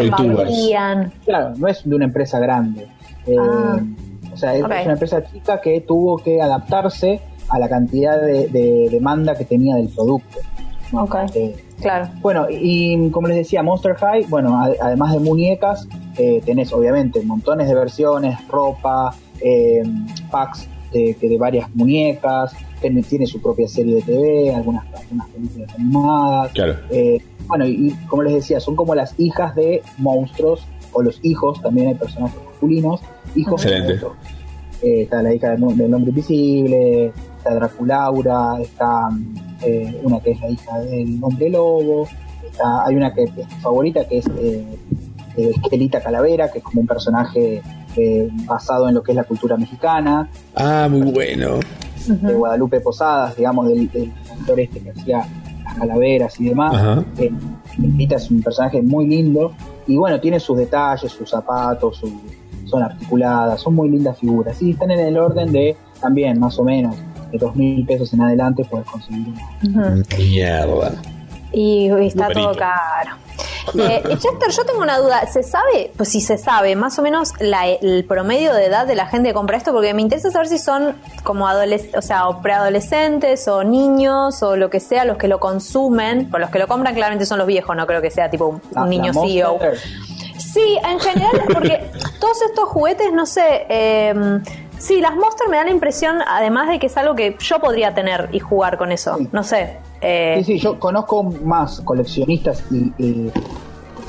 claro, 1.24 1.54
no 1.56 1.66
es 1.66 1.82
de 1.88 1.96
una 1.96 2.04
empresa 2.04 2.38
grande. 2.38 2.86
Eh, 3.26 3.36
Ah. 3.40 3.78
O 4.32 4.36
sea, 4.36 4.54
es, 4.54 4.62
una 4.64 4.92
empresa 4.92 5.24
chica 5.24 5.60
que 5.62 5.80
tuvo 5.80 6.16
que 6.18 6.42
adaptarse 6.42 7.20
a 7.48 7.58
la 7.58 7.68
cantidad 7.70 8.20
de, 8.20 8.48
de 8.48 8.88
demanda 8.90 9.34
que 9.34 9.44
tenía 9.46 9.76
del 9.76 9.88
producto. 9.88 10.40
¿no? 10.92 11.04
Ok. 11.04 11.16
Eh, 11.34 11.56
Claro. 11.80 12.08
bueno, 12.20 12.46
y 12.50 13.08
como 13.10 13.28
les 13.28 13.38
decía, 13.38 13.62
Monster 13.62 13.94
High, 13.96 14.26
bueno, 14.28 14.56
a- 14.62 14.72
además 14.80 15.12
de 15.14 15.20
muñecas, 15.20 15.88
eh, 16.18 16.40
tenés 16.44 16.70
obviamente 16.72 17.22
montones 17.22 17.66
de 17.66 17.74
versiones, 17.74 18.38
ropa, 18.48 19.14
eh, 19.40 19.82
packs 20.30 20.68
de, 20.92 21.14
que 21.18 21.28
de 21.30 21.38
varias 21.38 21.74
muñecas, 21.74 22.54
tiene, 22.82 23.02
tiene 23.02 23.26
su 23.26 23.40
propia 23.40 23.66
serie 23.66 23.96
de 23.96 24.02
TV, 24.02 24.54
algunas, 24.54 24.84
algunas 24.94 25.28
películas 25.30 25.74
animadas. 25.74 26.52
Claro. 26.52 26.76
Eh, 26.90 27.18
bueno, 27.46 27.66
y, 27.66 27.90
como 28.08 28.22
les 28.24 28.34
decía, 28.34 28.60
son 28.60 28.76
como 28.76 28.94
las 28.94 29.18
hijas 29.18 29.54
de 29.54 29.82
monstruos, 29.96 30.66
o 30.92 31.02
los 31.02 31.18
hijos, 31.22 31.60
también 31.62 31.88
hay 31.88 31.94
personajes 31.94 32.38
masculinos, 32.44 33.00
hijos 33.34 33.62
de 33.62 33.68
Excelente. 33.68 34.04
monstruos. 34.04 34.16
Eh, 34.82 35.02
está 35.02 35.22
la 35.22 35.34
hija 35.34 35.50
del, 35.56 35.76
del 35.76 35.94
hombre 35.94 36.10
invisible, 36.10 37.12
está 37.38 37.54
Draculaura, 37.54 38.60
está 38.60 39.08
eh, 39.64 40.00
una 40.02 40.20
que 40.20 40.32
es 40.32 40.40
la 40.40 40.50
hija 40.50 40.78
del 40.80 41.18
hombre 41.22 41.48
lobo, 41.48 42.08
hay 42.84 42.94
una 42.96 43.14
que 43.14 43.22
es 43.22 43.30
favorita, 43.62 44.04
que 44.06 44.18
es 44.18 44.26
eh, 44.38 44.64
Esquelita 45.36 46.02
Calavera, 46.02 46.50
que 46.50 46.58
es 46.58 46.64
como 46.64 46.80
un 46.82 46.86
personaje 46.86 47.62
basado 48.44 48.88
en 48.88 48.94
lo 48.94 49.02
que 49.02 49.12
es 49.12 49.16
la 49.16 49.24
cultura 49.24 49.56
mexicana, 49.56 50.28
Ah, 50.54 50.88
muy 50.90 51.10
bueno. 51.12 51.60
De 52.08 52.32
Guadalupe 52.34 52.80
Posadas, 52.80 53.36
digamos, 53.36 53.68
del, 53.68 53.90
del 53.90 54.12
actor 54.38 54.60
este 54.60 54.80
que 54.80 54.90
hacía 54.90 55.26
las 55.64 55.74
calaveras 55.74 56.40
y 56.40 56.44
demás. 56.48 56.74
Ajá. 56.74 57.04
Eh, 57.18 57.30
Esquelita 57.70 58.16
es 58.16 58.30
un 58.30 58.42
personaje 58.42 58.82
muy 58.82 59.06
lindo 59.06 59.52
y 59.86 59.96
bueno, 59.96 60.20
tiene 60.20 60.38
sus 60.40 60.56
detalles, 60.58 61.10
sus 61.12 61.28
zapatos, 61.30 61.96
su- 61.98 62.12
son 62.66 62.82
articuladas, 62.82 63.60
son 63.60 63.74
muy 63.74 63.88
lindas 63.90 64.18
figuras. 64.18 64.60
Y 64.62 64.70
están 64.72 64.90
en 64.90 65.00
el 65.00 65.18
orden 65.18 65.52
de 65.52 65.76
también, 66.00 66.38
más 66.38 66.58
o 66.58 66.64
menos, 66.64 66.96
de 67.30 67.38
dos 67.38 67.54
mil 67.56 67.84
pesos 67.86 68.12
en 68.14 68.22
adelante 68.22 68.64
puedes 68.64 68.86
conseguir 68.88 69.28
una. 69.62 70.02
Mierda. 70.18 70.92
Y, 71.52 71.90
y 71.90 72.06
está 72.06 72.28
todo 72.28 72.54
caro. 72.56 73.10
Eh, 73.78 74.02
Chester, 74.18 74.50
yo 74.50 74.64
tengo 74.64 74.80
una 74.80 74.98
duda. 74.98 75.26
¿Se 75.26 75.42
sabe? 75.42 75.92
Pues 75.96 76.10
si 76.10 76.20
se 76.20 76.36
sabe, 76.38 76.74
más 76.76 76.98
o 76.98 77.02
menos 77.02 77.32
la- 77.38 77.66
el 77.68 78.04
promedio 78.06 78.52
de 78.54 78.66
edad 78.66 78.86
de 78.86 78.94
la 78.94 79.06
gente 79.06 79.28
que 79.30 79.34
compra 79.34 79.56
esto, 79.56 79.72
porque 79.72 79.94
me 79.94 80.02
interesa 80.02 80.30
saber 80.30 80.48
si 80.48 80.58
son 80.58 80.96
como 81.22 81.46
adolescentes, 81.48 81.98
o 81.98 82.02
sea, 82.02 82.28
o 82.28 82.42
preadolescentes 82.42 83.46
o 83.48 83.64
niños 83.64 84.42
o 84.42 84.56
lo 84.56 84.68
que 84.70 84.80
sea 84.80 85.04
los 85.04 85.16
que 85.16 85.28
lo 85.28 85.38
consumen. 85.40 86.30
Por 86.30 86.40
los 86.40 86.50
que 86.50 86.58
lo 86.58 86.66
compran 86.68 86.94
claramente 86.94 87.24
son 87.26 87.38
los 87.38 87.46
viejos, 87.46 87.74
no 87.76 87.86
creo 87.86 88.02
que 88.02 88.10
sea 88.10 88.30
tipo 88.30 88.46
un, 88.46 88.56
un 88.56 88.62
La- 88.74 88.84
niño 88.86 89.12
CEO. 89.14 89.58
Sí, 90.38 90.78
en 90.84 90.98
general, 91.00 91.42
porque 91.52 91.90
todos 92.20 92.42
estos 92.42 92.68
juguetes, 92.68 93.12
no 93.12 93.24
sé, 93.26 93.64
eh, 93.68 94.14
sí, 94.78 95.00
las 95.00 95.14
Monster 95.14 95.48
me 95.48 95.56
da 95.56 95.64
la 95.64 95.70
impresión, 95.70 96.18
además 96.26 96.68
de 96.68 96.78
que 96.78 96.86
es 96.88 96.96
algo 96.96 97.14
que 97.14 97.36
yo 97.38 97.58
podría 97.60 97.94
tener 97.94 98.28
y 98.32 98.40
jugar 98.40 98.76
con 98.76 98.92
eso, 98.92 99.18
no 99.30 99.44
sé. 99.44 99.78
Eh, 100.02 100.34
Sí, 100.44 100.54
sí, 100.54 100.58
yo 100.58 100.78
conozco 100.78 101.22
más 101.22 101.80
coleccionistas 101.80 102.64
y, 102.70 102.92
y 102.98 103.30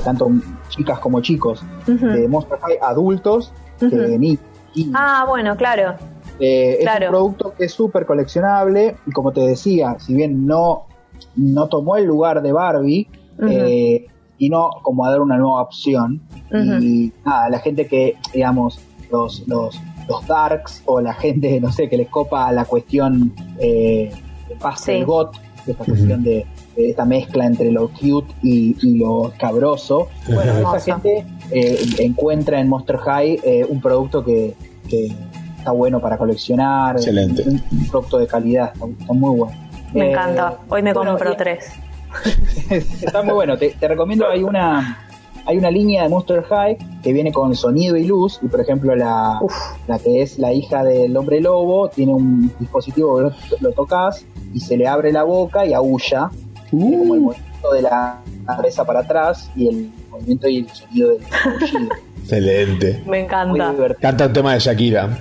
tanto 0.04 0.30
chicas 0.70 1.00
como 1.00 1.22
chicos 1.22 1.64
Ujú. 1.88 2.08
de 2.08 2.28
Monster 2.28 2.60
High 2.60 2.78
adultos 2.82 3.52
que 3.80 3.86
Ujú. 3.86 4.18
ni 4.18 4.38
y, 4.76 4.92
Ah, 4.96 5.26
bueno, 5.28 5.56
claro. 5.56 5.94
eh, 6.40 6.80
claro. 6.82 7.06
Es 7.06 7.10
un 7.10 7.12
producto 7.12 7.54
que 7.58 7.66
es 7.66 7.74
súper 7.74 8.06
coleccionable 8.08 8.96
y 9.06 9.12
como 9.12 9.32
te 9.32 9.42
decía, 9.42 9.98
si 10.00 10.16
bien 10.16 10.46
no, 10.48 10.88
no 11.36 11.68
tomó 11.70 11.96
el 11.98 12.06
lugar 12.06 12.42
de 12.42 12.52
Barbie, 12.52 13.08
Ujú. 13.38 13.48
eh, 13.52 14.08
vino 14.40 14.70
como 14.82 15.06
a 15.06 15.12
dar 15.12 15.22
una 15.22 15.38
nueva 15.38 15.62
opción. 15.62 16.22
Y 16.82 17.14
nada, 17.24 17.50
la 17.50 17.60
gente 17.60 17.88
que, 17.88 18.16
digamos, 18.34 18.80
los, 19.12 19.48
los, 19.48 19.80
los 20.10 20.28
darks 20.28 20.82
o 20.86 21.00
la 21.02 21.14
gente, 21.14 21.60
no 21.62 21.72
sé, 21.72 21.88
que 21.88 21.98
les 21.98 22.10
copa 22.10 22.52
la 22.52 22.66
cuestión 22.66 23.32
eh, 23.60 24.12
de 24.50 24.56
pastel 24.56 25.00
Sí. 25.02 25.04
got, 25.06 25.36
esta 25.72 25.86
cuestión 25.86 26.24
de, 26.24 26.46
de 26.76 26.90
esta 26.90 27.06
mezcla 27.06 27.46
entre 27.46 27.72
lo 27.72 27.88
cute 27.90 28.34
y, 28.44 28.76
y 28.82 28.98
lo 28.98 29.32
cabroso. 29.40 30.10
Bueno, 30.34 30.54
esa 30.76 30.80
gente 30.80 31.26
eh, 31.52 31.80
encuentra 32.00 32.60
en 32.60 32.68
Monster 32.70 32.98
High 32.98 33.40
eh, 33.44 33.66
un 33.68 33.80
producto 33.82 34.24
que, 34.24 34.54
que 34.90 35.12
está 35.58 35.72
bueno 35.72 36.00
para 36.02 36.18
coleccionar. 36.18 36.96
Excelente. 36.98 37.44
Un, 37.48 37.62
un 37.72 37.88
producto 37.88 38.18
de 38.18 38.28
calidad, 38.28 38.72
está, 38.74 38.86
está 39.00 39.14
muy 39.14 39.38
bueno. 39.38 39.58
Me 39.94 40.08
Eh, 40.08 40.12
encanta. 40.12 40.58
Hoy 40.70 40.82
me 40.82 40.92
bueno, 40.94 41.12
compro 41.12 41.34
y- 41.34 41.38
tres. 41.38 41.66
Está 43.02 43.24
muy 43.24 43.34
bueno. 43.34 43.58
Te, 43.58 43.70
te 43.72 43.88
recomiendo, 43.88 44.28
hay 44.30 44.44
una 44.44 45.00
hay 45.46 45.58
una 45.58 45.70
línea 45.70 46.04
de 46.04 46.10
Monster 46.10 46.42
High 46.44 46.78
que 47.04 47.12
viene 47.12 47.32
con 47.34 47.54
sonido 47.56 47.98
y 47.98 48.06
luz. 48.06 48.40
Y 48.42 48.48
por 48.48 48.62
ejemplo, 48.62 48.96
la, 48.96 49.40
Uf. 49.42 49.54
la 49.88 50.00
que 50.00 50.22
es 50.22 50.40
la 50.40 50.54
hija 50.54 50.84
del 50.84 51.16
hombre 51.18 51.42
lobo 51.42 51.90
tiene 51.90 52.14
un 52.14 52.52
dispositivo 52.60 53.18
que 53.18 53.22
lo, 53.24 53.32
lo 53.60 53.72
tocas 53.74 54.26
y 54.54 54.60
se 54.60 54.78
le 54.78 54.88
abre 54.88 55.12
la 55.12 55.24
boca 55.24 55.66
y 55.66 55.74
aúlla. 55.74 56.30
Tiene 56.70 56.98
como 56.98 57.14
el 57.16 57.22
movimiento 57.22 57.72
de 57.74 57.82
la 57.84 58.20
cabeza 58.46 58.84
para 58.86 59.00
atrás 59.02 59.50
y 59.56 59.68
el 59.70 59.92
movimiento 60.10 60.48
y 60.50 60.58
el 60.60 60.70
sonido 60.70 61.10
del 61.10 61.22
aullido. 61.24 61.96
Excelente. 62.24 63.04
Me 63.06 63.20
encanta. 63.22 63.76
Canta 64.00 64.28
un 64.28 64.34
tema 64.34 64.54
de 64.54 64.60
Shakira. 64.60 65.20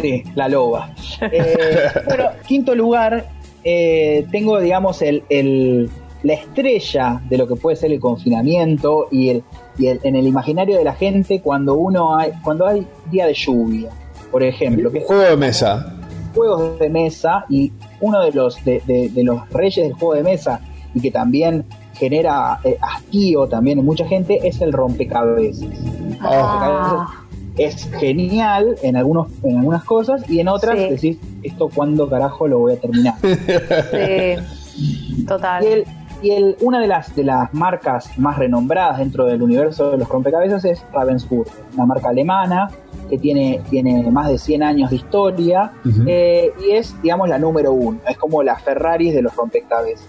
Sí, 0.00 0.24
la 0.34 0.48
loba. 0.48 0.90
Eh, 1.30 1.56
bueno, 2.06 2.24
quinto 2.48 2.74
lugar, 2.74 3.28
eh, 3.62 4.26
tengo, 4.32 4.58
digamos, 4.60 5.02
el, 5.02 5.22
el- 5.28 5.88
la 6.22 6.32
estrella 6.32 7.20
de 7.28 7.38
lo 7.38 7.46
que 7.46 7.54
puede 7.54 7.76
ser 7.76 7.92
el 7.92 8.00
confinamiento 8.00 9.06
y, 9.12 9.28
el, 9.28 9.44
y 9.78 9.86
el- 9.86 10.00
en 10.02 10.16
el 10.16 10.26
imaginario 10.26 10.76
de 10.78 10.82
la 10.84 10.94
gente 10.94 11.40
cuando 11.40 11.74
uno 11.74 12.16
hay, 12.16 12.32
cuando 12.42 12.66
hay 12.66 12.84
día 13.10 13.26
de 13.26 13.34
lluvia, 13.34 13.90
por 14.32 14.42
ejemplo, 14.42 14.90
que 14.90 15.02
Juego 15.02 15.22
de 15.22 15.36
mesa. 15.36 15.94
juegos 16.34 16.78
de 16.80 16.88
mesa 16.88 17.44
y 17.48 17.72
uno 18.00 18.20
de 18.22 18.32
los 18.32 18.62
de, 18.64 18.82
de- 18.86 19.08
de 19.08 19.24
los 19.24 19.48
reyes 19.50 19.84
del 19.86 19.94
juego 19.94 20.14
de 20.14 20.22
mesa 20.22 20.60
y 20.94 21.00
que 21.00 21.10
también 21.10 21.64
genera 21.94 22.60
eh, 22.64 22.76
hastío 22.80 23.46
también 23.48 23.78
en 23.78 23.84
mucha 23.84 24.06
gente 24.06 24.46
es 24.46 24.60
el 24.60 24.72
rompecabezas. 24.72 25.68
Ah, 26.20 27.06
Es 27.56 27.88
genial 27.98 28.76
en 28.82 28.96
algunos 28.96 29.28
en 29.42 29.58
algunas 29.58 29.84
cosas 29.84 30.28
y 30.28 30.40
en 30.40 30.48
otras 30.48 30.78
Sí. 30.78 30.88
decís 30.90 31.18
esto 31.42 31.70
cuándo 31.74 32.08
carajo 32.08 32.46
lo 32.46 32.58
voy 32.58 32.74
a 32.74 32.80
terminar. 32.80 33.14
sí. 33.22 35.24
Total. 35.26 35.64
y 35.64 35.66
el, 35.68 35.84
y 36.22 36.30
el, 36.30 36.56
una 36.60 36.80
de 36.80 36.86
las 36.86 37.14
de 37.14 37.24
las 37.24 37.52
marcas 37.52 38.18
más 38.18 38.38
renombradas 38.38 38.98
dentro 38.98 39.26
del 39.26 39.42
universo 39.42 39.90
de 39.90 39.98
los 39.98 40.08
rompecabezas 40.08 40.64
es 40.64 40.84
Ravensburger, 40.92 41.52
una 41.74 41.86
marca 41.86 42.08
alemana 42.08 42.70
que 43.08 43.18
tiene, 43.18 43.62
tiene 43.70 44.10
más 44.10 44.28
de 44.28 44.38
100 44.38 44.62
años 44.62 44.90
de 44.90 44.96
historia 44.96 45.72
eh, 46.06 46.52
y 46.66 46.72
es, 46.72 47.00
digamos, 47.02 47.28
la 47.28 47.38
número 47.38 47.72
uno. 47.72 48.00
Es 48.08 48.16
como 48.16 48.42
la 48.42 48.56
Ferrari 48.56 49.12
de 49.12 49.22
los 49.22 49.34
rompecabezas. 49.36 50.08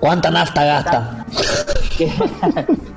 ¿Cuánta 0.00 0.30
nafta 0.30 0.64
gasta? 0.64 1.24
que- 1.98 2.10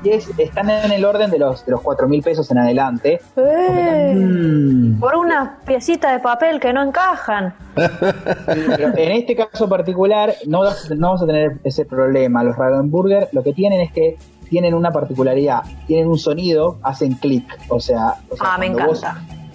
es, 0.03 0.29
están 0.37 0.69
en 0.69 0.91
el 0.91 1.03
orden 1.05 1.29
de 1.31 1.39
los, 1.39 1.65
de 1.65 1.71
los 1.71 1.81
4 1.81 2.07
mil 2.07 2.21
pesos 2.21 2.49
en 2.51 2.57
adelante. 2.59 3.19
Eh, 3.35 4.13
Mm. 4.15 4.99
por 4.99 5.15
unas 5.15 5.51
piecitas 5.65 6.11
de 6.13 6.19
papel 6.19 6.59
que 6.59 6.73
no 6.73 6.83
encajan. 6.83 7.53
Pero 7.75 8.97
en 8.97 9.11
este 9.13 9.35
caso 9.35 9.67
particular 9.69 10.33
no, 10.47 10.59
vas- 10.61 10.89
no 10.95 11.13
a 11.15 11.25
tener 11.25 11.59
ese 11.63 11.85
problema. 11.85 12.43
Los 12.43 12.55
Ravensburger 12.57 13.29
lo 13.31 13.41
que 13.43 13.53
tienen 13.53 13.79
es 13.81 13.91
que 13.91 14.17
tienen 14.49 14.73
una 14.73 14.91
particularidad, 14.91 15.61
tienen 15.87 16.07
un 16.07 16.19
sonido, 16.19 16.77
hacen 16.83 17.13
clic, 17.13 17.45
o 17.69 17.79
sea, 17.79 18.15
o 18.29 18.35
sea, 18.35 18.55
Ah, 18.55 18.57
me 18.59 18.69
vos 18.71 19.01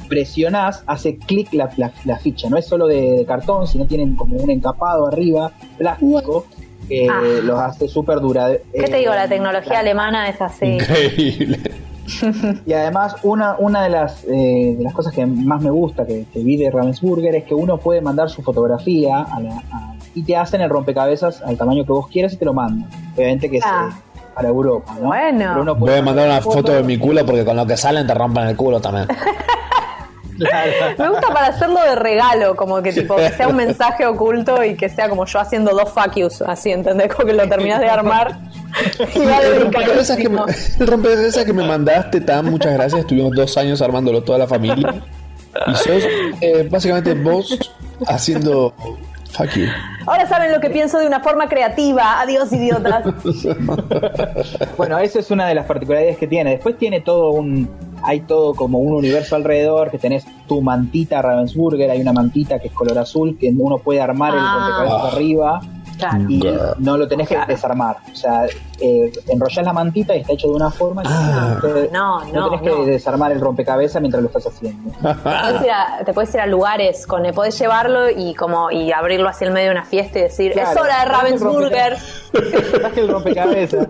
presionás, 0.09 0.83
hace 0.87 1.19
clic 1.19 1.53
la, 1.53 1.69
la- 1.77 1.93
la 2.05 2.19
ficha, 2.19 2.49
no 2.49 2.57
es 2.57 2.67
solo 2.67 2.87
de, 2.87 3.19
de 3.19 3.27
cartón, 3.27 3.67
sino 3.67 3.85
tienen 3.87 4.15
como 4.17 4.37
un 4.37 4.51
encapado 4.51 5.07
arriba, 5.09 5.51
plástico, 5.77 6.47
que 6.89 7.09
Ah. 7.11 7.21
los 7.43 7.59
hace 7.61 7.89
súper 7.89 8.21
dura. 8.21 8.51
eh, 8.53 8.63
¿Qué 8.73 8.85
te 8.85 8.97
digo? 8.99 9.13
La 9.15 9.29
tecnología 9.29 9.79
alemana 9.81 10.29
es 10.29 10.41
así. 10.41 10.65
Increíble. 10.67 11.61
Y 12.65 12.73
además, 12.73 13.17
una, 13.25 13.57
una 13.59 13.83
de, 13.83 13.89
las, 13.91 14.23
eh, 14.25 14.75
de 14.79 14.85
las 14.85 14.93
cosas 14.95 15.13
que 15.13 15.27
más 15.27 15.61
me 15.61 15.71
gusta 15.71 16.07
que, 16.07 16.25
que 16.33 16.39
vi 16.39 16.57
de 16.57 16.71
Ravensburger 16.71 17.35
es 17.35 17.45
que 17.45 17.55
uno 17.55 17.79
puede 17.79 18.01
mandar 18.01 18.31
su 18.31 18.43
fotografía 18.43 19.23
a 19.23 19.41
la- 19.41 19.63
a- 19.73 19.95
y 20.15 20.23
te 20.23 20.37
hacen 20.37 20.61
el 20.61 20.71
rompecabezas 20.71 21.43
al 21.43 21.57
tamaño 21.57 21.85
que 21.85 21.91
vos 21.93 22.07
quieras 22.09 22.33
y 22.33 22.37
te 22.37 22.45
lo 22.45 22.55
mandan. 22.55 22.89
Obviamente 23.17 23.51
que 23.51 23.57
es 23.59 23.65
Ah. 23.67 23.89
eh, 23.91 24.21
para 24.37 24.49
Europa, 24.49 24.95
¿no? 25.01 25.09
Bueno. 25.09 25.39
Pero 25.39 25.63
uno 25.63 25.75
Voy 25.75 25.81
puede 25.89 25.99
a 25.99 26.03
mandar 26.03 26.27
una 26.29 26.41
foto. 26.41 26.57
foto 26.59 26.73
de 26.75 26.83
mi 26.85 26.97
culo 26.97 27.27
porque 27.27 27.45
con 27.45 27.57
lo 27.57 27.67
que 27.67 27.77
salen 27.77 28.07
te 28.07 28.15
rompan 28.15 28.47
el 28.49 28.57
culo 28.57 28.81
también. 28.81 29.09
Claro. 30.39 30.71
Me 30.99 31.09
gusta 31.09 31.29
para 31.33 31.47
hacerlo 31.49 31.81
de 31.83 31.95
regalo, 31.97 32.57
como 32.57 32.83
que 32.83 32.93
tipo 32.93 33.17
que 33.17 33.31
sea 33.31 33.49
un 33.49 33.57
mensaje 33.57 34.07
oculto 34.07 34.63
y 34.63 34.75
que 34.75 34.89
sea 34.89 35.09
como 35.09 35.25
yo 35.27 35.41
haciendo 35.41 35.73
dos 35.73 35.91
fuck 35.91 36.15
yous, 36.15 36.43
así, 36.43 36.71
¿entendés? 36.71 37.13
Como 37.15 37.27
que 37.27 37.33
lo 37.33 37.49
terminás 37.49 37.81
de 37.81 37.89
armar 37.89 38.39
y 39.15 39.21
va 39.21 39.39
El 39.39 39.63
rompecabezas 39.63 40.17
que, 40.17 40.29
me, 40.29 40.37
dedicadísimo. 40.37 40.81
el 40.81 40.87
rompecabezas 40.87 41.45
que 41.45 41.53
me 41.53 41.65
mandaste, 41.67 42.21
Tam, 42.21 42.47
muchas 42.47 42.75
gracias. 42.75 43.01
Estuvimos 43.01 43.33
dos 43.35 43.57
años 43.57 43.81
armándolo 43.83 44.23
toda 44.23 44.39
la 44.39 44.47
familia. 44.47 44.95
Y 45.67 45.75
sos 45.75 46.03
eh, 46.41 46.69
básicamente 46.71 47.15
vos 47.15 47.59
haciendo 48.07 48.75
fuck 49.31 49.51
you. 49.55 49.67
Ahora 50.07 50.27
saben 50.29 50.53
lo 50.53 50.61
que 50.61 50.71
pienso 50.71 50.99
de 50.99 51.07
una 51.07 51.21
forma 51.21 51.49
creativa. 51.49 52.21
Adiós, 52.21 52.53
idiotas. 52.53 53.05
Bueno, 54.77 54.99
esa 54.99 55.21
es 55.21 55.31
una 55.31 55.47
de 55.47 55.55
las 55.55 55.67
particularidades 55.67 56.19
que 56.19 56.27
tiene. 56.27 56.51
Después 56.53 56.77
tiene 56.79 57.01
todo 57.01 57.31
un. 57.31 57.69
Hay 58.07 58.21
todo 58.21 58.55
como 58.55 58.79
un 58.79 58.95
universo 58.95 59.37
alrededor, 59.37 59.91
que 59.91 59.99
tenés 59.99 60.25
tu 60.47 60.63
mantita 60.63 61.21
Ravensburger, 61.21 61.91
hay 61.91 62.01
una 62.01 62.13
mantita 62.13 62.59
que 62.61 62.69
es 62.69 62.73
color 62.73 62.99
azul, 62.99 63.37
que 63.39 63.53
uno 63.57 63.79
puede 63.79 64.01
armar 64.01 64.33
Ah. 64.35 64.39
el 64.39 64.45
rompecabezas 64.87 65.13
arriba 65.13 65.61
Claro. 65.99 66.25
y 66.29 66.43
no 66.79 66.97
lo 66.99 67.09
tenés 67.09 67.27
que 67.27 67.35
Claro. 67.35 67.53
desarmar. 67.53 67.97
O 68.13 68.15
sea, 68.15 68.45
eh, 68.81 69.11
enrollás 69.29 69.65
la 69.65 69.73
mantita 69.73 70.15
y 70.15 70.21
está 70.21 70.35
hecho 70.35 70.49
de 70.49 70.55
una 70.55 70.71
forma 70.71 71.03
que 71.03 71.09
Ah. 71.11 71.59
te- 71.61 71.89
No, 71.91 72.23
no, 72.33 72.51
tenés 72.51 72.63
no. 72.63 72.85
que 72.85 72.91
desarmar 72.91 73.33
el 73.33 73.41
rompecabezas 73.41 74.01
mientras 74.03 74.23
lo 74.23 74.29
estás 74.29 74.47
haciendo. 74.47 74.93
Te 75.03 75.15
puedes, 75.15 75.63
ir 75.65 75.71
a, 75.71 76.05
te 76.05 76.13
puedes 76.13 76.35
ir 76.35 76.41
a 76.41 76.47
lugares 76.47 77.07
con 77.07 77.23
podés 77.33 77.59
llevarlo 77.59 78.11
y 78.11 78.35
como 78.35 78.71
y 78.71 78.93
abrirlo 78.93 79.29
hacia 79.31 79.47
el 79.49 79.53
medio 79.55 79.69
de 79.71 79.73
una 79.77 79.85
fiesta 79.85 80.19
y 80.19 80.23
decir 80.23 80.53
Claro, 80.53 80.71
es 80.73 80.77
hora 80.77 81.01
de 81.01 81.05
Ravensburger 81.07 81.97
Traje 82.81 83.01
el 83.01 83.09
rompecabezas. 83.09 83.89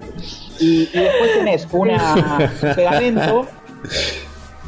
Y, 0.61 0.89
y 0.93 0.99
después 1.01 1.33
tenés 1.35 1.67
una 1.73 2.25
un 2.63 2.75
pegamento 2.77 3.47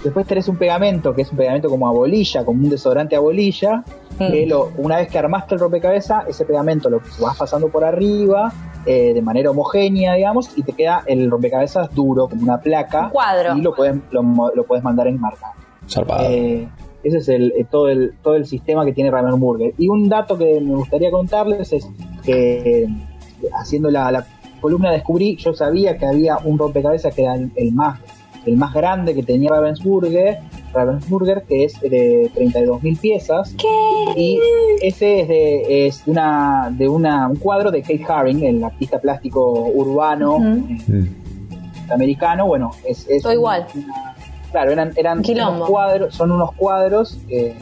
Después 0.05 0.27
tenés 0.29 0.47
un 0.49 0.57
pegamento, 0.57 1.13
que 1.13 1.23
es 1.23 1.31
un 1.33 1.37
pegamento 1.39 1.69
como 1.69 1.89
a 1.89 1.91
bolilla, 1.91 2.45
como 2.45 2.63
un 2.63 2.71
desodorante 2.71 3.17
a 3.17 3.21
bolilla, 3.21 3.83
que 4.17 4.47
lo- 4.47 4.71
una 4.79 4.97
vez 4.99 5.09
que 5.09 5.19
armaste 5.19 5.55
el 5.55 5.61
rompecabezas, 5.61 6.29
ese 6.29 6.45
pegamento 6.45 6.89
lo 6.89 7.01
vas 7.21 7.37
pasando 7.37 7.69
por 7.69 7.85
arriba, 7.85 8.53
eh, 8.87 9.13
de 9.13 9.23
manera 9.23 9.51
homogénea, 9.51 10.15
digamos, 10.15 10.51
y 10.57 10.63
te 10.63 10.73
queda 10.73 11.03
el 11.07 11.29
rompecabezas 11.31 11.93
duro, 11.95 12.29
como 12.29 12.43
una 12.43 12.61
placa. 12.61 13.07
Un 13.07 13.11
cuadro. 13.11 13.57
Y 13.57 13.61
lo 13.61 13.75
puedes, 13.75 13.97
lo, 14.13 14.23
mo- 14.23 14.51
lo 14.55 14.65
puedes 14.65 14.85
mandar 14.85 15.09
en 15.09 15.21
marca. 15.21 15.53
Zarpado. 15.89 16.29
Eh, 16.31 16.69
ese 17.03 17.19
es 17.19 17.29
el, 17.29 17.53
eh, 17.57 17.67
todo, 17.69 17.89
el, 17.89 18.15
todo 18.23 18.35
el 18.37 18.47
sistema 18.47 18.85
que 18.85 18.93
tiene 18.93 19.11
Ravensburger. 19.11 19.75
Y 19.79 19.89
un 19.89 20.09
dato 20.09 20.39
que 20.39 20.61
me 20.61 20.75
gustaría 20.77 21.11
contarles 21.11 21.73
es 21.73 21.89
que 22.25 22.83
eh, 22.85 22.89
haciendo 23.61 23.91
la, 23.91 24.11
la 24.13 24.25
columna 24.61 24.91
descubrí, 24.93 25.37
yo 25.37 25.55
sabía 25.55 25.97
que 25.97 26.07
había 26.07 26.39
un 26.39 26.57
rompecabezas 26.59 27.15
que 27.15 27.23
era 27.23 27.35
el, 27.35 27.51
el 27.57 27.73
más 27.73 27.99
el 28.47 28.57
más 28.57 28.73
grande 28.73 29.15
que 29.15 29.23
tenía 29.23 29.51
Ravensburger, 29.51 30.39
Ravensburger 30.73 31.43
que 31.43 31.65
es 31.65 31.81
de 31.81 32.31
32.000 32.35 32.99
piezas. 32.99 33.55
Y 34.17 34.39
ese 34.83 35.21
es 35.21 35.29
de, 35.29 35.87
es 35.87 36.03
una, 36.07 36.69
de 36.73 36.89
una, 36.89 37.29
un 37.29 37.37
cuadro 37.37 37.71
de 37.71 37.83
Kate 37.83 38.05
Haring, 38.09 38.45
el 38.45 38.65
artista 38.65 38.99
plástico 39.01 39.51
urbano 39.69 40.37
Ujú. 40.37 40.47
eh, 40.47 40.79
Mm. 40.89 41.93
americano. 41.93 42.47
Bueno, 42.47 42.71
es, 42.87 43.07
es 43.09 43.23
Todo 43.23 43.33
igual. 43.33 43.67
una- 43.75 44.15
claro, 44.51 44.73
eran, 44.73 44.93
eran 44.97 45.23
Quilombo. 45.23 45.53
unos 45.57 45.69
cuadros, 45.71 46.15
son 46.15 46.31
unos 46.33 46.53
cuadros 46.53 47.19
eh, 47.29 47.55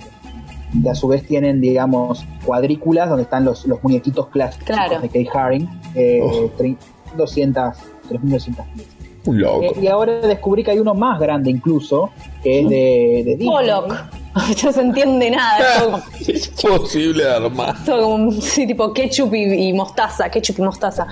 que 0.83 0.91
a 0.91 0.95
su 0.95 1.09
vez 1.09 1.25
tienen, 1.27 1.61
digamos, 1.61 2.25
cuadrículas 2.45 3.09
donde 3.09 3.23
están 3.23 3.45
los, 3.45 3.67
los 3.67 3.83
muñequitos 3.83 4.29
clásicos 4.29 4.67
Claro. 4.67 5.01
de 5.01 5.09
Kate 5.09 5.29
Haring, 5.33 5.69
eh, 5.95 6.21
Oh. 6.23 6.51
tre- 6.59 6.77
200, 7.17 7.77
3.200 8.11 8.65
piezas. 8.75 8.96
Un 9.27 9.41
loco. 9.41 9.63
Eh, 9.65 9.73
y 9.83 9.87
ahora 9.89 10.21
descubrí 10.21 10.63
que 10.65 10.71
hay 10.71 10.79
uno 10.79 10.95
más 10.95 11.19
grande 11.21 11.51
incluso, 11.51 12.11
que 12.43 12.61
es 12.61 12.69
de, 12.69 13.23
de 13.25 13.37
Disney. 13.37 13.49
Pollock. 13.49 13.95
no 14.65 14.73
se 14.73 14.81
entiende 14.81 15.31
nada. 15.31 16.03
Es 16.27 16.49
posible 16.63 17.29
armar. 17.29 17.75
todo 17.85 18.03
como 18.03 18.15
un- 18.15 18.41
sí, 18.43 18.67
tipo 18.67 18.93
ketchup 18.93 19.35
y, 19.35 19.69
y 19.69 19.73
mostaza. 19.73 20.29
Ketchup 20.31 20.59
y 20.59 20.63
mostaza. 20.63 21.07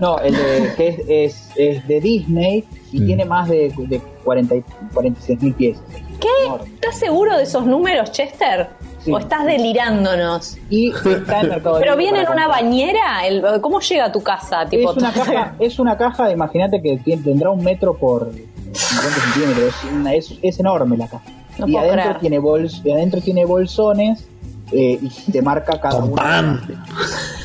No, 0.00 0.18
el 0.20 0.34
de, 0.34 0.72
que 0.76 0.88
es, 0.88 1.00
es, 1.08 1.48
es 1.56 1.88
de 1.88 2.00
Disney 2.00 2.64
y 2.92 3.00
Mm. 3.00 3.06
tiene 3.06 3.24
más 3.24 3.48
de, 3.48 3.72
de 3.76 4.00
40, 4.24 4.56
y- 4.56 4.64
46 4.94 5.42
mil 5.42 5.54
piezas. 5.54 5.82
¿Qué? 6.20 6.64
¿Estás 6.74 6.98
seguro 6.98 7.36
de 7.36 7.42
esos 7.42 7.66
números, 7.66 8.10
Chester? 8.12 8.68
Sí. 9.06 9.12
¿O 9.12 9.18
estás 9.18 9.44
delirándonos? 9.46 10.58
Y 10.68 10.90
está 10.90 11.40
en 11.40 11.48
Mercado 11.48 11.78
¿Pero 11.78 11.96
viene 11.96 12.18
en 12.20 12.26
una 12.28 12.44
comprar. 12.46 12.62
bañera? 12.64 13.26
El- 13.26 13.60
¿Cómo 13.60 13.80
llega 13.80 14.04
a 14.06 14.12
tu 14.12 14.22
casa? 14.22 14.66
Tipo, 14.66 14.90
Es 14.90 14.96
una 14.98 15.12
caja, 15.14 15.54
es 15.60 15.78
una 15.78 15.96
caja, 15.96 16.30
imagínate 16.32 16.82
que 16.82 16.98
tendrá 17.16 17.50
un 17.50 17.62
metro 17.62 17.96
por 17.96 18.30
50 18.32 19.20
centímetros, 19.20 19.68
es, 19.68 19.92
una- 19.92 20.14
es, 20.14 20.34
es 20.42 20.58
enorme 20.60 20.96
la 20.96 21.06
caja. 21.08 21.24
No 21.58 21.66
y 21.68 21.76
adentro 21.76 22.02
creer. 22.02 22.18
tiene 22.18 22.38
bols, 22.38 22.82
y 22.84 22.90
adentro 22.90 23.20
tiene 23.22 23.44
bolsones 23.46 24.26
eh, 24.72 24.98
y 25.00 25.30
te 25.32 25.40
marca 25.40 25.80
cada 25.80 26.00
Con 26.00 26.04
uno. 26.08 26.16
pan. 26.16 26.60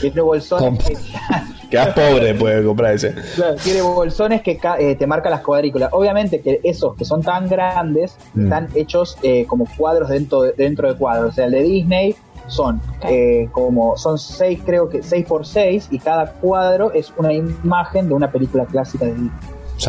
Tiene 0.02 0.22
bolsones 0.22 0.84
Con- 0.84 0.96
Quedas 1.72 1.94
pobre 1.94 2.36
puede 2.36 2.64
comprar 2.64 2.94
ese. 2.94 3.16
claro, 3.36 3.56
tiene 3.56 3.82
bolsones 3.82 4.42
que 4.42 4.60
eh, 4.80 4.96
te 4.96 5.08
marca 5.08 5.30
las 5.30 5.42
cuadrículas. 5.42 5.90
Obviamente 5.94 6.42
que 6.42 6.60
esos 6.64 6.96
que 6.96 7.06
son 7.06 7.22
tan 7.24 7.48
grandes 7.48 8.18
Mm. 8.34 8.44
están 8.44 8.68
hechos 8.76 9.18
eh, 9.24 9.46
como 9.48 9.66
cuadros 9.78 10.10
dentro 10.10 10.42
de, 10.44 10.54
dentro 10.54 10.88
de 10.88 10.96
cuadros. 10.98 11.32
O 11.32 11.34
sea, 11.34 11.46
el 11.46 11.52
de 11.52 11.62
Disney 11.64 12.16
son 12.48 12.82
eh, 13.08 13.48
como 13.52 13.96
son 13.98 14.18
seis 14.20 14.60
creo 14.66 14.90
que 14.90 15.02
seis 15.04 15.26
por 15.26 15.46
seis 15.46 15.88
y 15.90 16.00
cada 16.00 16.34
cuadro 16.34 16.92
es 16.92 17.14
una 17.18 17.32
imagen 17.32 18.08
de 18.10 18.14
una 18.14 18.32
película 18.32 18.66
clásica 18.66 19.06
de 19.06 19.14
Disney. 19.14 19.32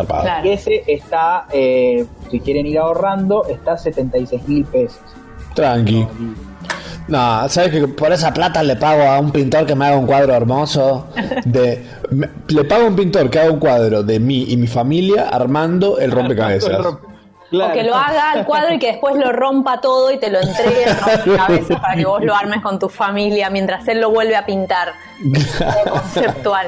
Claro. 0.07 0.47
Y 0.49 0.51
ese 0.53 0.83
está, 0.87 1.47
eh, 1.53 2.07
si 2.31 2.41
quieren 2.41 2.67
ir 2.67 2.79
ahorrando, 2.79 3.45
está 3.47 3.77
76 3.77 4.49
mil 4.49 4.65
pesos. 4.65 5.03
Tranqui. 5.55 6.01
No, 6.01 6.09
¿sabes 7.09 7.71
que 7.71 7.89
por 7.89 8.13
esa 8.13 8.33
plata 8.33 8.63
le 8.63 8.77
pago 8.77 9.03
a 9.03 9.19
un 9.19 9.31
pintor 9.31 9.67
que 9.67 9.75
me 9.75 9.87
haga 9.87 9.97
un 9.97 10.07
cuadro 10.07 10.35
hermoso? 10.35 11.09
De, 11.45 11.85
me- 12.11 12.29
le 12.49 12.65
pago 12.65 12.85
a 12.85 12.87
un 12.89 12.97
pintor 12.97 13.29
que 13.31 13.41
haga 13.41 13.51
un 13.51 13.59
cuadro 13.59 14.03
de 14.03 14.19
mí 14.21 14.45
y 14.49 14.57
mi 14.57 14.67
familia 14.67 15.29
armando 15.29 15.99
el 15.99 16.11
rompecabezas. 16.11 16.79
O 17.55 17.71
que 17.75 17.83
lo 17.83 17.95
haga 17.95 18.31
al 18.33 18.47
cuadro 18.47 18.73
y 18.75 18.79
que 18.79 18.93
después 18.93 19.15
lo 19.17 19.31
rompa 19.31 19.79
todo 19.83 20.11
y 20.11 20.19
te 20.19 20.31
lo 20.31 20.41
entregue 20.41 20.85
en 20.89 20.97
rompecabezas 20.99 21.81
para 21.81 21.95
que 21.97 22.07
vos 22.07 22.25
lo 22.25 22.35
armes 22.35 22.63
con 22.63 22.79
tu 22.79 22.89
familia 22.89 23.51
mientras 23.51 23.87
él 23.89 24.01
lo 24.01 24.09
vuelve 24.11 24.37
a 24.37 24.47
pintar. 24.47 24.93
Conceptual. 25.91 26.67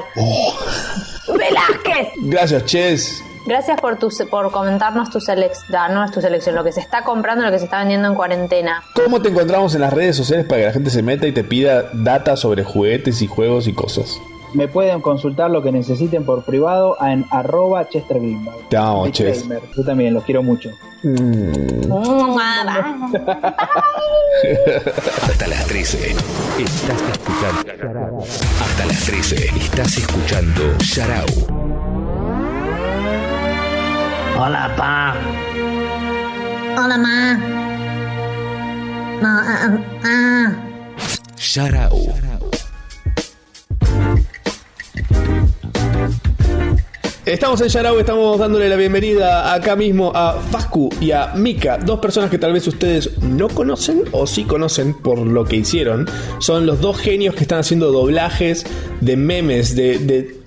Velázquez. 1.27 2.09
Gracias, 2.21 2.65
Ches. 2.65 3.23
Gracias 3.45 3.79
por 3.79 3.97
tu, 3.97 4.09
por 4.29 4.51
comentarnos 4.51 5.11
tu 5.11 5.19
selección, 5.19 5.93
no 5.93 6.03
es 6.03 6.11
tu 6.11 6.19
selección, 6.19 6.55
lo 6.55 6.63
que 6.63 6.71
se 6.71 6.79
está 6.79 7.03
comprando, 7.03 7.45
lo 7.45 7.51
que 7.51 7.59
se 7.59 7.65
está 7.65 7.79
vendiendo 7.79 8.07
en 8.07 8.15
cuarentena. 8.15 8.83
¿Cómo 8.95 9.21
te 9.21 9.29
encontramos 9.29 9.75
en 9.75 9.81
las 9.81 9.93
redes 9.93 10.15
sociales 10.15 10.47
para 10.47 10.61
que 10.61 10.67
la 10.67 10.73
gente 10.73 10.89
se 10.89 11.03
meta 11.03 11.27
y 11.27 11.31
te 11.31 11.43
pida 11.43 11.89
data 11.93 12.35
sobre 12.37 12.63
juguetes 12.63 13.21
y 13.21 13.27
juegos 13.27 13.67
y 13.67 13.73
cosas? 13.73 14.19
Me 14.55 14.67
pueden 14.67 15.01
consultar 15.01 15.51
lo 15.51 15.61
que 15.61 15.71
necesiten 15.71 16.25
por 16.25 16.43
privado 16.43 16.97
en 17.01 17.25
arroba 17.29 17.87
Chester 17.89 18.17
Greenberg. 18.17 18.69
Te 18.69 18.77
amo, 18.77 19.07
Ches. 19.09 19.39
Disclaimer, 19.39 19.69
Yo 19.75 19.83
también, 19.83 20.13
los 20.13 20.23
quiero 20.23 20.41
mucho. 20.41 20.71
Mm. 21.03 21.91
Hasta 25.29 25.47
las 25.47 25.65
13. 25.67 26.15
Estás 26.57 27.01
escuchando. 27.11 28.19
Hasta 28.61 28.85
las 28.85 29.03
13. 29.03 29.35
Estás 29.57 29.97
escuchando 29.97 30.61
Sharau. 30.79 31.64
Hola, 34.35 34.67
pa. 34.75 35.15
Hola, 36.75 36.97
ma. 36.99 37.39
No, 39.23 39.31
ah, 39.31 39.79
ah. 40.03 40.47
Sharau. 41.39 42.11
Estamos 47.25 47.59
en 47.61 47.69
Yarau, 47.69 47.97
estamos 47.97 48.37
dándole 48.37 48.69
la 48.69 48.75
bienvenida 48.75 49.51
acá 49.51 49.75
mismo 49.75 50.11
a 50.13 50.33
Fascu 50.33 50.91
y 51.01 51.09
a 51.09 51.33
Mika, 51.33 51.79
dos 51.79 51.99
personas 51.99 52.29
que 52.29 52.37
tal 52.37 52.53
vez 52.53 52.67
ustedes 52.67 53.17
no 53.19 53.47
conocen 53.47 54.03
o 54.11 54.27
sí 54.27 54.43
conocen 54.43 54.93
por 54.93 55.17
lo 55.17 55.43
que 55.43 55.55
hicieron. 55.55 56.07
Son 56.37 56.67
los 56.67 56.81
dos 56.81 56.99
genios 56.99 57.33
que 57.33 57.41
están 57.41 57.57
haciendo 57.57 57.91
doblajes 57.91 58.63
de 59.01 59.17
memes, 59.17 59.75
de, 59.75 59.95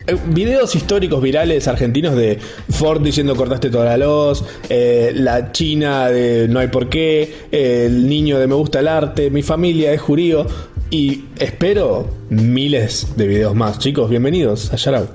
eh, 0.06 0.16
videos 0.28 0.76
históricos 0.76 1.20
virales 1.20 1.66
argentinos 1.66 2.14
de 2.14 2.38
Ford 2.70 3.02
diciendo 3.02 3.34
cortaste 3.34 3.70
toda 3.70 3.96
la 3.96 4.06
luz, 4.06 4.44
eh, 4.68 5.10
la 5.16 5.50
China 5.50 6.06
de 6.10 6.46
no 6.46 6.60
hay 6.60 6.68
por 6.68 6.88
qué, 6.88 7.48
eh, 7.50 7.86
el 7.86 8.08
niño 8.08 8.38
de 8.38 8.46
me 8.46 8.54
gusta 8.54 8.78
el 8.78 8.86
arte, 8.86 9.30
mi 9.30 9.42
familia 9.42 9.92
es 9.92 10.00
jurío. 10.00 10.46
Y 10.90 11.24
espero 11.38 12.08
miles 12.30 13.08
de 13.16 13.26
videos 13.26 13.54
más. 13.54 13.78
Chicos, 13.78 14.08
bienvenidos 14.08 14.72
a 14.72 14.76
Yarau. 14.76 15.06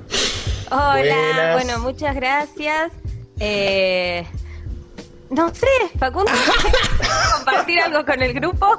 Hola, 0.70 0.94
Buenas. 0.94 1.54
bueno, 1.54 1.78
muchas 1.80 2.14
gracias. 2.14 2.92
Eh, 3.40 4.26
no 5.30 5.52
sé, 5.54 5.66
Facundo, 5.98 6.30
¿quieres 6.60 7.32
compartir 7.34 7.80
algo 7.80 8.04
con 8.04 8.22
el 8.22 8.32
grupo? 8.34 8.78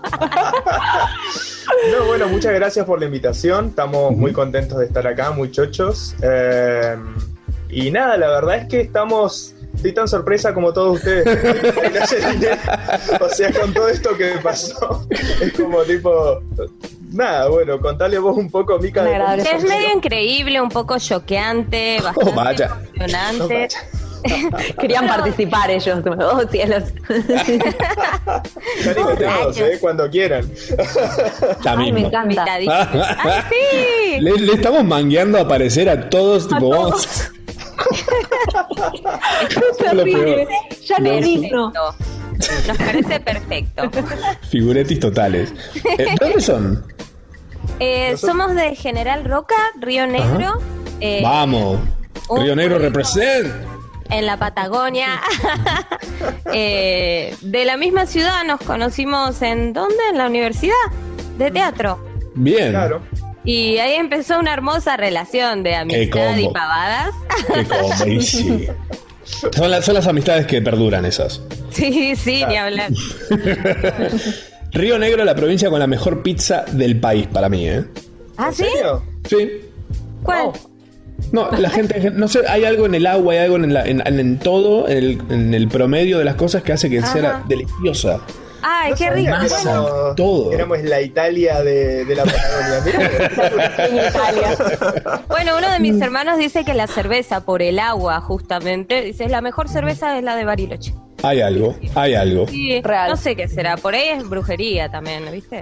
No, 1.91 2.06
bueno, 2.06 2.28
muchas 2.28 2.53
gracias 2.53 2.86
por 2.86 2.99
la 2.99 3.06
invitación. 3.06 3.68
Estamos 3.68 4.16
muy 4.16 4.32
contentos 4.32 4.78
de 4.80 4.86
estar 4.86 5.06
acá, 5.07 5.32
muy 5.32 5.52
chochos. 5.52 6.16
Eh, 6.22 6.95
y 7.70 7.91
nada, 7.91 8.18
la 8.18 8.28
verdad 8.28 8.57
es 8.57 8.68
que 8.68 8.82
estamos. 8.82 9.55
Estoy 9.86 9.94
tan 9.94 10.07
sorpresa 10.07 10.52
como 10.52 10.74
todos 10.74 10.95
ustedes. 10.98 11.28
o 13.22 13.30
sea, 13.30 13.53
con 13.53 13.72
todo 13.72 13.88
esto 13.88 14.18
que 14.18 14.32
pasó. 14.41 15.06
Es 15.40 15.53
como 15.53 15.84
tipo. 15.84 16.41
Nada, 17.12 17.49
bueno, 17.49 17.80
contale 17.80 18.18
vos 18.18 18.36
un 18.36 18.49
poco, 18.49 18.80
Mica. 18.80 19.03
de 19.03 19.14
cómo 19.20 19.34
Es 19.34 19.64
medio 19.64 19.94
increíble, 19.94 20.60
un 20.60 20.70
poco 20.70 20.98
choqueante, 20.98 21.99
bastante 22.02 22.32
Oh, 22.32 22.34
vaya. 22.34 22.78
emocionante. 22.95 23.68
Querían 24.82 25.07
participar 25.07 25.70
ellos. 25.70 25.99
Oh, 26.20 26.41
cielos. 26.49 26.86
¿eh? 29.56 29.78
Cuando 29.80 30.10
quieran. 30.10 30.49
Ya 31.64 31.76
Ay, 31.78 31.91
me 31.91 32.07
encanta. 32.07 32.44
¡Ay, 32.49 32.68
sí! 33.52 34.20
Le, 34.20 34.32
le 34.32 34.53
estamos 34.53 34.84
mangueando 34.84 35.38
a 35.38 35.41
aparecer 35.41 35.88
a 35.90 36.10
todos, 36.10 36.48
tipo, 36.48 36.60
todos. 36.72 37.07
vamos. 37.07 37.32
Es 39.49 39.91
horrible. 39.91 40.47
Ya 40.85 40.97
digno. 40.99 41.72
Perfecto. 41.72 41.95
Nos 42.68 42.77
parece 42.77 43.19
perfecto. 43.19 43.91
Figuretis 44.49 44.99
totales. 44.99 45.53
Eh, 45.97 46.15
¿Dónde 46.19 46.41
son? 46.41 46.85
Eh, 47.80 48.15
somos 48.18 48.53
de 48.56 48.76
General 48.76 49.23
Roca, 49.26 49.56
Río 49.80 50.06
Negro. 50.07 50.60
eh, 50.99 51.22
Vamos. 51.23 51.80
Río 52.30 52.56
Negro 52.56 52.77
represent. 52.80 53.53
En 54.10 54.26
la 54.26 54.38
Patagonia. 54.38 55.22
Eh, 56.57 57.35
de 57.41 57.65
la 57.65 57.76
misma 57.76 58.06
ciudad 58.06 58.43
nos 58.45 58.61
conocimos 58.61 59.41
en 59.41 59.73
¿dónde? 59.73 59.95
En 60.11 60.18
la 60.18 60.27
universidad 60.27 60.73
de 61.38 61.52
teatro. 61.52 61.99
Bien. 62.35 62.69
Claro. 62.69 63.02
Y 63.45 63.77
ahí 63.77 63.93
empezó 63.93 64.39
una 64.39 64.53
hermosa 64.53 64.97
relación 64.97 65.61
de 65.63 65.76
amistad 65.76 66.35
y 66.38 66.49
pavadas. 66.49 67.11
Qué 67.53 67.63
combo, 67.65 68.05
y 68.07 68.22
sí. 68.22 68.67
Son, 69.55 69.69
las- 69.72 69.85
son 69.85 69.93
las 69.95 70.07
amistades 70.07 70.45
que 70.47 70.61
perduran 70.61 71.05
esas. 71.05 71.41
Sí, 71.72 72.15
sí, 72.15 72.43
ni 72.47 72.57
hablar. 72.57 72.91
Río 74.72 74.97
Negro, 74.99 75.23
la 75.23 75.35
provincia 75.35 75.69
con 75.69 75.80
la 75.80 75.88
mejor 75.88 76.22
pizza 76.22 76.65
del 76.72 76.99
país 76.99 77.27
para 77.27 77.47
mí, 77.49 77.67
¿eh? 77.67 77.84
¿Ah, 78.38 78.51
sí? 78.51 78.65
Sí. 79.30 79.49
¿Cuál? 80.23 80.51
No, 81.31 81.49
la 81.51 81.69
gente, 81.69 82.11
no 82.11 82.27
sé, 82.27 82.41
hay 82.47 82.65
algo 82.65 82.85
en 82.85 82.95
el 82.95 83.07
agua, 83.07 83.34
hay 83.34 83.39
algo 83.39 83.55
en, 83.55 83.73
la- 83.73 83.85
en- 83.85 84.05
en- 84.05 84.19
en 84.19 84.38
todo, 84.39 84.88
en 84.89 84.97
el, 84.97 85.22
en 85.30 85.53
el 85.53 85.67
promedio 85.69 86.17
de 86.19 86.26
las 86.26 86.35
cosas 86.35 86.61
que 86.61 86.73
hace 86.73 86.89
que 86.89 86.99
Ajá. 86.99 87.13
sea 87.13 87.43
deliciosa. 87.47 88.19
Ay, 88.68 88.92
No 88.92 88.98
qué 88.98 89.10
rico. 89.12 89.32
Bueno, 89.38 89.46
éramos, 89.62 90.16
todo. 90.16 90.52
éramos 90.52 90.82
la 90.84 91.02
Italia 91.02 91.62
de, 91.62 92.04
de 92.04 92.16
la 92.16 92.24
Patagonia. 92.24 92.82
Mirá. 93.92 95.22
Bueno, 95.28 95.58
uno 95.58 95.70
de 95.72 95.80
mis 95.80 96.02
hermanos 96.02 96.38
dice 96.40 96.64
que 96.66 96.74
la 96.74 96.88
cerveza, 96.88 97.46
por 97.46 97.62
el 97.62 97.78
agua 97.78 98.20
justamente, 98.22 99.02
dice, 99.04 99.30
la 99.30 99.42
mejor 99.42 99.70
cerveza 99.70 100.18
es 100.18 100.24
la 100.24 100.36
de 100.36 100.46
Bariloche. 100.46 100.94
Hay 101.24 101.42
algo, 101.42 101.76
hay 101.96 102.14
algo. 102.16 102.48
Sí, 102.48 102.82
Real. 102.82 103.10
no 103.12 103.18
sé 103.18 103.36
qué 103.36 103.48
será, 103.48 103.78
por 103.78 103.94
ahí 103.96 104.10
es 104.10 104.28
brujería 104.28 104.90
también, 104.90 105.24
¿viste? 105.32 105.60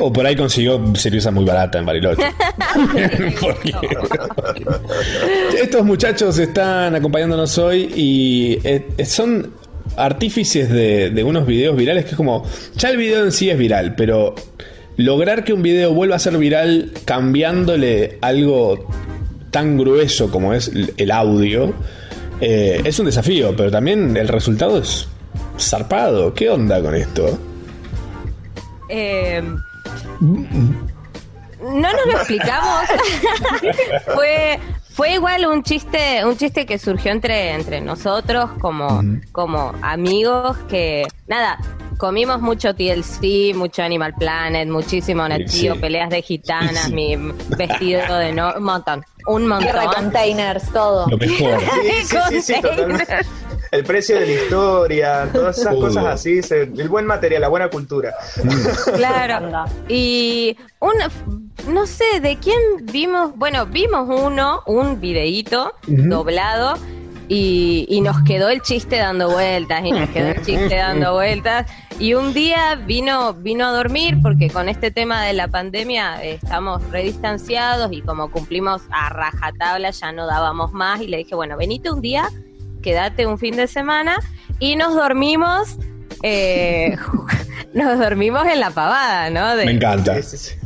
O 0.00 0.12
por 0.12 0.26
ahí 0.26 0.36
consiguió 0.36 0.80
cerveza 0.94 1.30
muy 1.30 1.44
barata 1.44 1.78
en 1.78 1.86
Bariloche. 1.86 2.22
Porque- 3.40 3.74
Estos 5.60 5.84
muchachos 5.84 6.38
están 6.38 6.94
acompañándonos 6.94 7.56
hoy 7.58 7.92
y 7.94 8.58
eh, 8.64 9.04
son 9.04 9.52
artífices 9.98 10.70
de, 10.70 11.22
unos 11.24 11.46
videos 11.46 11.76
virales 11.76 12.04
que 12.04 12.10
es 12.12 12.16
como, 12.16 12.44
ya 12.76 12.90
el 12.90 12.96
video 12.96 13.24
en 13.24 13.32
sí 13.32 13.50
es 13.50 13.58
viral, 13.58 13.94
pero 13.96 14.34
lograr 14.96 15.44
que 15.44 15.52
un 15.52 15.62
video 15.62 15.92
vuelva 15.92 16.16
a 16.16 16.18
ser 16.18 16.36
viral 16.38 16.92
cambiándole 17.04 18.18
algo 18.20 18.86
tan 19.50 19.76
grueso 19.78 20.30
como 20.30 20.54
es 20.54 20.68
el- 20.68 20.94
el 20.96 21.10
audio, 21.10 21.72
eh, 22.40 22.80
es 22.84 22.98
un 22.98 23.06
desafío, 23.06 23.54
pero 23.56 23.70
también 23.70 24.16
el 24.16 24.28
resultado 24.28 24.78
es 24.78 25.08
zarpado. 25.58 26.32
¿Qué 26.34 26.48
onda 26.50 26.80
con 26.80 26.94
esto? 26.94 27.38
Eh, 28.88 29.42
no 30.20 31.78
nos 31.92 32.06
lo 32.06 32.12
explicamos. 32.12 32.82
fue 34.14 34.58
fue 34.98 35.12
igual 35.14 35.46
un 35.46 35.62
chiste, 35.62 36.24
un 36.24 36.36
chiste 36.36 36.66
que 36.66 36.76
surgió 36.76 37.12
entre 37.12 37.52
entre 37.52 37.80
nosotros 37.80 38.50
como 38.60 39.00
como 39.30 39.72
amigos 39.80 40.56
que 40.68 41.06
nada, 41.28 41.56
comimos 41.98 42.40
mucho 42.40 42.74
TLC, 42.74 43.54
mucho 43.54 43.84
Animal 43.84 44.14
Planet, 44.18 44.68
muchísimo 44.68 45.24
Sí. 45.46 45.60
Geo, 45.60 45.80
peleas 45.80 46.10
de 46.10 46.20
gitanas, 46.20 46.86
Sí. 46.86 46.92
mi 46.94 47.16
vestido 47.56 48.18
de 48.18 48.32
no, 48.32 48.54
un 48.56 48.64
montón, 48.64 49.04
un 49.28 49.48
Guerra 49.60 49.82
de 49.82 49.86
montón. 49.86 50.02
containers, 50.04 50.68
todo. 50.72 51.06
Lo 51.08 51.16
mejor. 51.16 51.60
Sí, 51.82 52.04
sí, 52.04 52.16
sí, 52.30 52.42
sí, 52.42 52.60
totalmente. 52.60 53.06
El 53.70 53.84
precio 53.84 54.18
de 54.18 54.26
la 54.26 54.32
historia, 54.32 55.28
todas 55.32 55.58
esas 55.58 55.74
cosas 55.74 56.04
así, 56.06 56.42
se- 56.42 56.62
el 56.62 56.88
buen 56.88 57.06
material, 57.06 57.42
la 57.42 57.48
buena 57.48 57.68
cultura. 57.68 58.14
Claro. 58.96 59.64
Y 59.88 60.56
una, 60.80 61.08
no 61.68 61.86
sé, 61.86 62.20
¿de 62.20 62.38
quién 62.38 62.58
vimos? 62.82 63.32
Bueno, 63.36 63.66
vimos 63.66 64.08
uno, 64.08 64.62
un 64.66 65.00
videíto 65.00 65.74
doblado 65.86 66.74
y, 67.28 67.84
y 67.90 68.00
nos 68.00 68.22
quedó 68.22 68.48
el 68.48 68.62
chiste 68.62 68.96
dando 68.96 69.30
vueltas 69.30 69.84
y 69.84 69.92
nos 69.92 70.08
quedó 70.10 70.28
el 70.28 70.42
chiste 70.44 70.76
dando 70.76 71.12
vueltas. 71.14 71.70
Y 72.00 72.14
un 72.14 72.32
día 72.32 72.76
vino, 72.76 73.34
vino 73.34 73.66
a 73.66 73.72
dormir 73.72 74.18
porque 74.22 74.48
con 74.48 74.68
este 74.68 74.90
tema 74.90 75.24
de 75.24 75.32
la 75.32 75.48
pandemia 75.48 76.24
eh, 76.24 76.38
estamos 76.42 76.80
redistanciados 76.90 77.92
y 77.92 78.02
como 78.02 78.30
cumplimos 78.30 78.82
a 78.90 79.08
rajatabla 79.10 79.90
ya 79.90 80.12
no 80.12 80.26
dábamos 80.26 80.72
más 80.72 81.00
y 81.00 81.08
le 81.08 81.18
dije, 81.18 81.34
bueno, 81.34 81.56
venite 81.58 81.90
un 81.90 82.00
día, 82.00 82.28
quédate 82.88 83.26
un 83.26 83.38
fin 83.38 83.54
de 83.54 83.66
semana 83.66 84.16
y 84.58 84.76
nos 84.76 84.94
dormimos. 84.94 85.76
eh, 86.22 86.96
nos 87.74 87.98
dormimos 87.98 88.46
en 88.46 88.60
la 88.60 88.70
pavada, 88.70 89.28
¿no? 89.30 89.56
De 89.56 89.66
Me 89.66 89.72
encanta. 89.72 90.16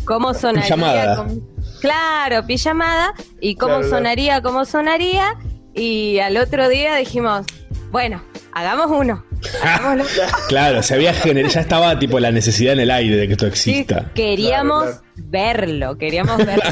Cómo 0.04 0.32
sonaría. 0.34 0.62
Pijamada. 0.62 1.16
cómo- 1.16 1.34
claro, 1.80 2.46
pijamada. 2.46 3.12
Y 3.40 3.56
cómo 3.56 3.74
Claro, 3.74 3.88
claro. 3.88 3.96
sonaría, 3.98 4.40
cómo 4.42 4.64
sonaría. 4.64 5.34
Y 5.74 6.20
al 6.20 6.36
otro 6.36 6.68
día 6.68 6.94
dijimos, 6.94 7.44
bueno, 7.90 8.22
hagamos 8.52 8.86
uno. 8.90 9.24
Hagámoslo. 9.64 10.04
Claro, 10.48 10.82
se 10.84 10.94
había 10.94 11.12
generado, 11.12 11.52
ya 11.52 11.60
estaba 11.62 11.98
tipo 11.98 12.20
la 12.20 12.30
necesidad 12.30 12.74
en 12.74 12.80
el 12.80 12.90
aire 12.92 13.16
de 13.16 13.26
que 13.26 13.32
esto 13.32 13.46
Sí, 13.46 13.70
exista. 13.72 14.12
queríamos 14.14 14.84
Claro, 14.84 15.02
verlo, 15.16 15.98
queríamos 15.98 16.36
verlo. 16.38 16.62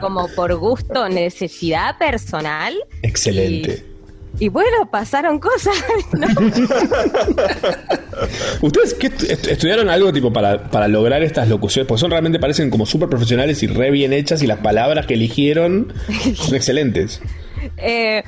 Como 0.00 0.26
por 0.34 0.56
gusto, 0.56 1.08
necesidad 1.08 1.96
personal. 1.98 2.74
Excelente. 3.02 3.84
Y 3.92 3.95
bueno, 4.50 4.90
pasaron 4.90 5.38
cosas. 5.38 5.74
¿no? 6.12 6.26
¿Ustedes 8.60 8.94
qué 8.94 9.06
estudiaron 9.50 9.88
algo 9.88 10.12
tipo 10.12 10.32
para, 10.32 10.64
para 10.70 10.88
lograr 10.88 11.22
estas 11.22 11.48
locuciones? 11.48 11.88
Porque 11.88 12.00
son 12.00 12.10
realmente 12.10 12.38
parecen 12.38 12.70
como 12.70 12.86
súper 12.86 13.08
profesionales 13.08 13.62
y 13.62 13.66
re 13.66 13.90
bien 13.90 14.12
hechas 14.12 14.42
y 14.42 14.46
las 14.46 14.58
palabras 14.58 15.06
que 15.06 15.14
eligieron 15.14 15.92
son 16.34 16.54
excelentes. 16.54 17.20
Eh, 17.78 18.22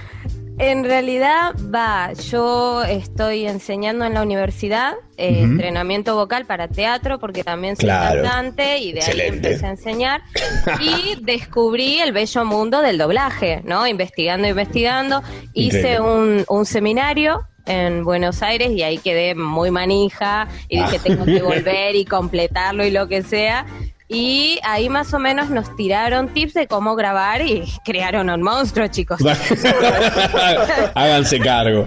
en 0.59 0.85
realidad, 0.85 1.55
va, 1.75 2.13
yo 2.13 2.83
estoy 2.85 3.47
enseñando 3.47 4.05
en 4.05 4.15
la 4.15 4.23
universidad 4.23 4.95
eh, 5.17 5.41
entrenamiento 5.43 6.15
vocal 6.17 6.47
para 6.47 6.69
teatro 6.69 7.19
porque 7.19 7.43
también 7.45 7.77
soy 7.77 7.87
Claro. 7.87 8.23
cantante 8.23 8.79
y 8.79 8.93
de 8.93 9.01
ahí 9.01 9.07
Excelente. 9.07 9.49
empecé 9.49 9.67
a 9.67 9.71
enseñar 9.71 10.23
y 10.81 11.17
descubrí 11.23 12.01
el 12.01 12.13
bello 12.13 12.45
mundo 12.45 12.81
del 12.83 12.99
doblaje, 12.99 13.63
¿no? 13.65 13.87
Investigando, 13.87 14.47
investigando, 14.49 15.23
hice 15.55 16.01
un, 16.01 16.45
un 16.49 16.67
seminario 16.67 17.43
en 17.67 18.03
Buenos 18.03 18.43
Aires 18.43 18.71
y 18.71 18.83
ahí 18.83 18.97
quedé 18.99 19.35
muy 19.35 19.71
manija 19.71 20.49
y 20.69 20.79
dije 20.79 20.97
Ah. 20.99 21.03
tengo 21.05 21.25
que 21.27 21.43
volver 21.43 21.97
y 21.97 22.05
completarlo 22.05 22.85
y 22.85 22.91
lo 22.91 23.09
que 23.09 23.23
sea. 23.23 23.67
Y 24.11 24.59
ahí 24.65 24.89
más 24.89 25.13
o 25.13 25.19
menos 25.19 25.51
nos 25.51 25.77
tiraron 25.77 26.29
tips 26.33 26.55
de 26.55 26.67
cómo 26.67 26.97
grabar 26.97 27.43
y 27.43 27.65
crearon 27.85 28.31
un 28.31 28.43
monstruo, 28.43 28.87
chicos. 28.89 29.21
Háganse 30.95 31.39
cargo. 31.41 31.85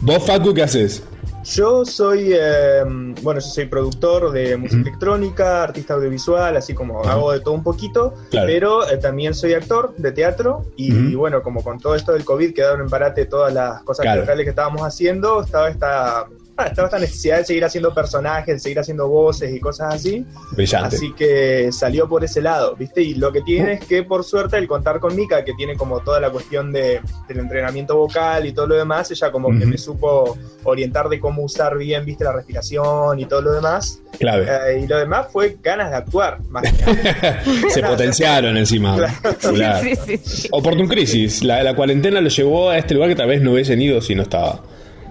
¿Vos, 0.00 0.24
Facu, 0.26 0.54
qué 0.54 0.62
haces? 0.62 1.02
Yo 1.44 1.84
soy, 1.84 2.28
eh, 2.32 2.84
bueno, 3.22 3.40
yo 3.40 3.46
soy 3.48 3.66
productor 3.66 4.30
de 4.30 4.56
música 4.56 4.80
electrónica, 4.82 5.64
artista 5.64 5.94
audiovisual, 5.94 6.56
así 6.56 6.72
como 6.72 7.02
hago 7.02 7.32
de 7.32 7.40
todo 7.40 7.54
un 7.54 7.64
poquito, 7.64 8.14
Claro. 8.30 8.46
pero 8.46 8.88
eh, 8.88 8.96
también 8.98 9.34
soy 9.34 9.54
actor 9.54 9.92
de 9.96 10.12
teatro 10.12 10.64
y, 10.76 11.16
bueno, 11.16 11.42
como 11.42 11.64
con 11.64 11.80
todo 11.80 11.96
esto 11.96 12.12
del 12.12 12.24
COVID 12.24 12.54
quedaron 12.54 12.82
en 12.82 12.88
parate 12.88 13.26
todas 13.26 13.52
las 13.52 13.82
cosas 13.82 14.04
Claro. 14.04 14.20
teatrales 14.20 14.44
que 14.44 14.50
estábamos 14.50 14.82
haciendo, 14.82 15.42
estaba 15.42 15.68
esta, 15.68 16.26
estaba 16.66 16.88
esta 16.88 16.98
necesidad 16.98 17.38
de 17.38 17.44
seguir 17.44 17.64
haciendo 17.64 17.94
personajes, 17.94 18.54
de 18.54 18.58
seguir 18.60 18.78
haciendo 18.78 19.08
voces 19.08 19.54
y 19.54 19.60
cosas 19.60 19.94
así. 19.94 20.24
Brillante. 20.52 20.96
Así 20.96 21.12
que 21.12 21.70
salió 21.72 22.08
por 22.08 22.24
ese 22.24 22.40
lado, 22.40 22.76
¿viste? 22.76 23.02
Y 23.02 23.14
lo 23.14 23.32
que 23.32 23.42
tiene 23.42 23.74
es 23.74 23.84
que, 23.84 24.02
por 24.02 24.24
suerte, 24.24 24.58
el 24.58 24.68
contar 24.68 25.00
con 25.00 25.16
Mika, 25.16 25.44
que 25.44 25.54
tiene 25.54 25.76
como 25.76 26.00
toda 26.00 26.20
la 26.20 26.30
cuestión 26.30 26.72
de, 26.72 27.00
del 27.28 27.38
entrenamiento 27.38 27.96
vocal 27.96 28.46
y 28.46 28.52
todo 28.52 28.66
lo 28.66 28.76
demás, 28.76 29.10
ella 29.10 29.30
como 29.30 29.48
que 29.48 29.66
me 29.66 29.78
supo 29.78 30.36
orientar 30.64 31.08
de 31.08 31.20
cómo 31.20 31.42
usar 31.42 31.76
bien, 31.76 32.04
¿viste? 32.04 32.24
La 32.24 32.32
respiración 32.32 33.18
y 33.18 33.26
todo 33.26 33.42
lo 33.42 33.52
demás. 33.52 34.00
Clave. 34.18 34.46
Eh, 34.48 34.80
y 34.84 34.86
lo 34.86 34.98
demás 34.98 35.28
fue 35.32 35.56
ganas 35.62 35.90
de 35.90 35.96
actuar, 35.96 36.38
más 36.48 36.62
que 36.62 36.72
nada. 36.72 37.42
Se 37.70 37.82
potenciaron 37.82 38.56
encima. 38.56 38.96
Claro. 39.52 39.82
Sí, 39.82 39.96
sí, 39.96 40.16
sí. 40.16 40.48
Oportun 40.52 40.86
Crisis. 40.88 41.42
La, 41.42 41.62
la 41.62 41.74
cuarentena 41.74 42.20
lo 42.20 42.28
llevó 42.28 42.70
a 42.70 42.78
este 42.78 42.94
lugar 42.94 43.08
que 43.08 43.16
tal 43.16 43.28
vez 43.28 43.42
no 43.42 43.52
hubiesen 43.52 43.80
ido 43.80 44.00
si 44.00 44.14
no 44.14 44.22
estaba. 44.22 44.62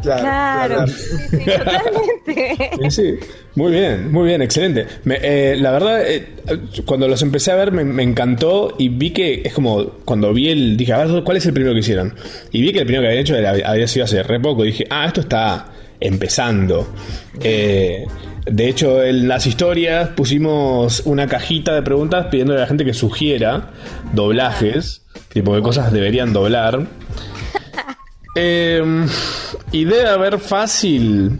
Claro, 0.02 0.22
Claro, 0.22 0.76
claro. 0.76 0.88
sí, 0.88 1.04
sí, 1.30 1.38
totalmente. 1.46 2.70
Sí, 2.90 2.92
sí. 2.92 3.28
Muy 3.56 3.72
bien, 3.72 4.12
muy 4.12 4.28
bien, 4.28 4.42
excelente. 4.42 4.86
Me- 5.04 5.20
eh, 5.22 5.56
la 5.58 5.72
verdad, 5.72 6.02
eh, 6.10 6.28
cuando 6.86 7.08
los 7.08 7.22
empecé 7.22 7.52
a 7.52 7.56
ver 7.56 7.72
me, 7.72 7.84
me 7.84 8.04
encantó 8.04 8.76
y 8.78 8.90
vi 8.90 9.12
que 9.12 9.42
es 9.44 9.54
como 9.54 9.86
cuando 10.06 10.34
vi 10.34 10.50
el. 10.50 10.78
Dije, 10.78 10.94
a 10.94 11.04
ver, 11.06 11.24
¿cuál 11.24 11.38
es 11.38 11.46
el 11.46 11.54
primero 11.54 11.74
que 11.74 11.82
hicieron? 11.82 12.16
Y 12.52 12.62
vi 12.62 12.72
que 12.74 12.80
el 12.80 12.86
primero 12.86 13.04
que 13.04 13.08
habían 13.10 13.22
hecho 13.22 13.36
era- 13.36 13.70
había 13.70 13.88
sido 13.88 14.06
hace 14.06 14.24
re 14.24 14.40
poco. 14.40 14.64
Dije, 14.64 14.86
ah, 14.90 15.06
esto 15.06 15.22
está 15.22 15.68
empezando. 16.00 16.88
Eh, 17.44 18.06
de 18.46 18.68
hecho, 18.70 19.04
en 19.04 19.28
las 19.28 19.46
historias 19.46 20.10
pusimos 20.10 21.02
una 21.06 21.28
cajita 21.28 21.76
de 21.76 21.84
preguntas 21.84 22.28
pidiéndole 22.32 22.60
a 22.60 22.62
la 22.64 22.68
gente 22.68 22.86
que 22.86 22.94
sugiera 22.94 23.70
doblajes, 24.14 25.04
tipo 25.32 25.56
de 25.56 25.62
cosas 25.62 25.92
deberían 25.94 26.34
doblar. 26.34 26.88
Eh, 28.36 29.06
y 29.72 29.86
debe 29.86 30.08
haber 30.10 30.40
fácil, 30.40 31.40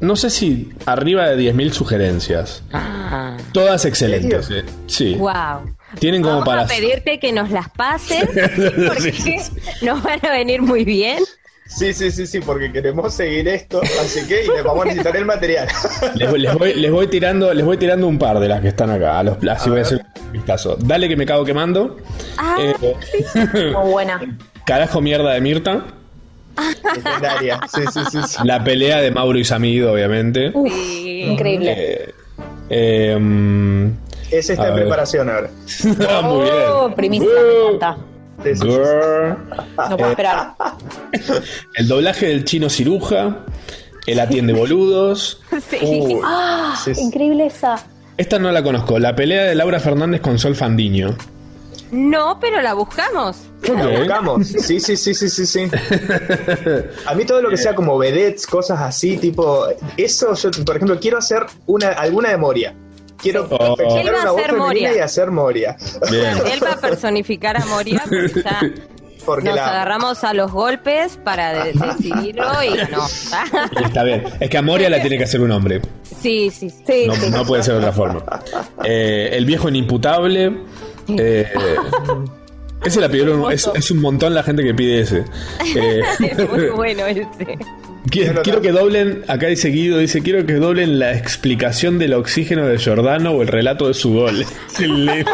no 0.00 0.16
sé 0.16 0.30
si 0.30 0.70
arriba 0.86 1.28
de 1.28 1.52
10.000 1.52 1.72
sugerencias. 1.72 2.62
Ah, 2.72 3.36
Todas 3.52 3.84
excelentes. 3.84 4.48
eh. 4.50 4.64
Sí. 4.86 5.14
wow. 5.14 5.74
Tienen 5.98 6.22
como 6.22 6.36
Vamos 6.40 6.48
para... 6.48 6.62
a 6.62 6.66
pedirte 6.66 7.18
que 7.20 7.32
nos 7.32 7.50
las 7.50 7.68
pases 7.70 8.24
porque 8.26 9.12
Sí, 9.12 9.38
sí, 9.38 9.52
nos 9.84 10.02
van 10.02 10.24
a 10.24 10.30
venir 10.30 10.62
muy 10.62 10.84
bien. 10.84 11.18
Sí, 11.66 11.92
sí, 11.94 12.10
sí, 12.10 12.26
sí, 12.26 12.40
porque 12.40 12.70
queremos 12.72 13.14
seguir 13.14 13.46
esto, 13.48 13.80
así 14.00 14.26
que 14.26 14.44
y 14.44 14.48
les 14.48 14.62
vamos 14.64 14.82
a 14.82 14.86
necesitar 14.86 15.16
el 15.16 15.24
material. 15.24 15.68
Les, 16.14 16.28
voy- 16.30 16.40
les 16.40 16.54
voy, 16.54 16.74
les 16.74 16.90
voy 16.90 17.06
tirando, 17.08 17.52
les 17.54 17.64
voy 17.64 17.76
tirando 17.78 18.06
un 18.08 18.18
par 18.18 18.40
de 18.40 18.48
las 18.48 18.60
que 18.60 18.68
están 18.68 18.90
acá. 18.90 19.18
A 19.18 19.22
los, 19.22 19.36
así 19.48 19.68
A 19.68 19.72
voy 19.72 19.78
a 19.78 19.82
hacer 19.82 20.04
un 20.26 20.32
vistazo. 20.32 20.76
Dale 20.76 21.08
que 21.08 21.16
me 21.16 21.24
cago 21.26 21.44
quemando. 21.44 21.96
Ah, 22.36 22.56
Eh, 22.58 22.74
Muy 23.74 23.90
buena. 23.90 24.20
Carajo 24.66 25.00
mierda 25.00 25.32
de 25.32 25.40
Mirta. 25.40 25.84
Legendaria. 26.94 27.60
Sí, 27.72 27.80
sí, 27.92 28.00
sí. 28.10 28.18
sí. 28.26 28.36
La 28.44 28.62
pelea 28.62 29.00
de 29.00 29.10
Mauro 29.10 29.38
y 29.38 29.44
Samido, 29.44 29.92
obviamente. 29.92 30.52
Increíble. 30.54 31.72
Eh, 31.76 32.14
eh, 32.70 33.18
mm, 33.18 33.86
Ese 34.30 34.52
está 34.54 34.68
en 34.68 34.74
ver. 34.74 34.82
preparación 34.84 35.30
ahora. 35.30 35.50
ah, 36.10 36.22
muy 36.22 36.42
bien. 36.42 36.54
Oh, 36.70 36.94
primicia, 36.94 37.28
me 37.28 37.74
encanta. 37.76 37.96
Girl. 38.44 39.36
No 39.90 39.96
puedo 39.96 40.10
esperar. 40.10 40.54
El 41.76 41.88
doblaje 41.88 42.26
del 42.26 42.44
chino 42.44 42.68
ciruja. 42.68 43.36
El 44.06 44.18
atiende 44.20 44.52
boludos. 44.52 45.40
Uh, 45.52 46.20
Ah, 46.24 46.74
sí, 46.82 46.94
sí. 46.94 47.00
increíble 47.02 47.46
esa. 47.46 47.76
Esta 48.16 48.38
no 48.38 48.50
la 48.50 48.62
conozco. 48.62 48.98
La 48.98 49.14
pelea 49.14 49.44
de 49.44 49.54
Laura 49.54 49.78
Fernández 49.80 50.20
con 50.20 50.38
Sol 50.38 50.54
Fandiño. 50.56 51.16
No, 51.92 52.38
pero 52.40 52.60
la 52.62 52.74
buscamos. 52.74 53.36
Ok. 53.68 53.98
buscamos. 53.98 54.46
Sí, 54.48 54.80
sí, 54.80 54.96
sí, 54.96 55.14
sí, 55.14 55.28
sí, 55.28 55.46
sí. 55.46 55.70
A 57.06 57.14
mí 57.14 57.24
todo 57.24 57.40
lo 57.42 57.50
que 57.50 57.56
sea 57.56 57.74
como 57.74 57.96
vedettes, 57.98 58.46
cosas 58.46 58.80
así, 58.80 59.18
tipo, 59.18 59.66
eso 59.96 60.34
yo, 60.34 60.50
por 60.64 60.76
ejemplo, 60.76 60.98
quiero 60.98 61.18
hacer 61.18 61.44
una 61.66 61.88
alguna 61.90 62.30
de 62.30 62.36
Moria. 62.38 62.74
Quiero 63.18 63.46
Oh. 63.50 63.76
Él 63.78 64.08
va 64.12 64.22
a 64.30 64.34
femenina 64.34 64.58
Moria. 64.64 64.96
y 64.96 64.98
hacer 64.98 65.30
Moria. 65.30 65.76
Bien. 66.10 66.34
Él 66.50 66.60
va 66.64 66.72
a 66.72 66.76
personificar 66.80 67.56
a 67.56 67.64
Moria 67.66 68.02
porque 68.04 68.42
ya 68.42 68.60
Porque 69.24 69.44
nos 69.50 69.54
la, 69.56 69.68
agarramos 69.68 70.24
a 70.24 70.34
los 70.34 70.50
golpes 70.50 71.16
para 71.22 71.62
de- 71.64 71.72
decidirlo 71.74 72.60
y 72.64 72.76
ganó. 72.76 73.06
Está 73.86 74.02
bien. 74.02 74.24
Es 74.40 74.50
que 74.50 74.58
a 74.58 74.62
Moria 74.62 74.90
la 74.90 75.00
tiene 75.00 75.16
que 75.18 75.22
hacer 75.24 75.40
un 75.40 75.52
hombre. 75.52 75.80
sí, 76.20 76.50
sí, 76.50 76.68
sí. 76.70 76.82
Sí, 76.84 77.04
No, 77.06 77.14
sí. 77.14 77.30
no 77.30 77.44
puede 77.44 77.62
ser 77.62 77.74
de 77.74 77.78
otra 77.78 77.92
forma. 77.92 78.24
Eh, 78.82 79.30
el 79.34 79.44
viejo 79.44 79.68
inimputable. 79.68 80.64
Eh, 81.08 81.46
ese 82.84 83.00
la 83.00 83.08
pidieron. 83.08 83.50
Es, 83.52 83.68
es 83.74 83.90
un 83.90 84.00
montón 84.00 84.34
la 84.34 84.42
gente 84.42 84.62
que 84.62 84.74
pide 84.74 85.00
ese. 85.00 85.24
Eh, 85.76 86.00
Es 86.20 86.50
muy 86.50 86.66
bueno 86.74 87.06
ese. 87.06 87.26
Quiero, 88.10 88.42
quiero 88.42 88.60
que 88.60 88.72
doblen, 88.72 89.22
acá 89.28 89.46
dice 89.46 89.68
Guido, 89.68 89.98
dice, 89.98 90.22
quiero 90.22 90.44
que 90.44 90.54
doblen 90.54 90.98
la 90.98 91.16
explicación 91.16 92.00
del 92.00 92.14
oxígeno 92.14 92.66
de 92.66 92.76
Giordano 92.76 93.30
o 93.30 93.42
el 93.42 93.48
relato 93.48 93.86
de 93.86 93.94
su 93.94 94.12
gol. 94.12 94.42
Excelente. 94.42 95.30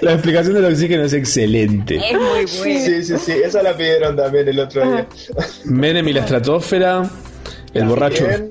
La 0.00 0.12
explicación 0.12 0.54
del 0.54 0.64
oxígeno 0.66 1.02
es 1.02 1.12
excelente. 1.14 1.96
Es 1.96 2.12
muy 2.12 2.22
bueno. 2.22 2.46
Sí, 2.46 3.02
sí, 3.04 3.18
sí, 3.18 3.32
esa 3.44 3.60
la 3.64 3.76
pidieron 3.76 4.14
también 4.16 4.48
el 4.48 4.60
otro 4.60 4.88
día. 4.88 5.08
Menem 5.64 6.06
y 6.06 6.12
la 6.12 6.20
estratosfera, 6.20 7.10
el 7.74 7.84
borracho, 7.86 8.24
Bien. 8.26 8.50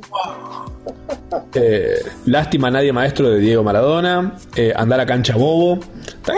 Eh, 1.54 1.96
lástima 2.26 2.70
nadie 2.72 2.92
maestro 2.94 3.30
de 3.30 3.40
Diego 3.40 3.64
Maradona, 3.64 4.34
eh, 4.56 4.74
andar 4.76 5.00
a 5.00 5.06
cancha 5.06 5.36
bobo. 5.36 5.80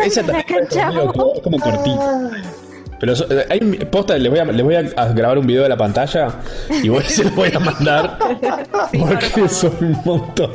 Esa 0.05 0.23
también 0.23 0.45
es 0.69 0.75
medio- 0.75 1.33
es 1.35 1.41
como 1.41 1.59
cortita. 1.59 2.31
Pero 2.99 3.15
so- 3.15 3.27
eh, 3.31 3.45
hay 3.49 3.59
posta, 3.85 4.17
les 4.17 4.29
voy, 4.29 4.39
a, 4.39 4.45
les 4.45 4.61
voy 4.61 4.75
a, 4.75 4.79
a 4.97 5.13
grabar 5.13 5.37
un 5.37 5.47
video 5.47 5.63
de 5.63 5.69
la 5.69 5.77
pantalla 5.77 6.35
y 6.83 6.89
voy, 6.89 7.01
se 7.07 7.23
los 7.23 7.33
voy 7.33 7.49
a 7.55 7.59
mandar 7.59 8.17
porque 8.91 9.47
son 9.47 9.71
un 9.79 9.97
montón. 10.03 10.51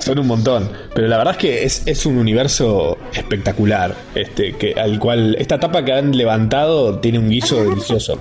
Son 0.00 0.18
un 0.18 0.26
montón. 0.26 0.68
Pero 0.94 1.08
la 1.08 1.16
verdad 1.16 1.32
es 1.32 1.38
que 1.38 1.64
es, 1.64 1.82
es 1.86 2.04
un 2.04 2.18
universo 2.18 2.98
espectacular. 3.14 3.94
Este, 4.14 4.52
que, 4.52 4.74
al 4.74 4.98
cual 4.98 5.34
esta 5.38 5.58
tapa 5.58 5.82
que 5.82 5.94
han 5.94 6.14
levantado 6.14 6.98
tiene 6.98 7.18
un 7.18 7.30
guiso 7.30 7.64
delicioso. 7.64 8.18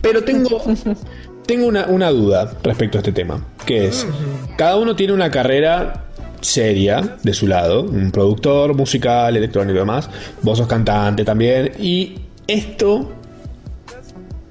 Pero 0.00 0.24
tengo, 0.24 0.62
tengo 1.46 1.66
una, 1.66 1.86
una 1.86 2.10
duda 2.10 2.52
respecto 2.62 2.98
a 2.98 3.00
este 3.00 3.12
tema. 3.12 3.44
Que 3.66 3.86
es, 3.86 4.06
cada 4.56 4.76
uno 4.76 4.96
tiene 4.96 5.12
una 5.12 5.30
carrera 5.30 6.06
seria 6.40 7.16
de 7.22 7.32
su 7.32 7.46
lado, 7.46 7.82
un 7.82 8.10
productor 8.10 8.74
musical, 8.74 9.36
electrónico 9.36 9.76
y 9.76 9.78
demás. 9.78 10.08
Vos 10.42 10.58
sos 10.58 10.66
cantante 10.66 11.24
también. 11.24 11.72
Y 11.78 12.16
esto 12.46 13.12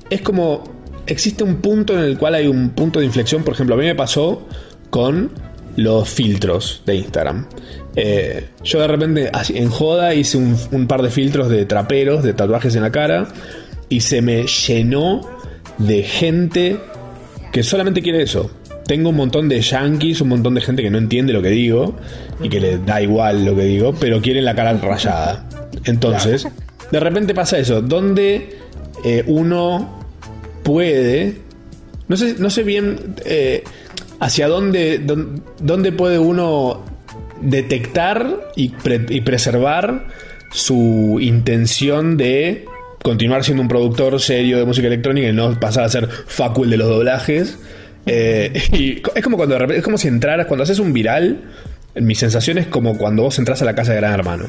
es 0.09 0.21
como. 0.21 0.81
Existe 1.07 1.43
un 1.43 1.57
punto 1.57 1.93
en 1.93 2.01
el 2.01 2.17
cual 2.17 2.35
hay 2.35 2.47
un 2.47 2.69
punto 2.69 2.99
de 2.99 3.05
inflexión. 3.05 3.43
Por 3.43 3.55
ejemplo, 3.55 3.75
a 3.75 3.77
mí 3.77 3.85
me 3.85 3.95
pasó 3.95 4.47
con 4.89 5.31
los 5.75 6.07
filtros 6.09 6.83
de 6.85 6.95
Instagram. 6.95 7.47
Eh, 7.95 8.49
yo 8.63 8.79
de 8.79 8.87
repente, 8.87 9.31
en 9.49 9.69
joda, 9.69 10.13
hice 10.13 10.37
un, 10.37 10.55
un 10.71 10.87
par 10.87 11.01
de 11.01 11.09
filtros 11.09 11.49
de 11.49 11.65
traperos, 11.65 12.23
de 12.23 12.33
tatuajes 12.33 12.75
en 12.75 12.83
la 12.83 12.91
cara. 12.91 13.27
Y 13.89 14.01
se 14.01 14.21
me 14.21 14.45
llenó 14.45 15.21
de 15.87 16.03
gente 16.03 16.77
que 17.51 17.63
solamente 17.63 18.01
quiere 18.01 18.23
eso. 18.23 18.49
Tengo 18.85 19.09
un 19.09 19.15
montón 19.15 19.47
de 19.47 19.61
yankees, 19.61 20.21
un 20.21 20.29
montón 20.29 20.53
de 20.55 20.61
gente 20.61 20.81
que 20.83 20.89
no 20.89 20.97
entiende 20.97 21.31
lo 21.33 21.41
que 21.41 21.49
digo 21.49 21.95
y 22.41 22.49
que 22.49 22.59
le 22.59 22.77
da 22.79 23.01
igual 23.01 23.45
lo 23.45 23.55
que 23.55 23.63
digo, 23.63 23.93
pero 23.99 24.21
quieren 24.21 24.43
la 24.45 24.55
cara 24.55 24.73
rayada. 24.73 25.47
Entonces, 25.85 26.47
de 26.91 26.99
repente 26.99 27.33
pasa 27.33 27.57
eso, 27.57 27.81
donde 27.81 28.57
eh, 29.05 29.23
uno 29.27 29.99
puede, 30.63 31.35
no 32.07 32.17
sé, 32.17 32.35
no 32.37 32.49
sé 32.49 32.63
bien 32.63 33.15
eh, 33.25 33.63
hacia 34.19 34.47
dónde, 34.47 34.99
dón- 35.05 35.41
dónde 35.59 35.91
puede 35.91 36.19
uno 36.19 36.83
detectar 37.41 38.51
y, 38.55 38.69
pre- 38.69 39.05
y 39.09 39.21
preservar 39.21 40.07
su 40.51 41.17
intención 41.21 42.17
de 42.17 42.65
continuar 43.03 43.43
siendo 43.43 43.61
un 43.63 43.67
productor 43.69 44.19
serio 44.21 44.57
de 44.57 44.65
música 44.65 44.87
electrónica 44.87 45.27
y 45.29 45.33
no 45.33 45.59
pasar 45.59 45.83
a 45.85 45.89
ser 45.89 46.07
facul 46.07 46.69
de 46.69 46.77
los 46.77 46.87
doblajes. 46.87 47.57
Eh, 48.05 48.61
y 48.73 49.01
es 49.15 49.23
como 49.23 49.37
cuando 49.37 49.53
de 49.55 49.59
repente- 49.59 49.79
es 49.79 49.83
como 49.83 49.97
si 49.97 50.07
entraras, 50.07 50.45
cuando 50.47 50.63
haces 50.63 50.79
un 50.79 50.91
viral, 50.93 51.41
mi 51.95 52.15
sensación 52.15 52.57
es 52.57 52.67
como 52.67 52.97
cuando 52.97 53.23
vos 53.23 53.37
entras 53.37 53.61
a 53.61 53.65
la 53.65 53.75
casa 53.75 53.91
de 53.91 53.97
Gran 53.97 54.13
Hermano. 54.13 54.45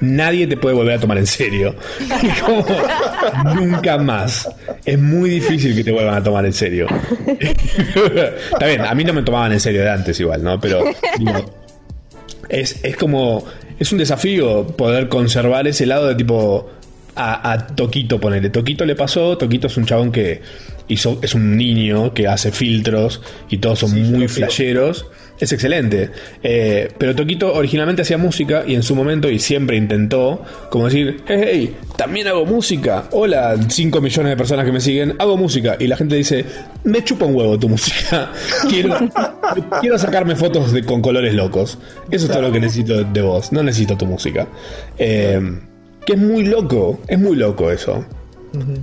Nadie 0.00 0.46
te 0.46 0.56
puede 0.56 0.74
volver 0.76 0.94
a 0.94 1.00
tomar 1.00 1.18
en 1.18 1.26
serio. 1.26 1.74
Como 2.44 2.64
nunca 3.54 3.96
más. 3.98 4.48
Es 4.84 4.98
muy 4.98 5.30
difícil 5.30 5.74
que 5.74 5.82
te 5.84 5.90
vuelvan 5.92 6.14
a 6.14 6.22
tomar 6.22 6.44
en 6.44 6.52
serio. 6.52 6.86
Está 8.52 8.66
bien, 8.66 8.80
a 8.82 8.94
mí 8.94 9.04
no 9.04 9.12
me 9.12 9.22
tomaban 9.22 9.52
en 9.52 9.60
serio 9.60 9.82
de 9.82 9.90
antes 9.90 10.18
igual, 10.20 10.42
¿no? 10.42 10.60
Pero 10.60 10.84
digo, 11.18 11.44
es, 12.48 12.78
es 12.84 12.96
como. 12.96 13.44
Es 13.78 13.90
un 13.92 13.98
desafío 13.98 14.66
poder 14.76 15.08
conservar 15.08 15.66
ese 15.66 15.86
lado 15.86 16.06
de 16.08 16.14
tipo. 16.16 16.70
A, 17.16 17.52
a 17.52 17.66
Toquito, 17.66 18.20
ponele. 18.20 18.50
Toquito 18.50 18.84
le 18.84 18.96
pasó. 18.96 19.36
Toquito 19.38 19.66
es 19.68 19.76
un 19.76 19.86
chabón 19.86 20.10
que 20.12 20.42
hizo. 20.88 21.18
Es 21.22 21.34
un 21.34 21.56
niño 21.56 22.12
que 22.12 22.28
hace 22.28 22.50
filtros 22.50 23.20
y 23.50 23.58
todos 23.58 23.80
son 23.80 24.10
muy 24.12 24.28
flasheros. 24.28 25.06
Es 25.38 25.52
excelente. 25.52 26.10
Eh, 26.42 26.88
pero 26.96 27.14
Toquito 27.14 27.52
originalmente 27.54 28.02
hacía 28.02 28.18
música 28.18 28.64
y 28.66 28.74
en 28.74 28.82
su 28.82 28.94
momento, 28.94 29.28
y 29.28 29.38
siempre 29.38 29.76
intentó, 29.76 30.42
como 30.70 30.84
decir: 30.86 31.22
Hey, 31.26 31.74
también 31.96 32.28
hago 32.28 32.46
música. 32.46 33.08
Hola, 33.10 33.56
5 33.68 34.00
millones 34.00 34.30
de 34.30 34.36
personas 34.36 34.64
que 34.64 34.72
me 34.72 34.80
siguen, 34.80 35.16
hago 35.18 35.36
música. 35.36 35.76
Y 35.80 35.88
la 35.88 35.96
gente 35.96 36.14
dice: 36.16 36.44
Me 36.84 37.02
chupa 37.02 37.26
un 37.26 37.34
huevo 37.34 37.58
tu 37.58 37.68
música. 37.74 38.30
Quiero, 38.68 38.96
quiero 39.80 39.98
sacarme 39.98 40.36
fotos 40.36 40.72
de, 40.72 40.84
con 40.84 41.02
colores 41.02 41.34
locos. 41.34 41.78
Eso 42.10 42.26
es 42.26 42.32
todo 42.32 42.42
lo 42.42 42.52
que 42.52 42.60
necesito 42.60 43.02
de 43.02 43.22
vos. 43.22 43.52
No 43.52 43.62
necesito 43.62 43.96
tu 43.96 44.06
música. 44.06 44.46
Eh, 44.98 45.40
que 46.06 46.12
es 46.14 46.18
muy 46.18 46.44
loco. 46.44 46.98
Es 47.08 47.18
muy 47.18 47.36
loco 47.36 47.70
eso. 47.70 48.04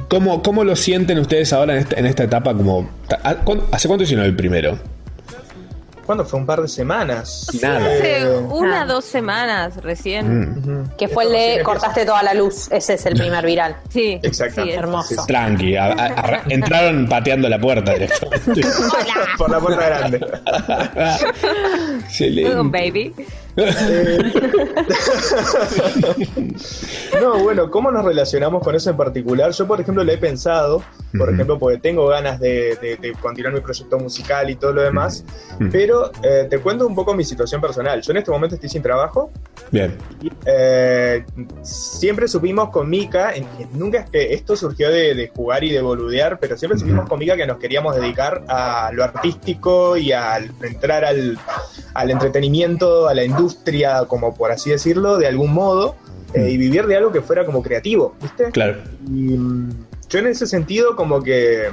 ¿Cómo, 0.09 0.43
cómo 0.43 0.63
lo 0.65 0.75
sienten 0.75 1.17
ustedes 1.19 1.53
ahora 1.53 1.73
en 1.73 1.79
esta, 1.79 1.97
en 1.99 2.05
esta 2.05 2.23
etapa? 2.23 2.53
Como, 2.53 2.89
¿Hace 3.71 3.87
cuánto 3.87 4.03
hicieron 4.03 4.25
el 4.25 4.35
primero? 4.35 4.77
¿Cuándo 6.05 6.25
fue? 6.25 6.39
Un 6.41 6.45
par 6.45 6.61
de 6.61 6.67
semanas. 6.67 7.47
Nada. 7.61 7.85
Hace 7.85 8.27
una 8.27 8.85
dos 8.85 9.05
semanas 9.05 9.77
recién. 9.81 10.55
Mm. 10.59 10.89
Que 10.97 11.07
fue 11.07 11.23
el 11.23 11.31
de 11.31 11.61
cortaste 11.63 12.05
toda 12.05 12.21
la 12.21 12.33
luz. 12.33 12.69
Ese 12.69 12.95
es 12.95 13.05
el 13.05 13.15
primer 13.15 13.45
viral. 13.45 13.77
Sí, 13.89 14.19
Exacto. 14.21 14.63
sí, 14.63 14.71
es- 14.71 14.77
Hermoso. 14.77 15.23
Tranqui, 15.25 15.77
a- 15.77 15.85
a- 15.85 16.05
a- 16.07 16.41
entraron 16.49 17.07
pateando 17.07 17.47
la 17.47 17.59
puerta 17.59 17.93
directamente. 17.93 18.61
Por 19.37 19.49
la 19.51 19.59
puerta 19.61 19.85
grande. 19.87 20.19
Excelente. 22.03 22.55
un 22.59 22.71
baby. 23.55 24.31
No, 27.21 27.39
bueno, 27.39 27.69
¿cómo 27.69 27.91
nos 27.91 28.03
relacionamos 28.05 28.63
con 28.63 28.75
eso 28.75 28.89
en 28.89 28.97
particular? 28.97 29.51
Yo, 29.51 29.67
por 29.67 29.79
ejemplo, 29.79 30.03
lo 30.03 30.11
he 30.11 30.17
pensado, 30.17 30.81
por 31.17 31.27
Ujú. 31.27 31.33
ejemplo, 31.33 31.59
porque 31.59 31.77
tengo 31.77 32.07
ganas 32.07 32.39
de, 32.39 32.77
de- 32.81 32.97
de 32.97 33.11
continuar 33.13 33.53
mi 33.53 33.59
proyecto 33.59 33.99
musical 33.99 34.49
y 34.49 34.55
todo 34.55 34.73
lo 34.73 34.81
demás, 34.81 35.23
Ujú. 35.59 35.69
pero 35.71 36.11
eh, 36.23 36.47
te 36.49 36.59
cuento 36.59 36.87
un 36.87 36.95
poco 36.95 37.13
mi 37.13 37.23
situación 37.23 37.61
personal. 37.61 38.01
Yo 38.01 38.11
en 38.11 38.17
este 38.17 38.31
momento 38.31 38.55
estoy 38.55 38.69
sin 38.69 38.81
trabajo 38.81 39.29
Bien. 39.69 39.95
eh, 40.45 41.23
siempre 41.61 42.27
supimos 42.27 42.69
con 42.69 42.89
Mika, 42.89 43.33
nunca 43.73 43.99
es 43.99 44.09
que 44.09 44.33
esto 44.33 44.55
surgió 44.55 44.89
de, 44.89 45.13
de 45.13 45.27
jugar 45.27 45.63
y 45.63 45.71
de 45.71 45.81
boludear, 45.81 46.39
pero 46.39 46.57
siempre 46.57 46.79
supimos 46.79 47.07
con 47.07 47.19
Mika 47.19 47.35
que 47.35 47.45
nos 47.45 47.57
queríamos 47.57 47.95
dedicar 47.95 48.43
a 48.47 48.91
lo 48.93 49.03
artístico 49.03 49.95
y 49.97 50.11
al 50.11 50.51
entrar 50.63 51.05
al, 51.05 51.37
al 51.93 52.11
entretenimiento, 52.11 53.07
a 53.07 53.13
la 53.13 53.23
industria, 53.23 53.40
como 54.07 54.35
por 54.35 54.51
así 54.51 54.69
decirlo, 54.69 55.17
de 55.17 55.27
algún 55.27 55.53
modo, 55.53 55.95
eh, 56.33 56.49
y 56.49 56.57
vivir 56.57 56.85
de 56.85 56.95
algo 56.95 57.11
que 57.11 57.21
fuera 57.21 57.45
como 57.45 57.61
creativo, 57.61 58.15
¿viste? 58.21 58.51
Claro. 58.51 58.77
Y 59.07 59.37
mm, 59.37 59.85
yo 60.09 60.19
en 60.19 60.27
ese 60.27 60.47
sentido 60.47 60.95
como 60.95 61.21
que 61.21 61.69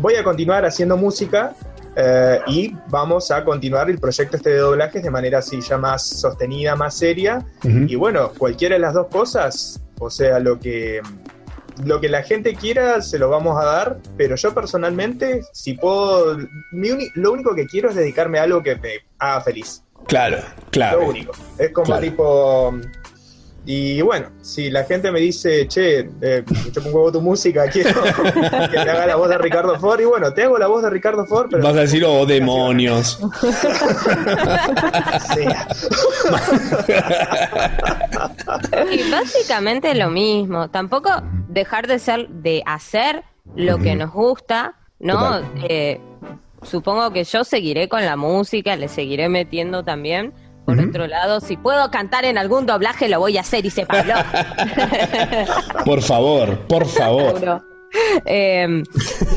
voy 0.00 0.14
a 0.14 0.24
continuar 0.24 0.64
haciendo 0.64 0.96
música 0.96 1.54
eh, 1.96 2.38
y 2.46 2.74
vamos 2.88 3.30
a 3.30 3.44
continuar 3.44 3.90
el 3.90 3.98
proyecto 3.98 4.36
este 4.36 4.50
de 4.50 4.58
doblajes 4.58 5.02
de 5.02 5.10
manera 5.10 5.38
así 5.38 5.60
ya 5.60 5.78
más 5.78 6.06
sostenida, 6.06 6.76
más 6.76 6.96
seria. 6.96 7.44
Y 7.62 7.94
bueno, 7.96 8.30
cualquiera 8.38 8.76
de 8.76 8.80
las 8.80 8.94
dos 8.94 9.08
cosas, 9.08 9.80
o 9.98 10.10
sea, 10.10 10.38
lo 10.38 10.58
que 10.58 11.00
lo 11.84 12.00
que 12.00 12.08
la 12.08 12.22
gente 12.22 12.54
quiera 12.54 13.00
se 13.00 13.18
lo 13.18 13.30
vamos 13.30 13.60
a 13.60 13.64
dar, 13.64 13.98
pero 14.16 14.36
yo 14.36 14.52
personalmente, 14.54 15.42
si 15.52 15.74
puedo, 15.74 16.36
mi 16.72 16.90
lo 17.14 17.32
único 17.32 17.54
que 17.54 17.66
quiero 17.66 17.88
es 17.88 17.96
dedicarme 17.96 18.38
a 18.38 18.42
algo 18.42 18.62
que 18.62 18.76
me 18.76 18.90
haga 19.18 19.40
feliz. 19.40 19.82
Claro, 20.06 20.38
claro. 20.70 21.00
Lo 21.02 21.08
único. 21.08 21.32
Es 21.58 21.70
como 21.72 21.86
Claro. 21.86 22.02
tipo. 22.02 22.72
Y 23.66 24.00
bueno, 24.00 24.30
si 24.40 24.70
la 24.70 24.84
gente 24.84 25.12
me 25.12 25.20
dice, 25.20 25.68
che, 25.68 26.08
eh, 26.22 26.42
un 26.48 26.84
huevo 26.86 27.12
tu 27.12 27.20
música, 27.20 27.68
quiero 27.70 28.02
que 28.02 28.68
te 28.72 28.78
haga 28.80 29.06
la 29.06 29.16
voz 29.16 29.28
de 29.28 29.36
Ricardo 29.38 29.78
Ford, 29.78 30.00
y 30.00 30.04
bueno, 30.06 30.32
te 30.32 30.44
hago 30.44 30.56
la 30.58 30.66
voz 30.66 30.82
de 30.82 30.88
Ricardo 30.90 31.26
Ford, 31.26 31.48
pero. 31.50 31.62
Vas 31.62 31.76
a 31.76 31.80
decir, 31.80 32.02
oh, 32.04 32.24
demonios. 32.24 33.20
Y 38.90 39.10
básicamente 39.10 39.94
lo 39.94 40.10
mismo. 40.10 40.70
Tampoco 40.70 41.10
dejar 41.48 41.86
de 41.86 41.98
ser, 41.98 42.28
de 42.28 42.62
hacer 42.66 43.24
lo 43.56 43.78
que 43.78 43.94
nos 43.94 44.12
gusta, 44.12 44.74
¿no? 44.98 45.40
Eh, 45.68 46.00
supongo 46.62 47.12
que 47.12 47.24
yo 47.24 47.44
seguiré 47.44 47.88
con 47.88 48.04
la 48.04 48.16
música, 48.16 48.76
le 48.76 48.88
seguiré 48.88 49.28
metiendo 49.28 49.84
también. 49.84 50.32
Por 50.64 50.78
otro 50.78 51.06
lado, 51.08 51.40
si 51.40 51.56
puedo 51.56 51.90
cantar 51.90 52.24
en 52.24 52.38
algún 52.38 52.64
doblaje, 52.64 53.08
lo 53.08 53.18
voy 53.18 53.36
a 53.38 53.40
hacer 53.40 53.66
y 53.66 53.70
se. 53.70 53.86
Por 55.84 56.00
favor, 56.02 56.58
por 56.68 56.86
favor. 56.86 57.62
Eh, 58.24 58.84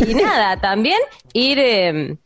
y 0.08 0.14
nada, 0.14 0.62
también 0.62 1.00
ir, 1.34 1.58
eh, 1.58 2.18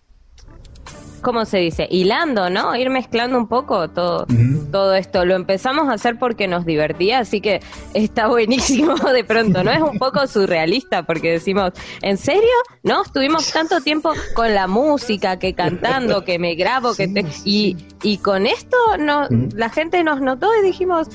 ¿cómo 1.21 1.45
se 1.45 1.57
dice? 1.57 1.87
Hilando, 1.89 2.49
¿no? 2.49 2.75
Ir 2.75 2.89
mezclando 2.89 3.37
un 3.37 3.47
poco 3.47 3.89
todo, 3.89 4.25
todo 4.71 4.95
esto. 4.95 5.25
Lo 5.25 5.35
empezamos 5.35 5.89
a 5.89 5.93
hacer 5.93 6.17
porque 6.17 6.47
nos 6.47 6.65
divertía, 6.65 7.19
así 7.19 7.41
que 7.41 7.61
está 7.93 8.27
buenísimo 8.27 8.95
de 9.13 9.23
pronto, 9.23 9.63
¿no? 9.63 9.71
Es 9.71 9.81
un 9.81 9.97
poco 9.97 10.25
surrealista 10.27 11.03
porque 11.03 11.31
decimos, 11.31 11.71
¿en 12.01 12.17
serio? 12.17 12.41
¿No? 12.83 13.03
Estuvimos 13.03 13.51
tanto 13.51 13.81
tiempo 13.81 14.13
con 14.33 14.53
la 14.53 14.67
música, 14.67 15.37
que 15.39 15.53
cantando, 15.53 16.23
que 16.23 16.39
me 16.39 16.55
grabo, 16.55 16.95
que 16.95 17.07
te... 17.07 17.25
Y, 17.45 17.77
y 18.03 18.17
con 18.17 18.45
esto 18.45 18.77
no, 18.99 19.27
la 19.55 19.69
gente 19.69 20.03
nos 20.03 20.21
notó 20.21 20.49
y 20.59 20.65
dijimos, 20.65 21.07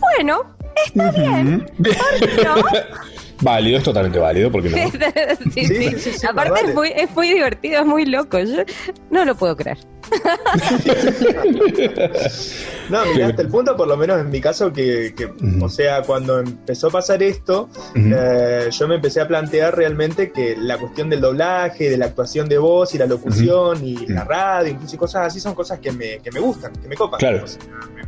bueno, 0.00 0.42
está 0.86 1.10
bien. 1.10 1.70
¿por 1.76 2.28
qué 2.28 2.44
no? 2.44 2.54
Válido, 3.42 3.78
es 3.78 3.84
totalmente 3.84 4.18
válido, 4.18 4.50
porque 4.50 4.70
no. 4.70 4.76
sí, 5.52 5.64
sí. 5.64 5.90
sí, 5.98 6.12
sí, 6.12 6.26
Aparte 6.26 6.50
vale. 6.50 6.68
es, 6.68 6.74
muy, 6.74 6.88
es 6.94 7.10
muy 7.14 7.28
divertido, 7.28 7.80
es 7.80 7.86
muy 7.86 8.04
loco. 8.06 8.38
Yo 8.40 8.64
no 9.10 9.24
lo 9.24 9.34
puedo 9.36 9.56
creer. 9.56 9.78
No, 12.88 13.04
mira, 13.04 13.26
hasta 13.26 13.42
el 13.42 13.48
punto, 13.48 13.76
por 13.76 13.86
lo 13.86 13.98
menos 13.98 14.18
en 14.18 14.30
mi 14.30 14.40
caso, 14.40 14.72
que, 14.72 15.12
que, 15.14 15.30
o 15.60 15.68
sea, 15.68 16.00
cuando 16.02 16.38
empezó 16.38 16.86
a 16.86 16.90
pasar 16.90 17.22
esto, 17.22 17.68
eh, 17.94 18.70
yo 18.70 18.88
me 18.88 18.94
empecé 18.94 19.20
a 19.20 19.28
plantear 19.28 19.76
realmente 19.76 20.32
que 20.32 20.56
la 20.56 20.78
cuestión 20.78 21.10
del 21.10 21.20
doblaje, 21.20 21.90
de 21.90 21.98
la 21.98 22.06
actuación 22.06 22.48
de 22.48 22.56
voz 22.56 22.94
y 22.94 22.98
la 22.98 23.04
locución 23.04 23.84
y 23.84 24.06
la 24.06 24.24
radio, 24.24 24.72
incluso 24.72 24.94
y 24.94 24.98
cosas 24.98 25.26
así, 25.26 25.38
son 25.38 25.54
cosas 25.54 25.80
que 25.80 25.92
me, 25.92 26.20
que 26.20 26.30
me 26.30 26.40
gustan, 26.40 26.72
que 26.72 26.88
me 26.88 26.96
copan. 26.96 27.18
Claro. 27.18 27.44
O 27.44 27.46
sea, 27.46 27.60
me, 27.94 28.02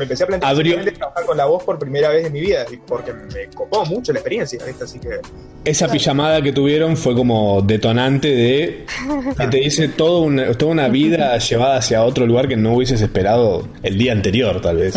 me 0.00 0.04
empecé 0.04 0.24
a 0.24 0.26
plantear 0.26 0.52
Abrió- 0.52 0.92
trabajar 0.94 1.26
con 1.26 1.36
la 1.36 1.44
voz 1.44 1.62
por 1.62 1.78
primera 1.78 2.08
vez 2.08 2.26
en 2.26 2.32
mi 2.32 2.40
vida, 2.40 2.64
porque 2.86 3.12
me 3.12 3.46
copó 3.54 3.84
mucho 3.84 4.12
la 4.12 4.18
experiencia, 4.20 4.58
¿viste? 4.66 4.84
Así 4.84 4.98
que 4.98 5.20
Esa 5.64 5.88
pijamada 5.88 6.40
que 6.42 6.52
tuvieron 6.52 6.96
fue 6.96 7.14
como 7.14 7.60
detonante 7.62 8.28
de 8.28 8.86
que 9.38 9.46
te 9.48 9.56
dice 9.58 9.88
todo 9.88 10.20
una, 10.22 10.52
toda 10.54 10.72
una 10.72 10.88
vida 10.88 11.36
llevada 11.38 11.76
hacia 11.76 12.02
otro 12.04 12.26
lugar 12.26 12.48
que 12.48 12.56
no 12.56 12.74
hubieses 12.74 13.00
esperado 13.02 13.68
el 13.82 13.98
día 13.98 14.12
anterior, 14.12 14.60
tal 14.60 14.78
vez. 14.78 14.94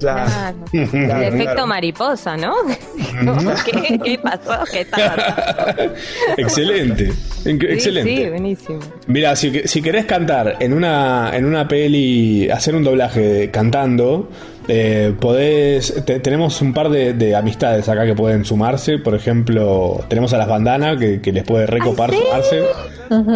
Claro. 0.00 0.56
El 0.72 1.22
efecto 1.22 1.66
mariposa, 1.66 2.36
¿no? 2.36 2.54
¿Qué, 3.66 3.98
qué 4.02 4.18
pasó? 4.18 4.64
¿Qué 4.72 4.80
está 4.80 4.96
pasando? 5.16 5.94
Excelente, 6.36 7.12
Sí, 7.42 7.50
excelente. 7.50 8.16
Sí, 8.16 8.28
buenísimo. 8.30 8.80
Mira, 9.06 9.36
si, 9.36 9.52
que- 9.52 9.68
si 9.68 9.82
querés 9.82 10.06
cantar 10.06 10.56
en 10.60 10.72
una, 10.72 11.30
en 11.34 11.44
una 11.44 11.68
peli, 11.68 12.48
hacer 12.50 12.74
un 12.74 12.84
doblaje 12.84 13.50
cantando, 13.50 14.30
eh, 14.68 15.14
podés. 15.20 16.02
te- 16.04 16.20
tenemos 16.20 16.60
un 16.62 16.72
par 16.72 16.88
de, 16.90 17.12
de 17.14 17.34
amistades 17.36 17.88
acá 17.88 18.04
que 18.06 18.14
pueden 18.14 18.44
sumarse. 18.44 18.98
Por 18.98 19.14
ejemplo, 19.14 20.04
tenemos 20.08 20.32
a 20.32 20.38
las 20.38 20.48
bandanas 20.48 20.96
que, 20.98 21.20
que 21.20 21.32
les 21.32 21.44
puede 21.44 21.66
recopar 21.66 22.10
sumarse. 22.14 22.62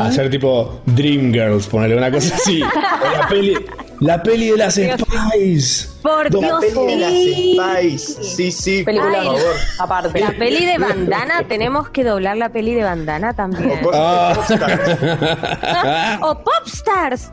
Hacer 0.01 0.31
tipo 0.31 0.81
Dreamgirls, 0.87 1.67
ponerle 1.67 1.97
una 1.97 2.11
cosa 2.11 2.35
así. 2.37 2.61
La 3.21 3.29
peli, 3.29 3.55
la 4.05 4.23
peli 4.23 4.51
de 4.51 4.57
las 4.59 4.75
Spice. 4.75 5.89
Por 6.03 6.31
Do- 6.31 6.41
la 6.41 6.47
Dios, 6.47 6.61
peli 6.61 6.87
de 6.87 6.97
las 6.97 7.11
sí. 7.13 7.59
Spice, 7.59 8.23
sí, 8.25 8.53
sí, 8.53 8.83
Película, 8.85 9.23
por 9.23 9.25
favor. 9.39 9.55
aparte. 9.81 10.21
La 10.21 10.33
peli 10.33 10.65
de 10.67 10.79
bandana, 10.79 11.43
tenemos 11.49 11.89
que 11.89 12.05
doblar 12.05 12.37
la 12.37 12.51
peli 12.51 12.75
de 12.75 12.83
bandana 12.85 13.31
O 13.31 13.35
también. 13.35 13.69
de 13.71 13.77
Popstars. 13.79 14.89
o 16.21 16.39
Popstars. 16.45 17.31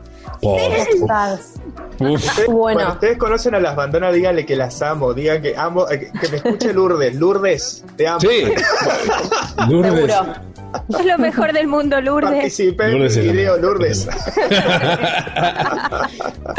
Uf. 2.00 2.10
Ustedes- 2.24 2.48
Bueno. 2.48 2.78
Cuando 2.80 2.94
ustedes 2.94 3.18
conocen 3.18 3.54
a 3.54 3.60
las 3.60 3.76
bandanas, 3.76 4.12
díganle 4.14 4.44
que 4.44 4.56
las 4.56 4.82
amo, 4.82 5.14
digan 5.14 5.40
que 5.40 5.56
amo, 5.56 5.88
eh, 5.90 6.10
que 6.20 6.28
me 6.28 6.36
escuche 6.38 6.72
Lourdes, 6.72 7.14
Lourdes, 7.14 7.84
te 7.96 8.08
amo. 8.08 8.18
Sí. 8.20 8.44
Lourdes. 9.68 9.92
Seguro. 10.12 10.34
Es 10.98 11.06
lo 11.06 11.18
mejor 11.18 11.52
del 11.52 11.66
mundo, 11.68 12.00
Lourdes. 12.00 12.32
Participé 12.32 12.84
en 12.84 12.92
Lourdes 12.92 13.16
la 13.16 13.32
video. 13.32 13.56
Lourdes. 13.58 14.08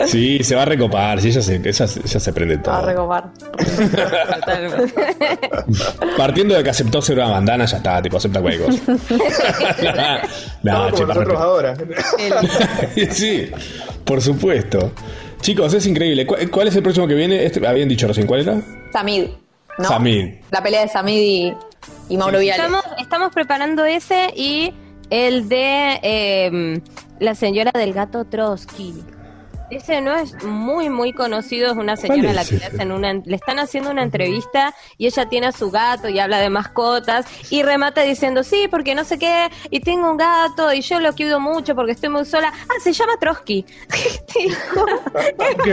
Sí, 0.07 0.43
se 0.43 0.55
va 0.55 0.63
a 0.63 0.65
recopar. 0.65 1.21
Sí, 1.21 1.29
ella 1.29 1.41
se, 1.41 1.55
ella 1.55 1.87
se 1.87 2.33
prende 2.33 2.57
Va 2.57 2.77
a 2.77 2.81
todo. 2.81 2.87
recopar. 2.87 3.25
Partiendo 6.17 6.55
de 6.55 6.63
que 6.63 6.69
aceptó 6.69 7.01
ser 7.01 7.17
una 7.17 7.29
bandana, 7.29 7.65
ya 7.65 7.77
está, 7.77 8.01
tipo, 8.01 8.17
acepta 8.17 8.41
cualquier 8.41 8.65
cosa. 8.65 8.81
Todo 8.85 8.97
no, 10.63 10.91
che, 10.91 11.03
como 11.03 11.07
para 11.07 11.19
nosotros 11.19 11.39
ahora. 11.41 11.75
Sí, 13.11 13.49
por 14.03 14.21
supuesto. 14.21 14.91
Chicos, 15.41 15.73
es 15.73 15.85
increíble. 15.85 16.25
¿Cuál, 16.25 16.49
cuál 16.49 16.67
es 16.69 16.75
el 16.75 16.83
próximo 16.83 17.07
que 17.07 17.15
viene? 17.15 17.45
Este, 17.45 17.65
habían 17.67 17.89
dicho 17.89 18.07
recién, 18.07 18.25
¿cuál 18.27 18.41
era? 18.41 18.61
Samid. 18.91 19.25
¿no? 19.77 19.85
Samid. 19.85 20.35
La 20.51 20.61
pelea 20.63 20.81
de 20.83 20.87
Samid 20.87 21.21
y, 21.21 21.53
y 22.09 22.17
Mauro 22.17 22.39
Viale. 22.39 22.63
Estamos, 22.63 22.83
estamos 22.99 23.33
preparando 23.33 23.85
ese 23.85 24.33
y 24.35 24.73
el 25.09 25.47
de 25.49 25.99
eh, 26.03 26.81
la 27.19 27.35
señora 27.35 27.71
del 27.73 27.93
gato 27.93 28.25
Trotsky. 28.25 29.03
Ese 29.69 30.01
no 30.01 30.15
es 30.15 30.43
muy, 30.43 30.89
muy 30.89 31.13
conocido, 31.13 31.71
es 31.71 31.77
una 31.77 31.95
señora 31.95 32.31
a 32.31 32.33
la 32.33 32.45
que 32.45 32.57
le, 32.57 32.65
hacen 32.65 32.91
una, 32.91 33.13
le 33.13 33.35
están 33.35 33.59
haciendo 33.59 33.89
una 33.91 34.03
entrevista 34.03 34.75
y 34.97 35.07
ella 35.07 35.27
tiene 35.27 35.47
a 35.47 35.51
su 35.51 35.71
gato 35.71 36.09
y 36.09 36.19
habla 36.19 36.39
de 36.39 36.49
mascotas 36.49 37.25
y 37.49 37.63
remata 37.63 38.01
diciendo, 38.01 38.43
sí, 38.43 38.67
porque 38.69 38.93
no 38.93 39.03
sé 39.03 39.17
qué, 39.17 39.49
y 39.69 39.79
tengo 39.79 40.11
un 40.11 40.17
gato 40.17 40.71
y 40.73 40.81
yo 40.81 40.99
lo 40.99 41.13
cuido 41.15 41.39
mucho 41.39 41.75
porque 41.75 41.93
estoy 41.93 42.09
muy 42.09 42.25
sola. 42.25 42.53
Ah, 42.53 42.79
se 42.83 42.93
llama 42.93 43.13
Trotsky. 43.19 43.65
Ok. 45.35 45.67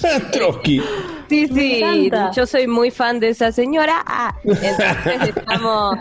Trotsky. 0.32 0.82
Sí, 1.28 1.48
sí, 1.48 2.10
yo 2.34 2.46
soy 2.46 2.66
muy 2.66 2.90
fan 2.90 3.20
de 3.20 3.30
esa 3.30 3.52
señora. 3.52 4.02
Ah, 4.06 4.34
entonces 4.44 5.36
estamos, 5.36 5.98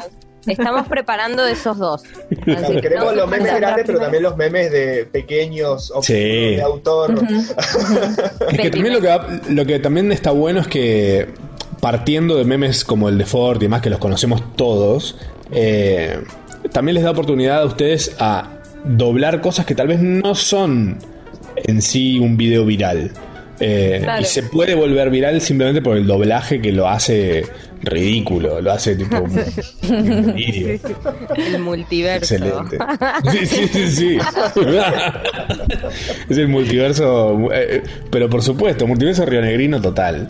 estamos 0.53 0.87
preparando 0.87 1.45
esos 1.45 1.77
dos. 1.77 2.03
Así 2.03 2.73
que 2.75 2.81
Queremos 2.81 3.05
no 3.05 3.21
los 3.21 3.29
memes 3.29 3.55
grandes, 3.55 3.85
pero 3.85 3.99
también 3.99 4.23
los 4.23 4.37
memes 4.37 4.71
de 4.71 5.05
pequeños 5.11 5.91
o 5.95 6.01
Sí. 6.03 6.13
de 6.13 6.61
autor. 6.61 7.15
Es 8.51 8.59
que 8.59 8.69
también 8.69 8.93
lo 8.93 9.01
que, 9.01 9.07
va- 9.07 9.27
lo 9.49 9.65
que 9.65 9.79
también 9.79 10.11
está 10.11 10.31
bueno 10.31 10.59
es 10.61 10.67
que 10.67 11.27
partiendo 11.81 12.37
de 12.37 12.45
memes 12.45 12.83
como 12.83 13.09
el 13.09 13.17
de 13.17 13.25
Ford 13.25 13.57
y 13.57 13.65
demás, 13.65 13.81
que 13.81 13.89
los 13.89 13.99
conocemos 13.99 14.55
todos, 14.55 15.17
eh, 15.51 16.19
también 16.71 16.95
les 16.95 17.03
da 17.03 17.11
oportunidad 17.11 17.61
a 17.61 17.65
ustedes 17.65 18.15
a 18.19 18.49
doblar 18.83 19.41
cosas 19.41 19.65
que 19.65 19.75
tal 19.75 19.87
vez 19.87 19.99
no 20.01 20.35
son 20.35 20.97
en 21.57 21.81
sí 21.81 22.19
un 22.19 22.37
video 22.37 22.65
viral. 22.65 23.11
Eh, 23.59 23.99
Claro. 24.03 24.21
Y 24.21 24.25
se 24.25 24.43
puede 24.43 24.75
volver 24.75 25.09
viral 25.09 25.39
simplemente 25.41 25.81
por 25.81 25.95
el 25.95 26.05
doblaje 26.07 26.61
que 26.61 26.71
lo 26.71 26.87
hace 26.89 27.45
ridículo, 27.85 28.59
lo 28.61 28.71
hace 28.71 28.95
tipo 28.95 29.17
un, 29.21 29.31
un 29.89 30.25
delirio. 30.27 30.79
El 31.35 31.59
multiverso. 31.59 32.35
Excelente. 32.35 32.77
Sí, 33.31 33.45
sí, 33.45 33.67
sí, 33.67 33.89
sí. 33.91 34.17
es 36.29 36.37
el 36.37 36.47
multiverso, 36.47 37.49
eh, 37.51 37.83
pero 38.09 38.29
por 38.29 38.41
supuesto, 38.41 38.87
multiverso 38.87 39.25
rionegrino 39.25 39.81
total. 39.81 40.27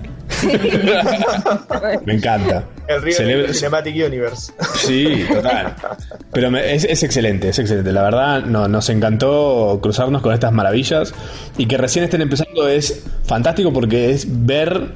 Me 2.05 2.13
encanta. 2.15 2.65
El 2.87 3.01
Río 3.01 3.15
Celebra- 3.17 3.53
Cinematic 3.53 3.95
Universe. 4.05 4.53
Sí, 4.75 5.25
total. 5.31 5.75
Pero 6.31 6.51
me- 6.51 6.73
es, 6.73 6.83
es 6.83 7.03
excelente, 7.03 7.49
es 7.49 7.59
excelente. 7.59 7.91
La 7.91 8.03
verdad, 8.03 8.43
no, 8.43 8.67
nos 8.67 8.89
encantó 8.89 9.79
cruzarnos 9.81 10.21
con 10.21 10.33
estas 10.33 10.51
maravillas 10.51 11.13
y 11.57 11.65
que 11.67 11.77
recién 11.77 12.05
estén 12.05 12.21
empezando 12.21 12.67
es 12.67 13.03
fantástico 13.25 13.73
porque 13.73 14.11
es 14.11 14.27
ver 14.45 14.89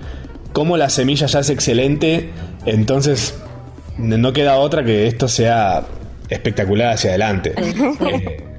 cómo 0.54 0.78
la 0.78 0.90
semilla 0.90 1.28
ya 1.28 1.40
es 1.40 1.50
excelente. 1.50 2.30
Entonces, 2.66 3.38
no 3.98 4.34
queda 4.34 4.56
otra 4.58 4.84
que 4.84 5.08
esto 5.08 5.28
sea 5.28 5.84
espectacular 6.30 6.94
hacia 6.94 7.12
adelante. 7.12 7.54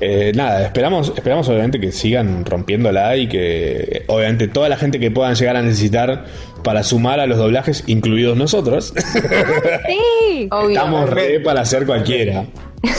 Eh, 0.00 0.28
Eh, 0.30 0.32
nada, 0.36 0.62
esperamos, 0.64 1.12
esperamos 1.16 1.48
obviamente 1.48 1.80
que 1.80 1.90
sigan 1.90 2.44
rompiéndola 2.44 3.16
y 3.16 3.28
que 3.28 4.04
obviamente 4.06 4.46
toda 4.46 4.68
la 4.68 4.76
gente 4.76 5.00
que 5.00 5.10
puedan 5.10 5.34
llegar 5.34 5.56
a 5.56 5.62
necesitar 5.62 6.24
para 6.62 6.84
sumar 6.84 7.18
a 7.18 7.26
los 7.26 7.36
doblajes, 7.36 7.82
incluidos 7.88 8.36
nosotros, 8.36 8.94
Sí. 9.88 10.48
estamos 10.68 11.10
re 11.10 11.40
para 11.40 11.62
hacer 11.62 11.84
cualquiera. 11.84 12.44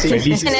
Felices. 0.01 0.51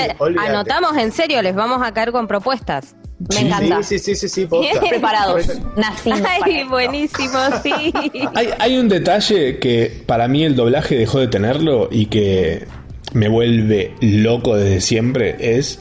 Anotamos 0.48 0.95
en 0.98 1.11
serio, 1.11 1.41
les 1.41 1.56
vamos 1.56 1.82
a 1.86 1.91
caer 1.94 2.14
con 2.14 2.26
propuestas. 2.26 2.95
Me 3.27 3.35
Sí. 3.35 3.45
encanta. 3.45 3.83
Sí, 3.83 3.99
sí, 3.99 4.15
sí, 4.15 4.29
sí. 4.29 4.47
Preparados. 4.89 5.47
Nacimos 5.75 6.21
para 6.21 6.33
Ay, 6.45 6.55
esto. 6.59 6.69
buenísimo, 6.69 7.39
sí. 7.61 7.71
Hay, 8.35 8.49
hay 8.57 8.77
un 8.77 8.87
detalle 8.87 9.59
que 9.59 10.03
para 10.05 10.27
mí 10.27 10.43
el 10.43 10.55
doblaje 10.55 10.95
dejó 10.97 11.19
de 11.19 11.27
tenerlo 11.27 11.89
y 11.91 12.05
que 12.05 12.65
me 13.13 13.27
vuelve 13.27 13.93
loco 14.01 14.55
desde 14.55 14.79
siempre 14.81 15.35
es 15.57 15.79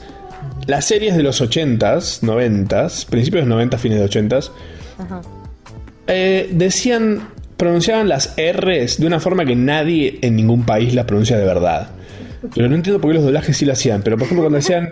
las 0.66 0.85
series 0.86 1.16
de 1.16 1.23
los 1.23 1.40
80s, 1.40 2.23
90s, 2.23 3.06
principios 3.06 3.44
de 3.44 3.48
los 3.48 3.56
90, 3.56 3.78
fines 3.78 3.98
de 4.01 4.05
80s, 4.20 4.51
eh, 6.06 6.48
decían, 6.52 7.28
pronunciaban 7.56 8.09
las 8.09 8.35
R's 8.36 8.98
de 8.98 9.06
una 9.06 9.20
forma 9.20 9.44
que 9.44 9.55
nadie 9.56 10.19
en 10.23 10.36
ningún 10.36 10.65
país 10.65 10.94
las 10.94 11.05
pronuncia 11.05 11.39
de 11.39 11.44
verdad. 11.44 11.90
Pero 12.55 12.69
no 12.69 12.74
entiendo 12.77 13.01
por 13.01 13.10
qué 13.10 13.15
los 13.16 13.24
doblajes 13.24 13.56
sí 13.56 13.65
lo 13.65 13.73
hacían. 13.73 14.02
Pero 14.02 14.16
por 14.16 14.27
ejemplo 14.27 14.43
cuando 14.44 14.56
decían, 14.59 14.90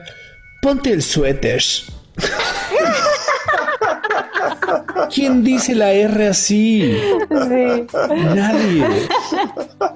ponte 0.62 0.93
el 0.93 1.02
suéter. 1.02 1.62
¿Quién 5.15 5.45
dice 5.45 5.75
la 5.75 5.93
R 5.93 6.29
así? 6.29 6.99
Nadie. 7.31 8.85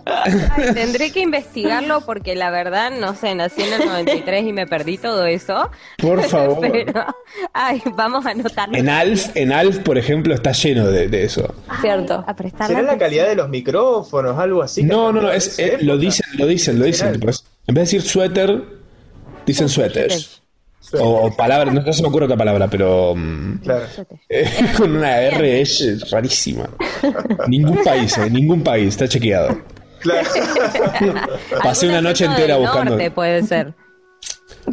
Ay, 0.06 0.34
tendré 0.74 1.10
que 1.10 1.20
investigarlo 1.20 2.02
porque 2.02 2.34
la 2.34 2.50
verdad, 2.50 2.90
no 2.90 3.14
sé, 3.14 3.34
nací 3.34 3.62
en 3.62 3.72
el 3.80 3.88
93 3.88 4.46
y 4.46 4.52
me 4.52 4.66
perdí 4.66 4.98
todo 4.98 5.26
eso. 5.26 5.70
Por 5.98 6.22
favor. 6.24 6.60
Pero, 6.72 7.04
ay, 7.52 7.82
vamos 7.94 8.26
a 8.26 8.30
anotarlo. 8.30 8.76
En 8.76 8.88
Alf, 8.88 9.30
en 9.34 9.52
Alf, 9.52 9.78
por 9.78 9.98
ejemplo, 9.98 10.34
está 10.34 10.52
lleno 10.52 10.88
de, 10.88 11.08
de 11.08 11.24
eso. 11.24 11.54
Cierto. 11.80 12.24
A 12.26 12.34
¿Será 12.36 12.50
la 12.58 12.64
atención. 12.66 12.98
calidad 12.98 13.28
de 13.28 13.34
los 13.36 13.48
micrófonos, 13.48 14.38
algo 14.38 14.62
así? 14.62 14.82
No, 14.82 15.12
no, 15.12 15.22
no, 15.22 15.30
es, 15.30 15.58
eh, 15.58 15.78
lo 15.80 15.98
dicen, 15.98 16.26
lo 16.34 16.46
dicen, 16.46 16.78
lo 16.78 16.84
dicen. 16.84 17.18
Pues, 17.20 17.44
en 17.66 17.74
vez 17.74 17.90
de 17.90 17.96
decir 17.96 18.10
suéter, 18.10 18.62
dicen 19.46 19.68
suéteres. 19.68 20.39
O, 20.98 21.26
o 21.26 21.36
palabra, 21.36 21.70
no, 21.72 21.80
no 21.82 21.92
se 21.92 22.02
me 22.02 22.08
ocurre 22.08 22.24
otra 22.24 22.36
palabra, 22.36 22.68
pero 22.68 23.14
mm, 23.16 23.58
Claro. 23.62 23.84
eh, 24.28 24.48
con 24.76 24.96
una 24.96 25.20
R 25.20 25.60
es 25.60 26.10
rarísima. 26.10 26.68
Ningún 27.46 27.78
país, 27.84 28.16
eh, 28.18 28.28
ningún 28.30 28.62
país, 28.62 28.88
está 28.88 29.06
chequeado. 29.06 29.56
Claro. 30.00 30.28
Pasé 31.62 31.88
una 31.88 32.00
noche 32.00 32.24
entera 32.24 32.54
del 32.54 32.62
buscando. 32.62 32.90
norte 32.92 33.10
puede 33.10 33.42
ser. 33.42 33.74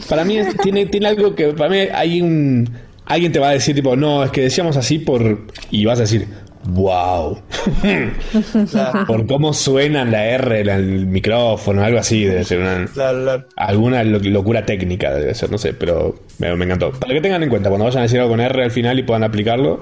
Para 0.09 0.23
mí 0.25 0.37
es- 0.37 0.55
tiene, 0.57 0.85
tiene 0.87 1.07
algo 1.07 1.35
que 1.35 1.47
para 1.53 1.69
mí 1.69 1.77
hay 1.93 2.21
un 2.21 2.69
alguien 3.05 3.31
te 3.31 3.39
va 3.39 3.49
a 3.49 3.51
decir 3.51 3.73
tipo, 3.75 3.95
no, 3.95 4.23
es 4.23 4.31
que 4.31 4.41
decíamos 4.41 4.75
así 4.75 4.99
por 4.99 5.47
y 5.71 5.85
vas 5.85 5.97
a 5.99 6.01
decir, 6.01 6.27
wow. 6.67 7.39
por 9.07 9.25
cómo 9.27 9.53
suenan 9.53 10.11
la 10.11 10.25
R 10.25 10.61
en 10.61 10.69
el 10.69 11.05
micrófono, 11.07 11.83
algo 11.83 11.99
así, 11.99 12.23
debe 12.25 12.43
ser 12.43 12.59
una 12.59 12.85
Claro, 12.93 13.23
claro. 13.23 13.45
alguna 13.55 14.03
lo- 14.03 14.19
locura 14.19 14.65
técnica 14.65 15.13
debe 15.13 15.33
ser, 15.33 15.49
no 15.51 15.57
sé, 15.57 15.73
pero 15.73 16.15
me, 16.39 16.55
me 16.55 16.65
encantó. 16.65 16.91
Para 16.91 17.13
que 17.13 17.21
tengan 17.21 17.43
en 17.43 17.49
cuenta 17.49 17.69
cuando 17.69 17.85
vayan 17.85 17.99
a 17.99 18.03
decir 18.03 18.19
algo 18.19 18.31
con 18.31 18.39
R 18.41 18.63
al 18.63 18.71
final 18.71 18.99
y 18.99 19.03
puedan 19.03 19.23
aplicarlo. 19.23 19.81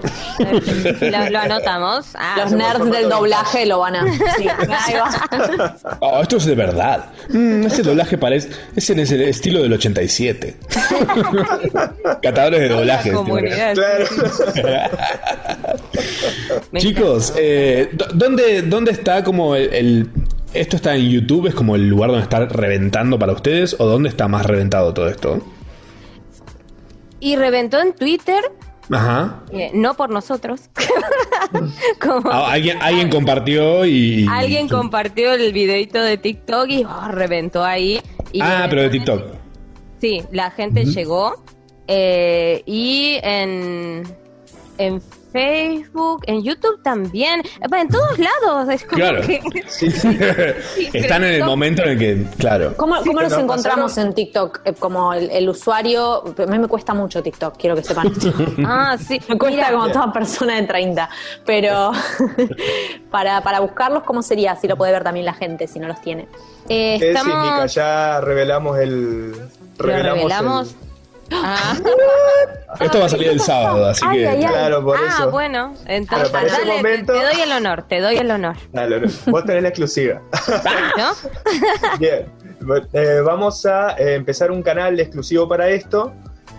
Lo, 1.01 1.29
lo 1.29 1.39
anotamos. 1.39 2.07
Ah, 2.15 2.35
Los 2.43 2.51
nerds 2.53 2.91
del 2.91 3.09
doblaje 3.09 3.65
lo 3.65 3.79
van 3.79 3.95
a. 3.95 4.13
Sí, 4.37 4.47
ahí 4.47 4.93
va. 4.95 5.75
Oh, 5.99 6.21
esto 6.21 6.37
es 6.37 6.45
de 6.45 6.55
verdad. 6.55 7.05
Mm, 7.29 7.65
ese 7.65 7.81
doblaje 7.83 8.17
parece 8.17 8.49
es 8.75 8.89
en 8.89 8.99
ese 8.99 9.29
estilo 9.29 9.61
del 9.63 9.73
87. 9.73 10.55
Catadores 12.21 12.59
de 12.59 12.69
doblaje. 12.69 13.11
la. 13.11 13.73
Claro. 13.73 14.05
Chicos, 16.77 17.33
eh, 17.37 17.89
¿dó- 17.93 18.07
¿dónde, 18.13 18.61
¿dónde 18.63 18.91
está 18.91 19.23
como 19.23 19.55
el, 19.55 19.73
el- 19.73 20.09
¿Esto 20.53 20.77
está 20.77 20.95
en 20.95 21.09
YouTube? 21.09 21.47
¿Es 21.47 21.53
como 21.55 21.75
el 21.75 21.87
lugar 21.89 22.09
donde 22.11 22.23
está 22.23 22.45
reventando 22.45 23.19
para 23.19 23.33
ustedes? 23.33 23.75
¿O 23.79 23.85
dónde 23.85 24.07
está 24.09 24.27
más 24.29 24.45
reventado 24.45 24.93
todo 24.93 25.09
esto? 25.09 25.41
Y 27.19 27.35
reventó 27.35 27.81
en 27.81 27.93
Twitter, 27.93 28.41
Ajá. 28.89 29.41
eh, 29.51 29.71
no 29.73 29.95
por 29.95 30.09
nosotros. 30.11 30.61
Como 31.99 32.29
Ah, 32.31 32.51
alguien, 32.53 32.77
alguien 32.81 33.09
compartió 33.09 33.85
y... 33.85 34.25
alguien 34.29 34.67
compartió 34.69 35.33
el 35.33 35.51
videito 35.53 36.01
de 36.01 36.17
TikTok 36.17 36.69
y 36.69 36.83
oh, 36.85 37.07
reventó 37.09 37.63
ahí. 37.63 37.99
Y 38.31 38.41
Ah, 38.41 38.67
pero 38.69 38.83
de 38.83 38.89
TikTok. 38.89 39.21
Sí, 39.99 40.23
la 40.31 40.51
gente 40.51 40.85
llegó. 40.85 41.43
eh, 41.87 42.63
y 42.65 43.17
en, 43.23 44.03
en 44.77 45.01
Facebook, 45.35 46.23
en 46.27 46.43
YouTube 46.43 46.81
también. 46.81 47.41
En 47.59 47.87
todos 47.89 48.17
lados. 48.17 48.69
Es 48.69 48.83
como 48.85 48.95
Claro. 49.01 49.21
que. 49.21 49.41
Están 50.93 51.23
en 51.25 51.33
el 51.33 51.43
momento 51.43 51.83
en 51.83 51.89
el 51.89 51.99
que... 51.99 52.25
Claro. 52.37 52.73
¿Cómo, 52.77 52.95
cómo 53.05 53.21
nos 53.21 53.33
encontramos 53.37 53.97
en 53.97 54.13
TikTok? 54.13 54.61
Eh, 54.65 54.73
Como 54.79 55.13
el, 55.13 55.29
el 55.31 55.49
usuario. 55.49 56.23
A 56.37 56.45
mí 56.45 56.57
me 56.59 56.67
cuesta 56.67 56.93
mucho 56.93 57.21
TikTok, 57.21 57.57
quiero 57.57 57.75
que 57.75 57.83
sepan. 57.83 58.11
Ah, 58.65 58.97
sí. 58.97 59.19
Me 59.27 59.37
cuesta 59.37 59.55
Mira, 59.57 59.71
como 59.71 59.89
toda 59.91 60.11
persona 60.13 60.55
de 60.55 60.63
30. 60.67 61.09
Pero 61.45 61.91
para, 63.11 63.41
para 63.41 63.59
buscarlos, 63.59 64.03
¿cómo 64.03 64.21
sería? 64.21 64.55
Si 64.55 64.67
lo 64.67 64.77
puede 64.77 64.91
ver 64.91 65.03
también 65.03 65.25
la 65.25 65.33
gente, 65.33 65.67
si 65.67 65.79
no 65.79 65.87
los 65.87 65.99
tiene. 66.01 66.27
eh, 66.69 66.95
Es 66.95 67.01
estamos. 67.01 67.73
ya 67.73 68.21
revelamos 68.21 68.77
el. 68.79 69.35
Revelamos. 69.77 70.75
Ah, 71.31 71.75
Esto 72.79 72.99
va 72.99 73.05
a 73.05 73.09
salir 73.09 73.29
el 73.29 73.39
sábado, 73.39 73.85
así 73.87 74.05
Ay, 74.07 74.19
que... 74.19 74.27
ay, 74.27 74.43
ay. 74.43 74.47
Claro, 74.49 74.83
por 74.83 74.97
ah, 74.97 75.07
eso. 75.09 75.31
bueno. 75.31 75.73
Entonces, 75.87 76.29
para 76.29 76.47
dale, 76.47 76.65
te- 76.65 76.77
momento- 76.77 77.13
te 77.13 77.23
doy 77.23 77.41
el 77.41 77.51
honor, 77.51 77.83
te 77.87 77.99
doy 78.01 78.17
el 78.17 78.31
honor. 78.31 78.55
Dale. 78.71 79.01
Vos 79.27 79.45
tenés 79.45 79.63
la 79.63 79.69
exclusiva. 79.69 80.21
¿No? 80.97 81.11
Bien. 81.99 82.25
Eh, 82.93 83.21
vamos 83.23 83.65
a 83.65 83.91
eh, 83.97 84.15
empezar 84.15 84.51
un 84.51 84.61
canal 84.61 84.99
exclusivo 84.99 85.47
para 85.47 85.67
esto. 85.69 86.13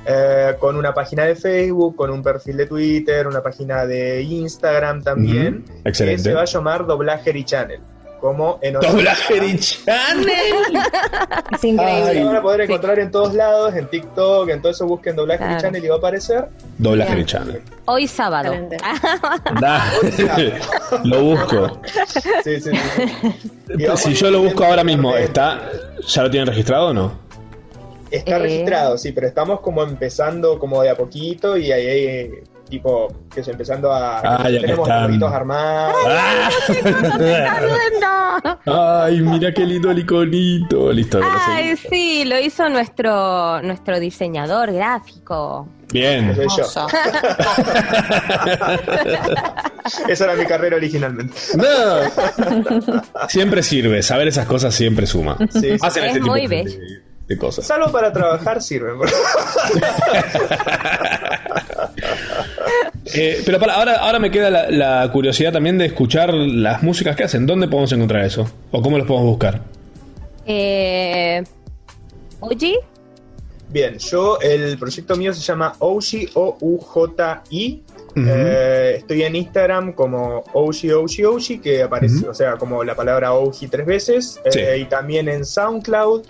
eh, 0.08 0.54
con 0.60 0.76
una 0.76 0.94
página 0.94 1.24
de 1.24 1.34
Facebook, 1.34 1.96
con 1.96 2.10
un 2.10 2.22
perfil 2.22 2.56
de 2.56 2.66
Twitter, 2.66 3.26
una 3.26 3.42
página 3.42 3.86
de 3.86 4.22
Instagram 4.22 5.02
también. 5.02 5.64
Excelente. 5.84 6.22
Que 6.22 6.28
se 6.30 6.34
va 6.34 6.42
a 6.42 6.44
llamar 6.44 6.86
Doblajery 6.86 7.44
Channel. 7.44 7.80
Como 8.26 8.58
en 8.60 8.74
Doblaje 8.74 9.56
Channel. 9.56 10.28
Es 11.52 11.62
increíble. 11.62 12.14
Lo 12.20 12.26
van 12.26 12.36
a 12.36 12.42
poder 12.42 12.60
encontrar 12.62 12.98
en 12.98 13.12
todos 13.12 13.34
lados, 13.34 13.72
en 13.76 13.86
TikTok, 13.86 14.48
en 14.48 14.60
todo 14.60 14.72
eso 14.72 14.84
busquen 14.84 15.14
Doblajery 15.14 15.46
Claro. 15.46 15.60
Channel 15.62 15.84
y 15.84 15.88
va 15.88 15.94
a 15.94 15.98
aparecer. 15.98 16.48
Doblaje 16.76 17.24
Channel. 17.24 17.62
Hoy 17.84 18.08
sábado. 18.08 18.52
Lo 21.04 21.20
busco. 21.22 21.80
Sí, 22.42 22.60
sí, 22.60 22.70
sí. 22.72 23.32
Y 23.78 23.84
vamos 23.84 24.00
Si 24.00 24.14
yo 24.14 24.28
lo 24.32 24.40
busco 24.42 24.64
ahora 24.64 24.82
mismo, 24.82 25.14
de- 25.14 25.22
¿está 25.24 25.60
¿ya 26.04 26.22
lo 26.24 26.30
tienen 26.30 26.48
registrado 26.48 26.88
o 26.88 26.92
no? 26.94 27.12
Está 28.10 28.36
Eh. 28.36 28.38
registrado, 28.40 28.98
sí, 28.98 29.12
pero 29.12 29.28
estamos 29.28 29.60
como 29.60 29.84
empezando 29.84 30.58
como 30.58 30.82
de 30.82 30.90
a 30.90 30.96
poquito 30.96 31.56
y 31.56 31.70
ahí 31.70 31.86
hay 31.86 32.30
tipo 32.68 33.08
que 33.32 33.40
es 33.40 33.48
empezando 33.48 33.90
a 33.92 34.18
Ah, 34.20 34.50
ya 34.50 34.60
tenemos 34.60 34.88
loguitos 34.88 35.32
armados. 35.32 35.94
Ay, 38.66 39.20
mira 39.20 39.52
qué 39.52 39.64
lindo 39.64 39.90
el 39.90 39.98
iconito. 40.00 40.92
Listo, 40.92 41.20
Ay, 41.22 41.76
sí, 41.76 42.24
lo 42.24 42.38
hizo 42.38 42.68
nuestro 42.68 43.60
nuestro 43.62 43.98
diseñador 44.00 44.72
gráfico. 44.72 45.68
Bien. 45.92 46.34
Soy 46.34 46.46
yo. 46.56 46.64
Esa 50.08 50.24
era 50.24 50.34
mi 50.34 50.44
carrera 50.44 50.74
originalmente. 50.76 51.36
No. 51.56 51.68
Siempre 53.28 53.62
sirve, 53.62 54.02
saber 54.02 54.26
esas 54.28 54.46
cosas 54.46 54.74
siempre 54.74 55.06
suma. 55.06 55.36
Sí, 55.50 55.60
sí. 55.60 55.76
Hacen 55.80 56.04
Es 56.04 56.16
este 56.16 56.20
muy 56.28 56.46
bello. 56.48 56.70
de- 56.70 57.06
de 57.28 57.36
cosas. 57.38 57.66
Salvo 57.66 57.90
para 57.90 58.12
trabajar 58.12 58.62
sirven. 58.62 58.98
Eh, 63.14 63.42
pero 63.46 63.58
para, 63.58 63.74
ahora, 63.74 63.96
ahora 63.96 64.18
me 64.18 64.30
queda 64.30 64.50
la, 64.50 64.70
la 64.70 65.10
curiosidad 65.12 65.52
también 65.52 65.78
de 65.78 65.86
escuchar 65.86 66.34
las 66.34 66.82
músicas 66.82 67.16
que 67.16 67.24
hacen. 67.24 67.46
¿Dónde 67.46 67.68
podemos 67.68 67.92
encontrar 67.92 68.24
eso? 68.24 68.50
¿O 68.72 68.82
cómo 68.82 68.98
los 68.98 69.06
podemos 69.06 69.28
buscar? 69.28 69.60
Eh, 70.44 71.42
Oji, 72.40 72.76
Bien, 73.68 73.98
yo 73.98 74.38
el 74.40 74.78
proyecto 74.78 75.16
mío 75.16 75.34
se 75.34 75.40
llama 75.40 75.72
Ouji 75.80 76.28
O 76.34 76.56
U 76.60 76.78
J 76.78 77.42
I. 77.50 77.82
Ujú. 78.10 78.24
Eh, 78.26 78.94
estoy 78.98 79.24
en 79.24 79.36
Instagram 79.36 79.92
como 79.92 80.44
Ouji 80.54 80.90
Ouji 80.92 81.24
Ouji, 81.24 81.58
que 81.58 81.82
aparece, 81.82 82.26
o 82.28 82.32
sea, 82.32 82.56
como 82.56 82.84
la 82.84 82.94
palabra 82.94 83.32
Ouji 83.32 83.66
tres 83.66 83.84
veces. 83.84 84.40
Sí. 84.50 84.60
Eh, 84.60 84.78
y 84.78 84.84
también 84.86 85.28
en 85.28 85.44
SoundCloud 85.44 86.22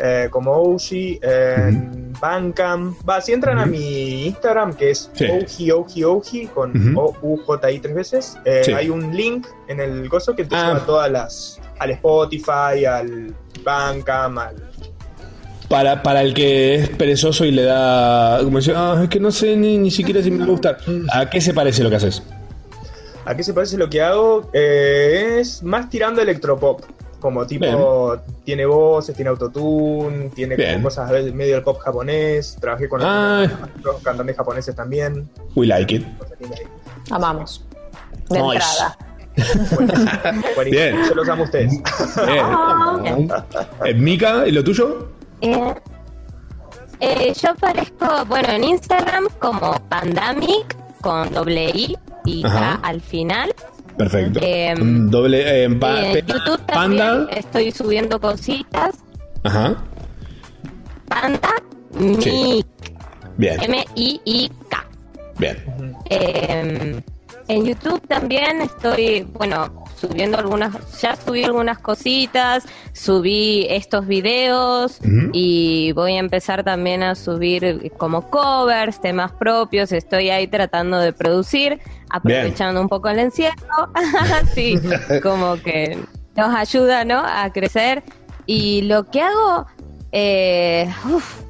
eh, 0.00 0.28
como 0.30 0.52
Ouji, 0.52 1.18
en 1.22 2.12
Bandcamp. 2.20 2.96
Va, 3.08 3.20
si 3.20 3.32
entran 3.32 3.58
a 3.58 3.66
mi 3.66 4.26
Instagram, 4.26 4.74
que 4.74 4.90
es 4.90 5.10
Sí. 5.14 5.26
Ouji 5.26 5.70
Ouji 5.70 6.04
Ouji, 6.04 6.46
con 6.48 6.90
Ujú. 6.90 7.00
O 7.00 7.16
U 7.22 7.36
J 7.46 7.70
I 7.70 7.78
tres 7.80 7.94
veces, 7.94 8.38
eh, 8.44 8.62
Sí. 8.64 8.72
hay 8.72 8.88
un 8.90 9.16
link 9.16 9.46
en 9.68 9.80
el 9.80 10.08
gozo 10.08 10.34
que 10.36 10.44
te 10.44 10.54
Ah. 10.56 10.66
lleva 10.68 10.76
a 10.78 10.86
todas 10.86 11.10
las. 11.10 11.60
al 11.80 11.90
Spotify, 11.92 12.84
al 12.86 13.34
Bandcamp, 13.64 14.38
al 14.38 14.56
para, 15.68 16.02
para 16.02 16.22
el 16.22 16.32
que 16.34 16.74
es 16.76 16.88
perezoso 16.88 17.44
y 17.44 17.50
le 17.52 17.62
da. 17.62 18.40
Como 18.42 18.58
dice, 18.58 18.72
ah, 18.74 18.98
es 19.02 19.08
que 19.10 19.20
no 19.20 19.30
sé 19.30 19.54
ni, 19.54 19.76
ni 19.78 19.90
siquiera 19.90 20.22
si 20.22 20.30
me 20.30 20.38
va 20.38 20.44
a 20.44 20.48
gustar. 20.48 20.78
¿A 21.12 21.28
qué 21.28 21.40
se 21.40 21.52
parece 21.52 21.82
lo 21.84 21.90
que 21.90 21.96
haces? 21.96 22.22
¿A 23.26 23.36
qué 23.36 23.42
se 23.42 23.52
parece 23.52 23.76
lo 23.76 23.90
que 23.90 24.00
hago? 24.00 24.48
Eh, 24.54 25.36
es 25.40 25.62
más 25.62 25.90
tirando 25.90 26.22
electropop. 26.22 26.80
Como 27.20 27.44
tipo, 27.46 28.16
tiene 28.44 28.64
voces, 28.64 29.14
tiene 29.16 29.30
autotune, 29.30 30.30
tiene 30.30 30.56
como 30.56 30.84
cosas 30.84 31.10
medio 31.34 31.54
del 31.56 31.64
pop 31.64 31.78
japonés. 31.80 32.56
Trabajé 32.60 32.88
con 32.88 33.00
Ah. 33.02 33.44
otros 33.80 34.02
cantantes 34.02 34.36
japoneses 34.36 34.74
también. 34.76 35.28
We 35.56 35.66
like 35.66 35.94
it. 35.96 36.06
Amamos. 37.10 37.64
De 38.28 38.40
Nice. 38.40 38.54
entrada. 38.54 38.98
Buenísimo. 40.54 40.70
Bien. 40.70 40.96
Yo 41.08 41.14
los 41.14 41.28
amo 41.28 41.42
a 41.42 41.46
ustedes. 41.46 41.72
Bien. 43.02 43.28
Eh, 43.84 43.94
Mika, 43.94 44.46
¿y 44.46 44.52
lo 44.52 44.62
tuyo? 44.64 45.08
Eh, 45.40 45.74
eh, 47.00 47.32
yo 47.40 47.50
aparezco, 47.50 48.24
bueno, 48.26 48.48
en 48.50 48.64
Instagram 48.64 49.28
como 49.38 49.80
Pandamic 49.88 50.76
con 51.00 51.32
doble 51.32 51.70
I 51.70 51.96
y 52.24 52.44
Ajá. 52.44 52.78
K 52.82 52.88
al 52.88 53.00
final. 53.00 53.54
Perfecto. 53.98 54.40
Eh, 54.42 54.74
doble. 54.78 55.64
eh, 55.64 55.68
pa- 55.70 56.06
en 56.06 56.26
YouTube 56.26 56.60
panda. 56.66 57.06
también 57.18 57.38
estoy 57.38 57.72
subiendo 57.72 58.20
cositas. 58.20 58.94
Ajá. 59.44 59.76
Panda 61.08 61.50
Sí. 62.20 62.64
Mic, 62.64 62.66
Bien. 63.36 63.60
M-I-I-K. 63.62 64.84
Bien. 65.38 65.56
Eh, 66.10 67.02
en 67.48 67.64
YouTube 67.64 68.00
también 68.08 68.60
estoy, 68.62 69.22
bueno, 69.32 69.84
subiendo 70.00 70.38
algunas, 70.38 71.00
ya 71.00 71.16
subí 71.16 71.44
algunas 71.44 71.78
cositas, 71.78 72.64
subí 72.92 73.66
estos 73.68 74.06
videos 74.06 74.98
y 75.32 75.92
voy 75.92 76.14
a 76.14 76.18
empezar 76.18 76.62
también 76.64 77.02
a 77.02 77.14
subir 77.14 77.90
como 77.98 78.28
covers, 78.30 79.00
temas 79.00 79.32
propios, 79.32 79.92
estoy 79.92 80.30
ahí 80.30 80.46
tratando 80.46 80.98
de 80.98 81.12
producir, 81.12 81.80
aprovechando 82.10 82.80
un 82.80 82.88
poco 82.88 83.08
el 83.08 83.18
encierro, 83.18 83.56
sí, 84.54 84.78
como 85.22 85.56
que 85.62 85.98
nos 86.36 86.54
ayuda, 86.54 87.04
¿no? 87.04 87.18
A 87.26 87.50
crecer 87.52 88.02
y 88.46 88.82
lo 88.82 89.04
que 89.04 89.20
hago, 89.22 89.66
eh, 90.12 90.88
uf, 91.12 91.42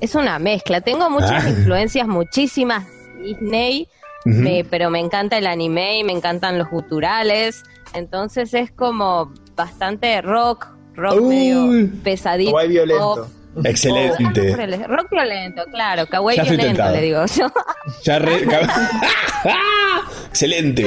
es 0.00 0.14
una 0.14 0.38
mezcla, 0.38 0.80
tengo 0.80 1.10
muchas 1.10 1.44
Ah. 1.44 1.48
influencias, 1.50 2.06
muchísimas 2.06 2.86
Disney, 3.20 3.88
Me- 4.24 4.64
pero 4.68 4.90
me 4.90 4.98
encanta 5.00 5.38
el 5.38 5.46
anime 5.46 5.98
y 5.98 6.04
me 6.04 6.12
encantan 6.12 6.58
los 6.58 6.68
guturales. 6.70 7.62
Entonces 7.94 8.52
es 8.54 8.70
como 8.72 9.32
bastante 9.56 10.20
rock, 10.22 10.66
rock 10.94 11.20
Uy. 11.20 11.28
medio 11.28 11.90
pesadito. 12.02 12.50
Kawaii 12.50 12.68
violento. 12.68 13.14
pop. 13.54 13.64
Excelente. 13.64 14.86
Rock 14.86 15.10
violento, 15.10 15.62
claro, 15.72 16.06
kawaii 16.06 16.36
Ya 16.36 16.42
violento, 16.44 16.66
tentado. 16.66 16.94
le 16.94 17.02
digo 17.02 17.24
yo. 17.26 17.46
Ya 18.04 18.18
re- 18.18 18.46
Excelente. 20.28 20.86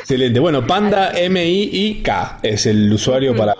Excelente. 0.00 0.40
Bueno, 0.40 0.66
Panda 0.66 1.12
M-I-I-K 1.18 2.38
es 2.42 2.66
el 2.66 2.92
usuario 2.92 3.34
para, 3.36 3.54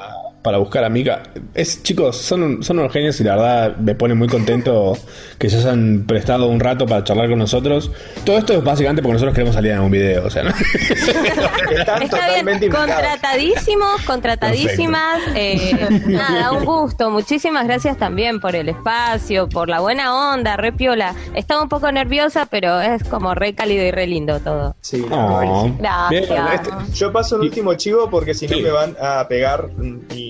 para 0.44 0.58
buscar 0.58 0.84
a 0.84 0.90
Mika. 0.90 1.22
Es, 1.54 1.82
chicos, 1.82 2.18
son, 2.18 2.42
un- 2.42 2.62
son 2.62 2.78
unos 2.78 2.92
genios 2.92 3.18
y 3.18 3.24
la 3.24 3.34
verdad 3.34 3.76
me 3.78 3.94
pone 3.94 4.12
muy 4.12 4.28
contento 4.28 4.92
que 5.38 5.48
se 5.48 5.56
hayan 5.56 6.04
prestado 6.06 6.48
un 6.48 6.60
rato 6.60 6.84
para 6.84 7.02
charlar 7.02 7.30
con 7.30 7.38
nosotros. 7.38 7.90
Todo 8.26 8.36
esto 8.36 8.52
es 8.52 8.62
básicamente 8.62 9.00
porque 9.00 9.14
nosotros 9.14 9.34
queremos 9.34 9.54
salir 9.54 9.72
en 9.72 9.80
un 9.80 9.90
video. 9.90 10.26
O 10.26 10.28
sea, 10.30 10.42
¿no? 10.42 10.50
Están 10.50 12.02
Está 12.02 12.08
totalmente 12.10 12.68
bien, 12.68 12.72
contratadísimos, 12.78 14.02
contratadísimas. 14.06 15.20
eh, 15.34 16.02
nada, 16.06 16.52
un 16.52 16.66
gusto. 16.66 17.08
Muchísimas 17.10 17.64
gracias 17.66 17.96
también 17.96 18.38
por 18.38 18.54
el 18.54 18.68
espacio, 18.68 19.48
por 19.48 19.70
la 19.70 19.80
buena 19.80 20.32
onda, 20.34 20.58
re 20.58 20.72
piola. 20.72 21.14
Estaba 21.34 21.62
un 21.62 21.70
poco 21.70 21.90
nerviosa, 21.90 22.46
pero 22.50 22.82
es 22.82 23.02
como 23.04 23.34
re 23.34 23.54
cálido 23.54 23.82
y 23.82 23.90
re 23.90 24.06
lindo 24.06 24.40
todo. 24.40 24.76
Sí, 24.82 25.02
Oh. 25.10 25.70
Gracias. 25.78 26.28
Bien, 26.28 26.44
este- 26.52 26.70
Yo 26.92 27.10
paso 27.12 27.36
un 27.36 27.42
último 27.42 27.72
chivo 27.74 28.10
porque 28.10 28.34
si 28.34 28.46
no 28.46 28.56
Sí. 28.56 28.62
me 28.62 28.70
van 28.70 28.94
a 29.00 29.26
pegar 29.26 29.70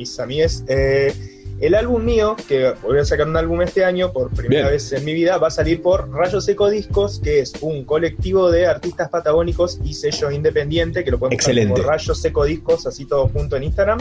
mis 0.05 0.21
amigues. 0.21 0.65
Eh, 0.69 1.13
el 1.61 1.75
álbum 1.75 2.05
mío, 2.05 2.37
que 2.49 2.75
voy 2.83 2.99
a 2.99 3.05
sacar 3.05 3.27
un 3.29 3.37
álbum 3.37 3.63
este 3.63 3.85
año 3.85 4.13
por 4.13 4.29
primera 4.31 4.63
Bien. 4.63 4.73
vez 4.73 4.93
en 4.93 5.05
mi 5.05 5.15
vida, 5.15 5.39
va 5.39 5.49
a 5.49 5.51
salir 5.51 5.81
por 5.81 6.11
Rayo 6.11 6.41
Seco 6.41 6.69
Discos, 6.69 7.21
que 7.23 7.39
es 7.41 7.53
un 7.61 7.85
colectivo 7.85 8.51
de 8.51 8.67
artistas 8.67 9.09
patagónicos 9.09 9.79
y 9.85 9.95
sello 9.95 10.31
independiente, 10.31 11.05
que 11.05 11.11
lo 11.11 11.19
pueden 11.19 11.39
buscar 11.39 11.55
como 11.69 11.77
Rayo 11.77 12.15
Seco 12.15 12.45
Discos, 12.45 12.87
así 12.87 13.07
todo 13.07 13.29
junto 13.29 13.57
en 13.57 13.63
Instagram. 13.63 13.99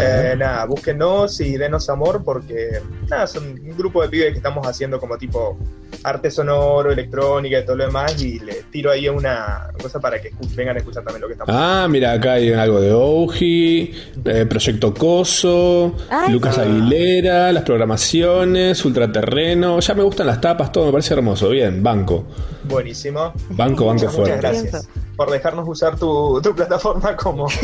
Eh, 0.00 0.34
nada, 0.38 0.64
búsquenos 0.66 1.40
y 1.40 1.56
denos 1.56 1.88
amor 1.90 2.22
porque 2.24 2.80
nada, 3.08 3.26
son 3.26 3.48
un 3.48 3.76
grupo 3.76 4.00
de 4.02 4.08
pibes 4.08 4.30
que 4.32 4.36
estamos 4.38 4.66
haciendo 4.66 5.00
como 5.00 5.18
tipo 5.18 5.58
arte 6.04 6.30
sonoro, 6.30 6.90
electrónica 6.92 7.58
y 7.58 7.64
todo 7.64 7.76
lo 7.76 7.86
demás 7.86 8.20
y 8.22 8.38
le 8.40 8.62
tiro 8.70 8.90
ahí 8.90 9.08
una 9.08 9.68
cosa 9.80 10.00
para 10.00 10.20
que 10.20 10.32
vengan 10.54 10.76
a 10.76 10.78
escuchar 10.78 11.04
también 11.04 11.20
lo 11.22 11.26
que 11.28 11.34
estamos 11.34 11.54
Ah, 11.56 11.86
mira, 11.88 12.12
acá 12.12 12.34
hay 12.34 12.52
algo 12.52 12.80
de 12.80 12.92
Ouji, 12.92 13.92
eh, 14.24 14.46
Proyecto 14.46 14.94
Coso, 14.94 15.94
Ay, 16.10 16.32
Lucas. 16.32 16.58
Aguilera, 16.58 17.52
las 17.52 17.64
programaciones, 17.64 18.84
Ultraterreno. 18.84 19.80
Ya 19.80 19.94
me 19.94 20.02
gustan 20.02 20.26
las 20.26 20.40
tapas, 20.40 20.72
todo 20.72 20.86
me 20.86 20.92
parece 20.92 21.14
hermoso. 21.14 21.48
Bien, 21.50 21.82
banco. 21.82 22.24
Buenísimo. 22.64 23.32
Banco, 23.50 23.86
banco 23.86 24.04
Muchas, 24.04 24.12
muchas 24.12 24.14
fuerte. 24.14 24.36
gracias 24.40 24.88
por 25.16 25.30
dejarnos 25.30 25.68
usar 25.68 25.96
tu, 25.98 26.40
tu 26.42 26.54
plataforma 26.54 27.14
como... 27.16 27.46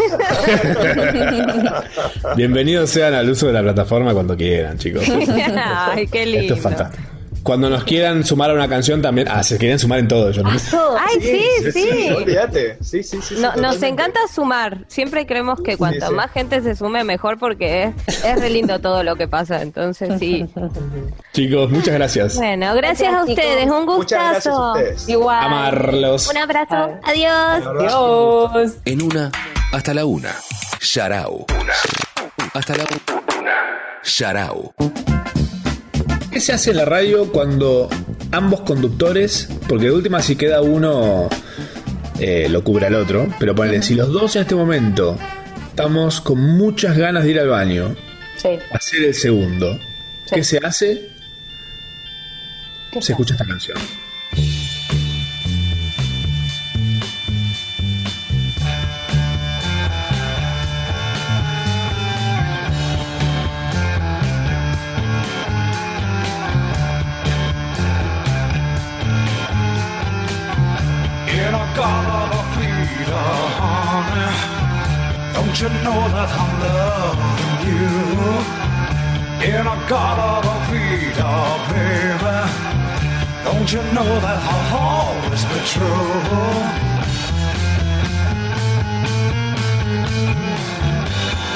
Bienvenidos 2.37 2.91
sean 2.91 3.15
al 3.15 3.29
uso 3.31 3.47
de 3.47 3.53
la 3.53 3.63
plataforma 3.63 4.13
cuando 4.13 4.37
quieran, 4.37 4.79
chicos. 4.79 5.03
Ay, 5.09 6.07
qué 6.07 6.23
Esto 6.23 6.39
lindo. 6.39 6.55
es 6.55 6.61
fantástico. 6.61 7.08
Cuando 7.49 7.71
nos 7.71 7.83
quieran 7.85 8.25
sumar 8.27 8.51
a 8.51 8.53
una 8.53 8.69
canción 8.69 9.01
también. 9.01 9.27
Ah, 9.31 9.43
se 9.43 9.57
quieren 9.57 9.79
sumar 9.79 10.01
en 10.01 10.07
todo. 10.07 10.31
Yo 10.33 10.43
no. 10.43 10.51
Ay, 10.51 11.19
sí, 11.19 11.73
sí. 11.73 12.11
Olvídate. 12.15 12.77
Sí, 12.83 13.03
sí, 13.03 13.23
sí. 13.23 13.37
sí, 13.37 13.41
No- 13.41 13.57
nos 13.57 13.83
encanta 13.83 14.21
sumar. 14.31 14.85
Siempre 14.89 15.27
creemos 15.27 15.59
que 15.63 15.79
cuanto 15.79 16.09
sí. 16.09 16.13
más 16.15 16.31
gente 16.31 16.61
se 16.61 16.77
sume, 16.77 17.05
mejor 17.05 17.39
porque 17.39 17.85
es, 18.07 18.23
es 18.23 18.39
re 18.39 18.51
lindo 18.51 18.81
todo 18.83 19.03
lo 19.03 19.17
que 19.17 19.29
pasa. 19.29 19.63
Entonces, 19.63 20.11
sí. 20.19 20.47
Chicos, 21.33 21.71
muchas 21.71 21.95
gracias. 21.95 22.37
Bueno, 22.37 22.75
gracias 22.75 23.15
a 23.15 23.25
ustedes. 23.25 23.65
Un 23.71 23.87
Muchas 23.87 24.19
gracias 24.21 24.47
a 24.47 24.51
gustazo. 24.51 24.73
ustedes. 24.73 25.09
Igual. 25.09 25.45
Amarlos. 25.45 26.29
Un 26.29 26.37
abrazo. 26.37 26.99
Adiós. 27.03 27.67
Adiós. 27.67 28.73
En 28.85 29.01
una, 29.01 29.33
hasta 29.73 29.95
la 29.95 30.05
una. 30.05 30.37
Sharau. 30.83 31.47
Hasta 32.53 32.77
la 32.77 32.85
una. 32.85 34.03
Sharau. 34.05 34.75
¿Qué 36.39 36.43
se 36.43 36.53
hace 36.53 36.71
en 36.71 36.77
la 36.77 36.85
radio 36.85 37.33
cuando 37.33 37.89
ambos 38.31 38.61
conductores, 38.61 39.49
porque 39.69 39.87
de 39.87 39.91
última 39.91 40.23
si 40.23 40.37
queda 40.37 40.63
uno, 40.63 41.29
eh, 42.21 42.47
lo 42.49 42.63
cubre 42.63 42.87
al 42.87 42.95
otro, 42.95 43.27
pero 43.41 43.57
ponele, 43.57 43.83
si 43.83 43.97
los 43.97 44.13
dos 44.13 44.37
en 44.37 44.43
este 44.43 44.55
momento 44.55 45.19
estamos 45.71 46.21
con 46.21 46.39
muchas 46.39 46.97
ganas 46.97 47.25
de 47.25 47.33
ir 47.33 47.41
al 47.41 47.49
baño, 47.49 47.97
Sí. 48.37 48.51
hacer 48.71 49.03
el 49.07 49.15
segundo, 49.15 49.81
¿qué 50.33 50.45
se 50.45 50.59
hace? 50.59 51.09
¿Qué 52.93 53.03
Se 53.03 53.15
escucha 53.15 53.35
esta 53.35 53.45
canción. 53.45 53.77
A 71.79 71.81
garden 71.81 72.39
of 72.39 72.47
freedom, 72.55 73.51
honey. 73.61 74.31
Don't 75.33 75.57
you 75.61 75.69
know 75.85 76.01
that 76.15 76.31
I'm 76.43 76.53
loving 76.65 77.59
you? 77.69 77.87
In 79.47 79.65
a 79.65 79.77
garden 79.89 80.43
of 80.51 80.61
freedom, 80.67 81.59
baby. 81.71 82.39
Don't 83.45 83.69
you 83.73 83.83
know 83.95 84.11
that 84.25 84.41
I'll 84.53 84.77
always 84.77 85.45
be 85.45 85.59
true? 85.71 86.15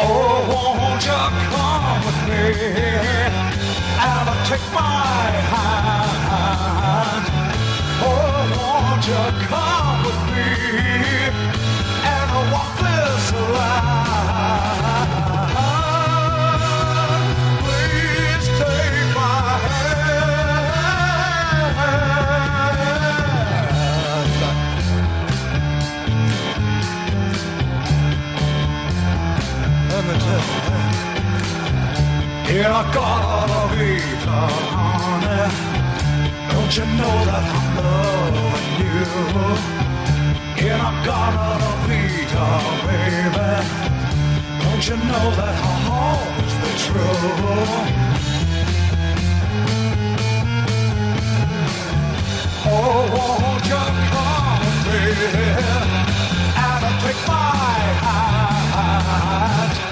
Oh, 0.05 0.39
won't 0.53 1.03
you 1.05 1.23
come 1.51 1.99
with 2.07 2.21
me 2.29 2.45
and 3.99 4.29
take 4.47 4.67
my 4.73 5.31
hand? 5.51 6.22
Oh, 9.05 9.07
won't 9.09 9.09
you 9.09 9.47
come 9.47 10.05
with 10.05 10.23
me 10.31 10.47
and 12.05 12.53
walk 12.53 12.73
this 12.79 13.33
line? 13.33 15.09
Please 17.63 18.47
take 18.59 19.07
my 19.17 19.37
hand. 19.67 21.77
Let 29.91 30.03
me 30.07 30.15
tell 30.21 30.45
you. 30.47 30.61
In 32.61 32.67
a 32.67 32.69
garden 32.95 33.57
of 33.57 33.73
Eden, 33.81 34.29
honey. 34.29 35.72
You 36.75 36.87
know 36.87 37.17
that 37.27 37.45
I'm 37.53 37.77
loving 37.77 38.71
you? 38.81 39.05
In 40.65 40.81
a 40.81 40.93
garden 41.05 41.61
of 41.69 41.79
Vita, 41.85 42.47
baby. 42.87 43.51
Don't 44.63 44.83
you 44.89 44.97
know 44.97 45.27
that 45.37 45.57
I'll 45.69 45.93
always 45.93 46.55
be 46.63 46.71
true? 46.81 47.21
Oh, 52.65 53.05
won't 53.13 53.65
you 53.69 53.85
come 54.09 54.65
me 54.89 55.03
and 56.57 56.97
take 57.03 57.21
my 57.29 57.53
hand? 59.77 59.92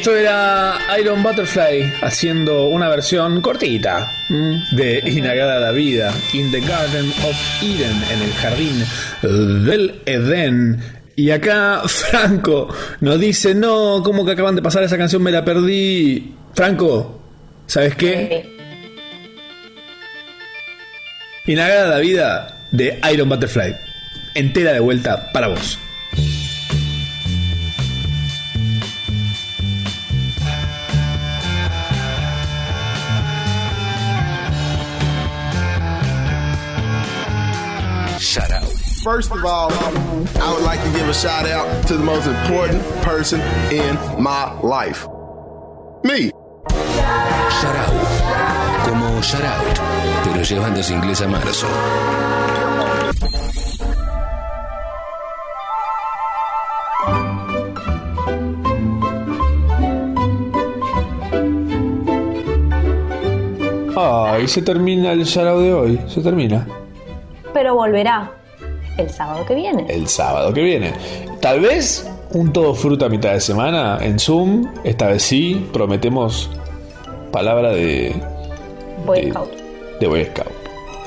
Esto 0.00 0.16
era 0.16 0.78
Iron 0.98 1.22
Butterfly 1.22 1.92
haciendo 2.00 2.68
una 2.68 2.88
versión 2.88 3.42
cortita 3.42 4.10
mm, 4.30 4.74
de 4.74 5.02
Inagada 5.04 5.60
la 5.60 5.72
Vida, 5.72 6.10
In 6.32 6.50
the 6.50 6.60
Garden 6.60 7.10
of 7.22 7.36
Eden, 7.62 8.02
en 8.10 8.22
el 8.22 8.32
jardín 8.32 8.82
del 9.66 10.00
Edén. 10.06 10.80
Y 11.16 11.30
acá 11.30 11.82
Franco 11.86 12.74
nos 13.00 13.20
dice, 13.20 13.54
no, 13.54 14.02
como 14.02 14.24
que 14.24 14.32
acaban 14.32 14.56
de 14.56 14.62
pasar 14.62 14.82
esa 14.84 14.96
canción, 14.96 15.22
me 15.22 15.32
la 15.32 15.44
perdí. 15.44 16.34
Franco, 16.54 17.20
¿sabes 17.66 17.94
qué? 17.94 18.56
Inagada 21.44 21.88
la 21.88 21.98
Vida 21.98 22.66
de 22.72 22.98
Iron 23.12 23.28
Butterfly. 23.28 23.76
Entera 24.34 24.72
de 24.72 24.80
vuelta 24.80 25.30
para 25.30 25.48
vos. 25.48 25.78
First 39.10 39.32
of 39.32 39.44
all, 39.44 39.72
I 39.72 40.54
would 40.54 40.62
like 40.62 40.80
to 40.84 40.90
give 40.92 41.08
a 41.08 41.12
shout 41.12 41.44
out 41.44 41.66
to 41.88 41.96
the 41.96 42.04
most 42.04 42.28
important 42.28 42.80
person 43.02 43.40
in 43.72 43.98
my 44.22 44.54
life. 44.60 45.04
Me. 46.04 46.30
Shout 47.58 47.74
out. 47.74 47.90
Como 48.86 49.20
shout 49.20 49.42
out, 49.42 49.66
pero 50.22 50.44
llevándose 50.44 50.94
inglés 50.94 51.20
a 51.22 51.26
marzo. 51.26 51.66
Ay, 63.96 64.46
se 64.46 64.62
termina 64.62 65.10
el 65.10 65.24
shout 65.24 65.58
de 65.58 65.74
hoy. 65.74 66.00
Se 66.06 66.20
termina. 66.20 66.64
Pero 67.52 67.74
volverá 67.74 68.39
el 69.00 69.10
sábado 69.10 69.44
que 69.46 69.54
viene. 69.54 69.86
El 69.88 70.06
sábado 70.08 70.52
que 70.52 70.62
viene. 70.62 70.92
Tal 71.40 71.60
vez 71.60 72.08
un 72.32 72.52
todo 72.52 72.74
fruta 72.74 73.06
a 73.06 73.08
mitad 73.08 73.32
de 73.32 73.40
semana 73.40 73.98
en 74.00 74.18
Zoom. 74.18 74.66
Esta 74.84 75.08
vez 75.08 75.22
sí. 75.22 75.68
Prometemos 75.72 76.50
palabra 77.32 77.70
de, 77.72 78.14
Boy 79.06 79.22
de- 79.22 79.30
Scout. 79.30 79.50
de 80.00 80.06
Boy 80.06 80.24
Scout. 80.26 80.52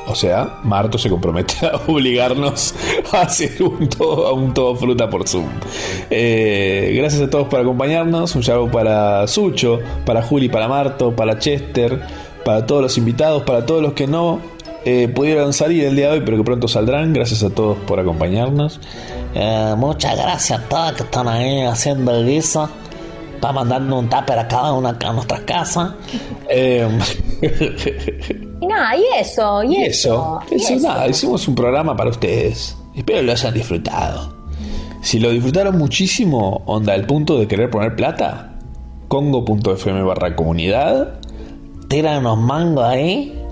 O 0.05 0.15
sea, 0.15 0.59
Marto 0.63 0.97
se 0.97 1.09
compromete 1.09 1.65
a 1.65 1.77
obligarnos 1.87 2.75
a 3.13 3.21
hacer 3.21 3.63
un 3.63 3.87
todo, 3.87 4.27
a 4.27 4.33
un 4.33 4.53
todo 4.53 4.75
fruta 4.75 5.09
por 5.09 5.25
Zoom. 5.27 5.47
Eh, 6.09 6.93
gracias 6.97 7.21
a 7.21 7.29
todos 7.29 7.47
por 7.47 7.61
acompañarnos. 7.61 8.35
Un 8.35 8.41
shout 8.41 8.69
para 8.69 9.25
Sucho, 9.27 9.79
para 10.05 10.21
Juli, 10.21 10.49
para 10.49 10.67
Marto, 10.67 11.15
para 11.15 11.39
Chester, 11.39 12.01
para 12.43 12.65
todos 12.65 12.81
los 12.81 12.97
invitados, 12.97 13.43
para 13.43 13.65
todos 13.65 13.81
los 13.81 13.93
que 13.93 14.05
no 14.05 14.41
eh, 14.85 15.07
pudieron 15.07 15.53
salir 15.53 15.85
el 15.85 15.95
día 15.95 16.07
de 16.07 16.13
hoy, 16.19 16.21
pero 16.25 16.37
que 16.37 16.43
pronto 16.43 16.67
saldrán. 16.67 17.13
Gracias 17.13 17.43
a 17.43 17.49
todos 17.49 17.77
por 17.79 17.99
acompañarnos. 17.99 18.79
Eh, 19.33 19.73
muchas 19.77 20.17
gracias 20.17 20.59
a 20.59 20.63
todos 20.63 20.93
que 20.93 21.03
están 21.03 21.27
ahí 21.27 21.61
haciendo 21.61 22.15
el 22.15 22.25
guiso 22.27 22.69
para 23.39 23.53
mandarnos 23.53 23.99
un 24.03 24.09
tupper 24.09 24.39
a 24.39 24.47
cada 24.47 24.73
una 24.73 24.97
a 25.03 25.13
nuestras 25.13 25.41
casas. 25.41 25.93
Eh, 26.55 26.87
Y 28.61 28.67
nada, 28.67 28.95
y 28.95 29.03
eso, 29.19 29.63
y, 29.63 29.75
y 29.75 29.83
eso, 29.85 30.39
y 30.51 30.55
eso, 30.55 30.75
nada, 30.87 31.07
hicimos 31.07 31.47
un 31.47 31.55
programa 31.55 31.95
para 31.95 32.11
ustedes. 32.11 32.77
Espero 32.95 33.21
lo 33.23 33.31
hayan 33.31 33.53
disfrutado. 33.53 34.33
Si 35.01 35.19
lo 35.19 35.31
disfrutaron 35.31 35.77
muchísimo, 35.77 36.61
onda 36.65 36.93
al 36.93 37.05
punto 37.05 37.39
de 37.39 37.47
querer 37.47 37.69
poner 37.69 37.95
plata, 37.95 38.53
congo.fm 39.07 40.03
barra 40.03 40.35
comunidad. 40.35 41.19
Tiran 41.89 42.19
unos 42.19 42.37
mangos 42.37 42.85
ahí 42.85 43.42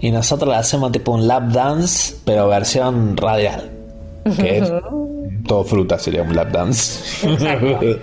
y 0.00 0.10
nosotros 0.10 0.50
le 0.50 0.56
hacemos 0.56 0.92
tipo 0.92 1.12
un 1.12 1.26
lap 1.26 1.44
dance, 1.52 2.14
pero 2.24 2.48
versión 2.48 3.16
radial. 3.16 3.70
Que 4.36 4.58
es 4.58 4.72
todo 5.46 5.62
fruta, 5.64 5.98
sería 5.98 6.22
un 6.22 6.34
lap 6.34 6.50
dance. 6.50 7.26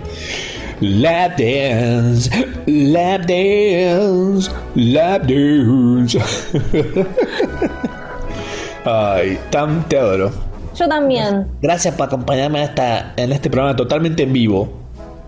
lap 0.80 1.38
dance, 1.38 2.30
lap 2.66 3.26
dance, 3.26 4.50
lap 4.74 5.22
dance. 5.22 6.18
Ay, 8.84 9.38
Tam, 9.50 9.84
te 9.88 9.98
adoro. 9.98 10.30
Yo 10.76 10.88
también, 10.88 11.46
Gracias 11.62 11.94
por 11.94 12.06
acompañarme 12.06 12.58
en 12.58 12.64
esta. 12.64 13.12
En 13.16 13.32
este 13.32 13.48
programa 13.48 13.76
totalmente 13.76 14.24
en 14.24 14.32
vivo. 14.32 14.68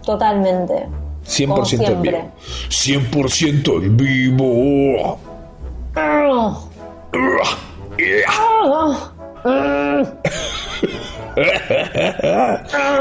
totalmente. 0.05 0.87
100% 1.27 1.47
Como 1.49 1.89
en 1.89 2.03
vivo. 2.03 2.33
100% 2.69 3.83
en 3.83 3.97
vivo. 3.97 5.19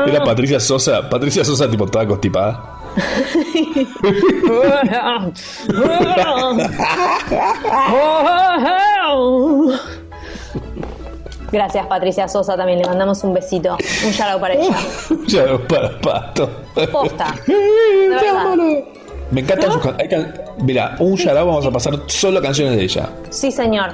Era 0.07 0.23
Patricia 0.23 0.59
Sosa. 0.59 1.09
Patricia 1.09 1.43
Sosa, 1.43 1.69
tipo, 1.69 1.85
toda 1.87 2.07
constipada. 2.07 2.75
Gracias 11.51 11.87
Patricia 11.87 12.27
Sosa 12.27 12.57
también, 12.57 12.79
le 12.79 12.85
mandamos 12.85 13.23
un 13.23 13.33
besito, 13.33 13.77
un 14.05 14.11
shout 14.11 14.39
para 14.39 14.53
ella. 14.55 14.77
ya 15.27 15.45
no 15.45 15.59
para 15.67 15.99
pato. 15.99 16.49
Posta. 16.91 17.35
Me 19.31 19.41
encantan 19.41 19.71
sus 19.71 19.81
canciones. 19.81 20.27
Mira, 20.59 20.95
un 20.99 21.15
yarao 21.15 21.47
vamos 21.47 21.65
a 21.65 21.71
pasar 21.71 21.99
solo 22.07 22.41
canciones 22.41 22.77
de 22.77 22.83
ella. 22.83 23.09
Sí, 23.29 23.51
señor. 23.51 23.93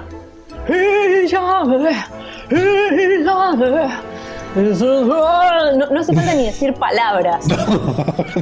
No, 4.56 5.90
no 5.92 6.00
hace 6.00 6.14
falta 6.14 6.34
ni 6.34 6.46
decir 6.46 6.74
palabras. 6.74 7.46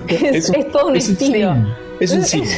Es, 0.08 0.50
es 0.50 0.72
todo 0.72 0.88
un 0.88 0.96
estilo. 0.96 1.56
Es 2.00 2.12
un 2.12 2.24
sí. 2.24 2.44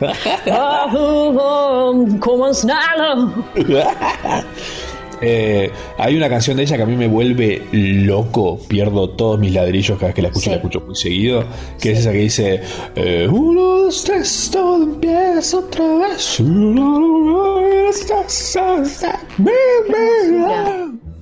Eh, 5.20 5.70
hay 5.98 6.16
una 6.16 6.28
canción 6.28 6.56
de 6.56 6.64
ella 6.64 6.76
que 6.76 6.82
a 6.82 6.86
mí 6.86 6.96
me 6.96 7.08
vuelve 7.08 7.62
loco, 7.72 8.58
pierdo 8.68 9.10
todos 9.10 9.38
mis 9.38 9.52
ladrillos 9.52 9.96
cada 9.98 10.08
vez 10.08 10.14
que 10.14 10.22
la 10.22 10.28
escucho, 10.28 10.44
Sí. 10.44 10.50
la 10.50 10.56
escucho 10.56 10.80
muy 10.80 10.96
seguido, 10.96 11.44
que 11.80 11.92
es 11.92 11.98
esa 12.00 12.12
que 12.12 12.18
dice, 12.18 12.62
eh, 12.94 13.28
uno, 13.30 13.60
dos, 13.84 14.04
tres, 14.04 14.50
todo 14.52 14.82
empieza 14.82 15.58
otra 15.58 15.84
vez. 15.84 16.40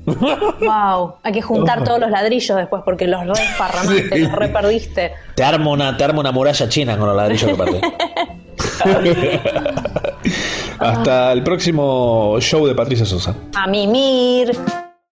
Wow, 0.06 1.14
hay 1.22 1.32
que 1.32 1.40
juntar 1.40 1.82
todos 1.82 1.98
los 1.98 2.10
ladrillos 2.10 2.56
después 2.58 2.82
porque 2.84 3.06
los 3.06 3.24
re 3.26 3.32
esparramaste, 3.32 4.18
los 4.18 4.32
re 4.32 4.48
perdiste. 4.48 5.12
Te 5.34 5.42
armo 5.44 5.72
una, 5.72 5.96
te 5.96 6.04
armo 6.04 6.20
una 6.20 6.30
muralla 6.32 6.68
china 6.68 6.96
con 6.98 7.06
los 7.08 7.16
ladrillos 7.16 7.50
que 7.50 7.56
perdí. 7.56 7.80
Hasta 10.78 11.32
el 11.32 11.42
próximo 11.42 12.36
show 12.40 12.66
de 12.66 12.74
Patricia 12.74 13.06
Sosa. 13.06 13.34
A 13.54 13.66
mimir. 13.66 14.52